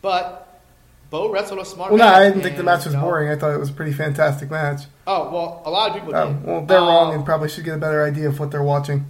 But 0.02 0.53
Bo 1.14 1.30
wrestled 1.30 1.60
a 1.60 1.64
smart 1.64 1.92
well, 1.92 1.98
no. 2.00 2.08
I 2.12 2.24
didn't 2.24 2.42
think 2.42 2.56
the 2.56 2.64
match 2.64 2.86
was 2.86 2.94
know- 2.94 3.02
boring. 3.02 3.28
I 3.30 3.36
thought 3.36 3.54
it 3.54 3.60
was 3.60 3.70
a 3.70 3.72
pretty 3.72 3.92
fantastic 3.92 4.50
match. 4.50 4.80
Oh, 5.06 5.30
well, 5.30 5.62
a 5.64 5.70
lot 5.70 5.90
of 5.90 5.94
people 5.94 6.12
Oh, 6.12 6.26
did. 6.32 6.44
well, 6.44 6.66
they're 6.66 6.80
wrong 6.80 7.10
Um, 7.10 7.14
and 7.14 7.24
probably 7.24 7.48
should 7.48 7.64
get 7.64 7.76
a 7.76 7.78
better 7.78 8.02
idea 8.04 8.26
of 8.26 8.40
what 8.40 8.50
they're 8.50 8.64
watching. 8.64 9.06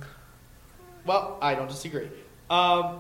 Well, 1.06 1.38
I 1.40 1.54
don't 1.54 1.66
disagree. 1.66 2.10
Um, 2.50 2.96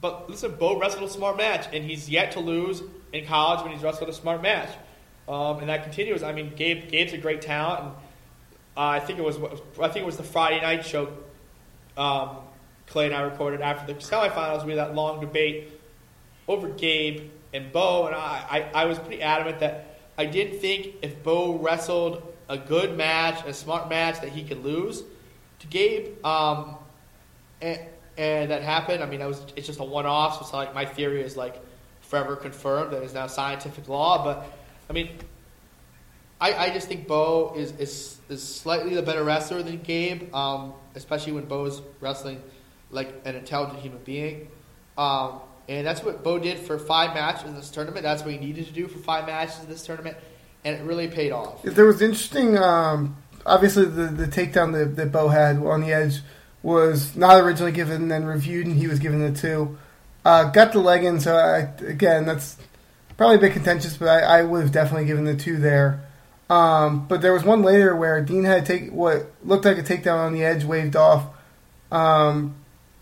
but 0.00 0.28
listen, 0.28 0.56
Bo 0.58 0.76
wrestled 0.76 1.04
a 1.04 1.08
smart 1.08 1.36
match, 1.36 1.66
and 1.72 1.84
he's 1.84 2.10
yet 2.10 2.32
to 2.32 2.40
lose 2.40 2.82
in 3.12 3.26
college 3.26 3.62
when 3.62 3.74
he's 3.74 3.82
wrestled 3.84 4.10
a 4.10 4.12
smart 4.12 4.42
match. 4.42 4.70
Um, 5.28 5.60
and 5.60 5.68
that 5.68 5.84
continues. 5.84 6.24
I 6.24 6.32
mean, 6.32 6.52
Gabe 6.56 6.88
Gabe's 6.90 7.12
a 7.12 7.18
great 7.18 7.42
talent, 7.42 7.80
and 7.84 7.90
uh, 8.76 8.80
I 8.80 8.98
think 8.98 9.20
it 9.20 9.24
was 9.24 9.36
I 9.80 9.86
think 9.86 9.98
it 10.02 10.06
was 10.06 10.16
the 10.16 10.24
Friday 10.24 10.60
night 10.60 10.84
show. 10.84 11.12
Um, 11.96 12.38
Clay 12.88 13.06
and 13.06 13.14
I 13.14 13.20
recorded 13.20 13.60
after 13.60 13.92
the 13.94 14.00
semifinals. 14.00 14.64
We 14.64 14.72
had 14.72 14.80
that 14.80 14.96
long 14.96 15.20
debate 15.20 15.80
over 16.48 16.68
Gabe 16.70 17.30
and 17.52 17.72
Bo, 17.72 18.06
and 18.06 18.14
I, 18.14 18.68
I, 18.74 18.82
I 18.82 18.84
was 18.86 18.98
pretty 18.98 19.22
adamant 19.22 19.60
that 19.60 19.98
I 20.16 20.26
didn't 20.26 20.60
think 20.60 20.94
if 21.02 21.22
Bo 21.22 21.58
wrestled 21.58 22.22
a 22.48 22.58
good 22.58 22.96
match, 22.96 23.44
a 23.46 23.54
smart 23.54 23.88
match, 23.88 24.20
that 24.20 24.30
he 24.30 24.44
could 24.44 24.62
lose 24.62 25.02
to 25.60 25.66
Gabe. 25.66 26.24
Um, 26.24 26.76
and, 27.60 27.80
and 28.16 28.50
that 28.50 28.62
happened. 28.62 29.02
I 29.02 29.06
mean, 29.06 29.20
that 29.20 29.28
was 29.28 29.42
it's 29.56 29.66
just 29.66 29.80
a 29.80 29.84
one-off. 29.84 30.34
So 30.34 30.40
it's 30.42 30.52
like 30.52 30.74
my 30.74 30.84
theory 30.84 31.22
is 31.22 31.36
like 31.36 31.60
forever 32.00 32.36
confirmed. 32.36 32.92
That 32.92 33.02
is 33.02 33.14
now 33.14 33.26
scientific 33.26 33.88
law. 33.88 34.22
But 34.22 34.50
I 34.90 34.92
mean, 34.92 35.10
I, 36.40 36.54
I 36.54 36.70
just 36.70 36.88
think 36.88 37.06
Bo 37.06 37.54
is, 37.56 37.72
is 37.72 38.18
is 38.28 38.42
slightly 38.42 38.94
the 38.94 39.02
better 39.02 39.24
wrestler 39.24 39.62
than 39.62 39.78
Gabe, 39.78 40.34
um, 40.34 40.74
especially 40.94 41.32
when 41.32 41.44
Bo 41.44 41.66
is 41.66 41.80
wrestling 42.00 42.42
like 42.90 43.14
an 43.24 43.36
intelligent 43.36 43.78
human 43.80 44.00
being. 44.04 44.48
Um, 44.98 45.40
and 45.68 45.86
that's 45.86 46.02
what 46.02 46.22
Bo 46.22 46.38
did 46.38 46.58
for 46.58 46.78
five 46.78 47.14
matches 47.14 47.48
in 47.48 47.54
this 47.54 47.70
tournament. 47.70 48.02
That's 48.02 48.22
what 48.22 48.32
he 48.32 48.38
needed 48.38 48.66
to 48.66 48.72
do 48.72 48.88
for 48.88 48.98
five 48.98 49.26
matches 49.26 49.60
in 49.62 49.68
this 49.68 49.84
tournament, 49.84 50.16
and 50.64 50.76
it 50.76 50.82
really 50.82 51.08
paid 51.08 51.32
off. 51.32 51.62
There 51.62 51.86
was 51.86 52.02
interesting. 52.02 52.58
Um, 52.58 53.16
obviously, 53.46 53.84
the 53.84 54.06
the 54.06 54.26
takedown 54.26 54.72
that, 54.72 54.96
that 54.96 55.12
Bo 55.12 55.28
had 55.28 55.56
on 55.56 55.80
the 55.80 55.92
edge 55.92 56.20
was 56.62 57.16
not 57.16 57.40
originally 57.40 57.72
given, 57.72 58.02
and 58.02 58.10
then 58.10 58.24
reviewed, 58.24 58.66
and 58.66 58.76
he 58.76 58.86
was 58.86 58.98
given 58.98 59.20
the 59.20 59.38
two. 59.38 59.78
Uh, 60.24 60.50
got 60.50 60.72
the 60.72 60.78
leg 60.78 61.04
in, 61.04 61.18
so 61.18 61.34
I, 61.34 61.84
again, 61.84 62.26
that's 62.26 62.56
probably 63.16 63.36
a 63.36 63.40
bit 63.40 63.52
contentious, 63.52 63.96
but 63.96 64.08
I, 64.08 64.38
I 64.38 64.42
would 64.42 64.62
have 64.62 64.72
definitely 64.72 65.06
given 65.06 65.24
the 65.24 65.36
two 65.36 65.56
there. 65.56 66.04
Um, 66.48 67.06
but 67.08 67.22
there 67.22 67.32
was 67.32 67.44
one 67.44 67.62
later 67.62 67.96
where 67.96 68.20
Dean 68.20 68.44
had 68.44 68.66
take 68.66 68.92
what 68.92 69.32
looked 69.42 69.64
like 69.64 69.78
a 69.78 69.82
takedown 69.82 70.18
on 70.18 70.32
the 70.32 70.44
edge, 70.44 70.64
waved 70.64 70.96
off, 70.96 71.24
um, 71.90 72.54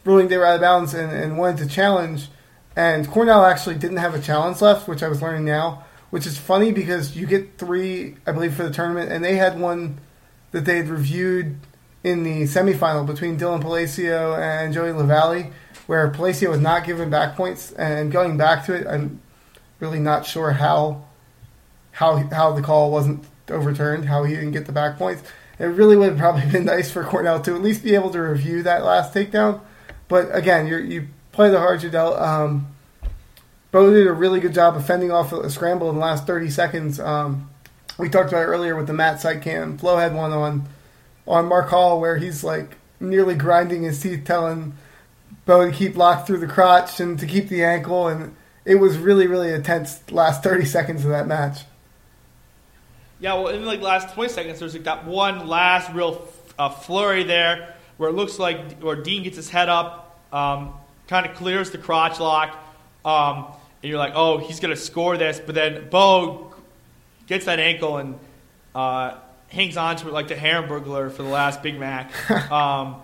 ruling 0.05 0.29
they 0.29 0.39
were 0.39 0.47
out 0.47 0.57
of 0.57 0.61
bounds, 0.61 0.95
and, 0.95 1.13
and 1.13 1.37
wanted 1.37 1.59
to 1.59 1.67
challenge. 1.67 2.29
And 2.81 3.07
Cornell 3.07 3.45
actually 3.45 3.75
didn't 3.75 3.99
have 3.99 4.15
a 4.15 4.19
challenge 4.19 4.63
left, 4.63 4.89
which 4.89 5.03
I 5.03 5.09
was 5.09 5.21
learning 5.21 5.45
now, 5.45 5.85
which 6.09 6.27
is 6.27 6.39
funny 6.39 6.73
because 6.73 7.15
you 7.15 7.27
get 7.27 7.59
three, 7.59 8.17
I 8.27 8.33
believe, 8.33 8.55
for 8.55 8.63
the 8.63 8.71
tournament, 8.71 9.13
and 9.13 9.23
they 9.23 9.37
had 9.37 9.61
one 9.61 10.01
that 10.53 10.65
they 10.65 10.79
had 10.79 10.89
reviewed 10.89 11.57
in 12.03 12.23
the 12.23 12.45
semifinal 12.45 13.07
between 13.07 13.39
Dylan 13.39 13.61
Palacio 13.61 14.35
and 14.35 14.73
Joey 14.73 14.93
Lavallee, 14.93 15.53
where 15.89 16.09
Palacio 16.09 16.49
was 16.49 16.61
not 16.61 16.87
given 16.87 17.11
back 17.11 17.37
points. 17.37 17.71
And 17.73 18.11
going 18.11 18.39
back 18.39 18.65
to 18.65 18.73
it, 18.73 18.87
I'm 18.87 19.21
really 19.79 20.01
not 20.01 20.25
sure 20.25 20.53
how 20.53 21.05
how 21.93 22.17
how 22.29 22.53
the 22.53 22.63
call 22.63 22.91
wasn't 22.91 23.27
overturned, 23.51 24.07
how 24.07 24.25
he 24.25 24.37
didn't 24.37 24.53
get 24.53 24.65
the 24.65 24.73
back 24.73 24.97
points. 24.97 25.23
It 25.59 25.67
really 25.67 25.97
would 25.97 26.09
have 26.09 26.19
probably 26.19 26.47
been 26.51 26.65
nice 26.65 26.91
for 26.91 27.05
Cornell 27.05 27.43
to 27.43 27.55
at 27.55 27.61
least 27.61 27.85
be 27.85 27.95
able 27.95 28.09
to 28.09 28.21
review 28.21 28.63
that 28.63 28.85
last 28.85 29.13
takedown. 29.13 29.61
But 30.09 30.35
again, 30.35 30.67
you 30.67 30.79
you 30.79 31.09
play 31.41 31.49
the 31.49 31.59
hard 31.59 31.83
you 31.83 31.89
dealt. 31.89 32.21
Um, 32.21 32.67
Bo 33.71 33.91
did 33.91 34.07
a 34.07 34.13
really 34.13 34.41
good 34.41 34.53
job 34.53 34.77
of 34.77 34.87
fending 34.87 35.11
off 35.11 35.33
a 35.33 35.49
scramble 35.49 35.89
in 35.89 35.95
the 35.95 36.01
last 36.03 36.27
30 36.27 36.51
seconds. 36.51 37.01
Um, 37.01 37.49
we 37.97 38.11
talked 38.11 38.29
about 38.29 38.43
earlier 38.43 38.77
with 38.77 38.87
the 38.87 38.93
mat 38.93 39.23
side 39.23 39.41
cam. 39.41 39.79
Flo 39.79 39.97
had 39.97 40.15
one 40.15 40.33
on 40.33 40.69
on 41.27 41.47
Mark 41.47 41.71
Hall 41.71 41.99
where 41.99 42.19
he's 42.19 42.45
like 42.45 42.77
nearly 42.99 43.35
grinding 43.35 43.85
his 43.85 44.03
teeth, 44.03 44.27
telling 44.27 44.75
Bo 45.47 45.65
to 45.65 45.75
keep 45.75 45.97
locked 45.97 46.27
through 46.27 46.41
the 46.41 46.47
crotch 46.47 47.01
and 47.01 47.19
to 47.19 47.27
keep 47.27 47.49
the 47.49 47.65
ankle, 47.65 48.07
and 48.07 48.37
it 48.67 48.75
was 48.75 48.99
really, 48.99 49.27
really 49.27 49.51
a 49.51 49.63
tense 49.63 49.99
last 50.13 50.43
30 50.43 50.67
seconds 50.67 51.05
of 51.07 51.11
that 51.11 51.27
match. 51.27 51.63
Yeah, 53.19 53.33
well, 53.33 53.49
in 53.49 53.65
like 53.65 53.81
last 53.81 54.13
20 54.13 54.31
seconds, 54.31 54.59
there's 54.59 54.75
like 54.75 54.85
that 54.85 55.07
one 55.07 55.49
last 55.49 55.91
real 55.95 56.29
uh, 56.59 56.69
flurry 56.69 57.23
there 57.23 57.77
where 57.97 58.11
it 58.11 58.15
looks 58.15 58.39
like 58.39 58.83
where 58.83 58.97
Dean 58.97 59.23
gets 59.23 59.37
his 59.37 59.49
head 59.49 59.71
up, 59.71 60.21
um, 60.35 60.75
kind 61.11 61.27
of 61.27 61.35
clears 61.35 61.73
the 61.73 61.79
crotch 61.79 62.21
lock, 62.21 62.57
um, 63.05 63.47
and 63.83 63.91
you're 63.91 63.99
like, 63.99 64.13
oh, 64.15 64.39
he's 64.39 64.61
gonna 64.61 64.77
score 64.77 65.17
this, 65.19 65.41
but 65.45 65.55
then 65.57 65.89
Bo 65.91 66.55
gets 67.27 67.45
that 67.47 67.59
ankle 67.59 67.97
and 67.99 68.19
uh, 68.75 69.17
hangs 69.49 69.77
on 69.77 69.97
to 69.97 70.07
it 70.09 70.15
like 70.15 70.29
the 70.29 70.37
Hamburglar 70.37 71.11
for 71.13 71.23
the 71.25 71.29
last 71.29 71.63
Big 71.63 71.79
Mac. 71.79 72.13
um, 72.53 73.03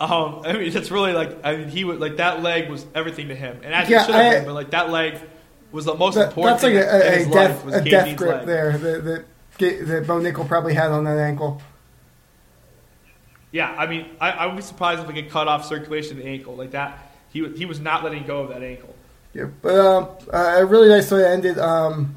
um, 0.00 0.42
I 0.44 0.54
mean, 0.54 0.74
it's 0.76 0.90
really 0.90 1.12
like 1.12 1.44
I 1.44 1.56
mean, 1.56 1.68
he 1.68 1.84
would, 1.84 2.00
like 2.00 2.16
that 2.16 2.42
leg 2.42 2.70
was 2.70 2.84
everything 2.94 3.28
to 3.28 3.34
him, 3.34 3.60
and 3.62 3.74
as 3.74 3.88
Yeah, 3.90 4.02
it 4.02 4.06
should 4.06 4.14
have 4.14 4.32
I- 4.32 4.36
been, 4.38 4.46
but 4.46 4.54
like 4.54 4.70
that 4.70 4.90
leg 4.90 5.18
was 5.72 5.84
the 5.84 5.94
most 5.94 6.14
That- 6.14 6.28
important 6.28 6.60
that's 6.60 6.64
like 6.64 6.74
a, 6.74 6.78
a, 6.78 7.16
a 7.16 7.24
life 7.24 7.32
death, 7.32 7.64
was 7.64 7.74
a 7.74 7.84
death 7.84 8.16
grip 8.16 8.36
leg. 8.38 8.46
there 8.46 8.78
that, 8.78 9.04
that, 9.58 9.86
that 9.86 10.06
Bo 10.06 10.18
Nickal 10.20 10.48
probably 10.48 10.72
had 10.72 10.90
on 10.92 11.04
that 11.04 11.18
ankle. 11.18 11.60
Yeah, 13.56 13.74
I 13.74 13.86
mean, 13.86 14.04
I, 14.20 14.32
I 14.32 14.46
would 14.48 14.56
be 14.56 14.62
surprised 14.62 15.02
if 15.02 15.08
it 15.08 15.14
get 15.14 15.30
cut 15.30 15.48
off 15.48 15.64
circulation 15.64 16.18
in 16.18 16.26
the 16.26 16.30
ankle 16.30 16.56
like 16.56 16.72
that. 16.72 17.10
He 17.32 17.48
he 17.52 17.64
was 17.64 17.80
not 17.80 18.04
letting 18.04 18.26
go 18.26 18.42
of 18.42 18.50
that 18.50 18.62
ankle. 18.62 18.94
Yeah, 19.32 19.46
but 19.62 19.74
um, 19.74 20.08
a 20.30 20.66
really 20.66 20.90
nice 20.90 21.10
way 21.10 21.22
it 21.22 21.28
ended. 21.28 21.58
Um, 21.58 22.16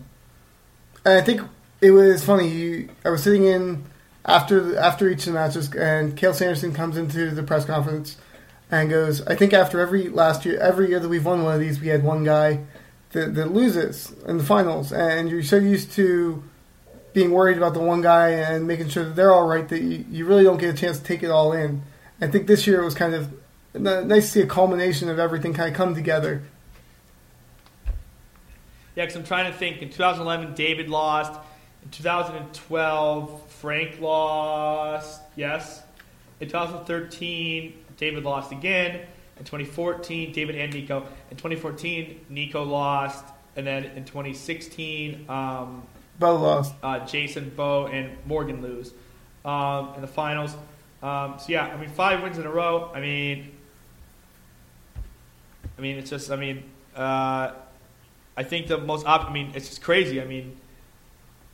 and 1.05 1.13
I 1.13 1.21
think 1.21 1.39
it 1.79 1.91
was 1.91 2.25
funny. 2.25 2.49
You, 2.49 2.89
I 3.05 3.09
was 3.09 3.23
sitting 3.23 3.45
in 3.45 3.85
after 4.25 4.77
after 4.77 5.07
each 5.07 5.19
of 5.19 5.25
the 5.27 5.39
matches, 5.39 5.73
and 5.73 6.17
Cael 6.17 6.35
Sanderson 6.35 6.73
comes 6.73 6.97
into 6.97 7.31
the 7.31 7.43
press 7.43 7.63
conference 7.63 8.17
and 8.69 8.89
goes, 8.89 9.25
"I 9.25 9.35
think 9.35 9.53
after 9.53 9.79
every 9.79 10.09
last 10.09 10.43
year, 10.43 10.59
every 10.59 10.89
year 10.89 10.99
that 10.99 11.07
we've 11.07 11.25
won 11.25 11.43
one 11.43 11.53
of 11.53 11.61
these, 11.61 11.79
we 11.79 11.87
had 11.87 12.03
one 12.03 12.25
guy 12.25 12.65
that, 13.11 13.33
that 13.35 13.53
loses 13.53 14.11
in 14.27 14.39
the 14.39 14.43
finals, 14.43 14.91
and 14.91 15.29
you're 15.29 15.41
so 15.41 15.55
used 15.55 15.93
to." 15.93 16.43
Being 17.13 17.31
worried 17.31 17.57
about 17.57 17.73
the 17.73 17.79
one 17.79 18.01
guy 18.01 18.29
and 18.29 18.67
making 18.67 18.89
sure 18.89 19.03
that 19.03 19.15
they're 19.15 19.33
all 19.33 19.47
right, 19.47 19.67
that 19.69 19.81
you, 19.81 20.05
you 20.09 20.25
really 20.25 20.43
don't 20.43 20.57
get 20.57 20.73
a 20.73 20.77
chance 20.77 20.99
to 20.99 21.03
take 21.03 21.23
it 21.23 21.31
all 21.31 21.53
in. 21.53 21.81
I 22.21 22.27
think 22.27 22.47
this 22.47 22.67
year 22.67 22.81
it 22.81 22.85
was 22.85 22.95
kind 22.95 23.15
of 23.15 23.33
nice 23.73 24.25
to 24.25 24.31
see 24.31 24.41
a 24.41 24.47
culmination 24.47 25.09
of 25.09 25.19
everything 25.19 25.53
kind 25.53 25.69
of 25.69 25.75
come 25.75 25.95
together. 25.95 26.43
Yeah, 28.95 29.05
because 29.05 29.15
I'm 29.15 29.23
trying 29.23 29.51
to 29.51 29.57
think. 29.57 29.81
In 29.81 29.89
2011, 29.89 30.55
David 30.55 30.89
lost. 30.89 31.39
In 31.83 31.89
2012, 31.89 33.51
Frank 33.51 34.01
lost. 34.01 35.21
Yes. 35.35 35.81
In 36.39 36.47
2013, 36.47 37.73
David 37.97 38.23
lost 38.23 38.51
again. 38.51 38.95
In 39.37 39.45
2014, 39.45 40.33
David 40.33 40.55
and 40.55 40.73
Nico. 40.73 41.05
In 41.31 41.37
2014, 41.37 42.25
Nico 42.29 42.63
lost. 42.63 43.23
And 43.55 43.65
then 43.65 43.85
in 43.85 44.03
2016, 44.03 45.25
um, 45.29 45.83
Bo 46.19 46.35
lost. 46.35 46.73
uh, 46.83 47.05
Jason, 47.05 47.51
Bo, 47.55 47.87
and 47.87 48.11
Morgan 48.25 48.61
lose 48.61 48.93
um, 49.45 49.93
in 49.95 50.01
the 50.01 50.07
finals. 50.07 50.53
Um, 51.01 51.35
so 51.39 51.45
yeah, 51.47 51.65
I 51.65 51.77
mean, 51.77 51.89
five 51.89 52.21
wins 52.21 52.37
in 52.37 52.45
a 52.45 52.51
row. 52.51 52.91
I 52.93 52.99
mean, 52.99 53.51
I 55.77 55.81
mean, 55.81 55.97
it's 55.97 56.09
just, 56.09 56.29
I 56.29 56.35
mean, 56.35 56.63
uh, 56.95 57.53
I 58.35 58.43
think 58.43 58.67
the 58.67 58.77
most, 58.77 59.05
op- 59.05 59.29
I 59.29 59.33
mean, 59.33 59.51
it's 59.55 59.69
just 59.69 59.81
crazy. 59.81 60.21
I 60.21 60.25
mean, 60.25 60.57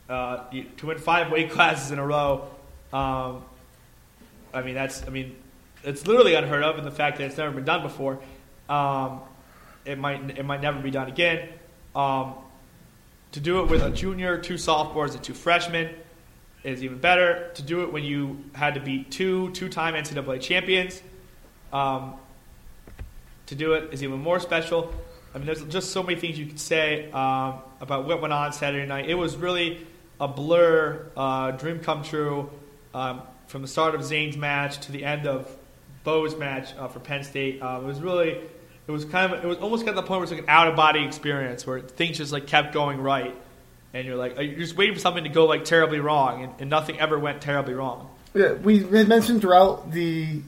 uh, 0.09 0.45
you, 0.51 0.63
to 0.78 0.88
win 0.88 0.97
five 0.97 1.32
weight 1.32 1.51
classes 1.51 1.91
in 1.91 1.99
a 1.99 2.05
row, 2.05 2.47
um, 2.91 3.43
I 4.51 4.63
mean, 4.63 4.74
that's, 4.74 5.05
I 5.05 5.09
mean, 5.09 5.36
it's 5.84 6.07
literally 6.07 6.34
unheard 6.34 6.63
of, 6.63 6.78
and 6.80 6.88
the 6.88 6.91
fact 6.91 7.20
that 7.20 7.26
it's 7.26 7.38
never 7.38 7.51
been 7.51 7.66
done 7.66 7.84
before, 7.84 8.20
um, 8.68 9.22
it 9.86 9.99
might, 9.99 10.39
it 10.39 10.43
might 10.43 10.61
never 10.61 10.80
be 10.80 10.89
done 10.89 11.07
again. 11.07 11.49
Um, 11.95 12.34
to 13.36 13.41
do 13.41 13.59
it 13.59 13.69
with 13.69 13.83
a 13.83 13.89
junior, 13.89 14.38
two 14.38 14.57
sophomores, 14.57 15.13
and 15.13 15.21
two 15.21 15.33
freshmen 15.33 15.93
is 16.63 16.81
even 16.81 16.97
better. 16.97 17.51
To 17.55 17.63
do 17.63 17.83
it 17.83 17.91
when 17.91 18.05
you 18.05 18.45
had 18.53 18.75
to 18.75 18.79
beat 18.79 19.11
two 19.11 19.51
two-time 19.51 19.93
NCAA 19.93 20.39
champions, 20.39 21.03
um, 21.73 22.13
to 23.47 23.55
do 23.55 23.73
it 23.73 23.93
is 23.93 24.03
even 24.03 24.21
more 24.21 24.39
special. 24.39 24.89
I 25.33 25.38
mean, 25.38 25.47
there's 25.47 25.61
just 25.65 25.91
so 25.91 26.01
many 26.01 26.17
things 26.17 26.39
you 26.39 26.45
could 26.45 26.61
say 26.61 27.11
um, 27.11 27.55
about 27.81 28.07
what 28.07 28.21
went 28.21 28.31
on 28.31 28.53
Saturday 28.53 28.88
night. 28.88 29.09
It 29.09 29.15
was 29.15 29.36
really 29.36 29.86
a 30.17 30.29
blur, 30.29 31.05
uh, 31.17 31.51
dream 31.51 31.79
come 31.79 32.03
true, 32.03 32.49
um, 32.93 33.21
from 33.47 33.63
the 33.63 33.67
start 33.67 33.95
of 33.95 34.03
Zain's 34.05 34.38
match 34.38 34.79
to 34.86 34.93
the 34.93 35.03
end 35.03 35.27
of 35.27 35.53
Bo's 36.05 36.38
match 36.38 36.73
uh, 36.77 36.88
for 36.88 37.01
Penn 37.01 37.25
State. 37.25 37.61
Uh, 37.61 37.81
it 37.81 37.86
was 37.86 37.99
really, 37.99 38.39
it 38.88 38.91
was 38.91 39.05
kind 39.05 39.33
of, 39.33 39.43
it 39.43 39.47
was 39.47 39.57
almost 39.57 39.86
got 39.86 39.91
to 39.91 39.95
the 39.95 40.01
point 40.03 40.19
where 40.19 40.23
it's 40.23 40.31
like 40.31 40.41
an 40.41 40.49
out 40.49 40.67
of 40.67 40.75
body 40.75 41.03
experience 41.05 41.65
where 41.65 41.79
things 41.79 42.17
just 42.17 42.31
like 42.31 42.47
kept 42.47 42.73
going 42.73 43.01
right, 43.01 43.36
and 43.93 44.05
you're 44.05 44.15
like, 44.15 44.38
you're 44.38 44.59
just 44.59 44.75
waiting 44.75 44.93
for 44.93 45.01
something 45.01 45.23
to 45.23 45.29
go 45.29 45.45
like 45.45 45.65
terribly 45.65 45.99
wrong, 45.99 46.43
and, 46.43 46.53
and 46.59 46.69
nothing 46.69 46.99
ever 46.99 47.17
went 47.17 47.41
terribly 47.41 47.73
wrong. 47.73 48.09
Yeah, 48.33 48.53
we 48.53 48.81
mentioned 48.81 49.41
throughout 49.41 49.91
the 49.91 50.41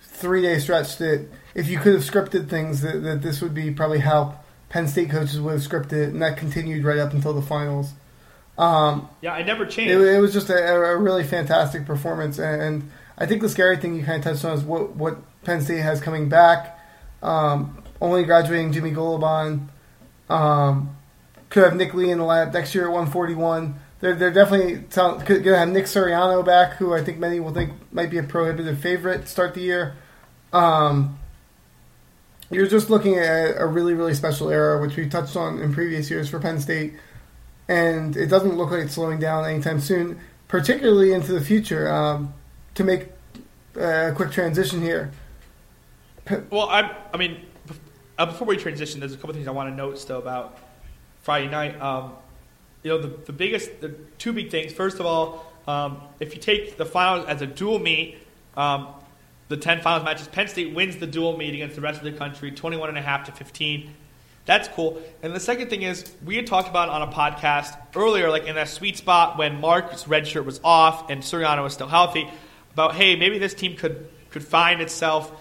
three 0.00 0.42
day 0.42 0.58
stretch 0.58 0.96
that 0.96 1.28
if 1.54 1.68
you 1.68 1.78
could 1.78 1.94
have 1.94 2.02
scripted 2.02 2.48
things, 2.48 2.80
that, 2.82 3.02
that 3.02 3.22
this 3.22 3.40
would 3.42 3.54
be 3.54 3.70
probably 3.70 3.98
how 4.00 4.40
Penn 4.68 4.88
State 4.88 5.10
coaches 5.10 5.40
would 5.40 5.52
have 5.52 5.62
scripted 5.62 5.92
it, 5.92 6.08
and 6.10 6.22
that 6.22 6.36
continued 6.36 6.84
right 6.84 6.98
up 6.98 7.12
until 7.12 7.34
the 7.34 7.42
finals. 7.42 7.92
Um, 8.56 9.08
Yeah, 9.20 9.32
I 9.34 9.42
never 9.42 9.66
changed. 9.66 9.92
it, 9.92 10.00
it 10.00 10.20
was 10.20 10.32
just 10.32 10.50
a, 10.50 10.74
a 10.74 10.96
really 10.96 11.22
fantastic 11.24 11.86
performance, 11.86 12.38
and, 12.38 12.60
and 12.60 12.90
I 13.16 13.26
think 13.26 13.42
the 13.42 13.48
scary 13.48 13.76
thing 13.76 13.94
you 13.94 14.04
kind 14.04 14.18
of 14.18 14.24
touched 14.24 14.44
on 14.44 14.52
is 14.56 14.64
what, 14.64 14.96
what 14.96 15.18
Penn 15.44 15.60
State 15.60 15.80
has 15.80 16.00
coming 16.00 16.28
back. 16.28 16.77
Um, 17.22 17.82
only 18.00 18.24
graduating 18.24 18.72
Jimmy 18.72 18.92
Gulibon. 18.92 19.68
Um, 20.28 20.96
could 21.50 21.64
have 21.64 21.76
Nick 21.76 21.94
Lee 21.94 22.10
in 22.10 22.18
the 22.18 22.24
lab 22.24 22.52
next 22.52 22.74
year 22.74 22.84
at 22.84 22.92
141. 22.92 23.78
They're, 24.00 24.14
they're 24.14 24.30
definitely 24.30 24.74
going 24.76 25.42
to 25.42 25.58
have 25.58 25.68
Nick 25.70 25.86
Suriano 25.86 26.44
back, 26.44 26.74
who 26.74 26.94
I 26.94 27.02
think 27.02 27.18
many 27.18 27.40
will 27.40 27.52
think 27.52 27.72
might 27.90 28.10
be 28.10 28.18
a 28.18 28.22
prohibitive 28.22 28.78
favorite 28.78 29.28
start 29.28 29.54
the 29.54 29.60
year. 29.60 29.96
Um, 30.52 31.18
you're 32.50 32.68
just 32.68 32.90
looking 32.90 33.16
at 33.18 33.56
a 33.58 33.66
really, 33.66 33.94
really 33.94 34.14
special 34.14 34.50
era, 34.50 34.80
which 34.80 34.96
we 34.96 35.08
touched 35.08 35.36
on 35.36 35.60
in 35.60 35.74
previous 35.74 36.10
years 36.10 36.30
for 36.30 36.38
Penn 36.38 36.60
State, 36.60 36.94
and 37.66 38.16
it 38.16 38.26
doesn't 38.26 38.56
look 38.56 38.70
like 38.70 38.84
it's 38.84 38.94
slowing 38.94 39.18
down 39.18 39.44
anytime 39.44 39.80
soon, 39.80 40.18
particularly 40.46 41.12
into 41.12 41.32
the 41.32 41.40
future. 41.40 41.88
Um, 41.88 42.34
to 42.74 42.84
make 42.84 43.08
a 43.74 44.12
quick 44.14 44.30
transition 44.30 44.80
here, 44.80 45.10
Well, 46.50 46.68
I, 46.68 46.94
I 47.12 47.16
mean, 47.16 47.40
uh, 48.18 48.26
before 48.26 48.46
we 48.46 48.56
transition, 48.56 49.00
there's 49.00 49.14
a 49.14 49.16
couple 49.16 49.34
things 49.34 49.48
I 49.48 49.52
want 49.52 49.70
to 49.70 49.74
note 49.74 49.98
still 49.98 50.18
about 50.18 50.58
Friday 51.22 51.48
night. 51.48 51.80
Um, 51.80 52.12
you 52.82 52.90
know, 52.90 52.98
the, 52.98 53.08
the 53.08 53.32
biggest, 53.32 53.80
the 53.80 53.90
two 54.18 54.32
big 54.32 54.50
things. 54.50 54.72
First 54.72 55.00
of 55.00 55.06
all, 55.06 55.52
um, 55.66 56.00
if 56.20 56.34
you 56.34 56.40
take 56.40 56.76
the 56.76 56.86
finals 56.86 57.26
as 57.26 57.42
a 57.42 57.46
dual 57.46 57.78
meet, 57.78 58.18
um, 58.56 58.88
the 59.48 59.56
10 59.56 59.80
finals 59.80 60.04
matches, 60.04 60.28
Penn 60.28 60.48
State 60.48 60.74
wins 60.74 60.96
the 60.96 61.06
dual 61.06 61.36
meet 61.36 61.54
against 61.54 61.74
the 61.74 61.80
rest 61.80 61.98
of 61.98 62.04
the 62.04 62.12
country, 62.12 62.50
21 62.50 62.90
and 62.90 62.98
a 62.98 63.02
half 63.02 63.24
to 63.24 63.32
15. 63.32 63.94
That's 64.44 64.68
cool. 64.68 65.00
And 65.22 65.34
the 65.34 65.40
second 65.40 65.68
thing 65.68 65.82
is, 65.82 66.10
we 66.24 66.36
had 66.36 66.46
talked 66.46 66.68
about 66.68 66.88
on 66.88 67.02
a 67.02 67.12
podcast 67.12 67.76
earlier, 67.94 68.30
like 68.30 68.46
in 68.46 68.54
that 68.54 68.68
sweet 68.68 68.96
spot 68.96 69.36
when 69.38 69.60
Mark's 69.60 70.08
red 70.08 70.26
shirt 70.26 70.46
was 70.46 70.60
off 70.64 71.10
and 71.10 71.22
Suriano 71.22 71.62
was 71.62 71.74
still 71.74 71.88
healthy, 71.88 72.28
about 72.72 72.94
hey, 72.94 73.16
maybe 73.16 73.38
this 73.38 73.54
team 73.54 73.76
could 73.76 74.08
could 74.30 74.44
find 74.44 74.80
itself 74.80 75.32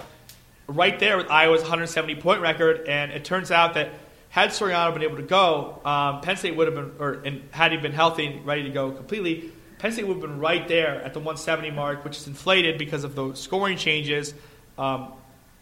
right 0.67 0.99
there 0.99 1.17
with 1.17 1.29
Iowa's 1.29 1.61
170 1.61 2.15
point 2.15 2.41
record. 2.41 2.87
And 2.87 3.11
it 3.11 3.25
turns 3.25 3.51
out 3.51 3.73
that 3.75 3.91
had 4.29 4.49
Suriano 4.49 4.93
been 4.93 5.03
able 5.03 5.17
to 5.17 5.23
go, 5.23 5.81
um, 5.85 6.21
Penn 6.21 6.37
State 6.37 6.55
would 6.55 6.67
have 6.67 6.75
been, 6.75 6.91
or 6.99 7.13
and 7.13 7.43
had 7.51 7.71
he 7.71 7.77
been 7.77 7.93
healthy 7.93 8.27
and 8.27 8.45
ready 8.45 8.63
to 8.63 8.69
go 8.69 8.91
completely, 8.91 9.51
Penn 9.79 9.91
State 9.91 10.07
would 10.07 10.15
have 10.15 10.21
been 10.21 10.39
right 10.39 10.67
there 10.67 11.01
at 11.01 11.13
the 11.13 11.19
170 11.19 11.71
mark, 11.71 12.03
which 12.03 12.17
is 12.17 12.27
inflated 12.27 12.77
because 12.77 13.03
of 13.03 13.15
the 13.15 13.33
scoring 13.35 13.77
changes 13.77 14.33
um, 14.77 15.13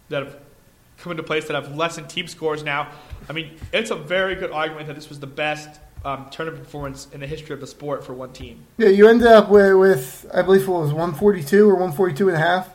that 0.09 0.23
have 0.23 0.37
come 0.97 1.11
into 1.11 1.23
place 1.23 1.47
that 1.47 1.55
have 1.55 1.75
lessened 1.75 2.09
team 2.09 2.27
scores 2.27 2.63
now. 2.63 2.91
I 3.29 3.33
mean, 3.33 3.57
it's 3.73 3.91
a 3.91 3.95
very 3.95 4.35
good 4.35 4.51
argument 4.51 4.87
that 4.87 4.95
this 4.95 5.09
was 5.09 5.19
the 5.19 5.27
best 5.27 5.79
um, 6.05 6.27
tournament 6.29 6.63
performance 6.63 7.07
in 7.11 7.19
the 7.19 7.27
history 7.27 7.53
of 7.53 7.59
the 7.59 7.67
sport 7.67 8.05
for 8.05 8.13
one 8.13 8.31
team. 8.31 8.65
yeah, 8.77 8.89
you 8.89 9.07
ended 9.07 9.27
up 9.27 9.49
with, 9.49 9.75
with 9.75 10.25
I 10.33 10.43
believe 10.43 10.61
it 10.61 10.67
was 10.67 10.91
142 10.91 11.67
or 11.67 11.73
142 11.73 12.29
and 12.29 12.37
a 12.37 12.39
half. 12.39 12.69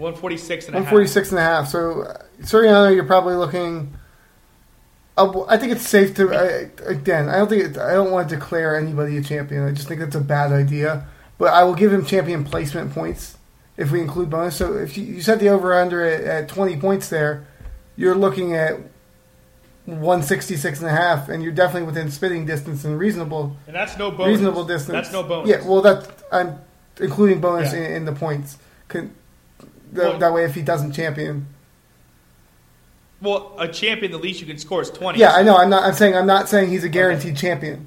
146 0.00 0.66
and 0.66 0.74
a 0.76 0.78
half. 0.78 0.92
146 0.92 1.30
and 1.30 1.38
a 1.38 1.42
half. 1.42 1.68
So, 1.68 2.02
uh, 2.02 2.22
Suriano, 2.42 2.94
you're 2.94 3.04
probably 3.04 3.34
looking. 3.36 3.94
Uh, 5.16 5.42
I 5.46 5.58
think 5.58 5.72
it's 5.72 5.86
safe 5.86 6.14
to. 6.16 6.32
I, 6.34 6.70
again, 6.90 7.28
I 7.28 7.36
don't 7.38 7.48
think 7.48 7.64
it, 7.64 7.78
I 7.78 7.92
don't 7.92 8.10
want 8.10 8.28
to 8.30 8.34
declare 8.36 8.76
anybody 8.76 9.16
a 9.18 9.22
champion. 9.22 9.66
I 9.66 9.72
just 9.72 9.88
think 9.88 10.00
that's 10.00 10.14
a 10.16 10.20
bad 10.20 10.52
idea. 10.52 11.06
But 11.36 11.52
I 11.52 11.64
will 11.64 11.74
give 11.74 11.92
him 11.92 12.04
champion 12.04 12.44
placement 12.44 12.92
points 12.92 13.36
if 13.76 13.90
we 13.90 14.00
include 14.00 14.30
bonus. 14.30 14.56
So 14.56 14.74
if 14.76 14.96
you, 14.96 15.04
you 15.04 15.20
set 15.22 15.38
the 15.40 15.48
over 15.48 15.72
under 15.74 16.04
at, 16.04 16.22
at 16.24 16.48
20 16.48 16.76
points 16.78 17.08
there, 17.08 17.46
you're 17.96 18.14
looking 18.14 18.54
at 18.54 18.78
166 19.86 20.80
and 20.80 20.88
a 20.88 20.92
half, 20.92 21.28
and 21.28 21.42
you're 21.42 21.52
definitely 21.52 21.86
within 21.86 22.10
spitting 22.10 22.44
distance 22.46 22.84
and 22.84 22.98
reasonable 22.98 23.56
And 23.66 23.74
that's 23.74 23.96
no 23.98 24.10
bonus. 24.10 24.28
reasonable 24.28 24.64
distance. 24.64 24.92
That's 24.92 25.12
no 25.12 25.22
bonus. 25.22 25.48
Yeah, 25.50 25.66
well, 25.66 25.80
that's 25.82 26.08
I'm 26.30 26.58
including 27.00 27.40
bonus 27.40 27.72
Yeah. 27.72 27.80
in, 27.80 27.92
in 27.92 28.04
the 28.04 28.12
points. 28.12 28.58
Can, 29.94 29.98
Well- 30.02 30.18
that 30.18 30.32
way, 30.32 30.44
if 30.44 30.54
he 30.54 30.62
doesn't 30.62 30.92
champion, 30.92 31.46
Well, 33.22 33.54
a 33.58 33.68
champion, 33.68 34.12
the 34.12 34.18
least 34.18 34.40
you 34.40 34.46
can 34.46 34.58
score 34.58 34.80
is 34.82 34.90
20. 34.90 35.18
yeah, 35.18 35.32
I 35.32 35.42
know. 35.42 35.56
I'm 35.56 35.68
not. 35.68 35.82
I'm 35.84 35.92
saying 35.92 36.16
I'm 36.16 36.26
not 36.26 36.48
saying 36.48 36.70
he's 36.70 36.84
a 36.84 36.88
guaranteed 36.88 37.36
champion. 37.36 37.86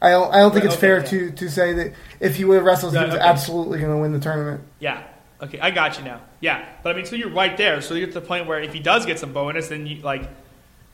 I 0.00 0.10
don't. 0.10 0.32
I 0.32 0.38
don't 0.38 0.52
think 0.52 0.64
Right, 0.64 0.74
it's 0.74 0.74
okay, 0.74 0.80
fair 0.86 0.98
yeah. 1.00 1.30
to, 1.30 1.30
to 1.32 1.50
say 1.50 1.72
that 1.72 1.92
if 2.20 2.36
he 2.36 2.44
would 2.44 2.56
have 2.56 2.64
wrestled, 2.64 2.94
he 2.96 3.02
was 3.02 3.14
okay. 3.14 3.22
absolutely 3.22 3.78
going 3.78 3.90
to 3.92 3.98
win 3.98 4.12
the 4.12 4.20
tournament. 4.20 4.60
Yeah. 4.78 5.02
Okay, 5.40 5.58
I 5.60 5.70
got 5.70 5.98
you 5.98 6.04
now. 6.04 6.20
Yeah, 6.40 6.68
but 6.82 6.92
I 6.92 6.96
mean, 6.96 7.06
so 7.06 7.14
you're 7.16 7.30
right 7.30 7.56
there. 7.56 7.80
So 7.80 7.94
you're 7.94 8.08
at 8.08 8.14
the 8.14 8.20
point 8.20 8.46
where 8.46 8.60
if 8.60 8.72
he 8.72 8.80
does 8.80 9.06
get 9.06 9.18
some 9.20 9.32
bonus, 9.32 9.68
then 9.68 9.86
you 9.86 10.02
like, 10.02 10.28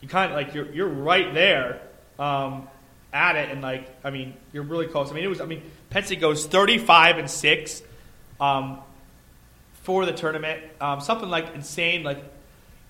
you 0.03 0.09
kind 0.09 0.31
of 0.31 0.37
like 0.37 0.55
you're 0.55 0.71
you're 0.73 0.89
right 0.89 1.33
there 1.35 1.81
um, 2.19 2.69
at 3.13 3.37
it, 3.37 3.51
and 3.51 3.61
like 3.63 3.89
I 4.05 4.11
mean, 4.11 4.35
you're 4.53 4.63
really 4.63 4.87
close. 4.87 5.11
I 5.11 5.15
mean, 5.15 5.25
it 5.25 5.29
was. 5.29 5.41
I 5.41 5.47
mean, 5.47 5.63
Penn 5.91 6.05
goes 6.21 6.47
35 6.47 7.19
and 7.19 7.31
six 7.31 7.83
um, 8.41 8.79
for 9.85 10.07
the 10.07 10.13
tournament. 10.13 10.63
Um, 10.81 11.01
something 11.01 11.29
like 11.29 11.55
insane, 11.55 12.03
like 12.03 12.25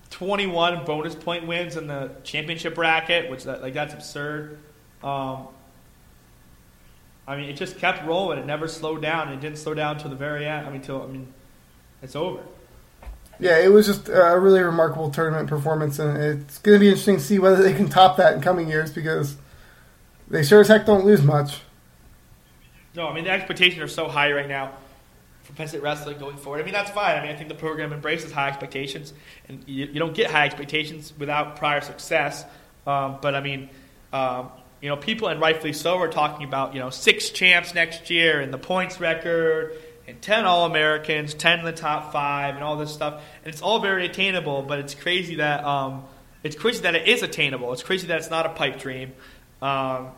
21 0.09 0.85
bonus 0.85 1.13
point 1.13 1.45
wins 1.45 1.75
in 1.75 1.87
the 1.87 2.09
championship 2.23 2.73
bracket, 2.73 3.29
which 3.29 3.43
that, 3.43 3.61
like 3.61 3.73
that's 3.73 3.93
absurd. 3.93 4.57
Um, 5.03 5.47
I 7.27 7.35
mean, 7.35 7.49
it 7.49 7.57
just 7.57 7.77
kept 7.77 8.05
rolling. 8.05 8.39
It 8.39 8.45
never 8.45 8.67
slowed 8.67 9.01
down. 9.01 9.31
It 9.31 9.41
didn't 9.41 9.57
slow 9.57 9.73
down 9.73 9.99
till 9.99 10.09
the 10.09 10.15
very 10.15 10.47
end. 10.47 10.65
I 10.65 10.69
mean, 10.69 10.81
till 10.81 11.01
I 11.01 11.07
mean, 11.07 11.27
it's 12.01 12.15
over. 12.15 12.41
Yeah, 13.39 13.57
it 13.57 13.67
was 13.67 13.85
just 13.85 14.07
a 14.07 14.39
really 14.39 14.61
remarkable 14.61 15.11
tournament 15.11 15.49
performance, 15.49 15.99
and 15.99 16.17
it's 16.17 16.59
going 16.59 16.75
to 16.75 16.79
be 16.79 16.87
interesting 16.87 17.17
to 17.17 17.21
see 17.21 17.39
whether 17.39 17.61
they 17.61 17.73
can 17.73 17.89
top 17.89 18.15
that 18.17 18.35
in 18.35 18.41
coming 18.41 18.69
years 18.69 18.93
because 18.93 19.35
they 20.29 20.43
sure 20.43 20.61
as 20.61 20.69
heck 20.69 20.85
don't 20.85 21.03
lose 21.03 21.21
much. 21.21 21.59
No, 22.95 23.09
I 23.09 23.13
mean 23.13 23.25
the 23.25 23.31
expectations 23.31 23.81
are 23.81 23.89
so 23.89 24.07
high 24.07 24.31
right 24.31 24.47
now 24.47 24.71
Penn 25.55 25.69
wrestling 25.81 26.17
going 26.17 26.37
forward. 26.37 26.61
I 26.61 26.63
mean 26.63 26.73
that's 26.73 26.91
fine. 26.91 27.17
I 27.17 27.21
mean 27.21 27.31
I 27.31 27.35
think 27.35 27.49
the 27.49 27.55
program 27.55 27.93
embraces 27.93 28.31
high 28.31 28.49
expectations, 28.49 29.13
and 29.47 29.63
you, 29.67 29.85
you 29.85 29.99
don't 29.99 30.13
get 30.13 30.29
high 30.29 30.45
expectations 30.45 31.13
without 31.17 31.55
prior 31.55 31.81
success. 31.81 32.45
Um, 32.85 33.17
but 33.21 33.35
I 33.35 33.41
mean, 33.41 33.69
um, 34.13 34.49
you 34.81 34.89
know, 34.89 34.97
people 34.97 35.27
and 35.27 35.41
rightfully 35.41 35.73
so 35.73 35.97
are 35.97 36.07
talking 36.07 36.47
about 36.47 36.73
you 36.73 36.79
know 36.79 36.89
six 36.89 37.29
champs 37.29 37.73
next 37.73 38.09
year 38.09 38.41
and 38.41 38.53
the 38.53 38.57
points 38.57 38.99
record 38.99 39.77
and 40.07 40.21
ten 40.21 40.45
All 40.45 40.65
Americans, 40.65 41.33
ten 41.33 41.59
in 41.59 41.65
the 41.65 41.71
top 41.71 42.11
five, 42.11 42.55
and 42.55 42.63
all 42.63 42.77
this 42.77 42.93
stuff. 42.93 43.23
And 43.43 43.53
it's 43.53 43.61
all 43.61 43.79
very 43.79 44.05
attainable, 44.05 44.61
but 44.61 44.79
it's 44.79 44.93
crazy 44.93 45.35
that 45.35 45.63
um, 45.63 46.05
it's 46.43 46.55
crazy 46.55 46.81
that 46.81 46.95
it 46.95 47.07
is 47.07 47.23
attainable. 47.23 47.73
It's 47.73 47.83
crazy 47.83 48.07
that 48.07 48.17
it's 48.17 48.29
not 48.29 48.45
a 48.45 48.49
pipe 48.49 48.79
dream. 48.79 49.13
Um, 49.61 50.09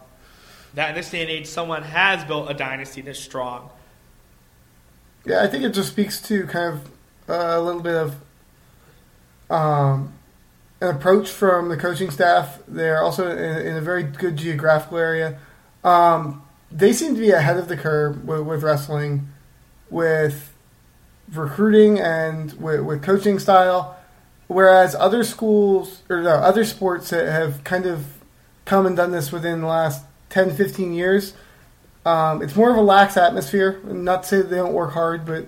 that 0.73 0.89
in 0.89 0.95
this 0.95 1.09
day 1.09 1.21
and 1.21 1.29
age, 1.29 1.47
someone 1.47 1.83
has 1.83 2.23
built 2.25 2.51
a 2.51 2.53
dynasty 2.53 3.01
this 3.01 3.19
strong. 3.19 3.69
Yeah, 5.27 5.43
I 5.43 5.47
think 5.47 5.65
it 5.65 5.73
just 5.73 5.89
speaks 5.89 6.21
to 6.21 6.47
kind 6.47 6.73
of 6.73 6.85
uh, 7.29 7.59
a 7.59 7.61
little 7.61 7.81
bit 7.81 7.95
of 7.95 8.15
um, 9.49 10.13
an 10.79 10.95
approach 10.95 11.29
from 11.29 11.67
the 11.67 11.75
coaching 11.75 12.11
staff. 12.11 12.59
They're 12.65 13.03
also 13.03 13.29
in, 13.29 13.67
in 13.67 13.75
a 13.75 13.81
very 13.81 14.03
good 14.03 14.37
geographical 14.37 14.97
area. 14.97 15.37
Um, 15.83 16.43
they 16.71 16.93
seem 16.93 17.13
to 17.15 17.19
be 17.19 17.31
ahead 17.31 17.57
of 17.57 17.67
the 17.67 17.75
curve 17.75 18.23
with, 18.23 18.39
with 18.43 18.63
wrestling, 18.63 19.27
with 19.89 20.53
recruiting 21.33 21.99
and 21.99 22.53
with, 22.53 22.79
with 22.85 23.03
coaching 23.03 23.37
style, 23.37 23.97
whereas 24.47 24.95
other 24.95 25.25
schools 25.25 26.03
or 26.09 26.21
no, 26.21 26.35
other 26.35 26.63
sports 26.63 27.09
that 27.09 27.25
have 27.29 27.65
kind 27.65 27.85
of 27.85 28.05
come 28.63 28.85
and 28.85 28.95
done 28.95 29.11
this 29.11 29.33
within 29.33 29.59
the 29.59 29.67
last 29.67 30.05
10, 30.29 30.55
15 30.55 30.93
years. 30.93 31.33
Um, 32.07 32.41
it's 32.41 32.55
more 32.55 32.71
of 32.71 32.77
a 32.77 32.81
lax 32.81 33.17
atmosphere. 33.17 33.81
Not 33.83 34.23
to 34.23 34.29
say 34.29 34.41
they 34.41 34.55
don't 34.55 34.71
work 34.71 34.93
hard, 34.93 35.25
but 35.25 35.43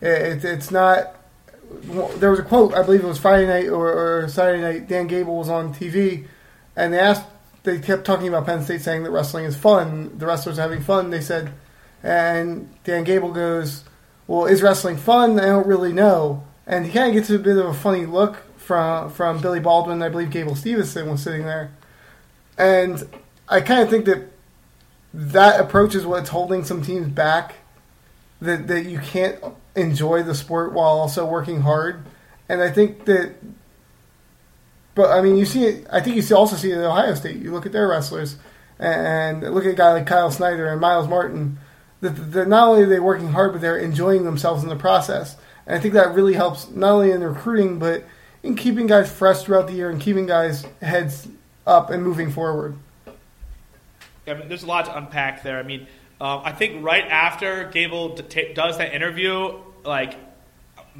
it, 0.00 0.42
it's 0.42 0.70
not. 0.70 1.14
There 2.16 2.30
was 2.30 2.38
a 2.38 2.44
quote, 2.44 2.72
I 2.72 2.82
believe 2.82 3.04
it 3.04 3.06
was 3.06 3.18
Friday 3.18 3.46
night 3.46 3.68
or, 3.68 4.22
or 4.22 4.28
Saturday 4.28 4.62
night. 4.62 4.88
Dan 4.88 5.06
Gable 5.06 5.36
was 5.36 5.50
on 5.50 5.74
TV, 5.74 6.26
and 6.74 6.94
they 6.94 6.98
asked. 6.98 7.26
They 7.64 7.78
kept 7.78 8.06
talking 8.06 8.26
about 8.26 8.46
Penn 8.46 8.64
State, 8.64 8.80
saying 8.80 9.02
that 9.02 9.10
wrestling 9.10 9.44
is 9.44 9.54
fun. 9.54 10.16
The 10.16 10.24
wrestlers 10.24 10.58
are 10.58 10.62
having 10.62 10.80
fun. 10.80 11.10
They 11.10 11.20
said, 11.20 11.52
and 12.02 12.74
Dan 12.84 13.04
Gable 13.04 13.32
goes, 13.32 13.84
"Well, 14.26 14.46
is 14.46 14.62
wrestling 14.62 14.96
fun? 14.96 15.38
I 15.38 15.44
don't 15.44 15.66
really 15.66 15.92
know." 15.92 16.42
And 16.66 16.86
he 16.86 16.92
kind 16.92 17.08
of 17.08 17.14
gets 17.14 17.28
a 17.28 17.38
bit 17.38 17.58
of 17.58 17.66
a 17.66 17.74
funny 17.74 18.06
look 18.06 18.36
from 18.56 19.10
from 19.10 19.42
Billy 19.42 19.60
Baldwin. 19.60 20.02
I 20.02 20.08
believe 20.08 20.30
Gable 20.30 20.54
Steveson 20.54 21.10
was 21.10 21.22
sitting 21.22 21.44
there, 21.44 21.70
and 22.56 23.06
I 23.46 23.60
kind 23.60 23.82
of 23.82 23.90
think 23.90 24.06
that 24.06 24.37
that 25.14 25.60
approach 25.60 25.94
is 25.94 26.06
what's 26.06 26.28
holding 26.28 26.64
some 26.64 26.82
teams 26.82 27.08
back. 27.08 27.56
That 28.40 28.68
that 28.68 28.84
you 28.86 29.00
can't 29.00 29.42
enjoy 29.74 30.22
the 30.22 30.34
sport 30.34 30.72
while 30.72 30.98
also 30.98 31.26
working 31.26 31.62
hard, 31.62 32.04
and 32.48 32.62
I 32.62 32.70
think 32.70 33.04
that. 33.06 33.34
But 34.94 35.10
I 35.10 35.20
mean, 35.20 35.36
you 35.36 35.44
see 35.44 35.64
it. 35.64 35.86
I 35.90 36.00
think 36.00 36.16
you 36.16 36.36
also 36.36 36.56
see 36.56 36.70
it 36.70 36.78
at 36.78 36.84
Ohio 36.84 37.14
State. 37.14 37.36
You 37.36 37.52
look 37.52 37.66
at 37.66 37.72
their 37.72 37.88
wrestlers, 37.88 38.36
and 38.78 39.42
look 39.42 39.64
at 39.64 39.72
a 39.72 39.74
guy 39.74 39.92
like 39.92 40.06
Kyle 40.06 40.30
Snyder 40.30 40.68
and 40.68 40.80
Myles 40.80 41.08
Martin. 41.08 41.58
That 42.00 42.46
not 42.46 42.68
only 42.68 42.84
are 42.84 42.86
they 42.86 43.00
working 43.00 43.32
hard, 43.32 43.52
but 43.52 43.60
they're 43.60 43.78
enjoying 43.78 44.24
themselves 44.24 44.62
in 44.62 44.68
the 44.68 44.76
process. 44.76 45.36
And 45.66 45.76
I 45.76 45.80
think 45.80 45.94
that 45.94 46.14
really 46.14 46.34
helps 46.34 46.70
not 46.70 46.92
only 46.92 47.10
in 47.10 47.24
recruiting, 47.24 47.80
but 47.80 48.04
in 48.44 48.54
keeping 48.54 48.86
guys 48.86 49.10
fresh 49.10 49.42
throughout 49.42 49.66
the 49.66 49.72
year 49.72 49.90
and 49.90 50.00
keeping 50.00 50.26
guys 50.26 50.64
heads 50.80 51.26
up 51.66 51.90
and 51.90 52.04
moving 52.04 52.30
forward. 52.30 52.76
I 54.28 54.34
mean, 54.34 54.48
there's 54.48 54.62
a 54.62 54.66
lot 54.66 54.86
to 54.86 54.96
unpack 54.96 55.42
there. 55.42 55.58
I 55.58 55.62
mean, 55.62 55.86
um, 56.20 56.42
I 56.44 56.52
think 56.52 56.84
right 56.84 57.04
after 57.04 57.68
Gable 57.68 58.16
does 58.16 58.78
that 58.78 58.94
interview, 58.94 59.58
like, 59.84 60.14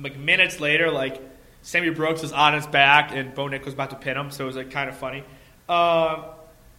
like 0.00 0.16
minutes 0.16 0.60
later, 0.60 0.90
like 0.90 1.20
Sammy 1.62 1.90
Brooks 1.90 2.22
is 2.22 2.32
on 2.32 2.54
his 2.54 2.66
back 2.66 3.10
and 3.12 3.34
Bo 3.34 3.48
Nick 3.48 3.64
was 3.64 3.74
about 3.74 3.90
to 3.90 3.96
pin 3.96 4.16
him, 4.16 4.30
so 4.30 4.44
it 4.44 4.46
was 4.46 4.56
like 4.56 4.70
kind 4.70 4.88
of 4.88 4.96
funny. 4.96 5.24
Um, 5.68 6.24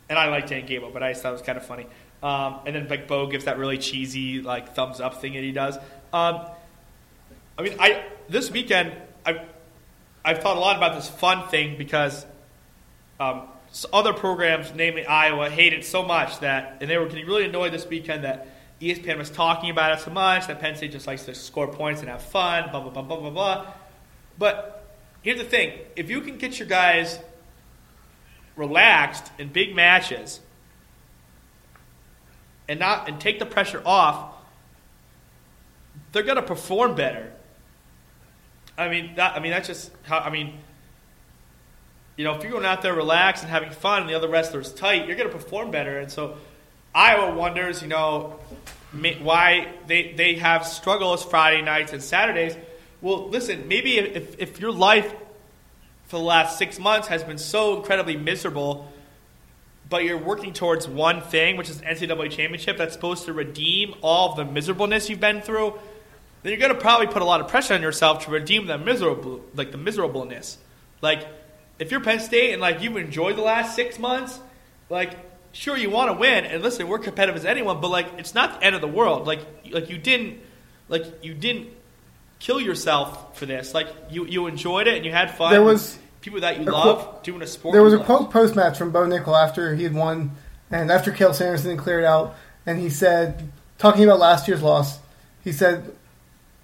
and 0.09 0.17
I 0.17 0.29
like 0.29 0.47
Dan 0.47 0.65
Gable, 0.65 0.89
but 0.91 1.03
I 1.03 1.11
just 1.11 1.21
thought 1.21 1.29
it 1.29 1.33
was 1.33 1.41
kind 1.41 1.57
of 1.57 1.65
funny. 1.65 1.85
Um, 2.23 2.59
and 2.65 2.75
then 2.75 2.87
like 2.87 3.07
Bo 3.07 3.27
gives 3.27 3.45
that 3.45 3.57
really 3.57 3.77
cheesy 3.77 4.41
like 4.41 4.73
thumbs 4.73 4.99
up 4.99 5.21
thing 5.21 5.33
that 5.33 5.43
he 5.43 5.51
does. 5.51 5.77
Um, 6.11 6.47
I 7.57 7.61
mean, 7.61 7.75
I 7.79 8.03
this 8.27 8.49
weekend 8.51 8.93
I 9.25 9.41
I've 10.23 10.39
thought 10.39 10.57
a 10.57 10.59
lot 10.59 10.77
about 10.77 10.95
this 10.95 11.07
fun 11.09 11.47
thing 11.49 11.77
because 11.77 12.25
um, 13.19 13.43
other 13.93 14.13
programs, 14.13 14.73
namely 14.73 15.05
Iowa, 15.05 15.49
hate 15.49 15.73
it 15.73 15.85
so 15.85 16.03
much 16.03 16.39
that, 16.39 16.77
and 16.81 16.89
they 16.89 16.97
were 16.97 17.05
getting 17.05 17.25
really 17.25 17.45
annoyed 17.45 17.71
this 17.71 17.85
weekend 17.87 18.23
that 18.23 18.47
ESPN 18.81 19.17
was 19.17 19.29
talking 19.29 19.69
about 19.69 19.97
it 19.97 20.03
so 20.03 20.11
much 20.11 20.47
that 20.47 20.59
Penn 20.59 20.75
State 20.75 20.91
just 20.91 21.05
likes 21.05 21.25
to 21.25 21.35
score 21.35 21.67
points 21.67 22.01
and 22.01 22.09
have 22.09 22.21
fun, 22.21 22.69
blah 22.71 22.79
blah 22.79 22.91
blah 22.91 23.01
blah 23.01 23.19
blah 23.19 23.29
blah. 23.29 23.73
But 24.37 24.95
here's 25.21 25.37
the 25.37 25.43
thing: 25.43 25.77
if 25.95 26.09
you 26.09 26.21
can 26.21 26.37
get 26.37 26.57
your 26.59 26.67
guys 26.67 27.19
relaxed 28.55 29.31
in 29.37 29.49
big 29.49 29.75
matches 29.75 30.39
and 32.67 32.79
not 32.79 33.09
and 33.09 33.19
take 33.19 33.39
the 33.39 33.45
pressure 33.45 33.81
off, 33.85 34.33
they're 36.11 36.23
gonna 36.23 36.41
perform 36.41 36.95
better. 36.95 37.33
I 38.77 38.87
mean 38.87 39.15
that. 39.15 39.35
I 39.35 39.39
mean 39.39 39.51
that's 39.51 39.67
just 39.67 39.91
how. 40.03 40.19
I 40.19 40.29
mean, 40.29 40.57
you 42.19 42.25
know, 42.25 42.35
if 42.35 42.43
you're 42.43 42.51
going 42.51 42.65
out 42.65 42.81
there 42.81 42.93
relaxed 42.93 43.43
and 43.43 43.49
having 43.49 43.71
fun, 43.71 44.01
and 44.01 44.09
the 44.09 44.13
other 44.13 44.27
wrestlers 44.27 44.73
tight, 44.73 45.07
you're 45.07 45.15
gonna 45.15 45.29
perform 45.29 45.71
better. 45.71 45.99
And 45.99 46.11
so, 46.11 46.35
Iowa 46.93 47.33
wonders, 47.33 47.81
you 47.81 47.87
know, 47.87 48.37
why 49.21 49.71
they 49.87 50.11
they 50.11 50.35
have 50.35 50.67
struggles 50.67 51.23
Friday 51.23 51.61
nights 51.61 51.93
and 51.93 52.03
Saturdays. 52.03 52.57
Well, 52.99 53.29
listen, 53.29 53.69
maybe 53.69 53.97
if 53.99 54.37
if 54.37 54.59
your 54.59 54.73
life 54.73 55.09
for 56.07 56.17
the 56.17 56.25
last 56.25 56.57
six 56.57 56.77
months 56.77 57.07
has 57.07 57.23
been 57.23 57.37
so 57.37 57.77
incredibly 57.77 58.17
miserable, 58.17 58.91
but 59.89 60.03
you're 60.03 60.17
working 60.17 60.51
towards 60.51 60.89
one 60.89 61.21
thing, 61.21 61.55
which 61.55 61.69
is 61.69 61.79
an 61.79 61.87
NCAA 61.87 62.31
championship 62.31 62.77
that's 62.77 62.95
supposed 62.95 63.27
to 63.27 63.33
redeem 63.33 63.95
all 64.01 64.31
of 64.31 64.35
the 64.35 64.43
miserableness 64.43 65.09
you've 65.09 65.21
been 65.21 65.39
through, 65.41 65.79
then 66.43 66.51
you're 66.51 66.59
going 66.59 66.73
to 66.73 66.81
probably 66.81 67.07
put 67.07 67.21
a 67.21 67.25
lot 67.25 67.39
of 67.39 67.47
pressure 67.47 67.75
on 67.75 67.81
yourself 67.81 68.25
to 68.25 68.31
redeem 68.31 68.67
the 68.67 68.77
miserable, 68.77 69.39
like 69.55 69.71
the 69.71 69.77
miserableness. 69.77 70.57
Like, 71.01 71.25
if 71.79 71.91
you're 71.91 72.01
Penn 72.01 72.19
State 72.19 72.51
and 72.51 72.61
like 72.61 72.81
you've 72.81 72.97
enjoyed 72.97 73.37
the 73.37 73.41
last 73.41 73.75
six 73.75 73.97
months, 73.97 74.39
like 74.89 75.17
sure 75.51 75.77
you 75.77 75.89
want 75.89 76.11
to 76.11 76.17
win, 76.17 76.45
and 76.45 76.61
listen, 76.61 76.87
we're 76.87 76.99
competitive 76.99 77.35
as 77.35 77.45
anyone, 77.45 77.81
but 77.81 77.89
like 77.89 78.07
it's 78.17 78.35
not 78.35 78.59
the 78.59 78.65
end 78.65 78.75
of 78.75 78.81
the 78.81 78.87
world. 78.87 79.25
Like, 79.25 79.39
like 79.71 79.89
you 79.89 79.97
didn't, 79.97 80.39
like 80.89 81.23
you 81.23 81.33
didn't 81.33 81.69
kill 82.39 82.59
yourself 82.59 83.37
for 83.37 83.45
this. 83.45 83.73
Like 83.73 83.87
you, 84.09 84.25
you 84.25 84.47
enjoyed 84.47 84.87
it 84.87 84.95
and 84.95 85.05
you 85.05 85.11
had 85.11 85.35
fun. 85.35 85.51
There 85.51 85.63
was 85.63 85.97
people 86.21 86.41
that 86.41 86.59
you 86.59 86.65
love 86.65 86.99
quote- 86.99 87.23
doing 87.23 87.41
a 87.41 87.47
sport. 87.47 87.73
There 87.73 87.83
was 87.83 87.93
a 87.93 87.99
quote 87.99 88.31
post 88.31 88.55
match 88.55 88.77
from 88.77 88.91
Bo 88.91 89.01
Nickal 89.01 89.35
after 89.35 89.75
he 89.75 89.83
had 89.83 89.93
won, 89.93 90.31
and 90.69 90.91
after 90.91 91.11
Cael 91.11 91.33
Sanderson 91.33 91.77
cleared 91.77 92.03
out, 92.03 92.35
and 92.65 92.79
he 92.79 92.89
said, 92.89 93.49
talking 93.77 94.03
about 94.03 94.19
last 94.19 94.47
year's 94.47 94.61
loss, 94.61 94.99
he 95.43 95.51
said, 95.51 95.95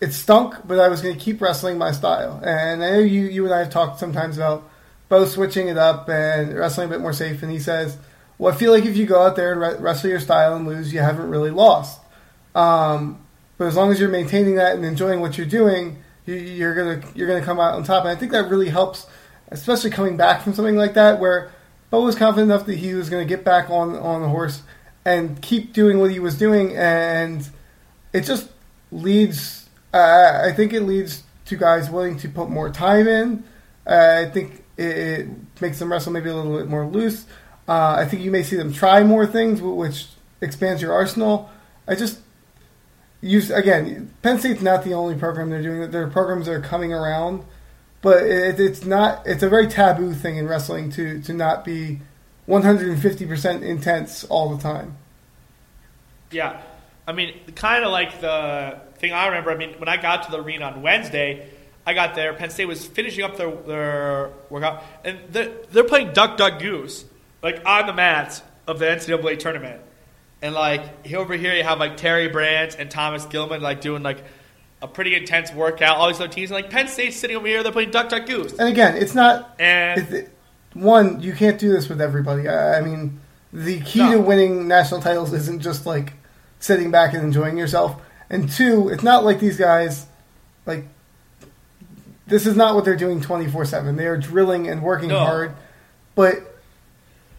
"It 0.02 0.12
stunk, 0.12 0.56
but 0.66 0.80
I 0.80 0.90
was 0.90 1.02
going 1.02 1.16
to 1.16 1.20
keep 1.20 1.42
wrestling 1.42 1.78
my 1.78 1.92
style." 1.92 2.42
And 2.44 2.84
I 2.84 2.92
know 2.92 3.00
you, 3.00 3.22
you 3.22 3.46
and 3.46 3.54
I 3.54 3.60
have 3.60 3.70
talked 3.70 4.00
sometimes 4.00 4.38
about 4.38 4.70
Bo 5.10 5.26
switching 5.26 5.68
it 5.68 5.78
up 5.78 6.10
and 6.10 6.54
wrestling 6.54 6.88
a 6.88 6.92
bit 6.92 7.02
more 7.02 7.14
safe, 7.14 7.44
and 7.44 7.52
he 7.52 7.60
says, 7.60 7.98
"Well, 8.38 8.54
I 8.54 8.58
feel 8.58 8.72
like 8.72 8.86
if 8.86 8.98
you 8.98 9.06
go 9.06 9.22
out 9.22 9.36
there 9.36 9.52
and 9.52 9.62
re- 9.62 9.78
wrestle 9.80 10.10
your 10.10 10.20
style 10.20 10.56
and 10.56 10.68
lose, 10.68 10.94
you 10.94 11.00
haven't 11.00 11.30
really 11.30 11.52
lost. 11.52 12.02
Um, 12.56 13.20
but 13.58 13.68
as 13.68 13.76
long 13.76 13.92
as 13.92 14.00
you're 14.00 14.10
maintaining 14.10 14.56
that 14.56 14.76
and 14.76 14.86
enjoying 14.86 15.22
what 15.22 15.38
you're 15.38 15.48
doing, 15.48 16.04
you, 16.26 16.36
you're 16.36 16.76
gonna 16.76 17.02
you're 17.14 17.28
gonna 17.28 17.46
come 17.46 17.60
out 17.60 17.76
on 17.76 17.84
top. 17.84 18.04
And 18.04 18.10
I 18.12 18.16
think 18.16 18.32
that 18.32 18.50
really 18.50 18.70
helps, 18.70 19.06
especially 19.50 19.92
coming 19.92 20.18
back 20.18 20.42
from 20.42 20.54
something 20.54 20.76
like 20.76 20.96
that, 20.96 21.20
where 21.20 21.52
Bo 21.90 22.02
was 22.02 22.16
confident 22.16 22.52
enough 22.52 22.66
that 22.66 22.78
he 22.78 22.94
was 22.94 23.10
going 23.10 23.26
to 23.26 23.30
get 23.30 23.46
back 23.46 23.70
on 23.70 23.96
on 23.96 24.22
the 24.22 24.28
horse 24.28 24.64
and 25.06 25.42
keep 25.42 25.72
doing 25.72 26.00
what 26.00 26.12
he 26.12 26.20
was 26.20 26.38
doing, 26.38 26.76
and 26.76 27.48
it 28.12 28.22
just 28.22 28.50
leads. 28.92 29.70
Uh, 29.94 30.42
I 30.44 30.52
think 30.52 30.74
it 30.74 30.82
leads 30.82 31.24
to 31.46 31.56
guys 31.56 31.90
willing 31.90 32.18
to 32.18 32.28
put 32.28 32.50
more 32.50 32.70
time 32.70 33.08
in. 33.08 33.44
Uh, 33.88 34.26
I 34.28 34.30
think 34.30 34.65
it, 34.78 34.86
it, 34.86 35.28
makes 35.62 35.80
them 35.80 35.92
wrestle 35.92 36.12
maybe 36.12 36.30
a 36.30 36.36
little 36.36 36.58
bit 36.58 36.68
more 36.68 36.86
loose. 36.86 37.26
Uh, 37.68 37.96
I 37.98 38.06
think 38.06 38.22
you 38.22 38.32
may 38.32 38.44
see 38.44 38.56
them 38.56 38.74
try 38.74 39.04
more 39.04 39.26
things, 39.26 39.62
which 39.62 40.08
expands 40.42 40.82
your 40.82 40.94
arsenal. 40.94 41.50
I 41.88 41.96
just 41.96 42.20
use 43.22 43.50
again. 43.50 44.14
Penn 44.22 44.40
State's 44.40 44.62
not 44.62 44.84
the 44.84 44.94
only 44.94 45.16
program 45.16 45.50
they're 45.50 45.62
doing. 45.62 45.90
There 45.92 46.04
are 46.04 46.10
programs 46.10 46.46
that 46.46 46.54
are 46.54 46.62
coming 46.62 46.94
around, 46.94 47.44
but 48.02 48.24
it, 48.24 48.60
it's 48.60 48.86
not. 48.86 49.26
It's 49.26 49.44
a 49.44 49.50
very 49.50 49.68
taboo 49.68 50.14
thing 50.14 50.38
in 50.38 50.48
wrestling 50.48 50.92
to 50.92 51.22
to 51.22 51.34
not 51.34 51.66
be 51.66 52.02
150 52.46 53.26
percent 53.26 53.64
intense 53.64 54.24
all 54.26 54.56
the 54.56 54.62
time. 54.62 54.98
Yeah, 56.32 56.62
I 57.08 57.14
mean, 57.14 57.34
kind 57.56 57.84
of 57.84 57.92
like 57.92 58.22
the 58.22 58.80
thing 58.98 59.14
I 59.14 59.28
remember. 59.28 59.52
I 59.52 59.58
mean, 59.58 59.74
when 59.78 59.90
I 59.90 59.98
got 59.98 60.24
to 60.24 60.32
the 60.32 60.42
arena 60.42 60.66
on 60.66 60.82
Wednesday, 60.82 61.50
I 61.86 61.94
got 61.94 62.16
there. 62.16 62.34
Penn 62.34 62.50
State 62.50 62.66
was 62.66 62.86
finishing 62.86 63.24
up 63.24 63.38
their, 63.38 63.52
their 63.52 64.32
workout, 64.50 64.84
and 65.04 65.20
they're, 65.30 65.52
they're 65.72 65.84
playing 65.84 66.14
Duck 66.14 66.38
Duck 66.38 66.60
Goose 66.60 67.06
like 67.44 67.62
on 67.66 67.86
the 67.86 67.94
mats 67.94 68.42
of 68.68 68.80
the 68.80 68.86
NCAA 68.86 69.38
tournament. 69.38 69.82
And 70.42 70.54
like 70.54 71.14
over 71.14 71.36
here, 71.36 71.54
you 71.54 71.64
have 71.64 71.80
like 71.80 71.98
Terry 71.98 72.28
Brands 72.28 72.76
and 72.76 72.90
Thomas 72.90 73.26
Gilman 73.26 73.62
like 73.62 73.82
doing 73.82 74.04
like 74.04 74.24
a 74.82 74.88
pretty 74.88 75.16
intense 75.16 75.54
workout. 75.54 75.98
All 75.98 76.08
these 76.08 76.20
other 76.20 76.28
teams, 76.28 76.52
and, 76.52 76.62
like 76.62 76.72
Penn 76.72 76.88
State's 76.88 77.18
sitting 77.18 77.36
over 77.38 77.48
here, 77.48 77.64
they're 77.64 77.72
playing 77.72 77.92
Duck 77.92 78.10
Duck 78.10 78.26
Goose. 78.26 78.54
And 78.54 78.68
again, 78.68 78.96
it's 78.98 79.16
not. 79.16 79.56
And 79.60 80.02
it's, 80.02 80.12
it, 80.12 80.32
one, 80.74 81.22
you 81.22 81.34
can't 81.34 81.60
do 81.60 81.72
this 81.72 81.88
with 81.88 82.02
everybody. 82.02 82.48
I, 82.50 82.80
I 82.80 82.82
mean, 82.82 83.22
the 83.54 83.80
key 83.82 84.00
No. 84.00 84.12
to 84.14 84.20
winning 84.22 84.68
national 84.68 85.02
titles 85.02 85.34
isn't 85.34 85.62
just 85.62 85.86
like 85.86 86.14
sitting 86.60 86.92
back 86.92 87.14
and 87.14 87.24
enjoying 87.24 87.58
yourself. 87.58 88.02
And 88.30 88.50
two, 88.52 88.90
it's 88.90 89.04
not 89.04 89.24
like 89.24 89.40
these 89.40 89.58
guys 89.58 90.08
like 90.66 90.86
this 92.28 92.46
is 92.46 92.56
not 92.56 92.76
what 92.76 92.86
they're 92.86 92.96
doing 92.96 93.22
24/7. 93.22 93.96
They 93.98 94.08
are 94.08 94.18
drilling 94.18 94.68
and 94.68 94.82
working 94.82 95.10
No. 95.10 95.20
hard. 95.20 95.52
But 96.16 96.36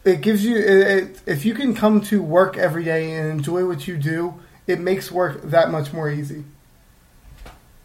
it 0.05 0.21
gives 0.21 0.45
you 0.45 0.57
it, 0.57 0.87
it, 0.87 1.21
if 1.27 1.45
you 1.45 1.55
can 1.55 1.75
come 1.75 2.01
to 2.03 2.23
work 2.23 2.57
every 2.57 2.85
day 2.85 3.13
and 3.13 3.31
enjoy 3.31 3.65
what 3.67 3.89
you 3.89 3.97
do, 3.97 4.35
it 4.67 4.79
makes 4.81 5.11
work 5.11 5.43
that 5.51 5.71
much 5.71 5.93
more 5.93 6.11
easy. 6.11 6.45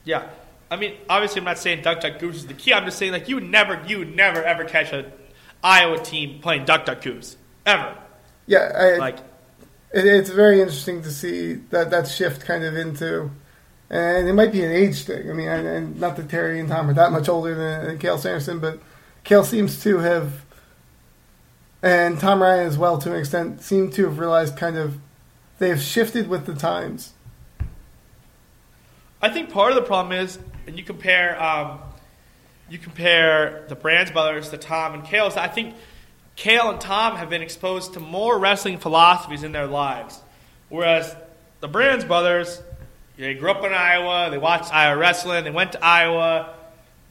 yeah, 0.04 0.28
I 0.70 0.76
mean, 0.78 0.94
obviously, 1.10 1.40
I'm 1.40 1.46
not 1.46 1.58
saying 1.60 1.82
Duck 1.84 2.02
Duck 2.02 2.20
Goose 2.20 2.38
is 2.38 2.48
the 2.48 2.54
key. 2.54 2.74
I'm 2.74 2.86
just 2.86 2.98
saying 2.98 3.12
like 3.12 3.28
you 3.30 3.36
would 3.36 3.50
never, 3.50 3.82
you 3.88 4.06
never 4.06 4.44
ever 4.44 4.64
catch 4.66 4.92
a 4.94 5.12
Iowa 5.64 6.00
team 6.04 6.40
playing 6.42 6.66
Duck 6.66 6.86
Duck 6.86 7.02
Goose 7.02 7.38
ever. 7.66 7.96
Yeah, 8.48 8.72
I, 8.76 8.98
Like 8.98 9.18
it, 9.94 10.06
it's 10.06 10.30
very 10.30 10.60
interesting 10.62 11.02
to 11.04 11.12
see 11.12 11.54
that 11.72 11.92
that 11.92 12.08
shift 12.08 12.46
kind 12.46 12.64
of 12.64 12.76
into, 12.76 13.32
and 13.92 14.30
it 14.30 14.34
might 14.34 14.54
be 14.54 14.64
an 14.64 14.72
age 14.72 15.04
thing. 15.04 15.30
I 15.30 15.34
mean, 15.34 15.50
and, 15.50 16.00
not 16.00 16.16
that 16.16 16.30
Terry 16.30 16.62
and 16.62 16.70
Tom 16.70 16.90
are 16.90 16.94
that 16.94 17.12
much 17.12 17.28
older 17.28 17.54
than, 17.54 17.86
than 17.86 18.00
Cael 18.00 18.18
Sanderson, 18.18 18.60
but 18.60 18.80
Cael 19.26 19.44
seems 19.44 19.84
to 19.84 19.98
have, 19.98 20.46
and 21.84 22.18
Tom 22.18 22.42
Ryan 22.42 22.66
as 22.66 22.78
well 22.78 22.98
to 23.00 23.14
an 23.14 23.20
extent, 23.20 23.62
seem 23.62 23.92
to 23.92 24.06
have 24.06 24.18
realized 24.18 24.56
kind 24.56 24.78
of 24.78 24.98
they 25.60 25.68
have 25.68 25.82
shifted 25.82 26.30
with 26.30 26.46
the 26.46 26.56
times. 26.56 27.12
I 29.22 29.30
think 29.30 29.50
part 29.50 29.74
of 29.74 29.76
the 29.76 29.84
problem 29.84 30.18
is, 30.18 30.40
and 30.66 30.78
you 30.78 30.86
compare, 30.86 31.42
um, 31.44 31.80
you 32.70 32.78
compare 32.78 33.66
the 33.68 33.76
Brands 33.76 34.10
brothers 34.10 34.50
to 34.52 34.58
Tom 34.58 34.94
and 34.94 35.04
Cael. 35.04 35.36
I 35.36 35.50
think 35.50 35.76
Cael 36.38 36.72
and 36.72 36.80
Tom 36.80 37.18
have 37.18 37.30
been 37.30 37.42
exposed 37.42 37.94
to 37.94 38.00
more 38.00 38.40
wrestling 38.40 38.78
philosophies 38.78 39.44
in 39.44 39.52
their 39.52 39.68
lives, 39.68 40.20
whereas 40.70 41.14
the 41.60 41.68
Brands 41.68 42.06
brothers, 42.06 42.62
they 43.18 43.34
grew 43.34 43.52
up 43.52 43.64
in 43.64 43.74
Iowa, 43.74 44.30
they 44.32 44.38
watched 44.38 44.74
Iowa 44.74 44.98
wrestling, 44.98 45.44
they 45.44 45.52
went 45.52 45.74
to 45.74 45.84
Iowa, 45.84 46.56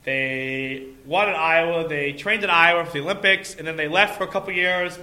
they 0.04 0.86
won 1.04 1.28
in 1.28 1.34
Iowa, 1.34 1.88
they 1.88 2.12
trained 2.12 2.42
in 2.42 2.50
Iowa 2.50 2.84
for 2.84 2.92
the 2.92 3.00
Olympics, 3.00 3.54
and 3.54 3.66
then 3.66 3.76
they 3.76 3.88
left 3.88 4.16
for 4.16 4.24
a 4.24 4.28
couple 4.28 4.52
years 4.52 4.98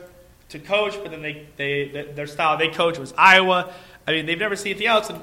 to 0.50 0.60
coach, 0.60 0.98
but 1.02 1.12
then 1.12 1.22
they, 1.22 1.46
they 1.58 2.12
their 2.16 2.28
style 2.28 2.58
they 2.58 2.70
coach 2.70 2.98
was 2.98 3.14
Iowa. 3.18 3.74
I 4.08 4.12
mean, 4.12 4.26
they've 4.26 4.40
never 4.40 4.56
seen 4.56 4.72
anything 4.72 4.88
else. 4.88 5.10
And 5.10 5.22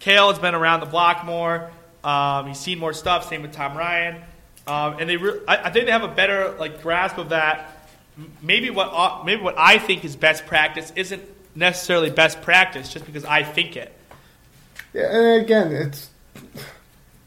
Cael 0.00 0.30
has 0.30 0.38
been 0.38 0.54
around 0.54 0.80
the 0.80 0.86
block 0.86 1.24
more. 1.24 1.70
Um, 2.02 2.48
he's 2.48 2.58
seen 2.58 2.78
more 2.78 2.92
stuff. 2.92 3.28
Same 3.28 3.42
with 3.42 3.52
Tom 3.52 3.78
Ryan, 3.78 4.16
um, 4.66 4.96
and 4.98 5.08
they 5.08 5.16
re- 5.16 5.40
I, 5.48 5.56
I 5.56 5.70
think 5.70 5.86
they 5.86 5.92
have 5.92 6.02
a 6.02 6.08
better 6.08 6.54
like 6.58 6.82
grasp 6.82 7.16
of 7.16 7.30
that. 7.30 7.88
Maybe 8.42 8.70
what 8.70 8.90
uh, 8.92 9.22
maybe 9.24 9.42
what 9.42 9.54
I 9.56 9.78
think 9.78 10.04
is 10.04 10.16
best 10.16 10.46
practice 10.46 10.92
isn't 10.96 11.22
necessarily 11.54 12.10
best 12.10 12.42
practice 12.42 12.92
just 12.92 13.06
because 13.06 13.24
I 13.24 13.42
think 13.42 13.76
it. 13.76 13.92
Yeah, 14.94 15.14
and 15.14 15.42
again, 15.42 15.72
it's 15.72 16.08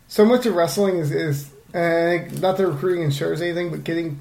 so 0.08 0.26
much 0.26 0.46
of 0.46 0.56
wrestling 0.56 0.98
is 0.98 1.12
is 1.12 1.52
not 1.74 2.58
that 2.58 2.68
recruiting 2.68 3.04
ensures 3.04 3.42
anything, 3.42 3.70
but 3.70 3.84
getting 3.84 4.18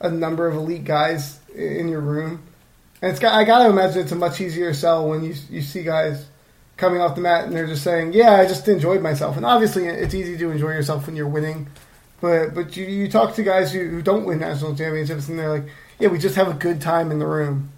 a 0.00 0.10
number 0.10 0.48
of 0.48 0.56
elite 0.56 0.84
guys 0.84 1.38
in 1.54 1.88
your 1.88 2.00
room. 2.00 2.42
And 3.00 3.10
it's 3.10 3.20
got, 3.20 3.34
I 3.34 3.44
got 3.44 3.64
to 3.64 3.70
imagine 3.70 4.02
it's 4.02 4.12
a 4.12 4.16
much 4.16 4.40
easier 4.40 4.72
sell 4.74 5.08
when 5.08 5.22
you 5.22 5.34
you 5.50 5.60
see 5.60 5.82
guys 5.82 6.26
coming 6.76 7.00
off 7.00 7.14
the 7.14 7.20
mat 7.20 7.44
and 7.44 7.54
they're 7.54 7.66
just 7.66 7.84
saying, 7.84 8.14
"Yeah, 8.14 8.32
I 8.32 8.46
just 8.46 8.66
enjoyed 8.66 9.02
myself." 9.02 9.36
And 9.36 9.44
obviously, 9.44 9.86
it's 9.86 10.14
easy 10.14 10.38
to 10.38 10.50
enjoy 10.50 10.70
yourself 10.70 11.06
when 11.06 11.14
you're 11.14 11.28
winning. 11.28 11.68
But 12.20 12.54
but 12.54 12.76
you, 12.76 12.86
you 12.86 13.10
talk 13.10 13.34
to 13.34 13.42
guys 13.42 13.72
who, 13.72 13.86
who 13.88 14.00
don't 14.02 14.24
win 14.24 14.38
national 14.38 14.76
championships 14.76 15.28
and 15.28 15.38
they're 15.38 15.50
like, 15.50 15.64
"Yeah, 15.98 16.08
we 16.08 16.18
just 16.18 16.36
have 16.36 16.48
a 16.48 16.54
good 16.54 16.80
time 16.80 17.10
in 17.10 17.18
the 17.18 17.26
room." 17.26 17.70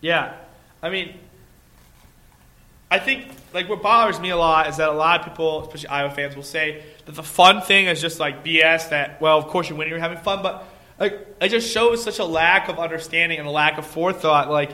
Yeah, 0.00 0.34
I 0.82 0.90
mean, 0.90 1.14
I 2.92 2.98
think 2.98 3.26
like 3.54 3.70
what 3.70 3.80
bothers 3.80 4.20
me 4.20 4.28
a 4.28 4.36
lot 4.36 4.68
is 4.68 4.76
that 4.76 4.90
a 4.90 4.92
lot 4.92 5.20
of 5.20 5.26
people, 5.26 5.62
especially 5.62 5.88
Iowa 5.88 6.10
fans, 6.10 6.36
will 6.36 6.42
say 6.42 6.82
that 7.06 7.14
the 7.14 7.22
fun 7.22 7.62
thing 7.62 7.86
is 7.86 8.02
just 8.02 8.20
like 8.20 8.44
BS. 8.44 8.90
That 8.90 9.18
well, 9.18 9.38
of 9.38 9.46
course 9.46 9.70
you're 9.70 9.78
winning, 9.78 9.92
you're 9.92 9.98
having 9.98 10.18
fun, 10.18 10.42
but 10.42 10.68
like 11.00 11.26
it 11.40 11.48
just 11.48 11.72
shows 11.72 12.04
such 12.04 12.18
a 12.18 12.24
lack 12.26 12.68
of 12.68 12.78
understanding 12.78 13.38
and 13.38 13.48
a 13.48 13.50
lack 13.50 13.78
of 13.78 13.86
forethought. 13.86 14.50
Like 14.50 14.72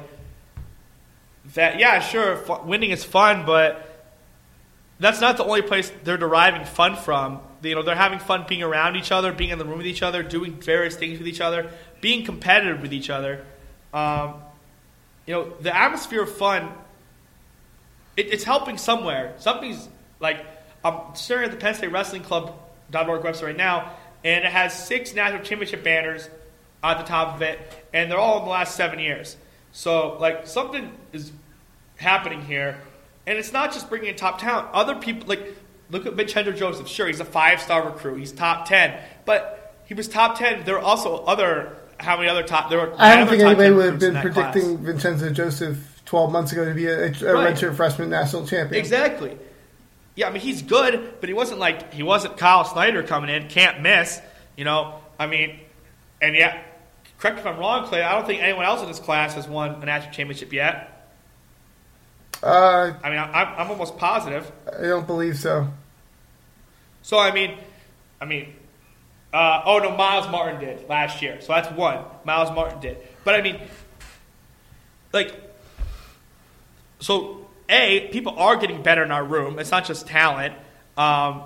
that, 1.55 1.79
yeah, 1.79 2.01
sure, 2.01 2.39
fu- 2.39 2.65
winning 2.65 2.91
is 2.91 3.05
fun, 3.05 3.47
but 3.47 4.05
that's 4.99 5.21
not 5.21 5.37
the 5.37 5.45
only 5.45 5.63
place 5.63 5.93
they're 6.03 6.17
deriving 6.17 6.65
fun 6.65 6.97
from. 6.97 7.39
You 7.63 7.77
know, 7.77 7.83
they're 7.83 7.95
having 7.95 8.19
fun 8.19 8.47
being 8.49 8.65
around 8.65 8.97
each 8.97 9.13
other, 9.13 9.33
being 9.33 9.51
in 9.51 9.61
the 9.61 9.65
room 9.65 9.79
with 9.79 9.87
each 9.87 10.03
other, 10.03 10.25
doing 10.25 10.55
various 10.55 10.97
things 10.97 11.21
with 11.21 11.29
each 11.29 11.41
other, 11.41 11.71
being 12.01 12.25
competitive 12.25 12.83
with 12.83 12.93
each 12.93 13.11
other. 13.11 13.47
Um, 13.95 14.35
you 15.25 15.35
know, 15.35 15.53
the 15.61 15.77
atmosphere 15.77 16.23
of 16.23 16.37
fun, 16.37 16.73
it, 18.19 18.33
it's 18.33 18.45
helping 18.45 18.77
somewhere. 18.77 19.35
Something's 19.39 19.89
like, 20.21 20.45
I'm 20.85 21.15
staring 21.15 21.45
at 21.45 21.53
the 21.53 21.57
Penn 21.57 21.75
State 21.75 21.93
Wrestling 21.93 22.23
Club.org 22.23 23.23
website 23.23 23.43
right 23.43 23.57
now, 23.57 23.93
and 24.25 24.45
it 24.45 24.51
has 24.51 24.87
six 24.87 25.15
national 25.15 25.43
championship 25.43 25.85
banners 25.85 26.29
at 26.83 26.99
the 26.99 27.05
top 27.05 27.37
of 27.37 27.43
it, 27.43 27.59
and 27.95 28.11
they're 28.11 28.19
all 28.19 28.41
in 28.41 28.45
the 28.45 28.51
last 28.51 28.75
seven 28.75 28.99
years. 28.99 29.37
So, 29.73 30.19
like, 30.19 30.47
something 30.47 30.93
is 31.13 31.33
happening 31.97 32.43
here, 32.43 32.79
and 33.27 33.39
it's 33.39 33.53
not 33.53 33.73
just 33.73 33.89
bringing 33.89 34.09
in 34.09 34.17
top 34.17 34.41
talent. 34.41 34.69
Other 34.73 34.97
people, 34.97 35.29
like, 35.29 35.57
look 35.91 36.07
at 36.07 36.15
Vincenzo 36.15 36.53
Joseph. 36.53 36.89
Sure, 36.89 37.07
he's 37.07 37.21
a 37.21 37.25
five 37.25 37.61
star 37.61 37.85
recruit, 37.87 38.19
he's 38.19 38.33
top 38.33 38.67
10, 38.67 38.99
but 39.25 39.77
he 39.87 39.95
was 39.95 40.09
top 40.09 40.39
10. 40.39 40.65
There 40.65 40.77
are 40.77 40.83
also 40.83 41.25
other, 41.25 41.77
how 41.99 42.17
many 42.17 42.29
other 42.29 42.43
top, 42.43 42.69
there 42.69 42.79
were 42.79 42.95
I 42.99 43.17
don't 43.17 43.29
think 43.29 43.43
anybody 43.43 43.71
would 43.71 43.87
have 43.87 44.01
been 44.01 44.15
that 44.15 44.33
class. 44.33 44.53
predicting 44.53 44.79
Vincenzo 44.79 45.31
Joseph 45.31 45.98
12 46.09 46.33
months 46.33 46.53
ago 46.53 46.65
to 46.65 46.73
be 46.73 46.87
a, 46.87 47.07
a, 47.07 47.09
Right. 47.35 47.55
redshirt 47.55 47.77
freshman 47.77 48.09
national 48.09 48.47
champion. 48.47 48.81
Exactly. 48.81 49.37
Yeah, 50.15 50.29
I 50.29 50.33
mean 50.33 50.41
he's 50.41 50.63
good, 50.63 51.15
but 51.21 51.29
he 51.29 51.35
wasn't 51.35 51.61
like 51.61 51.93
he 51.93 52.03
wasn't 52.03 52.39
Kyle 52.39 52.65
Snyder 52.65 53.03
coming 53.03 53.29
in, 53.29 53.49
can't 53.49 53.83
miss. 53.83 54.19
You 54.57 54.65
know, 54.65 54.95
I 55.19 55.27
mean, 55.27 55.61
and 56.23 56.35
yeah, 56.35 56.63
correct 57.19 57.37
me 57.37 57.41
if 57.43 57.47
I'm 57.47 57.59
wrong, 57.59 57.87
Clay. 57.87 58.03
I 58.03 58.13
don't 58.13 58.27
think 58.27 58.43
anyone 58.43 58.65
else 58.65 58.81
in 58.81 58.89
this 58.89 58.99
class 58.99 59.35
has 59.35 59.47
won 59.47 59.83
a 59.83 59.85
national 59.85 60.15
championship 60.15 60.51
yet. 60.53 61.11
Uh, 62.43 62.95
I 63.03 63.11
mean, 63.11 63.19
I, 63.19 63.43
I'm, 63.43 63.61
I'm 63.61 63.71
almost 63.71 63.99
positive. 63.99 64.51
I 64.67 64.83
don't 64.87 65.07
believe 65.07 65.37
so. 65.39 65.69
So 67.03 67.19
I 67.19 67.33
mean, 67.33 67.59
I 68.21 68.25
mean, 68.25 68.55
uh, 69.35 69.61
oh 69.67 69.79
no, 69.79 69.95
Myles 69.95 70.27
Martin 70.31 70.59
did 70.59 70.89
last 70.89 71.21
year, 71.21 71.41
so 71.43 71.53
that's 71.53 71.71
one. 71.77 72.03
Myles 72.25 72.51
Martin 72.55 72.81
did, 72.81 72.97
but 73.25 73.35
I 73.35 73.43
mean, 73.43 73.61
like, 75.13 75.48
so 76.99 77.47
a 77.69 78.09
people 78.09 78.35
are 78.39 78.57
getting 78.57 78.83
better 78.83 79.03
in 79.03 79.11
our 79.11 79.25
room. 79.25 79.59
It's 79.59 79.71
not 79.71 79.85
just 79.85 80.07
talent. 80.07 80.55
Um, 80.97 81.43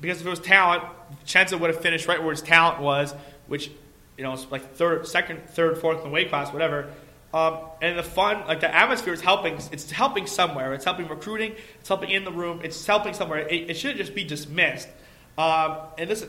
because 0.00 0.20
if 0.20 0.26
it 0.26 0.30
was 0.30 0.40
talent, 0.40 0.82
Chenza 1.26 1.58
would 1.58 1.70
have 1.70 1.80
finished 1.80 2.06
right 2.06 2.20
where 2.20 2.32
his 2.32 2.42
talent 2.42 2.80
was, 2.80 3.14
which 3.46 3.70
you 4.16 4.24
know, 4.24 4.32
it's 4.32 4.50
like 4.50 4.74
third, 4.74 5.06
second, 5.06 5.48
third, 5.50 5.78
fourth 5.78 5.98
in 5.98 6.04
the 6.04 6.10
weight 6.10 6.30
class, 6.30 6.52
whatever. 6.52 6.90
Um, 7.34 7.58
and 7.82 7.98
the 7.98 8.02
fun, 8.02 8.46
like 8.46 8.60
the 8.60 8.74
atmosphere 8.74 9.12
is 9.12 9.20
helping. 9.20 9.54
It's 9.70 9.90
helping 9.90 10.26
somewhere. 10.26 10.72
It's 10.72 10.84
helping 10.84 11.08
recruiting. 11.08 11.54
It's 11.80 11.88
helping 11.88 12.10
in 12.10 12.24
the 12.24 12.32
room. 12.32 12.60
It's 12.64 12.86
helping 12.86 13.12
somewhere. 13.12 13.40
It, 13.40 13.70
it 13.70 13.74
shouldn't 13.74 13.98
just 13.98 14.14
be 14.14 14.24
dismissed. 14.24 14.88
Um, 15.36 15.76
and 15.98 16.08
this, 16.08 16.26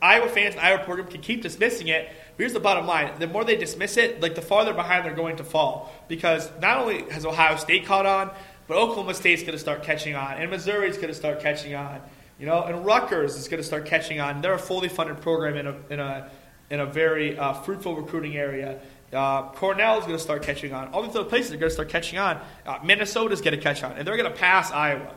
Iowa 0.00 0.28
fans 0.28 0.54
and 0.54 0.64
Iowa 0.64 0.84
program 0.84 1.08
can 1.08 1.20
keep 1.20 1.42
dismissing 1.42 1.88
it. 1.88 2.10
Here's 2.38 2.52
the 2.52 2.60
bottom 2.60 2.86
line: 2.86 3.12
the 3.18 3.26
more 3.26 3.44
they 3.44 3.56
dismiss 3.56 3.96
it, 3.96 4.20
like 4.20 4.34
the 4.34 4.42
farther 4.42 4.72
behind 4.72 5.04
they're 5.04 5.14
going 5.14 5.36
to 5.36 5.44
fall. 5.44 5.92
Because 6.08 6.50
not 6.60 6.78
only 6.78 7.10
has 7.10 7.26
Ohio 7.26 7.56
State 7.56 7.86
caught 7.86 8.06
on, 8.06 8.30
but 8.66 8.76
Oklahoma 8.76 9.14
State's 9.14 9.42
going 9.42 9.52
to 9.52 9.58
start 9.58 9.82
catching 9.82 10.14
on, 10.14 10.34
and 10.34 10.50
Missouri's 10.50 10.96
going 10.96 11.08
to 11.08 11.14
start 11.14 11.40
catching 11.40 11.74
on. 11.74 12.00
You 12.38 12.46
know, 12.46 12.62
and 12.64 12.84
Rutgers 12.84 13.36
is 13.36 13.48
going 13.48 13.60
to 13.60 13.66
start 13.66 13.86
catching 13.86 14.18
on. 14.18 14.40
They're 14.40 14.54
a 14.54 14.58
fully 14.58 14.88
funded 14.88 15.20
program 15.20 15.56
in 15.56 15.66
a 15.66 15.76
in 15.90 16.00
a 16.00 16.30
in 16.70 16.80
a 16.80 16.86
very 16.86 17.38
uh, 17.38 17.52
fruitful 17.52 17.96
recruiting 17.96 18.36
area. 18.36 18.80
Uh, 19.12 19.50
Cornell 19.50 19.98
is 19.98 20.04
going 20.04 20.16
to 20.16 20.22
start 20.22 20.42
catching 20.42 20.72
on. 20.72 20.88
All 20.88 21.02
these 21.02 21.14
other 21.14 21.28
places 21.28 21.52
are 21.52 21.58
going 21.58 21.68
to 21.68 21.74
start 21.74 21.90
catching 21.90 22.18
on. 22.18 22.40
Uh, 22.64 22.78
Minnesota's 22.82 23.42
going 23.42 23.54
to 23.54 23.62
catch 23.62 23.82
on, 23.82 23.92
and 23.92 24.08
they're 24.08 24.16
going 24.16 24.32
to 24.32 24.38
pass 24.38 24.70
Iowa. 24.72 25.12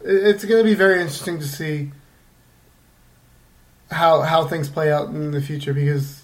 It's 0.00 0.44
going 0.44 0.64
to 0.64 0.68
be 0.68 0.74
very 0.74 1.00
interesting 1.00 1.38
to 1.38 1.46
see 1.46 1.92
how 3.90 4.22
how 4.22 4.46
things 4.46 4.68
play 4.68 4.92
out 4.92 5.08
in 5.08 5.30
the 5.30 5.40
future 5.40 5.72
because 5.72 6.22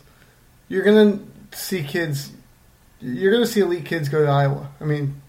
you're 0.69 0.85
going 0.85 1.19
to 1.51 1.59
see 1.59 1.83
kids, 1.83 2.31
you're 3.01 3.33
going 3.33 3.45
to 3.45 3.51
see 3.51 3.61
elite 3.61 3.85
kids 3.85 4.09
go 4.09 4.25
to 4.25 4.31
Iowa. 4.31 4.71
I 4.81 4.85
mean, 4.85 5.21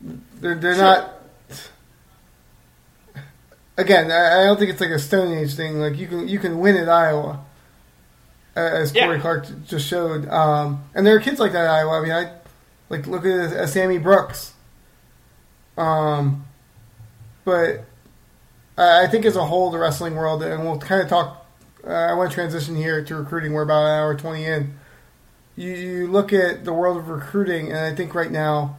they're 0.00 0.54
they're 0.54 0.74
sure. 0.74 0.82
not. 0.82 1.10
Again, 3.76 4.12
I 4.12 4.44
don't 4.44 4.56
think 4.56 4.70
it's 4.70 4.80
like 4.80 4.90
a 4.90 5.00
Stone 5.00 5.36
Age 5.36 5.54
thing. 5.54 5.80
Like 5.80 5.96
you 5.96 6.06
can 6.06 6.28
you 6.28 6.38
can 6.38 6.58
win 6.58 6.76
at 6.76 6.88
Iowa, 6.88 7.44
as 8.54 8.92
Cory 8.92 9.16
yeah. 9.16 9.20
Clark 9.20 9.46
just 9.66 9.86
showed. 9.86 10.28
Um, 10.28 10.84
and 10.94 11.04
there 11.04 11.16
are 11.16 11.20
kids 11.20 11.40
like 11.40 11.52
that 11.52 11.64
in 11.64 11.70
Iowa. 11.70 11.98
I 11.98 12.02
mean, 12.02 12.12
I 12.12 12.32
like 12.88 13.06
look 13.06 13.24
at 13.24 13.52
uh, 13.52 13.66
Sammy 13.66 13.98
Brooks. 13.98 14.52
Um, 15.76 16.46
but 17.44 17.84
I 18.76 19.06
think 19.06 19.24
as 19.24 19.36
a 19.36 19.44
whole, 19.44 19.70
the 19.70 19.78
wrestling 19.78 20.14
world, 20.14 20.42
and 20.42 20.64
we'll 20.64 20.78
kind 20.78 21.02
of 21.02 21.08
talk. 21.08 21.43
Uh, 21.86 21.90
I 21.90 22.14
want 22.14 22.30
to 22.30 22.34
transition 22.34 22.76
here 22.76 23.04
to 23.04 23.16
recruiting. 23.16 23.52
We're 23.52 23.62
about 23.62 23.84
an 23.84 23.90
hour 23.90 24.14
twenty 24.16 24.44
in. 24.44 24.74
You, 25.56 25.72
you 25.72 26.06
look 26.06 26.32
at 26.32 26.64
the 26.64 26.72
world 26.72 26.96
of 26.96 27.08
recruiting, 27.08 27.68
and 27.68 27.78
I 27.78 27.94
think 27.94 28.14
right 28.14 28.30
now, 28.30 28.76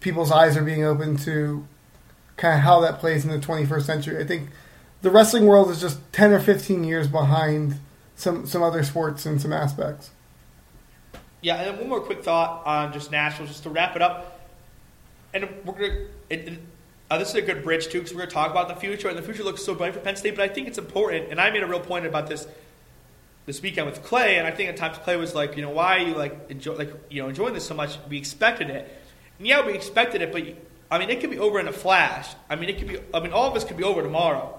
people's 0.00 0.30
eyes 0.30 0.56
are 0.56 0.62
being 0.62 0.84
opened 0.84 1.20
to 1.20 1.66
kind 2.36 2.54
of 2.54 2.60
how 2.60 2.80
that 2.80 2.98
plays 2.98 3.24
in 3.24 3.30
the 3.30 3.38
21st 3.38 3.82
century. 3.82 4.22
I 4.22 4.26
think 4.26 4.50
the 5.02 5.10
wrestling 5.10 5.46
world 5.46 5.70
is 5.70 5.80
just 5.80 5.98
10 6.12 6.32
or 6.32 6.40
15 6.40 6.84
years 6.84 7.06
behind 7.06 7.78
some 8.16 8.46
some 8.46 8.62
other 8.62 8.82
sports 8.82 9.24
in 9.24 9.38
some 9.38 9.52
aspects. 9.52 10.10
Yeah, 11.42 11.56
and 11.56 11.68
then 11.68 11.78
one 11.78 11.88
more 11.88 12.00
quick 12.00 12.22
thought 12.22 12.66
on 12.66 12.92
just 12.92 13.10
Nashville, 13.10 13.46
just 13.46 13.62
to 13.62 13.70
wrap 13.70 13.96
it 13.96 14.02
up. 14.02 14.40
And 15.32 15.48
we're. 15.64 16.08
It, 16.28 16.48
it, 16.48 16.60
uh, 17.10 17.18
this 17.18 17.30
is 17.30 17.34
a 17.34 17.42
good 17.42 17.64
bridge 17.64 17.88
too, 17.88 17.98
because 17.98 18.12
we're 18.12 18.18
going 18.18 18.28
to 18.28 18.34
talk 18.34 18.50
about 18.52 18.68
the 18.68 18.76
future, 18.76 19.08
and 19.08 19.18
the 19.18 19.22
future 19.22 19.42
looks 19.42 19.64
so 19.64 19.74
bright 19.74 19.92
for 19.92 20.00
Penn 20.00 20.16
State. 20.16 20.36
But 20.36 20.48
I 20.48 20.52
think 20.52 20.68
it's 20.68 20.78
important, 20.78 21.30
and 21.30 21.40
I 21.40 21.50
made 21.50 21.62
a 21.62 21.66
real 21.66 21.80
point 21.80 22.06
about 22.06 22.28
this 22.28 22.46
this 23.46 23.60
weekend 23.60 23.86
with 23.86 24.04
Clay, 24.04 24.36
and 24.36 24.46
I 24.46 24.52
think 24.52 24.68
at 24.68 24.76
times 24.76 24.96
Clay 24.98 25.16
was 25.16 25.34
like, 25.34 25.56
you 25.56 25.62
know, 25.62 25.70
why 25.70 25.96
are 25.96 26.06
you 26.06 26.14
like 26.14 26.50
enjoy, 26.50 26.74
like 26.74 26.92
you 27.10 27.20
know 27.22 27.28
enjoying 27.28 27.54
this 27.54 27.66
so 27.66 27.74
much? 27.74 27.98
We 28.08 28.16
expected 28.16 28.70
it, 28.70 28.88
and 29.38 29.46
yeah, 29.46 29.66
we 29.66 29.74
expected 29.74 30.22
it, 30.22 30.32
but 30.32 30.44
I 30.88 30.98
mean, 30.98 31.10
it 31.10 31.20
could 31.20 31.30
be 31.30 31.38
over 31.38 31.58
in 31.58 31.66
a 31.66 31.72
flash. 31.72 32.28
I 32.48 32.54
mean, 32.54 32.68
it 32.68 32.78
could 32.78 32.88
be. 32.88 32.98
I 33.12 33.18
mean, 33.18 33.32
all 33.32 33.48
of 33.48 33.56
us 33.56 33.64
could 33.64 33.76
be 33.76 33.84
over 33.84 34.02
tomorrow. 34.02 34.58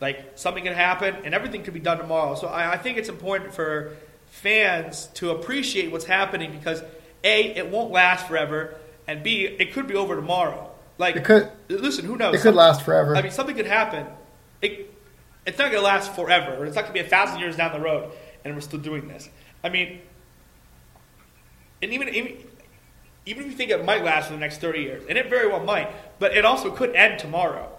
Like 0.00 0.32
something 0.36 0.64
can 0.64 0.74
happen, 0.74 1.16
and 1.24 1.34
everything 1.34 1.64
could 1.64 1.74
be 1.74 1.80
done 1.80 1.98
tomorrow. 1.98 2.34
So 2.34 2.46
I, 2.46 2.72
I 2.72 2.76
think 2.78 2.96
it's 2.96 3.10
important 3.10 3.52
for 3.52 3.96
fans 4.28 5.06
to 5.14 5.30
appreciate 5.30 5.92
what's 5.92 6.06
happening 6.06 6.52
because 6.52 6.82
a 7.22 7.56
it 7.56 7.70
won't 7.70 7.90
last 7.90 8.26
forever, 8.26 8.74
and 9.06 9.22
b 9.22 9.44
it 9.44 9.74
could 9.74 9.86
be 9.86 9.94
over 9.94 10.16
tomorrow. 10.16 10.70
Like 10.98 11.16
it 11.16 11.24
could. 11.24 11.50
Listen, 11.68 12.04
who 12.04 12.16
knows? 12.16 12.34
It 12.34 12.40
could 12.40 12.54
last 12.54 12.82
forever. 12.82 13.16
I 13.16 13.22
mean, 13.22 13.32
something 13.32 13.56
could 13.56 13.66
happen. 13.66 14.06
It, 14.62 14.92
it's 15.46 15.58
not 15.58 15.70
going 15.70 15.82
to 15.82 15.86
last 15.86 16.14
forever. 16.14 16.64
It's 16.64 16.76
not 16.76 16.82
going 16.82 16.94
to 16.94 17.02
be 17.02 17.06
a 17.06 17.08
thousand 17.08 17.40
years 17.40 17.56
down 17.56 17.72
the 17.72 17.80
road, 17.80 18.12
and 18.44 18.54
we're 18.54 18.60
still 18.60 18.80
doing 18.80 19.08
this. 19.08 19.28
I 19.62 19.68
mean, 19.68 20.00
and 21.82 21.92
even, 21.92 22.08
even 22.10 22.36
even 23.26 23.44
if 23.44 23.50
you 23.50 23.56
think 23.56 23.70
it 23.70 23.84
might 23.84 24.04
last 24.04 24.26
for 24.26 24.34
the 24.34 24.38
next 24.38 24.58
30 24.58 24.80
years, 24.80 25.04
and 25.08 25.16
it 25.16 25.30
very 25.30 25.48
well 25.48 25.64
might, 25.64 25.90
but 26.18 26.36
it 26.36 26.44
also 26.44 26.70
could 26.70 26.94
end 26.94 27.18
tomorrow. 27.18 27.70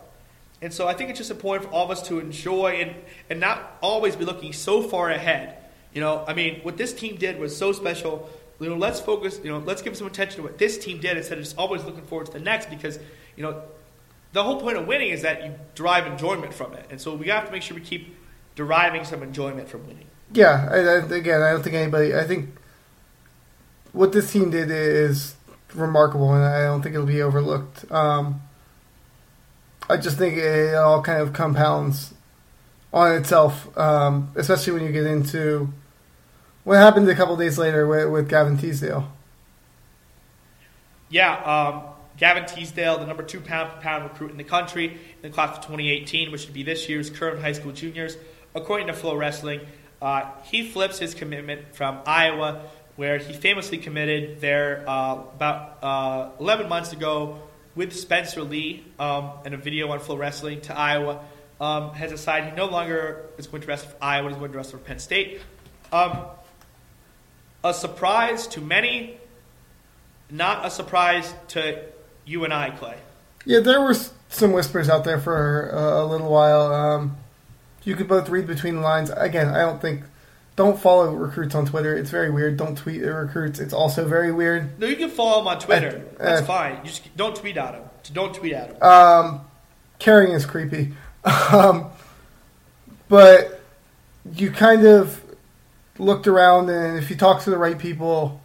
And 0.61 0.73
so 0.73 0.87
I 0.87 0.93
think 0.93 1.09
it's 1.09 1.19
just 1.19 1.31
important 1.31 1.69
for 1.69 1.75
all 1.75 1.85
of 1.85 1.91
us 1.91 2.07
to 2.07 2.19
enjoy 2.19 2.79
and, 2.81 2.95
and 3.29 3.39
not 3.39 3.77
always 3.81 4.15
be 4.15 4.25
looking 4.25 4.53
so 4.53 4.81
far 4.81 5.11
ahead. 5.11 5.57
You 5.93 6.01
know, 6.01 6.25
I 6.27 6.33
mean, 6.33 6.61
what 6.63 6.77
this 6.77 6.93
team 6.93 7.17
did 7.17 7.39
was 7.39 7.55
so 7.55 7.71
special. 7.71 8.29
You 8.59 8.69
know, 8.69 8.77
let's 8.77 8.99
focus, 8.99 9.39
you 9.43 9.51
know, 9.51 9.59
let's 9.59 9.81
give 9.81 9.97
some 9.97 10.07
attention 10.07 10.37
to 10.37 10.43
what 10.43 10.57
this 10.57 10.77
team 10.77 10.99
did 10.99 11.17
instead 11.17 11.37
of 11.37 11.43
just 11.43 11.57
always 11.57 11.83
looking 11.83 12.03
forward 12.03 12.27
to 12.27 12.33
the 12.33 12.39
next 12.39 12.69
because, 12.69 12.99
you 13.35 13.43
know, 13.43 13.61
the 14.31 14.43
whole 14.43 14.59
point 14.59 14.77
of 14.77 14.87
winning 14.87 15.09
is 15.09 15.21
that 15.23 15.43
you 15.43 15.53
derive 15.75 16.07
enjoyment 16.07 16.53
from 16.53 16.73
it. 16.73 16.85
And 16.89 16.99
so 16.99 17.15
we 17.15 17.27
have 17.27 17.45
to 17.45 17.51
make 17.51 17.61
sure 17.61 17.75
we 17.75 17.81
keep 17.81 18.15
deriving 18.55 19.03
some 19.03 19.23
enjoyment 19.23 19.69
from 19.69 19.85
winning. 19.87 20.07
Yeah, 20.33 20.67
I, 20.71 20.77
I, 20.77 21.17
again, 21.17 21.41
I 21.41 21.51
don't 21.51 21.63
think 21.63 21.75
anybody, 21.75 22.15
I 22.15 22.23
think 22.23 22.49
what 23.91 24.11
this 24.11 24.31
team 24.31 24.49
did 24.49 24.71
is 24.71 25.35
remarkable, 25.73 26.33
and 26.33 26.43
I 26.43 26.63
don't 26.63 26.81
think 26.81 26.95
it'll 26.95 27.07
be 27.07 27.21
overlooked. 27.21 27.89
Um, 27.91 28.41
I 29.89 29.97
just 29.97 30.17
think 30.17 30.37
it 30.37 30.75
all 30.75 31.01
kind 31.01 31.21
of 31.21 31.33
compounds 31.33 32.13
on 32.93 33.15
itself, 33.15 33.77
um, 33.77 34.31
especially 34.35 34.73
when 34.73 34.83
you 34.83 34.91
get 34.91 35.05
into 35.05 35.71
what 36.65 36.77
happened 36.77 37.07
a 37.07 37.15
couple 37.15 37.37
days 37.37 37.57
later 37.57 37.87
with, 37.87 38.09
with 38.09 38.27
Gavin 38.27 38.57
Teasdale. 38.57 39.09
Yeah, 41.09 41.35
um, 41.35 41.83
Gavin 42.17 42.45
Teasdale, 42.45 42.97
the 42.97 43.05
number 43.05 43.23
two 43.23 43.39
pound 43.39 43.71
for 43.71 43.79
pound 43.79 44.03
recruit 44.03 44.31
in 44.31 44.37
the 44.37 44.43
country 44.43 44.87
in 44.87 45.21
the 45.21 45.29
class 45.29 45.55
of 45.57 45.63
2018, 45.63 46.31
which 46.31 46.45
would 46.45 46.53
be 46.53 46.63
this 46.63 46.89
year's 46.89 47.09
current 47.09 47.39
high 47.39 47.51
school 47.51 47.71
juniors, 47.71 48.17
according 48.53 48.87
to 48.87 48.93
FloWrestling. 48.93 49.65
Uh, 50.01 50.31
he 50.43 50.67
flips 50.67 50.99
his 50.99 51.13
commitment 51.13 51.75
from 51.75 51.99
Iowa, 52.05 52.63
where 52.95 53.19
he 53.19 53.33
famously 53.33 53.77
committed 53.77 54.41
there 54.41 54.83
uh, 54.87 55.13
about 55.13 55.83
uh, 55.83 56.29
11 56.39 56.67
months 56.67 56.93
ago 56.93 57.39
with 57.75 57.93
Spencer 57.95 58.41
Lee 58.41 58.83
um, 58.97 59.31
in 59.45 59.53
a 59.53 59.57
video 59.57 59.89
on 59.91 59.99
FloWrestling 59.99 60.63
to 60.63 60.77
Iowa, 60.77 61.19
um, 61.61 61.93
has 61.93 62.09
decided 62.09 62.49
he 62.49 62.55
no 62.55 62.65
longer 62.65 63.29
is 63.37 63.47
going 63.47 63.61
to 63.61 63.67
wrestle 63.67 63.89
for 63.89 63.97
Iowa, 64.01 64.29
he's 64.29 64.37
going 64.37 64.51
to 64.51 64.57
wrestle 64.57 64.79
for 64.79 64.85
Penn 64.85 64.99
State. 64.99 65.41
Um, 65.91 66.25
a 67.65 67.73
surprise 67.73 68.45
to 68.47 68.61
many, 68.61 69.17
not 70.29 70.65
a 70.65 70.69
surprise 70.69 71.33
to 71.49 71.83
you 72.23 72.43
and 72.45 72.53
I, 72.53 72.69
Clay. 72.69 72.97
Yeah, 73.43 73.59
there 73.59 73.81
were 73.81 73.95
some 74.29 74.53
whispers 74.53 74.87
out 74.87 75.03
there 75.03 75.19
for 75.19 75.71
uh, 75.73 76.03
a 76.03 76.05
little 76.05 76.29
while. 76.29 76.71
Um, 76.71 77.17
you 77.83 77.95
could 77.95 78.07
both 78.07 78.29
read 78.29 78.47
between 78.47 78.75
the 78.75 78.81
lines. 78.81 79.09
Again, 79.09 79.49
I 79.49 79.61
don't 79.61 79.81
think 79.81 80.03
don't 80.55 80.79
follow 80.79 81.13
recruits 81.13 81.55
on 81.55 81.65
Twitter. 81.65 81.97
It's 81.97 82.09
very 82.09 82.29
weird. 82.31 82.57
Don't 82.57 82.77
tweet 82.77 83.01
at 83.01 83.09
recruits. 83.09 83.59
It's 83.59 83.73
also 83.73 84.07
very 84.07 84.31
weird. 84.31 84.79
No, 84.79 84.87
you 84.87 84.95
can 84.95 85.09
follow 85.09 85.39
them 85.39 85.47
on 85.47 85.59
Twitter. 85.59 86.05
Uh, 86.19 86.23
That's 86.23 86.41
uh, 86.41 86.45
fine. 86.45 86.77
You 86.77 86.89
just 86.89 87.17
don't 87.17 87.35
tweet 87.35 87.57
at 87.57 87.73
them. 87.73 87.83
Don't 88.13 88.33
tweet 88.33 88.53
at 88.53 88.79
them. 88.79 88.89
Um, 88.89 89.41
caring 89.99 90.31
is 90.31 90.45
creepy. 90.45 90.93
Um, 91.51 91.89
but 93.09 93.59
you 94.35 94.51
kind 94.51 94.85
of 94.85 95.24
looked 95.97 96.27
around, 96.27 96.69
and 96.69 96.97
if 96.97 97.09
you 97.09 97.15
talk 97.15 97.43
to 97.43 97.49
the 97.49 97.57
right 97.57 97.77
people, 97.77 98.41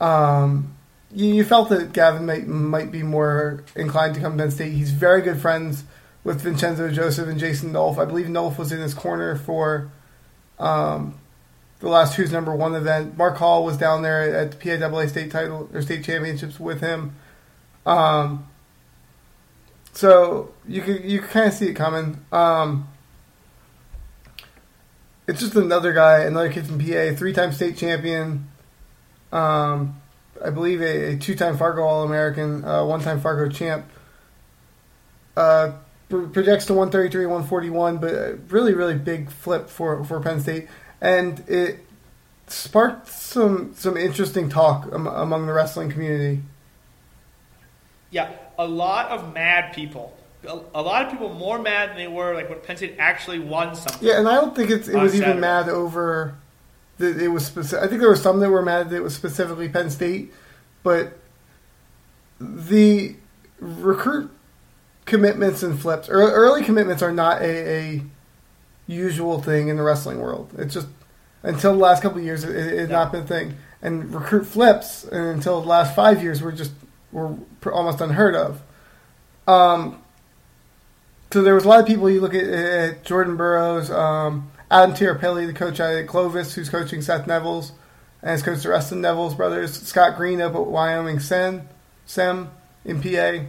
um, 0.00 0.76
you, 1.12 1.34
you, 1.34 1.44
felt 1.44 1.68
that 1.70 1.92
Gavin 1.92 2.26
might 2.26 2.46
might 2.46 2.90
be 2.90 3.02
more 3.02 3.64
inclined 3.74 4.14
to 4.14 4.20
come 4.20 4.36
to 4.36 4.44
Penn 4.44 4.50
State. 4.50 4.72
He's 4.72 4.90
very 4.90 5.22
good 5.22 5.40
friends 5.40 5.84
with 6.24 6.42
Vincenzo 6.42 6.90
Joseph 6.90 7.28
and 7.28 7.38
Jason 7.38 7.72
Nolf. 7.72 7.98
I 7.98 8.04
believe 8.04 8.26
Nolf 8.26 8.58
was 8.58 8.72
in 8.72 8.80
his 8.80 8.94
corner 8.94 9.36
for 9.36 9.90
um, 10.58 11.18
the 11.80 11.88
last 11.88 12.16
Who's 12.16 12.32
Number 12.32 12.54
One 12.54 12.74
event. 12.74 13.16
Mark 13.16 13.36
Hall 13.36 13.64
was 13.64 13.76
down 13.76 14.02
there 14.02 14.34
at 14.36 14.52
the 14.52 14.56
PIAA 14.56 15.08
state 15.08 15.30
title 15.30 15.68
or 15.72 15.82
state 15.82 16.04
championships 16.04 16.60
with 16.60 16.80
him. 16.80 17.14
Um, 17.86 18.46
so 19.92 20.52
you 20.66 20.82
can 20.82 21.08
you 21.08 21.20
can 21.20 21.28
kind 21.28 21.46
of 21.48 21.54
see 21.54 21.68
it 21.68 21.74
coming. 21.74 22.24
Um, 22.30 22.88
it's 25.28 25.38
just 25.40 25.54
another 25.54 25.92
guy, 25.92 26.20
another 26.20 26.50
kid 26.50 26.66
from 26.66 26.78
PA, 26.80 27.14
three-time 27.14 27.52
state 27.52 27.76
champion. 27.76 28.48
Um, 29.30 30.00
I 30.44 30.50
believe 30.50 30.80
a, 30.80 31.12
a 31.12 31.16
two-time 31.16 31.56
Fargo 31.56 31.82
All-American, 31.82 32.64
uh, 32.64 32.84
one-time 32.84 33.20
Fargo 33.20 33.48
champ. 33.48 33.86
Uh, 35.36 35.72
projects 36.08 36.66
to 36.66 36.74
133, 36.74 37.26
141, 37.26 37.98
but 37.98 38.50
really, 38.50 38.74
really 38.74 38.96
big 38.96 39.30
flip 39.30 39.68
for, 39.68 40.02
for 40.04 40.18
Penn 40.20 40.40
State 40.40 40.66
and 41.00 41.40
it 41.48 41.84
sparked 42.46 43.08
some 43.08 43.74
some 43.74 43.96
interesting 43.96 44.48
talk 44.48 44.92
among 44.92 45.46
the 45.46 45.52
wrestling 45.52 45.90
community. 45.90 46.42
Yeah, 48.10 48.32
a 48.58 48.66
lot 48.66 49.10
of 49.10 49.34
mad 49.34 49.74
people 49.74 50.16
a, 50.46 50.82
lot 50.82 51.04
of 51.04 51.10
people 51.10 51.32
more 51.34 51.58
mad 51.58 51.90
than 51.90 51.96
they 51.96 52.08
were 52.08 52.34
like 52.34 52.48
when 52.48 52.60
Penn 52.60 52.76
State 52.76 52.96
actually 52.98 53.38
won 53.38 53.74
something. 53.74 54.06
Yeah, 54.06 54.18
and 54.18 54.28
I 54.28 54.34
don't 54.34 54.54
think 54.54 54.70
it's, 54.70 54.88
it 54.88 54.96
was 54.96 55.14
even 55.14 55.40
mad 55.40 55.68
over 55.68 56.36
that 56.98 57.20
it 57.20 57.28
was 57.28 57.44
specific. 57.44 57.84
I 57.84 57.88
think 57.88 58.00
there 58.00 58.10
were 58.10 58.16
some 58.16 58.40
that 58.40 58.50
were 58.50 58.62
mad 58.62 58.90
that 58.90 58.96
it 58.96 59.02
was 59.02 59.14
specifically 59.14 59.68
Penn 59.68 59.90
State, 59.90 60.32
but 60.82 61.18
the 62.40 63.16
recruit 63.58 64.30
commitments 65.06 65.62
and 65.62 65.80
flips, 65.80 66.08
ear- 66.08 66.30
early 66.30 66.62
commitments 66.62 67.02
are 67.02 67.12
not 67.12 67.40
a, 67.42 67.76
a 67.96 68.02
usual 68.86 69.40
thing 69.40 69.68
in 69.68 69.76
the 69.76 69.82
wrestling 69.82 70.20
world. 70.20 70.50
It's 70.58 70.74
just 70.74 70.88
until 71.42 71.72
the 71.72 71.78
last 71.78 72.02
couple 72.02 72.20
years, 72.20 72.44
it, 72.44 72.54
it 72.54 72.78
had 72.78 72.90
not 72.90 73.12
been 73.12 73.22
a 73.22 73.26
thing. 73.26 73.56
And 73.80 74.12
recruit 74.12 74.44
flips 74.44 75.04
and 75.04 75.26
until 75.26 75.60
the 75.60 75.68
last 75.68 75.94
five 75.94 76.22
years 76.22 76.42
were 76.42 76.52
just 76.52 76.72
were 77.12 77.36
pr- 77.60 77.70
almost 77.70 78.00
unheard 78.00 78.34
of. 78.34 78.60
Um, 79.46 80.02
so 81.32 81.42
there 81.42 81.54
was 81.54 81.64
a 81.64 81.68
lot 81.68 81.80
of 81.80 81.86
people. 81.86 82.08
You 82.08 82.20
look 82.20 82.34
at, 82.34 82.44
at 82.44 83.04
Jordan 83.04 83.36
Burroughs, 83.36 83.90
um, 83.90 84.50
Adam 84.70 84.94
Tirapelle, 84.94 85.46
the 85.46 85.52
coach 85.52 85.78
at 85.80 86.06
Clovis, 86.06 86.54
who's 86.54 86.70
coaching 86.70 87.02
Seth 87.02 87.26
Nevills, 87.26 87.72
and 88.22 88.30
has 88.30 88.42
coached 88.42 88.62
the 88.62 88.70
rest 88.70 88.92
of 88.92 88.98
Nevills 88.98 89.36
brothers. 89.36 89.78
Scott 89.82 90.16
Green 90.16 90.40
up 90.40 90.54
at 90.54 90.66
Wyoming 90.66 91.20
Sen, 91.20 91.68
Sem 92.06 92.50
in 92.84 93.02
PA. 93.02 93.44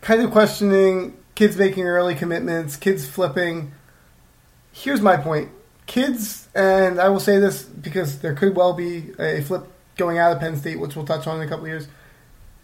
Kind 0.00 0.22
of 0.22 0.30
questioning 0.30 1.16
kids 1.34 1.56
making 1.56 1.84
early 1.84 2.14
commitments, 2.14 2.76
kids 2.76 3.08
flipping. 3.08 3.72
Here's 4.72 5.00
my 5.00 5.16
point. 5.16 5.50
Kids, 5.86 6.48
and 6.54 7.00
I 7.00 7.08
will 7.08 7.20
say 7.20 7.40
this 7.40 7.64
because 7.64 8.20
there 8.20 8.34
could 8.34 8.54
well 8.54 8.74
be 8.74 9.10
a 9.18 9.40
flip 9.40 9.66
going 9.96 10.18
out 10.18 10.32
of 10.32 10.38
Penn 10.38 10.56
State, 10.56 10.78
which 10.78 10.94
we'll 10.94 11.04
touch 11.04 11.26
on 11.26 11.40
in 11.40 11.46
a 11.46 11.50
couple 11.50 11.66
years. 11.66 11.88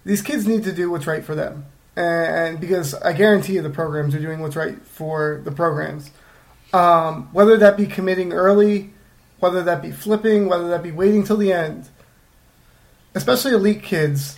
These 0.05 0.23
kids 0.23 0.47
need 0.47 0.63
to 0.63 0.73
do 0.73 0.91
what's 0.91 1.09
right 1.09 1.25
for 1.25 1.35
them 1.35 1.67
and 1.97 2.61
because 2.61 2.95
I 2.95 3.13
guarantee 3.13 3.55
you 3.55 3.63
the 3.63 3.71
programs 3.71 4.15
are 4.15 4.21
doing 4.21 4.41
what's 4.41 4.57
right 4.57 4.81
for 4.83 5.41
the 5.45 5.53
programs. 5.53 6.11
Um, 6.73 7.33
whether 7.33 7.57
that 7.57 7.77
be 7.77 7.87
committing 7.87 8.33
early, 8.33 8.93
whether 9.39 9.63
that 9.63 9.81
be 9.81 9.93
flipping, 9.93 10.49
whether 10.49 10.69
that 10.69 10.83
be 10.83 10.91
waiting 10.91 11.25
till 11.25 11.37
the 11.37 11.53
end, 11.53 11.89
especially 13.15 13.53
elite 13.53 13.83
kids, 13.83 14.37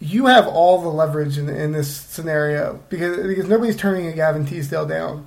you 0.00 0.26
have 0.26 0.48
all 0.48 0.80
the 0.80 0.88
leverage 0.88 1.38
in, 1.38 1.48
in 1.48 1.72
this 1.72 1.94
scenario 1.94 2.82
because 2.88 3.26
because 3.26 3.48
nobody's 3.48 3.76
turning 3.76 4.06
a 4.06 4.12
Gavin 4.12 4.46
Teasdale 4.46 4.86
down. 4.86 5.26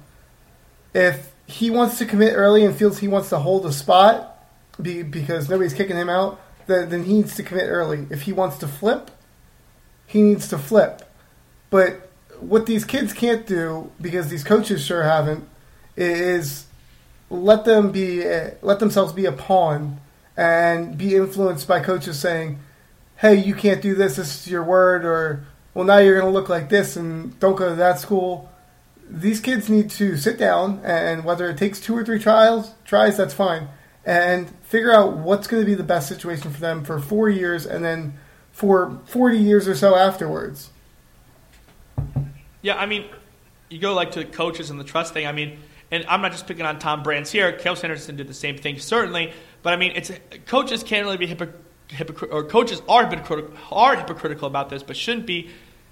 If 0.93 1.31
he 1.45 1.69
wants 1.69 1.97
to 1.99 2.05
commit 2.05 2.33
early 2.35 2.65
and 2.65 2.75
feels 2.75 2.99
he 2.99 3.07
wants 3.07 3.29
to 3.29 3.39
hold 3.39 3.65
a 3.65 3.71
spot 3.71 4.45
be, 4.81 5.03
because 5.03 5.49
nobody's 5.49 5.73
kicking 5.73 5.95
him 5.95 6.09
out, 6.09 6.41
then, 6.67 6.89
then 6.89 7.03
he 7.03 7.13
needs 7.13 7.35
to 7.35 7.43
commit 7.43 7.65
early. 7.67 8.07
If 8.09 8.23
he 8.23 8.33
wants 8.33 8.57
to 8.57 8.67
flip, 8.67 9.11
he 10.05 10.21
needs 10.21 10.47
to 10.49 10.57
flip. 10.57 11.01
But 11.73 12.07
what 12.39 12.67
these 12.67 12.85
kids 12.85 13.13
can't 13.13 13.47
do, 13.47 13.89
because 13.99 14.27
these 14.27 14.43
coaches 14.43 14.85
sure 14.85 15.01
haven't, 15.01 15.49
is 15.97 16.67
let 17.31 17.65
them 17.65 17.91
be 17.91 18.23
let 18.61 18.77
themselves 18.77 19.11
be 19.11 19.25
a 19.25 19.31
pawn 19.31 19.99
and 20.37 20.95
be 20.95 21.15
influenced 21.15 21.67
by 21.67 21.79
coaches 21.79 22.19
saying, 22.19 22.59
"Hey, 23.15 23.33
you 23.33 23.55
can't 23.55 23.81
do 23.81 23.95
this. 23.95 24.17
This 24.17 24.41
is 24.41 24.51
your 24.51 24.61
word," 24.61 25.03
or 25.03 25.45
"Well, 25.73 25.83
now 25.83 25.97
you're 25.97 26.19
going 26.19 26.31
to 26.31 26.39
look 26.39 26.47
like 26.47 26.69
this 26.69 26.95
and 26.95 27.39
don't 27.39 27.55
go 27.55 27.69
to 27.69 27.75
that 27.75 27.99
school." 27.99 28.51
These 29.09 29.39
kids 29.39 29.67
need 29.67 29.89
to 29.97 30.15
sit 30.15 30.37
down 30.37 30.79
and 30.83 31.25
whether 31.25 31.49
it 31.49 31.57
takes 31.57 31.79
two 31.79 31.97
or 31.97 32.05
three 32.05 32.19
trials, 32.19 32.75
tries 32.85 33.17
that's 33.17 33.33
fine, 33.33 33.69
and 34.05 34.51
figure 34.61 34.93
out 34.93 35.17
what's 35.17 35.47
going 35.47 35.63
to 35.63 35.65
be 35.65 35.73
the 35.73 35.81
best 35.81 36.07
situation 36.07 36.51
for 36.51 36.59
them 36.59 36.85
for 36.85 36.99
four 36.99 37.31
years 37.31 37.65
and 37.65 37.83
then 37.83 38.13
for 38.51 38.99
forty 39.07 39.39
years 39.39 39.67
or 39.67 39.73
so 39.73 39.95
afterwards. 39.95 40.69
Yeah, 42.63 42.75
I 42.77 42.87
mean, 42.87 43.05
you 43.69 43.77
go 43.79 43.93
like 43.93 44.11
to 44.13 44.19
the 44.19 44.25
coaches 44.25 44.71
and 44.71 44.79
the 44.79 44.83
trust 44.83 45.13
thing. 45.13 45.27
I 45.27 45.31
mean, 45.31 45.59
and 45.91 46.03
I'm 46.07 46.21
not 46.23 46.31
just 46.31 46.47
picking 46.47 46.65
on 46.65 46.79
Tom 46.79 47.03
Brands 47.03 47.31
here. 47.31 47.53
Cael 47.53 47.77
Sanderson 47.77 48.15
did 48.15 48.27
the 48.27 48.33
same 48.33 48.57
thing, 48.57 48.79
certainly. 48.79 49.31
But 49.61 49.73
I 49.73 49.75
mean, 49.75 49.91
it's 49.95 50.11
coaches 50.47 50.81
can't 50.81 51.05
really 51.05 51.17
be 51.17 51.27
hypocritical, 51.27 51.59
hypocr- 51.89 52.33
or 52.33 52.43
coaches 52.45 52.81
are 52.89 53.05
hypocritical, 53.07 53.53
are 53.71 53.95
hypocritical 53.95 54.47
about 54.47 54.69
this, 54.69 54.81
but 54.81 54.97
shouldn't 54.97 55.27
be. 55.27 55.49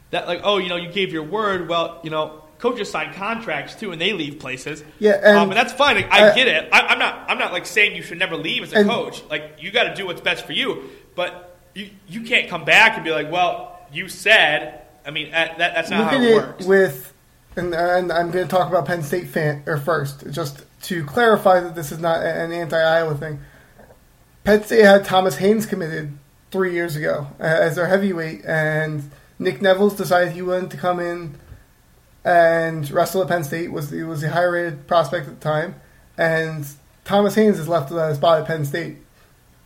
That 0.10 0.28
like, 0.28 0.42
oh, 0.44 0.58
you 0.58 0.68
know, 0.68 0.76
you 0.76 0.90
gave 0.90 1.14
your 1.14 1.24
word. 1.24 1.70
Well, 1.70 2.00
you 2.04 2.10
know, 2.10 2.44
coaches 2.60 2.90
sign 2.92 3.14
contracts 3.14 3.76
too, 3.76 3.92
and 3.94 4.02
they 4.02 4.12
leave 4.14 4.40
places. 4.40 4.84
Yeah, 5.00 5.20
and- 5.24 5.38
um, 5.38 5.50
and 5.52 5.58
that's 5.58 5.72
fine. 5.74 5.96
Like, 5.96 6.12
I 6.12 6.34
get 6.36 6.48
it. 6.48 6.68
I, 6.74 6.82
I'm 6.82 7.00
not. 7.00 7.30
I'm 7.30 7.38
not 7.38 7.54
like 7.54 7.66
saying 7.66 7.96
you 7.96 8.02
should 8.02 8.18
never 8.20 8.36
leave 8.36 8.64
as 8.64 8.74
a 8.74 8.78
And- 8.78 8.90
coach. 8.90 9.22
Like, 9.30 9.58
you 9.60 9.72
got 9.72 9.84
to 9.86 9.94
do 9.96 10.06
what's 10.06 10.22
best 10.22 10.46
for 10.46 10.54
you. 10.54 10.90
But 11.16 11.58
you 11.76 11.90
you 12.08 12.22
can't 12.24 12.50
come 12.50 12.66
back 12.66 12.96
and 12.96 13.04
be 13.04 13.12
like, 13.12 13.30
well, 13.32 13.80
you 13.94 14.08
said. 14.10 14.81
I 15.06 15.12
mean, 15.12 15.32
that, 15.32 15.58
that 15.58 15.74
that's 15.76 15.90
not 15.90 16.00
Look 16.00 16.22
how 16.22 16.22
it 16.22 16.36
works. 16.36 16.66
with, 16.66 17.14
and, 17.56 17.74
and 17.74 18.12
I'm 18.12 18.32
going 18.32 18.46
to 18.46 18.52
talk 18.52 18.70
about 18.70 18.86
Penn 18.86 19.04
State 19.04 19.28
fan 19.28 19.64
or 19.66 19.78
first, 19.78 20.30
just 20.32 20.64
to 20.84 21.04
clarify 21.06 21.60
that 21.60 21.76
this 21.76 21.92
is 21.92 22.00
not 22.00 22.24
an 22.24 22.52
anti-Iowa 22.52 23.16
thing. 23.16 23.40
Penn 24.44 24.64
State 24.64 24.84
had 24.84 25.06
Thomas 25.06 25.38
Haynes 25.38 25.66
committed 25.66 26.18
three 26.52 26.74
years 26.74 26.96
ago 26.96 27.28
as 27.40 27.76
their 27.76 27.88
heavyweight, 27.88 28.46
and 28.46 29.10
Nick 29.40 29.60
Nevills 29.60 29.98
decided 29.98 30.34
he 30.34 30.42
wanted 30.42 30.72
to 30.72 30.78
come 30.78 31.00
in 31.00 31.36
and 32.24 32.90
wrestle 32.92 33.22
at 33.24 33.28
Penn 33.28 33.44
State. 33.44 33.72
was 33.72 33.90
He 33.90 34.04
was 34.04 34.24
a 34.24 34.30
higher-rated 34.30 34.88
prospect 34.88 35.28
at 35.28 35.40
the 35.40 35.44
time, 35.44 35.76
and 36.18 36.68
Thomas 37.06 37.36
Haynes 37.36 37.58
is 37.58 37.68
left 37.68 37.90
without 37.90 38.12
a 38.12 38.16
spot 38.16 38.42
at 38.42 38.48
Penn 38.48 38.66
State. 38.66 38.98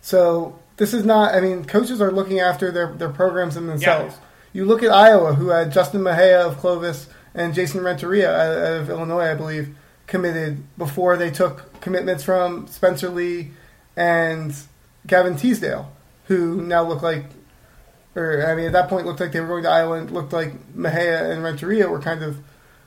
So 0.01 0.57
this 0.77 0.93
is 0.93 1.03
not. 1.03 1.33
I 1.35 1.41
mean, 1.41 1.65
coaches 1.65 2.01
are 2.01 2.11
looking 2.11 2.39
after 2.39 2.71
their 2.71 2.93
their 2.93 3.09
programs 3.09 3.57
and 3.57 3.67
themselves. 3.67 4.15
You 4.55 4.63
look 4.63 4.83
at 4.83 4.89
Iowa, 4.89 5.33
who 5.33 5.49
had 5.49 5.73
Justin 5.73 6.01
Mejia 6.01 6.47
of 6.47 6.59
Clovis 6.59 7.09
and 7.33 7.53
Jason 7.53 7.83
Renteria 7.83 8.79
of 8.79 8.89
Illinois, 8.89 9.31
I 9.31 9.33
believe, 9.33 9.75
committed 10.07 10.63
before 10.77 11.17
they 11.17 11.29
took 11.29 11.81
commitments 11.81 12.23
from 12.23 12.65
Spencer 12.67 13.09
Lee 13.09 13.51
and 13.97 14.55
Gavin 15.05 15.35
Teasdale, 15.35 15.91
who 16.27 16.61
now 16.61 16.83
look 16.87 17.01
like, 17.01 17.25
or 18.15 18.47
I 18.47 18.55
mean, 18.55 18.67
at 18.67 18.71
that 18.71 18.87
point 18.87 19.05
looked 19.05 19.19
like 19.19 19.33
they 19.33 19.41
were 19.41 19.47
going 19.47 19.63
to 19.63 19.69
Iowa 19.69 19.97
and 19.97 20.09
looked 20.09 20.31
like 20.31 20.53
Mejia 20.73 21.33
and 21.33 21.43
Renteria 21.43 21.89
were 21.89 21.99
kind 21.99 22.23
of 22.23 22.37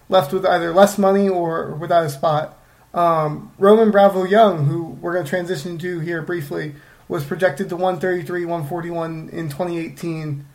left 0.09 0.33
with 0.33 0.47
either 0.47 0.73
less 0.73 0.97
money 0.97 1.29
or 1.29 1.73
without 1.75 2.07
a 2.07 2.09
spot. 2.09 2.59
Um, 2.95 3.53
Roman 3.59 3.91
Bravo 3.91 4.25
Young, 4.25 4.65
who 4.65 4.85
we're 5.03 5.13
going 5.13 5.27
to 5.27 5.29
transition 5.29 5.77
to 5.81 5.99
here 5.99 6.23
briefly, 6.23 6.77
was 7.09 7.25
projected 7.25 7.69
to 7.69 7.77
133, 7.77 8.47
141 8.47 9.29
in 9.29 9.51
2018 9.51 10.47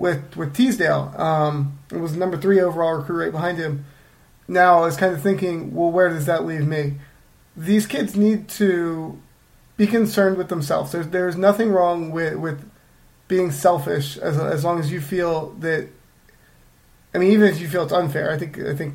with 0.00 0.36
with 0.36 0.54
Teasdale. 0.54 1.14
Um, 1.16 1.78
it 1.92 1.98
was 1.98 2.16
number 2.16 2.36
three 2.36 2.60
overall 2.60 2.94
recruit 2.94 3.24
right 3.24 3.32
behind 3.32 3.58
him. 3.58 3.84
Now 4.48 4.80
I 4.80 4.86
was 4.86 4.96
kind 4.96 5.14
of 5.14 5.22
thinking, 5.22 5.72
well, 5.72 5.92
where 5.92 6.08
does 6.08 6.26
that 6.26 6.44
leave 6.44 6.66
me? 6.66 6.94
These 7.56 7.86
kids 7.86 8.16
need 8.16 8.48
to 8.50 9.20
be 9.76 9.86
concerned 9.86 10.36
with 10.36 10.48
themselves. 10.48 10.90
There's 10.90 11.08
there's 11.08 11.36
nothing 11.36 11.70
wrong 11.70 12.10
with 12.10 12.34
with 12.36 12.68
being 13.28 13.52
selfish 13.52 14.16
as 14.16 14.38
as 14.38 14.64
long 14.64 14.80
as 14.80 14.90
you 14.90 15.00
feel 15.00 15.50
that. 15.60 15.88
I 17.14 17.18
mean, 17.18 17.32
even 17.32 17.48
if 17.48 17.60
you 17.60 17.68
feel 17.68 17.84
it's 17.84 17.92
unfair, 17.92 18.32
I 18.32 18.38
think 18.38 18.58
I 18.58 18.74
think 18.74 18.94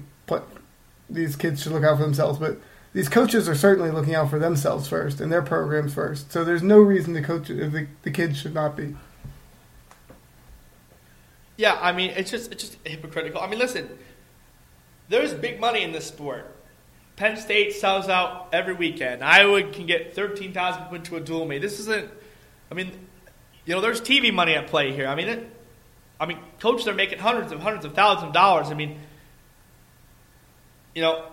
these 1.09 1.35
kids 1.35 1.61
should 1.61 1.71
look 1.71 1.83
out 1.83 1.97
for 1.97 2.03
themselves. 2.03 2.39
But 2.39 2.59
these 2.93 3.09
coaches 3.09 3.47
are 3.47 3.55
certainly 3.55 3.91
looking 3.91 4.15
out 4.15 4.29
for 4.29 4.39
themselves 4.39 4.87
first 4.87 5.21
and 5.21 5.31
their 5.31 5.41
programs 5.41 5.93
first. 5.93 6.31
So 6.31 6.43
there's 6.43 6.63
no 6.63 6.79
reason 6.79 7.13
the 7.13 7.21
coach 7.21 7.47
the, 7.47 7.87
the 8.01 8.11
kids 8.11 8.39
should 8.39 8.53
not 8.53 8.75
be. 8.75 8.95
Yeah, 11.57 11.77
I 11.81 11.91
mean, 11.91 12.11
it's 12.11 12.31
just 12.31 12.51
it's 12.51 12.63
just 12.63 12.77
hypocritical. 12.83 13.41
I 13.41 13.47
mean, 13.47 13.59
listen, 13.59 13.89
there's 15.09 15.33
big 15.33 15.59
money 15.59 15.83
in 15.83 15.91
this 15.91 16.05
sport. 16.05 16.51
Penn 17.15 17.37
State 17.37 17.73
sells 17.73 18.09
out 18.09 18.49
every 18.51 18.73
weekend. 18.73 19.23
Iowa 19.23 19.63
can 19.63 19.85
get 19.85 20.13
thirteen 20.13 20.53
thousand 20.53 20.83
people 20.83 20.97
into 20.97 21.15
a 21.15 21.21
dual 21.21 21.45
meet. 21.45 21.61
This 21.61 21.79
isn't. 21.79 22.09
I 22.69 22.73
mean, 22.73 22.91
you 23.65 23.73
know, 23.73 23.81
there's 23.81 24.01
TV 24.01 24.33
money 24.33 24.53
at 24.53 24.67
play 24.67 24.91
here. 24.91 25.07
I 25.07 25.15
mean, 25.15 25.27
it, 25.29 25.49
I 26.19 26.25
mean, 26.25 26.39
coaches 26.59 26.87
are 26.87 26.93
making 26.93 27.19
hundreds 27.19 27.51
of 27.51 27.61
hundreds 27.61 27.85
of 27.85 27.93
thousands 27.93 28.27
of 28.27 28.33
dollars. 28.33 28.69
I 28.69 28.73
mean, 28.73 28.99
you 30.93 31.01
know, 31.01 31.25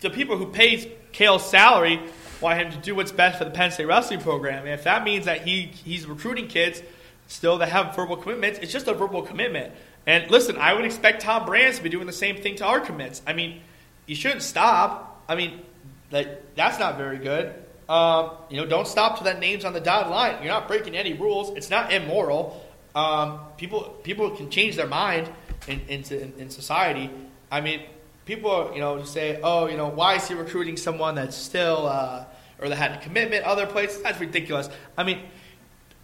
the 0.00 0.10
people 0.10 0.36
who 0.36 0.46
pays 0.46 0.86
Cael's 1.12 1.48
salary 1.48 2.00
want 2.40 2.60
him 2.60 2.70
to 2.70 2.78
do 2.78 2.94
what's 2.94 3.10
best 3.10 3.38
for 3.38 3.44
the 3.44 3.50
Penn 3.50 3.72
State 3.72 3.86
wrestling 3.86 4.20
program. 4.20 4.64
And 4.64 4.70
if 4.74 4.84
that 4.84 5.02
means 5.02 5.24
that 5.24 5.42
he 5.42 5.62
he's 5.62 6.06
recruiting 6.06 6.46
kids 6.46 6.80
still 7.28 7.58
that 7.58 7.68
have 7.68 7.94
verbal 7.94 8.16
commitments, 8.16 8.58
it's 8.58 8.72
just 8.72 8.88
a 8.88 8.94
verbal 8.94 9.22
commitment. 9.22 9.72
And 10.06 10.30
listen, 10.30 10.56
I 10.56 10.72
would 10.72 10.84
expect 10.84 11.22
Tom 11.22 11.46
Brands 11.46 11.76
to 11.76 11.82
be 11.82 11.90
doing 11.90 12.06
the 12.06 12.12
same 12.12 12.36
thing 12.42 12.56
to 12.56 12.64
our 12.64 12.80
commits. 12.80 13.22
I 13.26 13.34
mean, 13.34 13.60
you 14.06 14.16
shouldn't 14.16 14.42
stop. 14.42 15.22
I 15.28 15.36
mean, 15.36 15.60
like 16.10 16.56
that's 16.56 16.78
not 16.78 16.96
very 16.96 17.18
good. 17.18 17.54
Um, 17.88 18.32
you 18.50 18.56
know, 18.56 18.66
don't 18.66 18.86
stop 18.86 19.18
to 19.18 19.24
that 19.24 19.38
name's 19.38 19.64
on 19.64 19.72
the 19.72 19.80
dotted 19.80 20.10
line. 20.10 20.42
You're 20.42 20.52
not 20.52 20.66
breaking 20.66 20.96
any 20.96 21.12
rules. 21.12 21.56
It's 21.56 21.70
not 21.70 21.92
immoral. 21.92 22.64
Um, 22.94 23.40
people 23.56 23.82
people 24.02 24.30
can 24.30 24.50
change 24.50 24.76
their 24.76 24.86
mind 24.86 25.30
in, 25.66 25.80
in, 25.88 26.02
in, 26.04 26.32
in 26.38 26.50
society. 26.50 27.10
I 27.50 27.60
mean, 27.60 27.82
people 28.24 28.72
you 28.74 28.80
know 28.80 29.04
say, 29.04 29.40
oh, 29.42 29.66
you 29.66 29.76
know, 29.76 29.88
why 29.88 30.14
is 30.14 30.26
he 30.26 30.34
recruiting 30.34 30.76
someone 30.76 31.14
that's 31.14 31.36
still 31.36 31.86
uh, 31.86 32.24
or 32.60 32.68
that 32.68 32.76
had 32.76 32.92
a 32.92 32.98
commitment 32.98 33.44
other 33.44 33.66
places? 33.66 34.02
That's 34.02 34.20
ridiculous. 34.20 34.68
I 34.96 35.04
mean, 35.04 35.20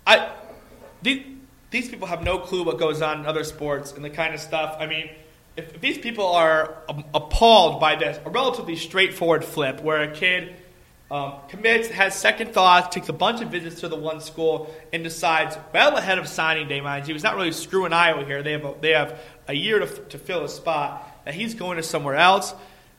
I 0.07 0.31
these, 1.05 1.25
these 1.71 1.89
people 1.89 2.09
have 2.09 2.25
no 2.25 2.39
clue 2.39 2.65
what 2.65 2.79
goes 2.79 3.03
on 3.03 3.21
in 3.21 3.27
other 3.27 3.45
sports 3.45 3.93
and 3.93 4.05
the 4.05 4.11
kind 4.11 4.35
of 4.35 4.41
stuff. 4.41 4.77
I 4.81 4.87
mean, 4.87 5.11
if, 5.57 5.75
if 5.75 5.81
these 5.81 5.99
people 5.99 6.27
are 6.27 6.79
appalled 7.15 7.81
by 7.81 7.97
this, 7.97 8.19
a 8.25 8.31
relatively 8.31 8.75
straightforward 8.75 9.45
flip 9.45 9.81
where 9.83 10.03
a 10.03 10.13
kid 10.13 10.57
um, 11.11 11.35
commits, 11.49 11.89
has 11.89 12.15
second 12.15 12.53
thoughts, 12.53 12.93
takes 12.93 13.09
a 13.09 13.13
bunch 13.13 13.43
of 13.43 13.51
visits 13.51 13.81
to 13.81 13.89
the 13.89 13.97
one 13.97 14.21
school, 14.21 14.75
and 14.93 15.05
decides 15.05 15.57
well 15.73 15.97
ahead 15.97 16.19
of 16.19 16.27
signing 16.27 16.67
day, 16.67 16.81
mind 16.81 17.07
you, 17.07 17.15
he's 17.15 17.23
not 17.23 17.37
really 17.37 17.53
screwing 17.53 17.93
Iowa 17.93 18.25
here. 18.25 18.43
They 18.43 18.53
have 18.53 18.65
a, 18.65 18.75
they 18.81 18.91
have 18.93 19.21
a 19.47 19.55
year 19.55 19.79
to, 19.79 19.87
to 19.87 20.19
fill 20.19 20.45
a 20.45 20.49
spot. 20.49 21.11
That 21.25 21.35
he's 21.35 21.55
going 21.55 21.77
to 21.77 21.83
somewhere 21.83 22.17
else, 22.17 22.55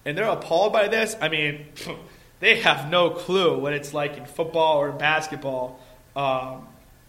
and 0.06 0.18
they're 0.18 0.30
appalled 0.30 0.72
by 0.72 0.88
this. 0.88 1.16
I 1.20 1.30
mean, 1.30 1.66
they 2.40 2.62
have 2.62 2.90
no 2.90 3.10
clue 3.10 3.58
what 3.60 3.74
it's 3.74 3.94
like 3.94 4.18
in 4.18 4.26
football 4.26 4.78
or 4.78 4.92
basketball. 4.92 5.80
Um, 6.16 6.68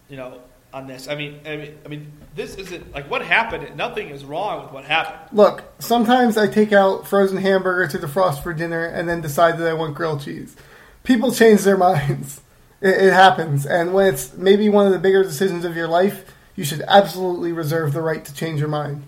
you 0.09 0.17
know, 0.17 0.41
on 0.73 0.87
this. 0.87 1.07
I 1.07 1.15
mean, 1.15 1.39
I 1.45 1.57
mean, 1.57 1.77
I 1.85 1.87
mean, 1.87 2.11
this 2.35 2.55
isn't 2.55 2.93
like 2.93 3.09
what 3.09 3.21
happened. 3.21 3.75
Nothing 3.75 4.09
is 4.09 4.25
wrong 4.25 4.63
with 4.63 4.71
what 4.71 4.85
happened. 4.85 5.35
Look, 5.35 5.63
sometimes 5.79 6.37
I 6.37 6.47
take 6.47 6.73
out 6.73 7.07
frozen 7.07 7.37
hamburger 7.37 7.87
to 7.87 8.05
defrost 8.05 8.43
for 8.43 8.53
dinner 8.53 8.85
and 8.85 9.07
then 9.07 9.21
decide 9.21 9.57
that 9.57 9.67
I 9.67 9.73
want 9.73 9.95
grilled 9.95 10.21
cheese. 10.21 10.55
People 11.03 11.31
change 11.31 11.63
their 11.63 11.77
minds. 11.89 12.41
It, 12.81 13.07
it 13.07 13.13
happens, 13.13 13.65
and 13.65 13.93
when 13.93 14.13
it's 14.13 14.35
maybe 14.35 14.69
one 14.69 14.85
of 14.85 14.93
the 14.93 14.99
bigger 14.99 15.23
decisions 15.23 15.65
of 15.65 15.75
your 15.75 15.87
life, 15.87 16.31
you 16.55 16.63
should 16.63 16.81
absolutely 16.87 17.51
reserve 17.51 17.93
the 17.93 18.01
right 18.01 18.23
to 18.23 18.33
change 18.33 18.59
your 18.59 18.69
mind. 18.69 19.03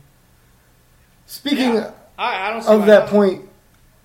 Speaking 1.26 1.76
Yeah. 1.76 1.91
I, 2.18 2.48
I 2.48 2.52
don't 2.52 2.64
see 2.64 2.72
of 2.72 2.86
that 2.88 3.10
point, 3.10 3.48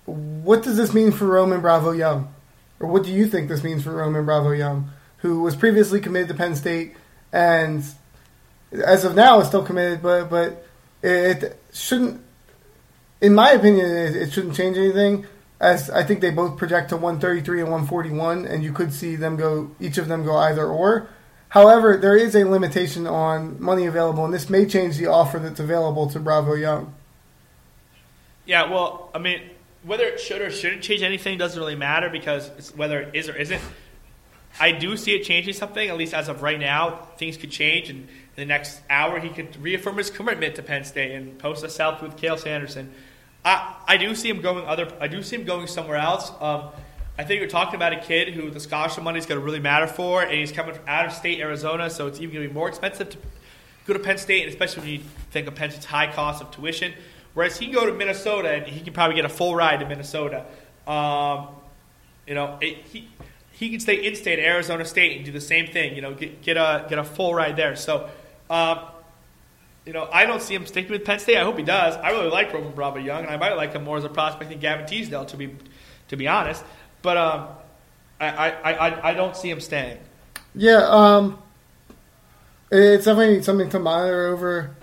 what 0.05 0.63
does 0.63 0.77
this 0.77 0.93
mean 0.93 1.11
for 1.11 1.25
Roman 1.25 1.61
Bravo 1.61 1.91
Young? 1.91 2.33
Or 2.79 2.87
what 2.87 3.03
do 3.03 3.11
you 3.11 3.27
think 3.27 3.49
this 3.49 3.63
means 3.63 3.83
for 3.83 3.91
Roman 3.91 4.25
Bravo 4.25 4.51
Young, 4.51 4.91
who 5.17 5.41
was 5.41 5.55
previously 5.55 5.99
committed 5.99 6.27
to 6.29 6.33
Penn 6.33 6.55
State 6.55 6.95
and 7.35 7.83
as 8.71 9.03
of 9.03 9.13
now 9.13 9.39
it's 9.39 9.49
still 9.49 9.63
committed, 9.63 10.01
but 10.01 10.29
but 10.29 10.65
it 11.03 11.59
shouldn't, 11.73 12.21
in 13.19 13.35
my 13.35 13.51
opinion, 13.51 13.85
it, 13.85 14.15
it 14.15 14.31
shouldn't 14.31 14.55
change 14.55 14.77
anything. 14.77 15.27
As 15.59 15.89
I 15.89 16.03
think 16.03 16.21
they 16.21 16.31
both 16.31 16.57
project 16.57 16.89
to 16.89 16.95
133 16.95 17.61
and 17.61 17.71
141, 17.71 18.45
and 18.45 18.63
you 18.63 18.71
could 18.71 18.93
see 18.93 19.15
them 19.15 19.35
go, 19.35 19.71
each 19.79 19.97
of 19.97 20.07
them 20.07 20.23
go 20.23 20.35
either 20.37 20.65
or. 20.65 21.09
However, 21.49 21.97
there 21.97 22.17
is 22.17 22.35
a 22.35 22.45
limitation 22.45 23.07
on 23.07 23.61
money 23.61 23.85
available, 23.85 24.25
and 24.25 24.33
this 24.33 24.49
may 24.49 24.65
change 24.65 24.97
the 24.97 25.07
offer 25.07 25.39
that's 25.39 25.59
available 25.59 26.09
to 26.09 26.19
Bravo 26.19 26.53
Young. 26.53 26.93
Yeah, 28.45 28.69
well, 28.69 29.09
I 29.13 29.19
mean, 29.19 29.41
whether 29.83 30.03
it 30.03 30.19
should 30.19 30.41
or 30.41 30.51
shouldn't 30.51 30.83
change 30.83 31.01
anything 31.01 31.37
doesn't 31.37 31.59
really 31.59 31.75
matter 31.75 32.09
because 32.09 32.49
it's 32.57 32.75
whether 32.75 33.01
it 33.01 33.15
is 33.15 33.29
or 33.29 33.35
isn't. 33.35 33.61
I 34.59 34.71
do 34.71 34.95
see 34.95 35.15
it 35.15 35.23
changing 35.23 35.53
something, 35.53 35.89
at 35.89 35.97
least 35.97 36.13
as 36.13 36.29
of 36.29 36.41
right 36.41 36.59
now. 36.59 37.07
Things 37.17 37.37
could 37.37 37.51
change, 37.51 37.89
and 37.89 38.01
in 38.01 38.07
the 38.35 38.45
next 38.45 38.81
hour, 38.89 39.19
he 39.19 39.29
could 39.29 39.55
reaffirm 39.61 39.97
his 39.97 40.09
commitment 40.09 40.55
to 40.55 40.63
Penn 40.63 40.83
State 40.85 41.11
and 41.11 41.37
post 41.37 41.63
us 41.63 41.79
out 41.79 42.01
with 42.01 42.15
Cael 42.17 42.39
Sanderson. 42.39 42.91
I, 43.43 43.75
I 43.87 43.97
do 43.97 44.15
see 44.15 44.29
him 44.29 44.41
going 44.41 44.65
other. 44.65 44.91
I 44.99 45.07
do 45.07 45.21
see 45.21 45.35
him 45.35 45.43
going 45.43 45.67
somewhere 45.67 45.97
else. 45.97 46.31
Um, 46.39 46.69
I 47.17 47.23
think 47.23 47.39
you're 47.39 47.49
talking 47.49 47.75
about 47.75 47.93
a 47.93 47.99
kid 47.99 48.33
who 48.33 48.49
the 48.49 48.59
scholarship 48.59 49.03
money 49.03 49.19
is 49.19 49.25
going 49.25 49.39
to 49.39 49.45
really 49.45 49.59
matter 49.59 49.87
for, 49.87 50.21
and 50.21 50.33
he's 50.33 50.51
coming 50.51 50.73
from 50.75 50.87
out 50.87 51.05
of 51.05 51.13
state 51.13 51.39
Arizona, 51.39 51.89
so 51.89 52.07
it's 52.07 52.19
even 52.19 52.33
going 52.33 52.43
to 52.43 52.49
be 52.49 52.53
more 52.53 52.67
expensive 52.67 53.09
to 53.09 53.17
go 53.85 53.93
to 53.93 53.99
Penn 53.99 54.17
State, 54.17 54.43
and 54.43 54.51
especially 54.51 54.81
when 54.81 54.91
you 54.91 54.99
think 55.31 55.47
of 55.47 55.55
Penn 55.55 55.69
State's 55.69 55.85
high 55.85 56.11
cost 56.11 56.41
of 56.41 56.51
tuition. 56.51 56.93
Whereas 57.33 57.57
he 57.57 57.65
can 57.65 57.75
go 57.75 57.85
to 57.85 57.93
Minnesota 57.93 58.49
and 58.49 58.65
he 58.65 58.79
can 58.79 58.93
probably 58.93 59.15
get 59.15 59.25
a 59.25 59.29
full 59.29 59.55
ride 59.55 59.81
to 59.81 59.85
Minnesota. 59.85 60.45
Um, 60.87 61.49
you 62.25 62.33
know, 62.33 62.57
it, 62.61 62.77
he 62.85 63.09
he 63.55 63.69
can 63.69 63.79
stay 63.79 64.05
in 64.05 64.15
state, 64.15 64.37
Arizona 64.37 64.83
State, 64.83 65.15
and 65.15 65.25
do 65.25 65.31
the 65.31 65.39
same 65.39 65.67
thing. 65.67 65.95
You 65.95 66.01
know, 66.01 66.13
get 66.13 66.41
get 66.41 66.57
a 66.57 66.85
get 66.89 66.99
a 66.99 67.05
full 67.05 67.33
ride 67.33 67.55
there. 67.55 67.77
So, 67.77 68.09
um, 68.49 68.79
you 69.85 69.93
know, 69.93 70.09
I 70.11 70.25
don't 70.25 70.41
see 70.41 70.53
him 70.53 70.65
sticking 70.65 70.91
with 70.91 71.05
Penn 71.05 71.19
State. 71.19 71.37
I 71.37 71.43
hope 71.43 71.57
he 71.57 71.63
does. 71.63 71.95
I 71.95 72.09
really 72.09 72.29
like 72.29 72.51
Roman 72.51 72.73
Bravo 72.73 72.99
Young, 72.99 73.23
and 73.23 73.29
I 73.29 73.37
might 73.37 73.53
like 73.53 73.71
him 73.71 73.85
more 73.85 73.97
as 73.97 74.03
a 74.03 74.09
prospect 74.09 74.49
than 74.49 74.59
Gavin 74.59 74.85
Teasdale, 74.85 75.25
to 75.25 75.37
be 75.37 75.55
to 76.09 76.17
be 76.17 76.27
honest. 76.27 76.65
But 77.01 77.15
um, 77.15 77.47
I, 78.19 78.27
I, 78.27 78.49
I, 78.49 79.09
I 79.11 79.13
don't 79.13 79.37
see 79.37 79.49
him 79.49 79.61
staying. 79.61 79.99
Yeah, 80.53 80.85
um, 80.89 81.41
it's 82.69 83.05
definitely 83.05 83.41
something 83.41 83.69
to 83.69 83.79
monitor 83.79 84.27
over 84.27 84.75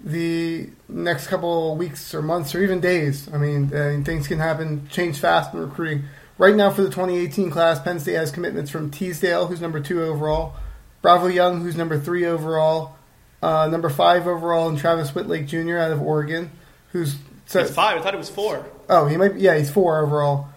the 0.00 0.70
next 0.88 1.26
couple 1.26 1.76
weeks 1.76 2.14
or 2.14 2.22
months 2.22 2.54
or 2.54 2.62
even 2.62 2.80
days. 2.80 3.28
I 3.32 3.36
mean, 3.36 3.74
uh, 3.74 4.00
things 4.04 4.26
can 4.26 4.38
happen, 4.38 4.88
change 4.90 5.18
fast 5.18 5.52
in 5.52 5.60
recruiting. 5.60 6.04
Right 6.38 6.54
now, 6.54 6.70
for 6.70 6.82
the 6.82 6.88
2018 6.90 7.50
class, 7.50 7.80
Penn 7.80 7.98
State 7.98 8.14
has 8.14 8.30
commitments 8.30 8.70
from 8.70 8.90
Teasdale, 8.90 9.46
who's 9.46 9.60
number 9.60 9.80
two 9.80 10.02
overall, 10.02 10.54
Bravo 11.00 11.28
Young, 11.28 11.62
who's 11.62 11.76
number 11.76 11.98
three 11.98 12.26
overall, 12.26 12.96
uh, 13.42 13.68
number 13.70 13.88
five 13.88 14.26
overall, 14.26 14.68
and 14.68 14.78
Travis 14.78 15.14
Wittlake 15.14 15.46
Jr. 15.46 15.78
out 15.78 15.92
of 15.92 16.02
Oregon, 16.02 16.50
who's 16.92 17.16
so, 17.46 17.60
It's 17.60 17.70
five. 17.70 17.96
I 17.98 18.02
thought 18.02 18.12
it 18.12 18.18
was 18.18 18.28
four. 18.28 18.66
Oh, 18.88 19.06
he 19.06 19.16
might. 19.16 19.34
Be, 19.34 19.40
yeah, 19.40 19.56
he's 19.56 19.70
four 19.70 20.00
overall. 20.00 20.48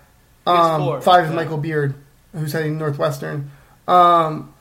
He's 0.46 0.54
Um, 0.56 0.82
four, 0.82 1.02
Five 1.02 1.26
is 1.26 1.30
yeah. 1.30 1.36
Michael 1.36 1.58
Beard, 1.58 1.94
who's 2.34 2.52
heading 2.52 2.78
Northwestern. 2.78 3.52
Um, 3.88 4.54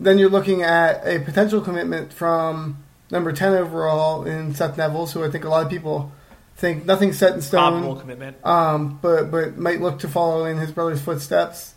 then 0.00 0.18
you're 0.18 0.30
looking 0.30 0.62
at 0.62 1.06
a 1.06 1.18
potential 1.20 1.60
commitment 1.60 2.12
from 2.12 2.82
number 3.10 3.32
ten 3.32 3.52
overall 3.54 4.24
in 4.24 4.54
Seth 4.54 4.76
Nevills, 4.76 5.12
who 5.12 5.22
I 5.24 5.30
think 5.30 5.44
a 5.44 5.48
lot 5.50 5.62
of 5.64 5.70
people 5.70 6.10
think 6.58 6.84
nothing's 6.84 7.16
set 7.16 7.34
in 7.34 7.40
Probable 7.40 7.94
stone, 7.94 8.00
commitment. 8.00 8.44
um, 8.44 8.98
but 9.00 9.30
but 9.30 9.56
might 9.56 9.80
look 9.80 10.00
to 10.00 10.08
follow 10.08 10.44
in 10.44 10.58
his 10.58 10.72
brother's 10.72 11.00
footsteps. 11.00 11.74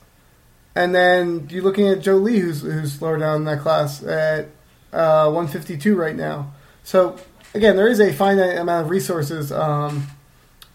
And 0.73 0.95
then 0.95 1.47
you're 1.49 1.63
looking 1.63 1.87
at 1.87 2.01
Joe 2.01 2.15
Lee, 2.15 2.39
who's 2.39 2.61
who's 2.61 3.01
lower 3.01 3.17
down 3.17 3.37
in 3.37 3.43
that 3.45 3.59
class 3.59 4.03
at 4.03 4.49
uh, 4.91 5.25
152 5.25 5.95
right 5.95 6.15
now. 6.15 6.53
So 6.83 7.17
again, 7.53 7.75
there 7.75 7.87
is 7.87 7.99
a 7.99 8.11
finite 8.11 8.57
amount 8.57 8.85
of 8.85 8.89
resources, 8.89 9.51
um, 9.51 10.07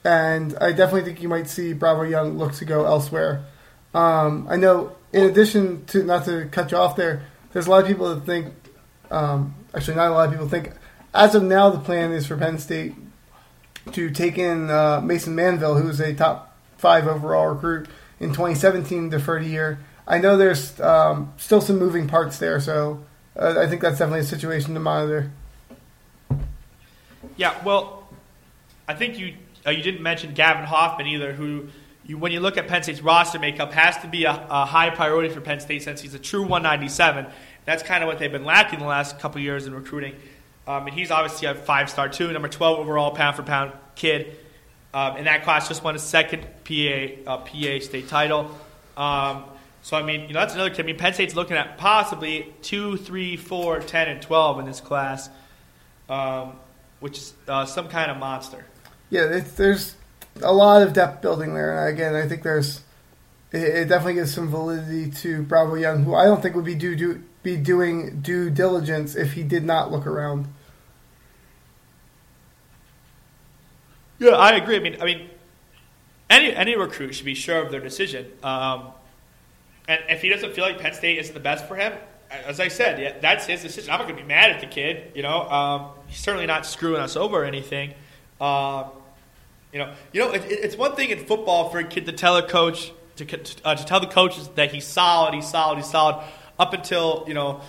and 0.05 0.57
I 0.61 0.71
definitely 0.73 1.03
think 1.03 1.23
you 1.23 1.29
might 1.29 1.49
see 1.49 1.73
Bravo 1.73 2.03
Young 2.03 2.39
look 2.39 2.53
to 2.55 2.65
go 2.65 2.85
elsewhere. 2.85 3.45
Um, 3.93 4.47
I 4.49 4.57
know, 4.57 4.95
in 5.13 5.25
addition 5.25 5.85
to 5.87 6.05
not 6.05 6.27
to 6.27 6.47
cut 6.53 6.71
you 6.71 6.77
off 6.77 6.97
there, 6.97 7.23
there's 7.53 7.67
a 7.67 7.71
lot 7.71 7.83
of 7.83 7.89
people 7.89 8.15
that 8.15 8.27
think, 8.27 8.53
um, 9.11 9.55
actually 9.75 9.97
not 9.97 10.11
a 10.11 10.15
lot 10.15 10.27
of 10.27 10.33
people 10.33 10.49
think, 10.49 10.73
as 11.15 11.35
of 11.35 11.43
now, 11.43 11.71
the 11.71 11.79
plan 11.79 12.13
is 12.13 12.27
for 12.27 12.37
Penn 12.37 12.59
State 12.59 12.95
to 13.93 14.11
take 14.11 14.39
in 14.39 14.71
uh, 14.71 15.01
Mason 15.01 15.35
Manville, 15.35 15.77
who 15.77 15.89
is 15.89 16.01
a 16.01 16.15
top 16.15 16.57
five 16.79 17.07
overall 17.07 17.49
recruit 17.49 17.89
in 18.21 18.31
2017, 18.31 19.11
deferred 19.11 19.43
a 19.43 19.47
year. 19.47 19.79
I 20.07 20.19
know 20.19 20.37
there's 20.37 20.79
um, 20.81 21.33
still 21.37 21.61
some 21.61 21.79
moving 21.79 22.07
parts 22.07 22.39
there, 22.39 22.61
so 22.61 23.05
uh, 23.39 23.55
I 23.59 23.67
think 23.67 23.83
that's 23.83 23.99
definitely 23.99 24.21
a 24.21 24.25
situation 24.25 24.75
to 24.75 24.81
monitor. 24.81 25.31
Yeah, 27.37 27.55
well, 27.65 28.09
I 28.89 28.95
think 28.95 29.19
you 29.19 29.35
uh, 29.67 29.71
you 29.71 29.83
didn't 29.83 30.03
mention 30.03 30.33
Gavin 30.33 30.65
Hoffman 30.65 31.09
either, 31.09 31.33
who 31.33 31.69
you, 32.07 32.17
when 32.19 32.31
you 32.31 32.41
look 32.41 32.57
at 32.57 32.69
Penn 32.69 32.85
State's 32.85 33.03
roster 33.03 33.39
makeup 33.39 33.73
has 33.73 33.99
to 33.99 34.09
be 34.09 34.25
a, 34.25 34.47
a 34.49 34.65
high 34.65 34.91
priority 34.91 35.29
for 35.29 35.41
Penn 35.41 35.59
State 35.59 35.83
since 35.83 36.01
he's 36.01 36.15
a 36.15 36.21
true 36.21 36.43
197. 36.43 37.27
That's 37.65 37.83
kind 37.83 38.05
of 38.05 38.07
what 38.07 38.21
they've 38.21 38.31
been 38.31 38.45
lacking 38.45 38.79
the 38.79 38.87
last 38.87 39.19
couple 39.19 39.41
years 39.41 39.67
in 39.67 39.75
recruiting. 39.75 40.15
Um, 40.67 40.87
and 40.87 40.95
he's 40.95 41.11
obviously 41.11 41.49
a 41.49 41.55
five 41.55 41.89
star 41.91 42.09
too, 42.09 42.33
number 42.33 42.49
12 42.49 42.79
overall 42.81 43.13
pound 43.13 43.37
for 43.37 43.43
pound 43.43 43.73
kid. 43.95 44.37
Um, 44.93 45.19
in 45.19 45.25
that 45.25 45.45
class, 45.45 45.69
just 45.69 45.85
won 45.85 45.95
his 45.95 46.03
second 46.03 46.43
PA 46.65 47.33
uh, 47.33 47.37
PA 47.39 47.79
state 47.81 48.09
title. 48.09 48.51
Um, 48.97 49.45
so 49.83 49.97
I 49.97 50.03
mean, 50.03 50.23
you 50.23 50.35
know, 50.35 50.41
that's 50.41 50.55
another 50.55 50.71
kid. 50.71 50.81
I 50.81 50.87
mean, 50.87 50.99
Penn 50.99 51.15
State's 51.15 51.35
looking 51.35 51.57
at 51.57 51.79
possibly 51.79 52.53
two, 52.63 52.97
three, 52.97 53.37
four, 53.37 53.79
10, 53.79 54.09
and 54.09 54.23
12 54.23 54.61
in 54.61 54.65
this 54.67 54.81
class. 54.81 55.29
Um, 56.09 56.55
which 57.01 57.19
is 57.19 57.35
uh, 57.49 57.65
some 57.67 57.89
kind 57.89 58.11
of 58.11 58.17
monster. 58.17 58.65
Yeah, 59.11 59.41
there's 59.57 59.95
a 60.43 60.53
lot 60.53 60.83
of 60.83 60.93
depth 60.93 61.23
building 61.23 61.55
there, 61.55 61.79
and 61.79 61.95
again, 61.95 62.15
I 62.15 62.27
think 62.29 62.43
there's 62.43 62.81
it, 63.53 63.63
it 63.63 63.89
definitely 63.89 64.15
gives 64.15 64.35
some 64.35 64.49
validity 64.49 65.11
to 65.23 65.43
Bravo 65.43 65.75
Young, 65.75 66.03
who 66.03 66.15
I 66.15 66.25
don't 66.25 66.43
think 66.43 66.57
would 66.57 66.65
be 66.65 66.75
do, 66.75 66.97
do 66.97 67.23
be 67.43 67.57
doing 67.57 68.21
due 68.21 68.51
diligence 68.51 69.15
if 69.15 69.35
he 69.35 69.43
did 69.43 69.65
not 69.65 69.93
look 69.93 70.07
around. 70.07 70.49
Yeah, 74.19 74.31
I 74.31 74.53
agree. 74.57 74.77
I 74.77 74.81
mean, 74.81 74.97
I 75.01 75.05
mean, 75.05 75.29
any 76.31 76.55
any 76.55 76.77
recruit 76.77 77.15
should 77.15 77.27
be 77.27 77.35
sure 77.35 77.61
of 77.63 77.71
their 77.71 77.81
decision. 77.81 78.27
Um, 78.43 78.89
and 79.89 80.01
if 80.09 80.23
he 80.23 80.29
doesn't 80.29 80.55
feel 80.55 80.65
like 80.65 80.79
Penn 80.81 80.95
State 80.95 81.19
isn't 81.19 81.35
the 81.35 81.41
best 81.41 81.67
for 81.69 81.77
him, 81.77 81.93
as 82.31 82.59
I 82.59 82.69
said, 82.69 83.01
yeah, 83.01 83.15
that's 83.21 83.47
his 83.47 83.63
decision. 83.63 83.91
I'm 83.93 83.99
not 83.99 84.07
going 84.09 84.17
to 84.17 84.23
be 84.23 84.29
mad 84.29 84.51
at 84.51 84.61
the 84.61 84.67
kid. 84.67 85.13
You 85.15 85.23
know, 85.23 85.43
um, 85.49 85.91
he's 86.09 86.19
certainly 86.19 86.47
not 86.47 86.67
screwing 86.67 87.01
us 87.01 87.15
over 87.17 87.43
or 87.43 87.45
anything. 87.45 87.95
Um, 88.41 88.87
you 89.73 89.79
know, 89.79 89.93
you 90.13 90.21
know, 90.23 90.33
it, 90.33 90.45
it- 90.45 90.65
it's 90.65 90.77
one 90.77 90.97
thing 90.97 91.11
in 91.11 91.25
football 91.27 91.69
for 91.71 91.79
a 91.79 91.85
kid 91.85 92.07
to 92.07 92.13
tell 92.13 92.37
a 92.37 92.43
coach 92.47 92.93
to 93.17 93.25
uh, 93.65 93.75
to 93.75 93.85
tell 93.85 94.01
the 94.01 94.07
coaches 94.07 94.49
that 94.57 94.73
he's 94.73 94.85
solid, 94.87 95.35
he's 95.35 95.49
solid, 95.49 95.77
he's 95.77 95.89
solid, 95.91 96.23
up 96.59 96.73
until 96.73 97.25
you 97.29 97.35
know 97.35 97.61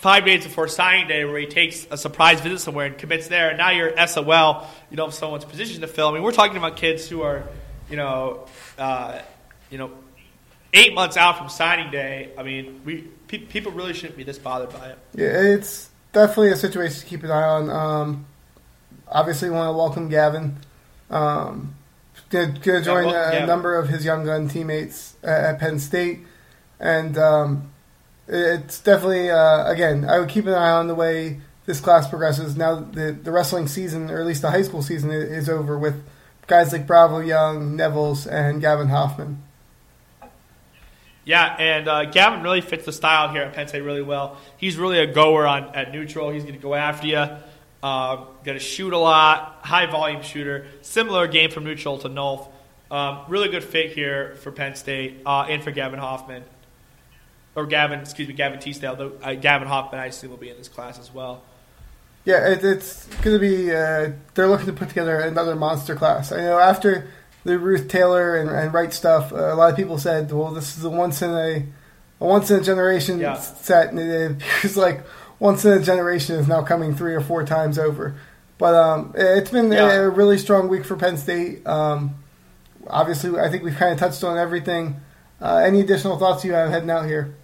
five 0.00 0.24
days 0.24 0.44
before 0.44 0.68
signing 0.68 1.08
day, 1.08 1.24
where 1.24 1.38
he 1.40 1.46
takes 1.46 1.86
a 1.90 1.96
surprise 1.96 2.40
visit 2.40 2.60
somewhere 2.60 2.86
and 2.86 2.96
commits 2.96 3.28
there, 3.28 3.48
and 3.48 3.58
now 3.58 3.70
you're 3.70 3.92
SOL. 4.06 4.66
You 4.90 4.96
don't 4.96 5.08
know, 5.08 5.10
someone's 5.10 5.44
position 5.44 5.80
to 5.80 5.88
fill. 5.88 6.08
I 6.08 6.12
mean, 6.12 6.22
we're 6.22 6.32
talking 6.32 6.56
about 6.56 6.76
kids 6.76 7.08
who 7.08 7.22
are, 7.22 7.44
you 7.90 7.96
know, 7.96 8.46
uh, 8.78 9.20
you 9.70 9.78
know, 9.78 9.90
eight 10.72 10.94
months 10.94 11.16
out 11.16 11.38
from 11.38 11.48
signing 11.48 11.90
day. 11.90 12.30
I 12.38 12.42
mean, 12.42 12.82
we 12.84 13.08
pe- 13.26 13.38
people 13.38 13.72
really 13.72 13.92
shouldn't 13.92 14.16
be 14.16 14.22
this 14.22 14.38
bothered 14.38 14.70
by 14.70 14.90
it. 14.90 14.98
Yeah, 15.14 15.54
it's 15.54 15.90
definitely 16.12 16.52
a 16.52 16.56
situation 16.56 17.00
to 17.00 17.06
keep 17.06 17.24
an 17.24 17.30
eye 17.30 17.42
on. 17.42 17.70
Um, 17.70 18.26
obviously, 19.08 19.50
we 19.50 19.56
want 19.56 19.68
to 19.68 19.76
welcome 19.76 20.08
Gavin. 20.08 20.58
Um, 21.10 21.74
gonna, 22.30 22.52
gonna 22.62 22.82
join 22.82 23.06
welcome 23.06 23.20
a, 23.20 23.32
Gavin. 23.32 23.48
number 23.48 23.76
of 23.76 23.88
his 23.88 24.04
young 24.04 24.24
gun 24.24 24.48
teammates 24.48 25.16
at, 25.24 25.54
at 25.54 25.58
Penn 25.58 25.80
State, 25.80 26.20
and 26.78 27.18
um, 27.18 27.72
it's 28.28 28.80
definitely 28.80 29.30
uh, 29.30 29.70
again. 29.70 30.04
I 30.04 30.18
would 30.18 30.28
keep 30.28 30.46
an 30.46 30.54
eye 30.54 30.70
on 30.70 30.86
the 30.86 30.94
way 30.94 31.40
this 31.66 31.80
class 31.80 32.08
progresses. 32.08 32.56
Now 32.56 32.76
the 32.76 33.12
the 33.12 33.32
wrestling 33.32 33.68
season, 33.68 34.10
or 34.10 34.20
at 34.20 34.26
least 34.26 34.42
the 34.42 34.50
high 34.50 34.62
school 34.62 34.82
season, 34.82 35.10
is 35.10 35.48
over 35.48 35.78
with 35.78 36.02
guys 36.46 36.72
like 36.72 36.86
Bravo 36.86 37.20
Young, 37.20 37.76
Nevills, 37.76 38.30
and 38.30 38.60
Gavin 38.60 38.88
Hoffman. 38.88 39.42
Yeah, 41.24 41.44
and 41.58 41.88
uh, 41.88 42.04
Gavin 42.06 42.42
really 42.42 42.62
fits 42.62 42.86
the 42.86 42.92
style 42.92 43.30
here 43.30 43.42
at 43.42 43.52
Penn 43.52 43.68
State 43.68 43.82
really 43.82 44.00
well. 44.00 44.38
He's 44.56 44.78
really 44.78 44.98
a 44.98 45.06
goer 45.06 45.46
on 45.46 45.74
at 45.74 45.92
neutral. 45.92 46.30
He's 46.30 46.42
going 46.42 46.54
to 46.54 46.60
go 46.60 46.74
after 46.74 47.06
you. 47.06 47.26
Uh, 47.82 48.24
going 48.44 48.58
to 48.58 48.64
shoot 48.64 48.94
a 48.94 48.98
lot, 48.98 49.60
high 49.62 49.86
volume 49.86 50.22
shooter. 50.22 50.66
Similar 50.80 51.28
game 51.28 51.50
from 51.50 51.64
neutral 51.64 51.98
to 51.98 52.08
Nolf. 52.08 52.48
Um, 52.90 53.20
really 53.28 53.50
good 53.50 53.62
fit 53.62 53.92
here 53.92 54.36
for 54.36 54.50
Penn 54.50 54.74
State 54.74 55.20
uh, 55.26 55.42
and 55.42 55.62
for 55.62 55.70
Gavin 55.70 55.98
Hoffman. 55.98 56.44
Or 57.58 57.66
Gavin, 57.66 57.98
excuse 57.98 58.28
me, 58.28 58.34
Gavin 58.34 58.60
Teasdale. 58.60 58.94
Though, 58.94 59.12
uh, 59.20 59.34
Gavin 59.34 59.66
Hoffman, 59.66 60.00
I 60.00 60.06
assume, 60.06 60.30
will 60.30 60.36
be 60.36 60.48
in 60.48 60.56
this 60.56 60.68
class 60.68 60.96
as 60.98 61.12
well. 61.12 61.42
Yeah, 62.24 62.46
it, 62.48 62.62
it's 62.62 63.04
going 63.22 63.34
to 63.34 63.40
be. 63.40 63.74
Uh, 63.74 64.12
they're 64.34 64.46
looking 64.46 64.66
to 64.66 64.72
put 64.72 64.88
together 64.90 65.18
another 65.18 65.56
monster 65.56 65.96
class. 65.96 66.30
I 66.30 66.36
know 66.42 66.58
after 66.60 67.08
the 67.42 67.58
Ruth 67.58 67.88
Taylor 67.88 68.36
and, 68.36 68.48
and 68.48 68.72
Wright 68.72 68.92
stuff, 68.92 69.32
uh, 69.32 69.52
a 69.52 69.56
lot 69.56 69.70
of 69.70 69.76
people 69.76 69.98
said, 69.98 70.30
"Well, 70.30 70.52
this 70.52 70.78
is 70.78 70.84
a 70.84 70.90
once 70.90 71.20
in 71.20 71.30
a, 71.30 71.66
a 72.20 72.24
once 72.24 72.48
in 72.50 72.60
a 72.60 72.62
generation 72.62 73.18
Yeah. 73.18 73.34
set," 73.40 73.88
and 73.90 73.98
it 73.98 74.30
appears 74.30 74.76
like 74.86 75.02
once 75.40 75.64
in 75.64 75.72
a 75.72 75.80
generation 75.82 76.36
is 76.36 76.46
now 76.46 76.62
coming 76.62 76.94
three 76.94 77.14
or 77.16 77.20
four 77.20 77.44
times 77.44 77.76
over. 77.76 78.14
But 78.58 78.74
um, 78.76 79.14
it's 79.16 79.50
been 79.50 79.72
Yeah. 79.72 79.94
a 79.94 80.08
really 80.08 80.38
strong 80.38 80.68
week 80.68 80.84
for 80.84 80.96
Penn 80.96 81.16
State. 81.16 81.66
Um, 81.66 82.14
obviously, 82.86 83.36
I 83.40 83.48
think 83.50 83.64
we've 83.64 83.76
kind 83.76 83.92
of 83.92 83.98
touched 83.98 84.22
on 84.22 84.38
everything. 84.38 85.00
Uh, 85.40 85.56
any 85.56 85.80
additional 85.80 86.18
thoughts 86.18 86.44
you 86.44 86.52
have 86.52 86.70
heading 86.70 86.90
out 86.90 87.06
here? 87.06 87.34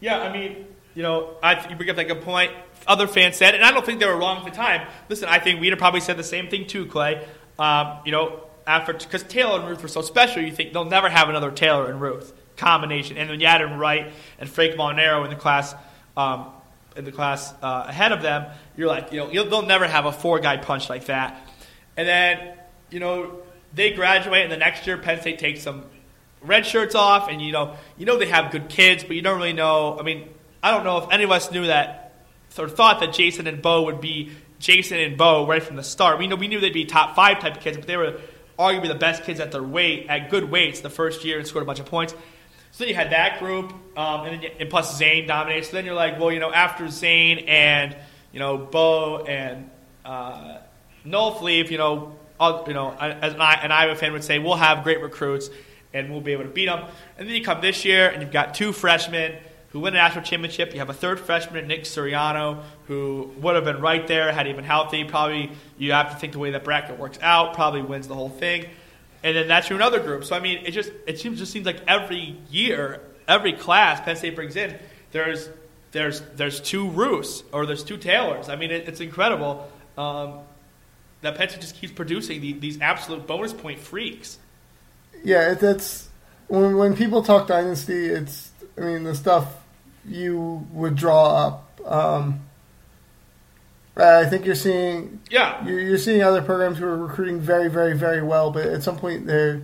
Yeah, 0.00 0.18
I 0.18 0.32
mean, 0.32 0.66
you 0.94 1.02
know, 1.02 1.36
I 1.42 1.68
you 1.68 1.76
bring 1.76 1.90
up 1.90 1.96
that 1.96 2.08
good 2.08 2.22
point. 2.22 2.52
Other 2.86 3.06
fans 3.06 3.36
said, 3.36 3.54
and 3.54 3.62
I 3.62 3.70
don't 3.70 3.84
think 3.84 4.00
they 4.00 4.06
were 4.06 4.16
wrong 4.16 4.38
at 4.38 4.44
the 4.44 4.50
time. 4.50 4.88
Listen, 5.08 5.28
I 5.28 5.38
think 5.38 5.60
we'd 5.60 5.70
have 5.70 5.78
probably 5.78 6.00
said 6.00 6.16
the 6.16 6.24
same 6.24 6.48
thing 6.48 6.66
too, 6.66 6.86
Clay. 6.86 7.26
Um, 7.58 8.00
you 8.06 8.12
know, 8.12 8.40
after 8.66 8.94
because 8.94 9.22
Taylor 9.24 9.60
and 9.60 9.68
Ruth 9.68 9.82
were 9.82 9.88
so 9.88 10.02
special, 10.02 10.42
you 10.42 10.52
think 10.52 10.72
they'll 10.72 10.84
never 10.84 11.08
have 11.08 11.28
another 11.28 11.50
Taylor 11.50 11.90
and 11.90 12.00
Ruth 12.00 12.32
combination, 12.56 13.16
and 13.16 13.30
then 13.30 13.40
you 13.40 13.46
add 13.46 13.60
in 13.60 13.78
Wright 13.78 14.12
and 14.38 14.48
Frank 14.48 14.74
Molinaro 14.74 15.24
in 15.24 15.30
the 15.30 15.36
class. 15.36 15.74
Um, 16.16 16.46
in 16.96 17.04
the 17.04 17.12
class 17.12 17.54
uh, 17.62 17.84
ahead 17.86 18.10
of 18.10 18.20
them, 18.20 18.46
you're 18.76 18.88
like, 18.88 19.12
you 19.12 19.18
know, 19.20 19.48
they'll 19.48 19.62
never 19.62 19.86
have 19.86 20.06
a 20.06 20.12
four-guy 20.12 20.56
punch 20.56 20.90
like 20.90 21.04
that. 21.06 21.48
And 21.96 22.06
then, 22.06 22.54
you 22.90 22.98
know, 22.98 23.38
they 23.72 23.92
graduate, 23.92 24.42
and 24.42 24.52
the 24.52 24.56
next 24.56 24.86
year 24.86 24.98
Penn 24.98 25.20
State 25.20 25.38
takes 25.38 25.62
some 25.62 25.84
red 26.42 26.66
shirts 26.66 26.94
off, 26.94 27.28
and 27.28 27.40
you 27.40 27.52
know, 27.52 27.76
you 27.96 28.06
know 28.06 28.18
they 28.18 28.26
have 28.26 28.50
good 28.50 28.68
kids, 28.68 29.04
but 29.04 29.16
you 29.16 29.22
don't 29.22 29.36
really 29.36 29.52
know. 29.52 29.98
I 29.98 30.02
mean, 30.02 30.28
I 30.62 30.70
don't 30.70 30.84
know 30.84 30.98
if 30.98 31.10
any 31.10 31.24
of 31.24 31.30
us 31.30 31.50
knew 31.50 31.66
that 31.66 32.14
or 32.58 32.68
thought 32.68 33.00
that 33.00 33.12
Jason 33.12 33.46
and 33.46 33.62
Bo 33.62 33.84
would 33.84 34.00
be 34.00 34.32
Jason 34.58 34.98
and 34.98 35.16
Bo 35.16 35.46
right 35.46 35.62
from 35.62 35.76
the 35.76 35.82
start. 35.82 36.18
We 36.18 36.26
know 36.26 36.36
we 36.36 36.48
knew 36.48 36.60
they'd 36.60 36.72
be 36.72 36.84
top 36.84 37.14
five 37.16 37.40
type 37.40 37.56
of 37.56 37.62
kids, 37.62 37.76
but 37.76 37.86
they 37.86 37.96
were 37.96 38.20
arguably 38.58 38.88
the 38.88 38.94
best 38.94 39.24
kids 39.24 39.40
at 39.40 39.52
their 39.52 39.62
weight 39.62 40.06
at 40.08 40.30
good 40.30 40.50
weights 40.50 40.80
the 40.80 40.90
first 40.90 41.24
year 41.24 41.38
and 41.38 41.46
scored 41.46 41.62
a 41.62 41.66
bunch 41.66 41.80
of 41.80 41.86
points. 41.86 42.12
So 42.72 42.84
then 42.84 42.88
you 42.88 42.94
had 42.94 43.10
that 43.10 43.38
group, 43.38 43.72
um, 43.96 44.26
and, 44.26 44.34
then 44.34 44.42
you, 44.42 44.50
and 44.60 44.70
plus 44.70 44.96
Zain 44.96 45.26
dominates. 45.26 45.68
So 45.68 45.76
then 45.76 45.84
you're 45.86 45.94
like, 45.94 46.20
well, 46.20 46.30
you 46.30 46.38
know, 46.38 46.52
after 46.52 46.88
Zain 46.88 47.38
and 47.40 47.96
you 48.32 48.38
know 48.38 48.58
Bo 48.58 49.24
and 49.24 49.70
uh, 50.04 50.58
Nolf 51.06 51.40
leave, 51.40 51.70
you 51.70 51.78
know, 51.78 52.16
you 52.66 52.74
know, 52.74 52.92
as 52.92 53.34
an, 53.34 53.40
an 53.40 53.72
Iowa 53.72 53.94
fan 53.94 54.12
would 54.12 54.24
say, 54.24 54.38
we'll 54.38 54.54
have 54.56 54.84
great 54.84 55.02
recruits 55.02 55.48
and 55.92 56.10
we'll 56.10 56.20
be 56.20 56.32
able 56.32 56.44
to 56.44 56.50
beat 56.50 56.66
them. 56.66 56.84
And 57.18 57.28
then 57.28 57.34
you 57.34 57.42
come 57.42 57.60
this 57.60 57.84
year 57.84 58.08
and 58.08 58.22
you've 58.22 58.32
got 58.32 58.54
two 58.54 58.72
freshmen 58.72 59.34
who 59.70 59.80
win 59.80 59.94
a 59.94 59.98
national 59.98 60.24
championship. 60.24 60.72
You 60.72 60.80
have 60.80 60.90
a 60.90 60.94
third 60.94 61.20
freshman, 61.20 61.68
Nick 61.68 61.84
Suriano, 61.84 62.62
who 62.86 63.30
would 63.38 63.54
have 63.54 63.64
been 63.64 63.80
right 63.80 64.06
there 64.06 64.32
had 64.32 64.46
he 64.46 64.52
been 64.52 64.64
healthy. 64.64 65.04
Probably 65.04 65.52
you 65.78 65.92
have 65.92 66.10
to 66.10 66.16
think 66.16 66.32
the 66.32 66.38
way 66.40 66.50
that 66.52 66.64
bracket 66.64 66.98
works 66.98 67.18
out. 67.22 67.54
Probably 67.54 67.82
wins 67.82 68.08
the 68.08 68.14
whole 68.14 68.28
thing. 68.28 68.66
And 69.22 69.36
then 69.36 69.48
that's 69.48 69.68
your 69.68 69.78
another 69.78 70.00
group. 70.00 70.24
So 70.24 70.34
I 70.34 70.40
mean, 70.40 70.64
it 70.64 70.72
just 70.72 70.90
it 71.06 71.20
seems 71.20 71.38
just 71.38 71.52
seems 71.52 71.66
like 71.66 71.80
every 71.86 72.36
year, 72.50 73.00
every 73.28 73.52
class 73.52 74.00
Penn 74.00 74.16
State 74.16 74.34
brings 74.34 74.56
in, 74.56 74.76
there's 75.12 75.48
there's 75.92 76.20
there's 76.34 76.60
two 76.60 76.88
Roos 76.88 77.44
or 77.52 77.66
there's 77.66 77.84
two 77.84 77.96
Taylors. 77.96 78.48
I 78.48 78.56
mean, 78.56 78.70
it, 78.72 78.88
it's 78.88 79.00
incredible 79.00 79.70
um, 79.96 80.40
that 81.20 81.36
Penn 81.36 81.48
State 81.48 81.60
just 81.60 81.76
keeps 81.76 81.92
producing 81.92 82.40
the, 82.40 82.54
these 82.54 82.80
absolute 82.80 83.26
bonus 83.26 83.52
point 83.52 83.78
freaks. 83.78 84.38
Yeah, 85.22 85.52
it, 85.52 85.60
that's 85.60 86.08
when 86.48 86.76
when 86.76 86.96
people 86.96 87.22
talk 87.22 87.46
dynasty. 87.46 88.06
It's 88.06 88.50
I 88.76 88.82
mean 88.82 89.04
the 89.04 89.14
stuff 89.14 89.54
you 90.06 90.66
would 90.72 90.96
draw 90.96 91.46
up. 91.46 91.80
Um, 91.84 92.40
I 93.96 94.24
think 94.26 94.46
you're 94.46 94.54
seeing 94.54 95.20
Yeah, 95.30 95.64
you're, 95.66 95.80
you're 95.80 95.98
seeing 95.98 96.22
other 96.22 96.42
programs 96.42 96.78
who 96.78 96.86
are 96.86 96.96
recruiting 96.96 97.40
very 97.40 97.68
very 97.68 97.96
very 97.96 98.22
well, 98.22 98.50
but 98.50 98.66
at 98.66 98.82
some 98.82 98.98
point 98.98 99.26
they 99.26 99.60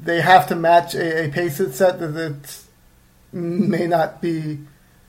they 0.00 0.20
have 0.20 0.48
to 0.48 0.56
match 0.56 0.94
a, 0.94 1.26
a 1.26 1.28
pace 1.30 1.58
that's 1.58 1.76
set 1.76 2.00
that 2.00 2.08
that 2.08 2.58
may 3.32 3.86
not 3.86 4.20
be 4.20 4.58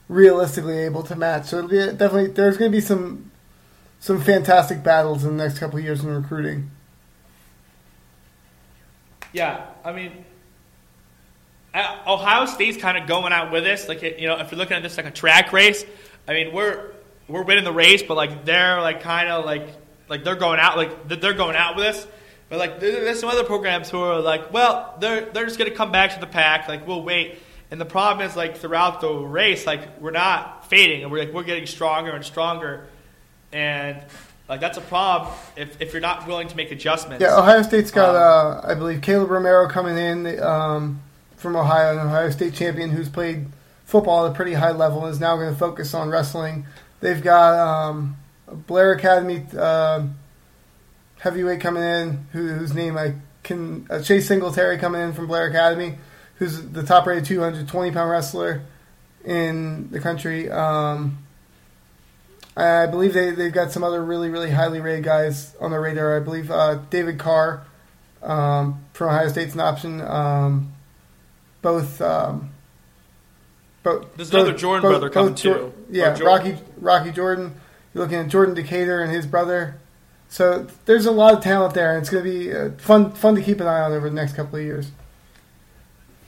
realistically 0.08 0.80
able 0.80 1.04
to 1.04 1.16
match. 1.16 1.48
So 1.48 1.58
it'll 1.60 1.70
be 1.70 1.78
definitely 1.78 2.28
there's 2.28 2.58
going 2.58 2.72
to 2.72 2.76
be 2.76 2.82
some 2.82 3.32
some 4.00 4.22
fantastic 4.22 4.84
battles 4.84 5.24
in 5.24 5.38
the 5.38 5.44
next 5.44 5.60
couple 5.60 5.80
of 5.80 5.84
years 5.84 6.04
in 6.04 6.10
recruiting. 6.14 6.72
Yeah, 9.34 9.66
I 9.84 9.92
mean, 9.92 10.26
uh, 11.74 11.98
Ohio 12.08 12.46
State's 12.46 12.78
kind 12.78 12.98
of 12.98 13.08
going 13.08 13.34
out 13.34 13.52
with 13.52 13.64
this. 13.64 13.88
Like, 13.88 14.02
you 14.02 14.28
know, 14.28 14.38
if 14.38 14.52
you're 14.52 14.60
looking 14.60 14.78
at 14.78 14.84
this 14.84 14.96
like 14.96 15.08
a 15.08 15.12
track 15.12 15.52
race, 15.52 15.84
I 16.28 16.34
mean, 16.34 16.54
we're 16.54 16.92
we're 17.28 17.44
winning 17.44 17.64
the 17.64 17.74
race, 17.74 18.04
but 18.04 18.16
like 18.16 18.46
they're 18.46 18.80
like 18.82 19.02
kind 19.02 19.30
of 19.30 19.44
like 19.46 19.68
like 20.08 20.24
they're 20.24 20.36
going 20.36 20.60
out 20.60 20.78
like 20.78 21.08
they're 21.08 21.34
going 21.34 21.56
out 21.56 21.76
with 21.76 21.86
this. 21.86 22.08
But 22.50 22.60
like 22.60 22.80
there's 22.80 23.20
some 23.20 23.30
other 23.30 23.44
programs 23.44 23.90
who 23.90 24.00
are 24.00 24.20
like, 24.20 24.54
well, 24.54 24.96
they're 25.00 25.26
they're 25.32 25.46
just 25.46 25.58
gonna 25.58 25.72
come 25.72 25.92
back 25.92 26.14
to 26.14 26.20
the 26.20 26.28
pack. 26.28 26.68
Like 26.68 26.88
we'll 26.88 27.04
wait. 27.04 27.40
And 27.72 27.82
the 27.82 27.86
problem 27.86 28.28
is 28.28 28.36
like 28.36 28.58
throughout 28.58 29.02
the 29.02 29.12
race, 29.12 29.66
like 29.66 30.00
we're 30.00 30.12
not 30.12 30.70
fading, 30.70 31.02
and 31.02 31.12
we're 31.12 31.26
like 31.26 31.34
we're 31.34 31.44
getting 31.44 31.66
stronger 31.66 32.12
and 32.12 32.24
stronger, 32.24 32.88
and 33.52 34.04
like 34.54 34.62
that's 34.62 34.78
a 34.78 34.82
problem 34.82 35.34
if, 35.56 35.82
if 35.82 35.94
you're 35.94 36.02
not 36.02 36.28
willing 36.28 36.48
to 36.48 36.56
make 36.56 36.72
adjustments. 36.72 37.24
Yeah, 37.24 37.40
Ohio 37.40 37.64
State's 37.64 37.90
got, 37.90 38.16
Um, 38.16 38.64
uh, 38.64 38.72
I 38.72 38.76
believe, 38.76 39.02
Caleb 39.02 39.32
Romero 39.32 39.68
coming 39.68 39.98
in 39.98 40.40
um, 40.44 41.02
from 41.38 41.56
Ohio, 41.56 41.94
an 41.94 42.06
Ohio 42.06 42.30
State 42.30 42.54
champion 42.54 42.92
who's 42.92 43.10
played 43.10 43.48
football 43.86 44.28
at 44.28 44.32
a 44.32 44.36
pretty 44.36 44.54
high 44.54 44.72
level 44.72 45.04
and 45.06 45.12
is 45.12 45.20
now 45.20 45.36
going 45.38 45.52
to 45.52 45.58
focus 45.58 45.96
on 45.96 46.10
wrestling. 46.10 46.68
They've 47.00 47.22
got 47.22 47.58
um, 47.58 48.16
Blair 48.48 48.92
Academy 48.92 49.44
uh, 49.58 50.06
heavyweight 51.18 51.60
coming 51.60 51.82
in, 51.82 52.28
who, 52.32 52.50
whose 52.50 52.76
name 52.76 52.96
I 52.96 53.16
can, 53.42 53.88
uh, 53.90 54.04
Chase 54.04 54.28
Singletary 54.28 54.78
coming 54.78 55.02
in 55.02 55.14
from 55.14 55.26
Blair 55.26 55.48
Academy, 55.48 55.96
who's 56.36 56.62
the 56.62 56.84
top 56.84 57.08
rated 57.08 57.26
220 57.26 57.92
pound 57.92 58.12
wrestler 58.12 58.62
in 59.26 59.90
the 59.90 60.00
country. 60.00 60.52
Um, 60.52 61.23
I 62.56 62.86
believe 62.86 63.14
they, 63.14 63.32
they've 63.32 63.52
got 63.54 63.72
some 63.72 63.84
other 63.84 64.04
really, 64.04 64.30
really 64.30 64.52
highly 64.52 64.80
rated 64.80 65.04
guys 65.04 65.56
on 65.60 65.72
their 65.72 65.82
radar. 65.82 66.16
I 66.18 66.20
believe 66.20 66.52
uh, 66.52 66.76
David 66.90 67.18
Carr 67.18 67.66
um, 68.22 68.84
from 68.94 69.10
Ohio 69.10 69.28
State's 69.30 69.54
an 69.56 69.60
option. 69.60 70.02
Um, 70.02 70.74
both, 71.62 72.00
um, 72.02 72.52
both. 73.82 74.16
There's 74.16 74.30
both- 74.30 74.42
another 74.42 74.58
Jordan 74.58 74.82
both- 74.84 74.92
brother 74.92 75.10
coming 75.10 75.36
too. 75.36 75.74
Yeah, 75.90 76.14
Jordan. 76.16 76.26
Rocky 76.26 76.58
Rocky 76.78 77.12
Jordan. 77.12 77.56
You're 77.94 78.04
looking 78.04 78.18
at 78.20 78.28
Jordan 78.28 78.56
Decatur 78.56 79.02
and 79.02 79.12
his 79.12 79.26
brother. 79.26 79.80
So 80.30 80.66
there's 80.86 81.06
a 81.06 81.12
lot 81.12 81.34
of 81.36 81.44
talent 81.44 81.76
there, 81.76 81.92
and 81.94 82.02
it's 82.02 82.10
going 82.10 82.24
to 82.24 82.30
be 82.30 82.52
uh, 82.52 82.72
fun 82.78 83.12
fun 83.12 83.36
to 83.36 83.42
keep 83.42 83.60
an 83.62 83.68
eye 83.68 83.82
on 83.82 83.92
over 83.94 84.10
the 84.10 84.16
next 84.16 84.34
couple 84.36 84.58
of 84.58 84.66
years. 84.66 84.92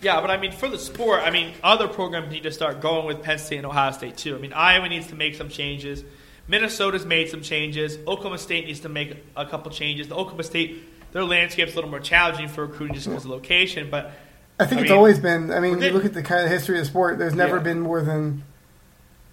Yeah, 0.05 0.21
but 0.21 0.29
I 0.29 0.37
mean, 0.37 0.51
for 0.51 0.69
the 0.69 0.77
sport, 0.77 1.21
I 1.23 1.31
mean, 1.31 1.51
other 1.63 1.87
programs 1.87 2.31
need 2.31 2.43
to 2.43 2.51
start 2.51 2.79
going 2.79 3.07
with 3.07 3.23
Penn 3.23 3.39
State 3.39 3.57
and 3.57 3.65
Ohio 3.65 3.91
State 3.91 4.15
too. 4.17 4.35
I 4.35 4.37
mean, 4.37 4.53
Iowa 4.53 4.87
needs 4.87 5.07
to 5.07 5.15
make 5.15 5.33
some 5.33 5.49
changes. 5.49 6.03
Minnesota's 6.47 7.07
made 7.07 7.29
some 7.29 7.41
changes. 7.41 7.97
Oklahoma 8.07 8.37
State 8.37 8.67
needs 8.67 8.81
to 8.81 8.89
make 8.89 9.17
a 9.35 9.47
couple 9.47 9.71
changes. 9.71 10.07
The 10.07 10.13
Oklahoma 10.13 10.43
State, 10.43 11.11
their 11.11 11.23
landscape's 11.23 11.71
a 11.71 11.75
little 11.75 11.89
more 11.89 11.99
challenging 11.99 12.47
for 12.49 12.67
recruiting 12.67 12.93
just 12.93 13.07
because 13.07 13.25
of 13.25 13.31
location. 13.31 13.89
But 13.89 14.11
I 14.59 14.67
think 14.67 14.77
I 14.77 14.81
it's 14.83 14.89
mean, 14.91 14.97
always 14.99 15.17
been. 15.17 15.49
I 15.51 15.59
mean, 15.59 15.81
you 15.81 15.89
look 15.89 16.05
at 16.05 16.13
the 16.13 16.21
kind 16.21 16.43
of 16.45 16.51
history 16.51 16.77
of 16.77 16.83
the 16.83 16.87
sport. 16.87 17.17
There's 17.17 17.33
never 17.33 17.57
Yeah. 17.57 17.63
been 17.63 17.79
more 17.79 18.03
than. 18.03 18.43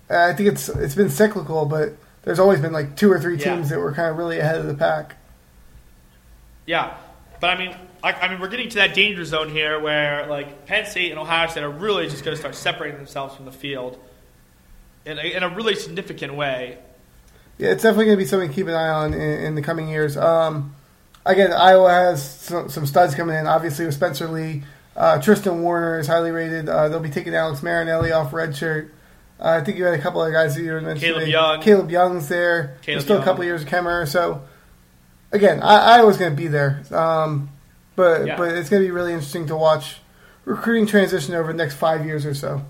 I 0.08 0.32
think 0.32 0.48
it's 0.48 0.70
it's 0.70 0.94
been 0.94 1.10
cyclical, 1.10 1.66
but 1.66 1.92
there's 2.22 2.38
always 2.38 2.60
been 2.60 2.72
like 2.72 2.96
two 2.96 3.12
or 3.12 3.20
three 3.20 3.36
Yeah. 3.36 3.56
teams 3.56 3.68
that 3.68 3.78
were 3.78 3.92
kind 3.92 4.08
of 4.08 4.16
really 4.16 4.38
ahead 4.38 4.56
of 4.56 4.66
the 4.68 4.74
pack. 4.74 5.16
yeah, 6.64 6.94
but 7.40 7.50
I 7.50 7.58
mean, 7.58 7.76
I, 8.02 8.12
I 8.12 8.28
mean, 8.28 8.40
we're 8.40 8.48
getting 8.48 8.68
to 8.70 8.76
that 8.76 8.94
danger 8.94 9.24
zone 9.24 9.50
here 9.50 9.78
where 9.78 10.26
like 10.26 10.66
Penn 10.66 10.86
State 10.86 11.10
and 11.10 11.20
Ohio 11.20 11.48
State 11.48 11.62
are 11.62 11.70
really 11.70 12.08
just 12.08 12.24
going 12.24 12.34
to 12.34 12.40
start 12.40 12.54
separating 12.54 12.96
themselves 12.96 13.36
from 13.36 13.44
the 13.44 13.52
field 13.52 13.98
in 15.04 15.18
a, 15.18 15.36
in 15.36 15.42
a 15.42 15.48
really 15.48 15.74
significant 15.74 16.34
way. 16.34 16.78
yeah, 17.58 17.70
it's 17.70 17.82
definitely 17.82 18.06
going 18.06 18.18
to 18.18 18.24
be 18.24 18.28
something 18.28 18.48
to 18.48 18.54
keep 18.54 18.66
an 18.66 18.74
eye 18.74 18.88
on 18.88 19.14
in, 19.14 19.20
in 19.20 19.54
the 19.54 19.62
coming 19.62 19.88
years. 19.88 20.16
Um, 20.16 20.74
again, 21.24 21.52
Iowa 21.52 21.90
has 21.90 22.28
some, 22.28 22.68
some, 22.68 22.86
studs 22.86 23.14
coming 23.14 23.36
in. 23.36 23.46
Obviously, 23.46 23.86
with 23.86 23.94
Spencer 23.94 24.28
Lee, 24.28 24.62
uh, 24.96 25.20
Tristan 25.20 25.62
Warner 25.62 25.98
is 25.98 26.06
highly 26.06 26.30
rated. 26.30 26.68
Uh, 26.68 26.88
they'll 26.88 27.00
be 27.00 27.10
taking 27.10 27.34
Alex 27.34 27.62
Marinelli 27.62 28.12
off 28.12 28.32
redshirt. 28.32 28.90
Uh, 29.40 29.58
I 29.60 29.64
think 29.64 29.78
you 29.78 29.84
had 29.84 29.94
a 29.94 30.02
couple 30.02 30.22
of 30.22 30.32
guys 30.32 30.54
that 30.54 30.62
you 30.62 30.72
mentioned. 30.72 31.00
Caleb 31.00 31.28
Young. 31.28 31.62
Caleb 31.62 31.90
Young's 31.90 32.28
there. 32.28 32.78
Caleb 32.82 32.84
There's 32.86 33.04
still 33.04 33.16
Young. 33.16 33.22
a 33.22 33.24
couple 33.24 33.42
of 33.42 33.46
years 33.46 33.62
of 33.62 33.68
Kemmerer. 33.68 34.06
So, 34.06 34.42
again, 35.32 35.62
I, 35.62 35.98
I 35.98 36.04
was 36.04 36.16
going 36.16 36.30
to 36.30 36.36
be 36.36 36.48
there. 36.48 36.82
Um, 36.92 37.48
but 37.96 38.26
Yeah. 38.26 38.36
but 38.36 38.52
it's 38.54 38.68
going 38.68 38.82
to 38.82 38.86
be 38.86 38.90
really 38.90 39.12
interesting 39.12 39.46
to 39.46 39.56
watch 39.56 39.98
recruiting 40.44 40.86
transition 40.86 41.34
over 41.34 41.52
the 41.52 41.58
next 41.58 41.74
five 41.76 42.04
years 42.04 42.26
or 42.26 42.34
so. 42.34 42.62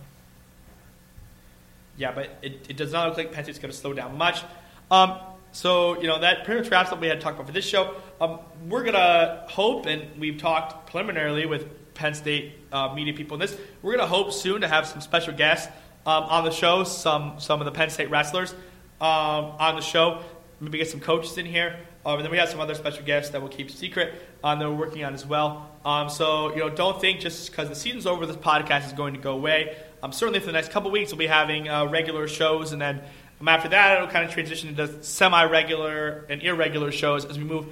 Yeah, 1.97 2.12
but 2.12 2.31
it, 2.43 2.66
it 2.69 2.77
does 2.77 2.93
not 2.93 3.09
look 3.09 3.19
like 3.19 3.32
Penn 3.32 3.44
State's 3.44 3.59
going 3.59 3.70
to 3.70 3.77
slow 3.77 3.93
down 3.93 4.16
much. 4.16 4.43
Um, 4.90 5.19
so, 5.53 6.01
you 6.01 6.07
know, 6.07 6.20
that 6.20 6.44
pretty 6.44 6.61
much 6.62 6.70
wraps 6.70 6.89
up 6.89 6.93
what 6.94 7.03
we 7.03 7.07
had 7.09 7.20
to 7.20 7.24
talk 7.24 7.35
about 7.35 7.47
for 7.47 7.53
this 7.53 7.66
show. 7.66 7.94
Um, 8.20 8.39
we're 8.69 8.82
going 8.82 8.94
to 8.94 9.44
hope, 9.49 9.86
and 9.86 10.19
we've 10.19 10.39
talked 10.39 10.90
preliminarily 10.90 11.44
with 11.47 11.66
Penn 11.94 12.15
State 12.15 12.55
uh, 12.73 12.94
media 12.94 13.12
people 13.12 13.35
in 13.35 13.40
this, 13.40 13.57
we're 13.82 13.93
going 13.93 14.05
to 14.05 14.12
hope 14.12 14.32
soon 14.32 14.62
to 14.62 14.69
have 14.69 14.86
some 14.86 15.01
special 15.03 15.35
guests 15.35 15.70
um, 16.07 16.24
on 16.24 16.44
the 16.44 16.51
show, 16.51 16.85
some, 16.85 17.35
some 17.39 17.61
of 17.61 17.66
the 17.66 17.73
Penn 17.73 17.90
State 17.90 18.11
wrestlers 18.11 18.53
um, 19.01 19.53
on 19.61 19.77
the 19.77 19.82
show. 19.82 20.23
Maybe 20.61 20.78
get 20.78 20.89
some 20.90 21.01
coaches 21.01 21.36
in 21.36 21.44
here. 21.47 21.77
Um, 22.07 22.16
and 22.16 22.24
then 22.24 22.31
we 22.32 22.39
have 22.39 22.49
some 22.49 22.61
other 22.61 22.74
special 22.74 23.05
guests 23.05 23.31
that 23.32 23.40
we'll 23.43 23.51
keep 23.51 23.70
secret 23.70 24.15
um, 24.44 24.59
that 24.59 24.69
we're 24.69 24.77
working 24.77 25.05
on 25.05 25.14
as 25.14 25.27
well. 25.27 25.70
Um, 25.85 26.09
so, 26.09 26.51
you 26.55 26.60
know, 26.60 26.70
don't 26.70 27.01
think 27.01 27.20
just 27.20 27.51
because 27.51 27.69
the 27.69 27.74
season's 27.74 28.06
over, 28.06 28.27
this 28.27 28.36
podcast 28.36 28.86
is 28.86 28.93
going 28.93 29.14
to 29.14 29.20
go 29.20 29.32
away. 29.32 29.77
Um, 30.02 30.12
certainly 30.12 30.40
for 30.40 30.47
the 30.47 30.52
next 30.52 30.70
couple 30.70 30.90
weeks, 30.90 31.10
we'll 31.10 31.19
be 31.19 31.27
having 31.27 31.69
uh, 31.69 31.86
regular 31.86 32.28
shows, 32.28 32.73
and 32.73 32.81
then 32.81 33.02
um, 33.40 33.48
after 33.48 33.69
that, 33.69 33.97
it'll 33.97 34.09
kind 34.09 34.24
of 34.24 34.31
transition 34.31 34.69
into 34.69 35.02
semi-regular 35.02 36.27
and 36.28 36.43
irregular 36.43 36.93
shows 36.93 37.24
as 37.24 37.39
we 37.39 37.44
move 37.44 37.66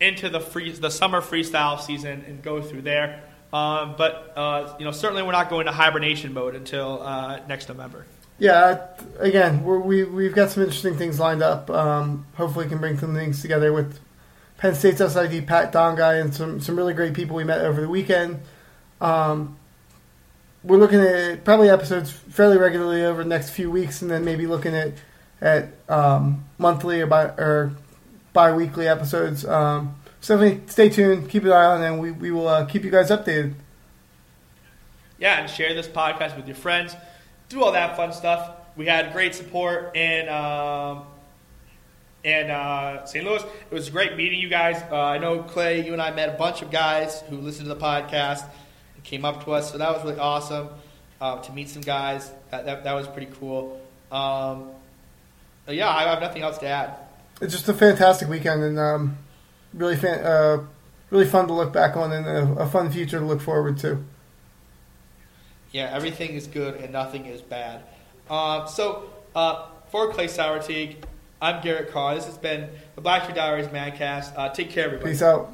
into 0.00 0.28
the 0.28 0.40
free, 0.40 0.70
the 0.70 0.90
summer 0.90 1.20
freestyle 1.20 1.80
season 1.80 2.24
and 2.26 2.42
go 2.42 2.62
through 2.62 2.82
there. 2.82 3.22
Um, 3.52 3.94
but 3.96 4.32
uh, 4.36 4.76
you 4.78 4.84
know, 4.84 4.92
certainly 4.92 5.22
we're 5.22 5.32
not 5.32 5.48
going 5.48 5.66
to 5.66 5.72
hibernation 5.72 6.34
mode 6.34 6.54
until 6.54 7.02
uh, 7.02 7.40
next 7.48 7.68
November. 7.68 8.06
Yeah, 8.38 8.86
again, 9.18 9.64
we're, 9.64 9.80
we 9.80 10.04
we've 10.04 10.34
got 10.34 10.50
some 10.50 10.62
interesting 10.62 10.96
things 10.96 11.18
lined 11.18 11.42
up. 11.42 11.70
Um, 11.70 12.26
hopefully, 12.34 12.66
we 12.66 12.68
can 12.68 12.78
bring 12.78 12.98
some 12.98 13.14
things 13.14 13.42
together 13.42 13.72
with 13.72 13.98
Penn 14.58 14.74
State's 14.74 14.98
SID 14.98 15.46
Pat 15.46 15.72
Donghia 15.72 16.20
and 16.20 16.34
some 16.34 16.60
some 16.60 16.76
really 16.76 16.92
great 16.92 17.14
people 17.14 17.36
we 17.36 17.44
met 17.44 17.60
over 17.64 17.80
the 17.80 17.88
weekend. 17.88 18.40
Um, 19.00 19.56
we're 20.64 20.78
looking 20.78 21.00
at 21.00 21.44
probably 21.44 21.70
episodes 21.70 22.10
fairly 22.10 22.58
regularly 22.58 23.04
over 23.04 23.22
the 23.22 23.28
next 23.28 23.50
few 23.50 23.70
weeks, 23.70 24.02
and 24.02 24.10
then 24.10 24.24
maybe 24.24 24.46
looking 24.46 24.74
at 24.74 24.94
at 25.40 25.68
um, 25.88 26.44
monthly 26.58 27.00
or 27.00 27.06
bi 27.06 27.24
or 27.26 27.72
bi-weekly 28.32 28.88
episodes. 28.88 29.46
Um, 29.46 29.94
so 30.20 30.60
stay 30.66 30.88
tuned, 30.88 31.30
keep 31.30 31.44
an 31.44 31.52
eye 31.52 31.64
on, 31.64 31.82
and 31.82 32.00
we 32.00 32.10
we 32.10 32.32
will 32.32 32.48
uh, 32.48 32.64
keep 32.66 32.84
you 32.84 32.90
guys 32.90 33.10
updated. 33.10 33.54
Yeah, 35.20 35.40
and 35.40 35.48
share 35.48 35.72
this 35.72 35.86
podcast 35.86 36.36
with 36.36 36.46
your 36.46 36.56
friends. 36.56 36.96
Do 37.48 37.62
all 37.62 37.72
that 37.72 37.96
fun 37.96 38.12
stuff. 38.12 38.50
We 38.76 38.86
had 38.86 39.12
great 39.12 39.36
support 39.36 39.96
and. 39.96 40.28
um, 40.28 41.04
in 42.28 42.50
uh, 42.50 43.04
St. 43.06 43.24
Louis. 43.24 43.42
It 43.42 43.74
was 43.74 43.88
great 43.90 44.16
meeting 44.16 44.38
you 44.38 44.48
guys. 44.48 44.82
Uh, 44.90 45.00
I 45.00 45.18
know 45.18 45.42
Clay, 45.42 45.84
you 45.84 45.92
and 45.92 46.02
I 46.02 46.10
met 46.10 46.28
a 46.28 46.38
bunch 46.38 46.62
of 46.62 46.70
guys 46.70 47.22
who 47.28 47.38
listened 47.38 47.68
to 47.68 47.74
the 47.74 47.80
podcast 47.80 48.44
and 48.94 49.04
came 49.04 49.24
up 49.24 49.44
to 49.44 49.52
us, 49.52 49.72
so 49.72 49.78
that 49.78 49.92
was 49.92 50.04
really 50.04 50.18
awesome 50.18 50.68
uh, 51.20 51.40
to 51.40 51.52
meet 51.52 51.68
some 51.68 51.82
guys. 51.82 52.30
That, 52.50 52.66
that, 52.66 52.84
that 52.84 52.92
was 52.92 53.08
pretty 53.08 53.32
cool. 53.38 53.80
Um, 54.12 54.70
yeah, 55.66 55.88
I 55.88 56.02
have 56.04 56.20
nothing 56.20 56.42
else 56.42 56.58
to 56.58 56.66
add. 56.66 56.94
it's 57.40 57.52
just 57.52 57.68
a 57.68 57.74
fantastic 57.74 58.28
weekend 58.28 58.62
and 58.62 58.78
um, 58.78 59.18
really 59.74 59.96
fan, 59.96 60.24
uh, 60.24 60.64
really 61.10 61.26
fun 61.26 61.46
to 61.46 61.52
look 61.52 61.72
back 61.72 61.96
on 61.96 62.12
and 62.12 62.26
a, 62.26 62.62
a 62.62 62.66
fun 62.66 62.90
future 62.90 63.18
to 63.18 63.24
look 63.24 63.40
forward 63.40 63.78
to. 63.78 64.02
Yeah, 65.72 65.90
everything 65.92 66.30
is 66.30 66.46
good 66.46 66.76
and 66.76 66.92
nothing 66.92 67.26
is 67.26 67.42
bad. 67.42 67.82
Um, 68.30 68.66
so, 68.68 69.10
uh, 69.34 69.66
for 69.90 70.12
Clay 70.12 70.26
Sourteague, 70.26 70.96
I'm 71.40 71.62
Garrett 71.62 71.90
Carr. 71.90 72.16
This 72.16 72.26
has 72.26 72.36
been 72.36 72.68
the 72.96 73.00
Black 73.00 73.26
Shoe 73.26 73.32
Diaries 73.32 73.68
Mancast. 73.68 74.32
Uh, 74.36 74.48
take 74.48 74.70
care, 74.70 74.86
everybody. 74.86 75.12
Peace 75.12 75.22
out. 75.22 75.52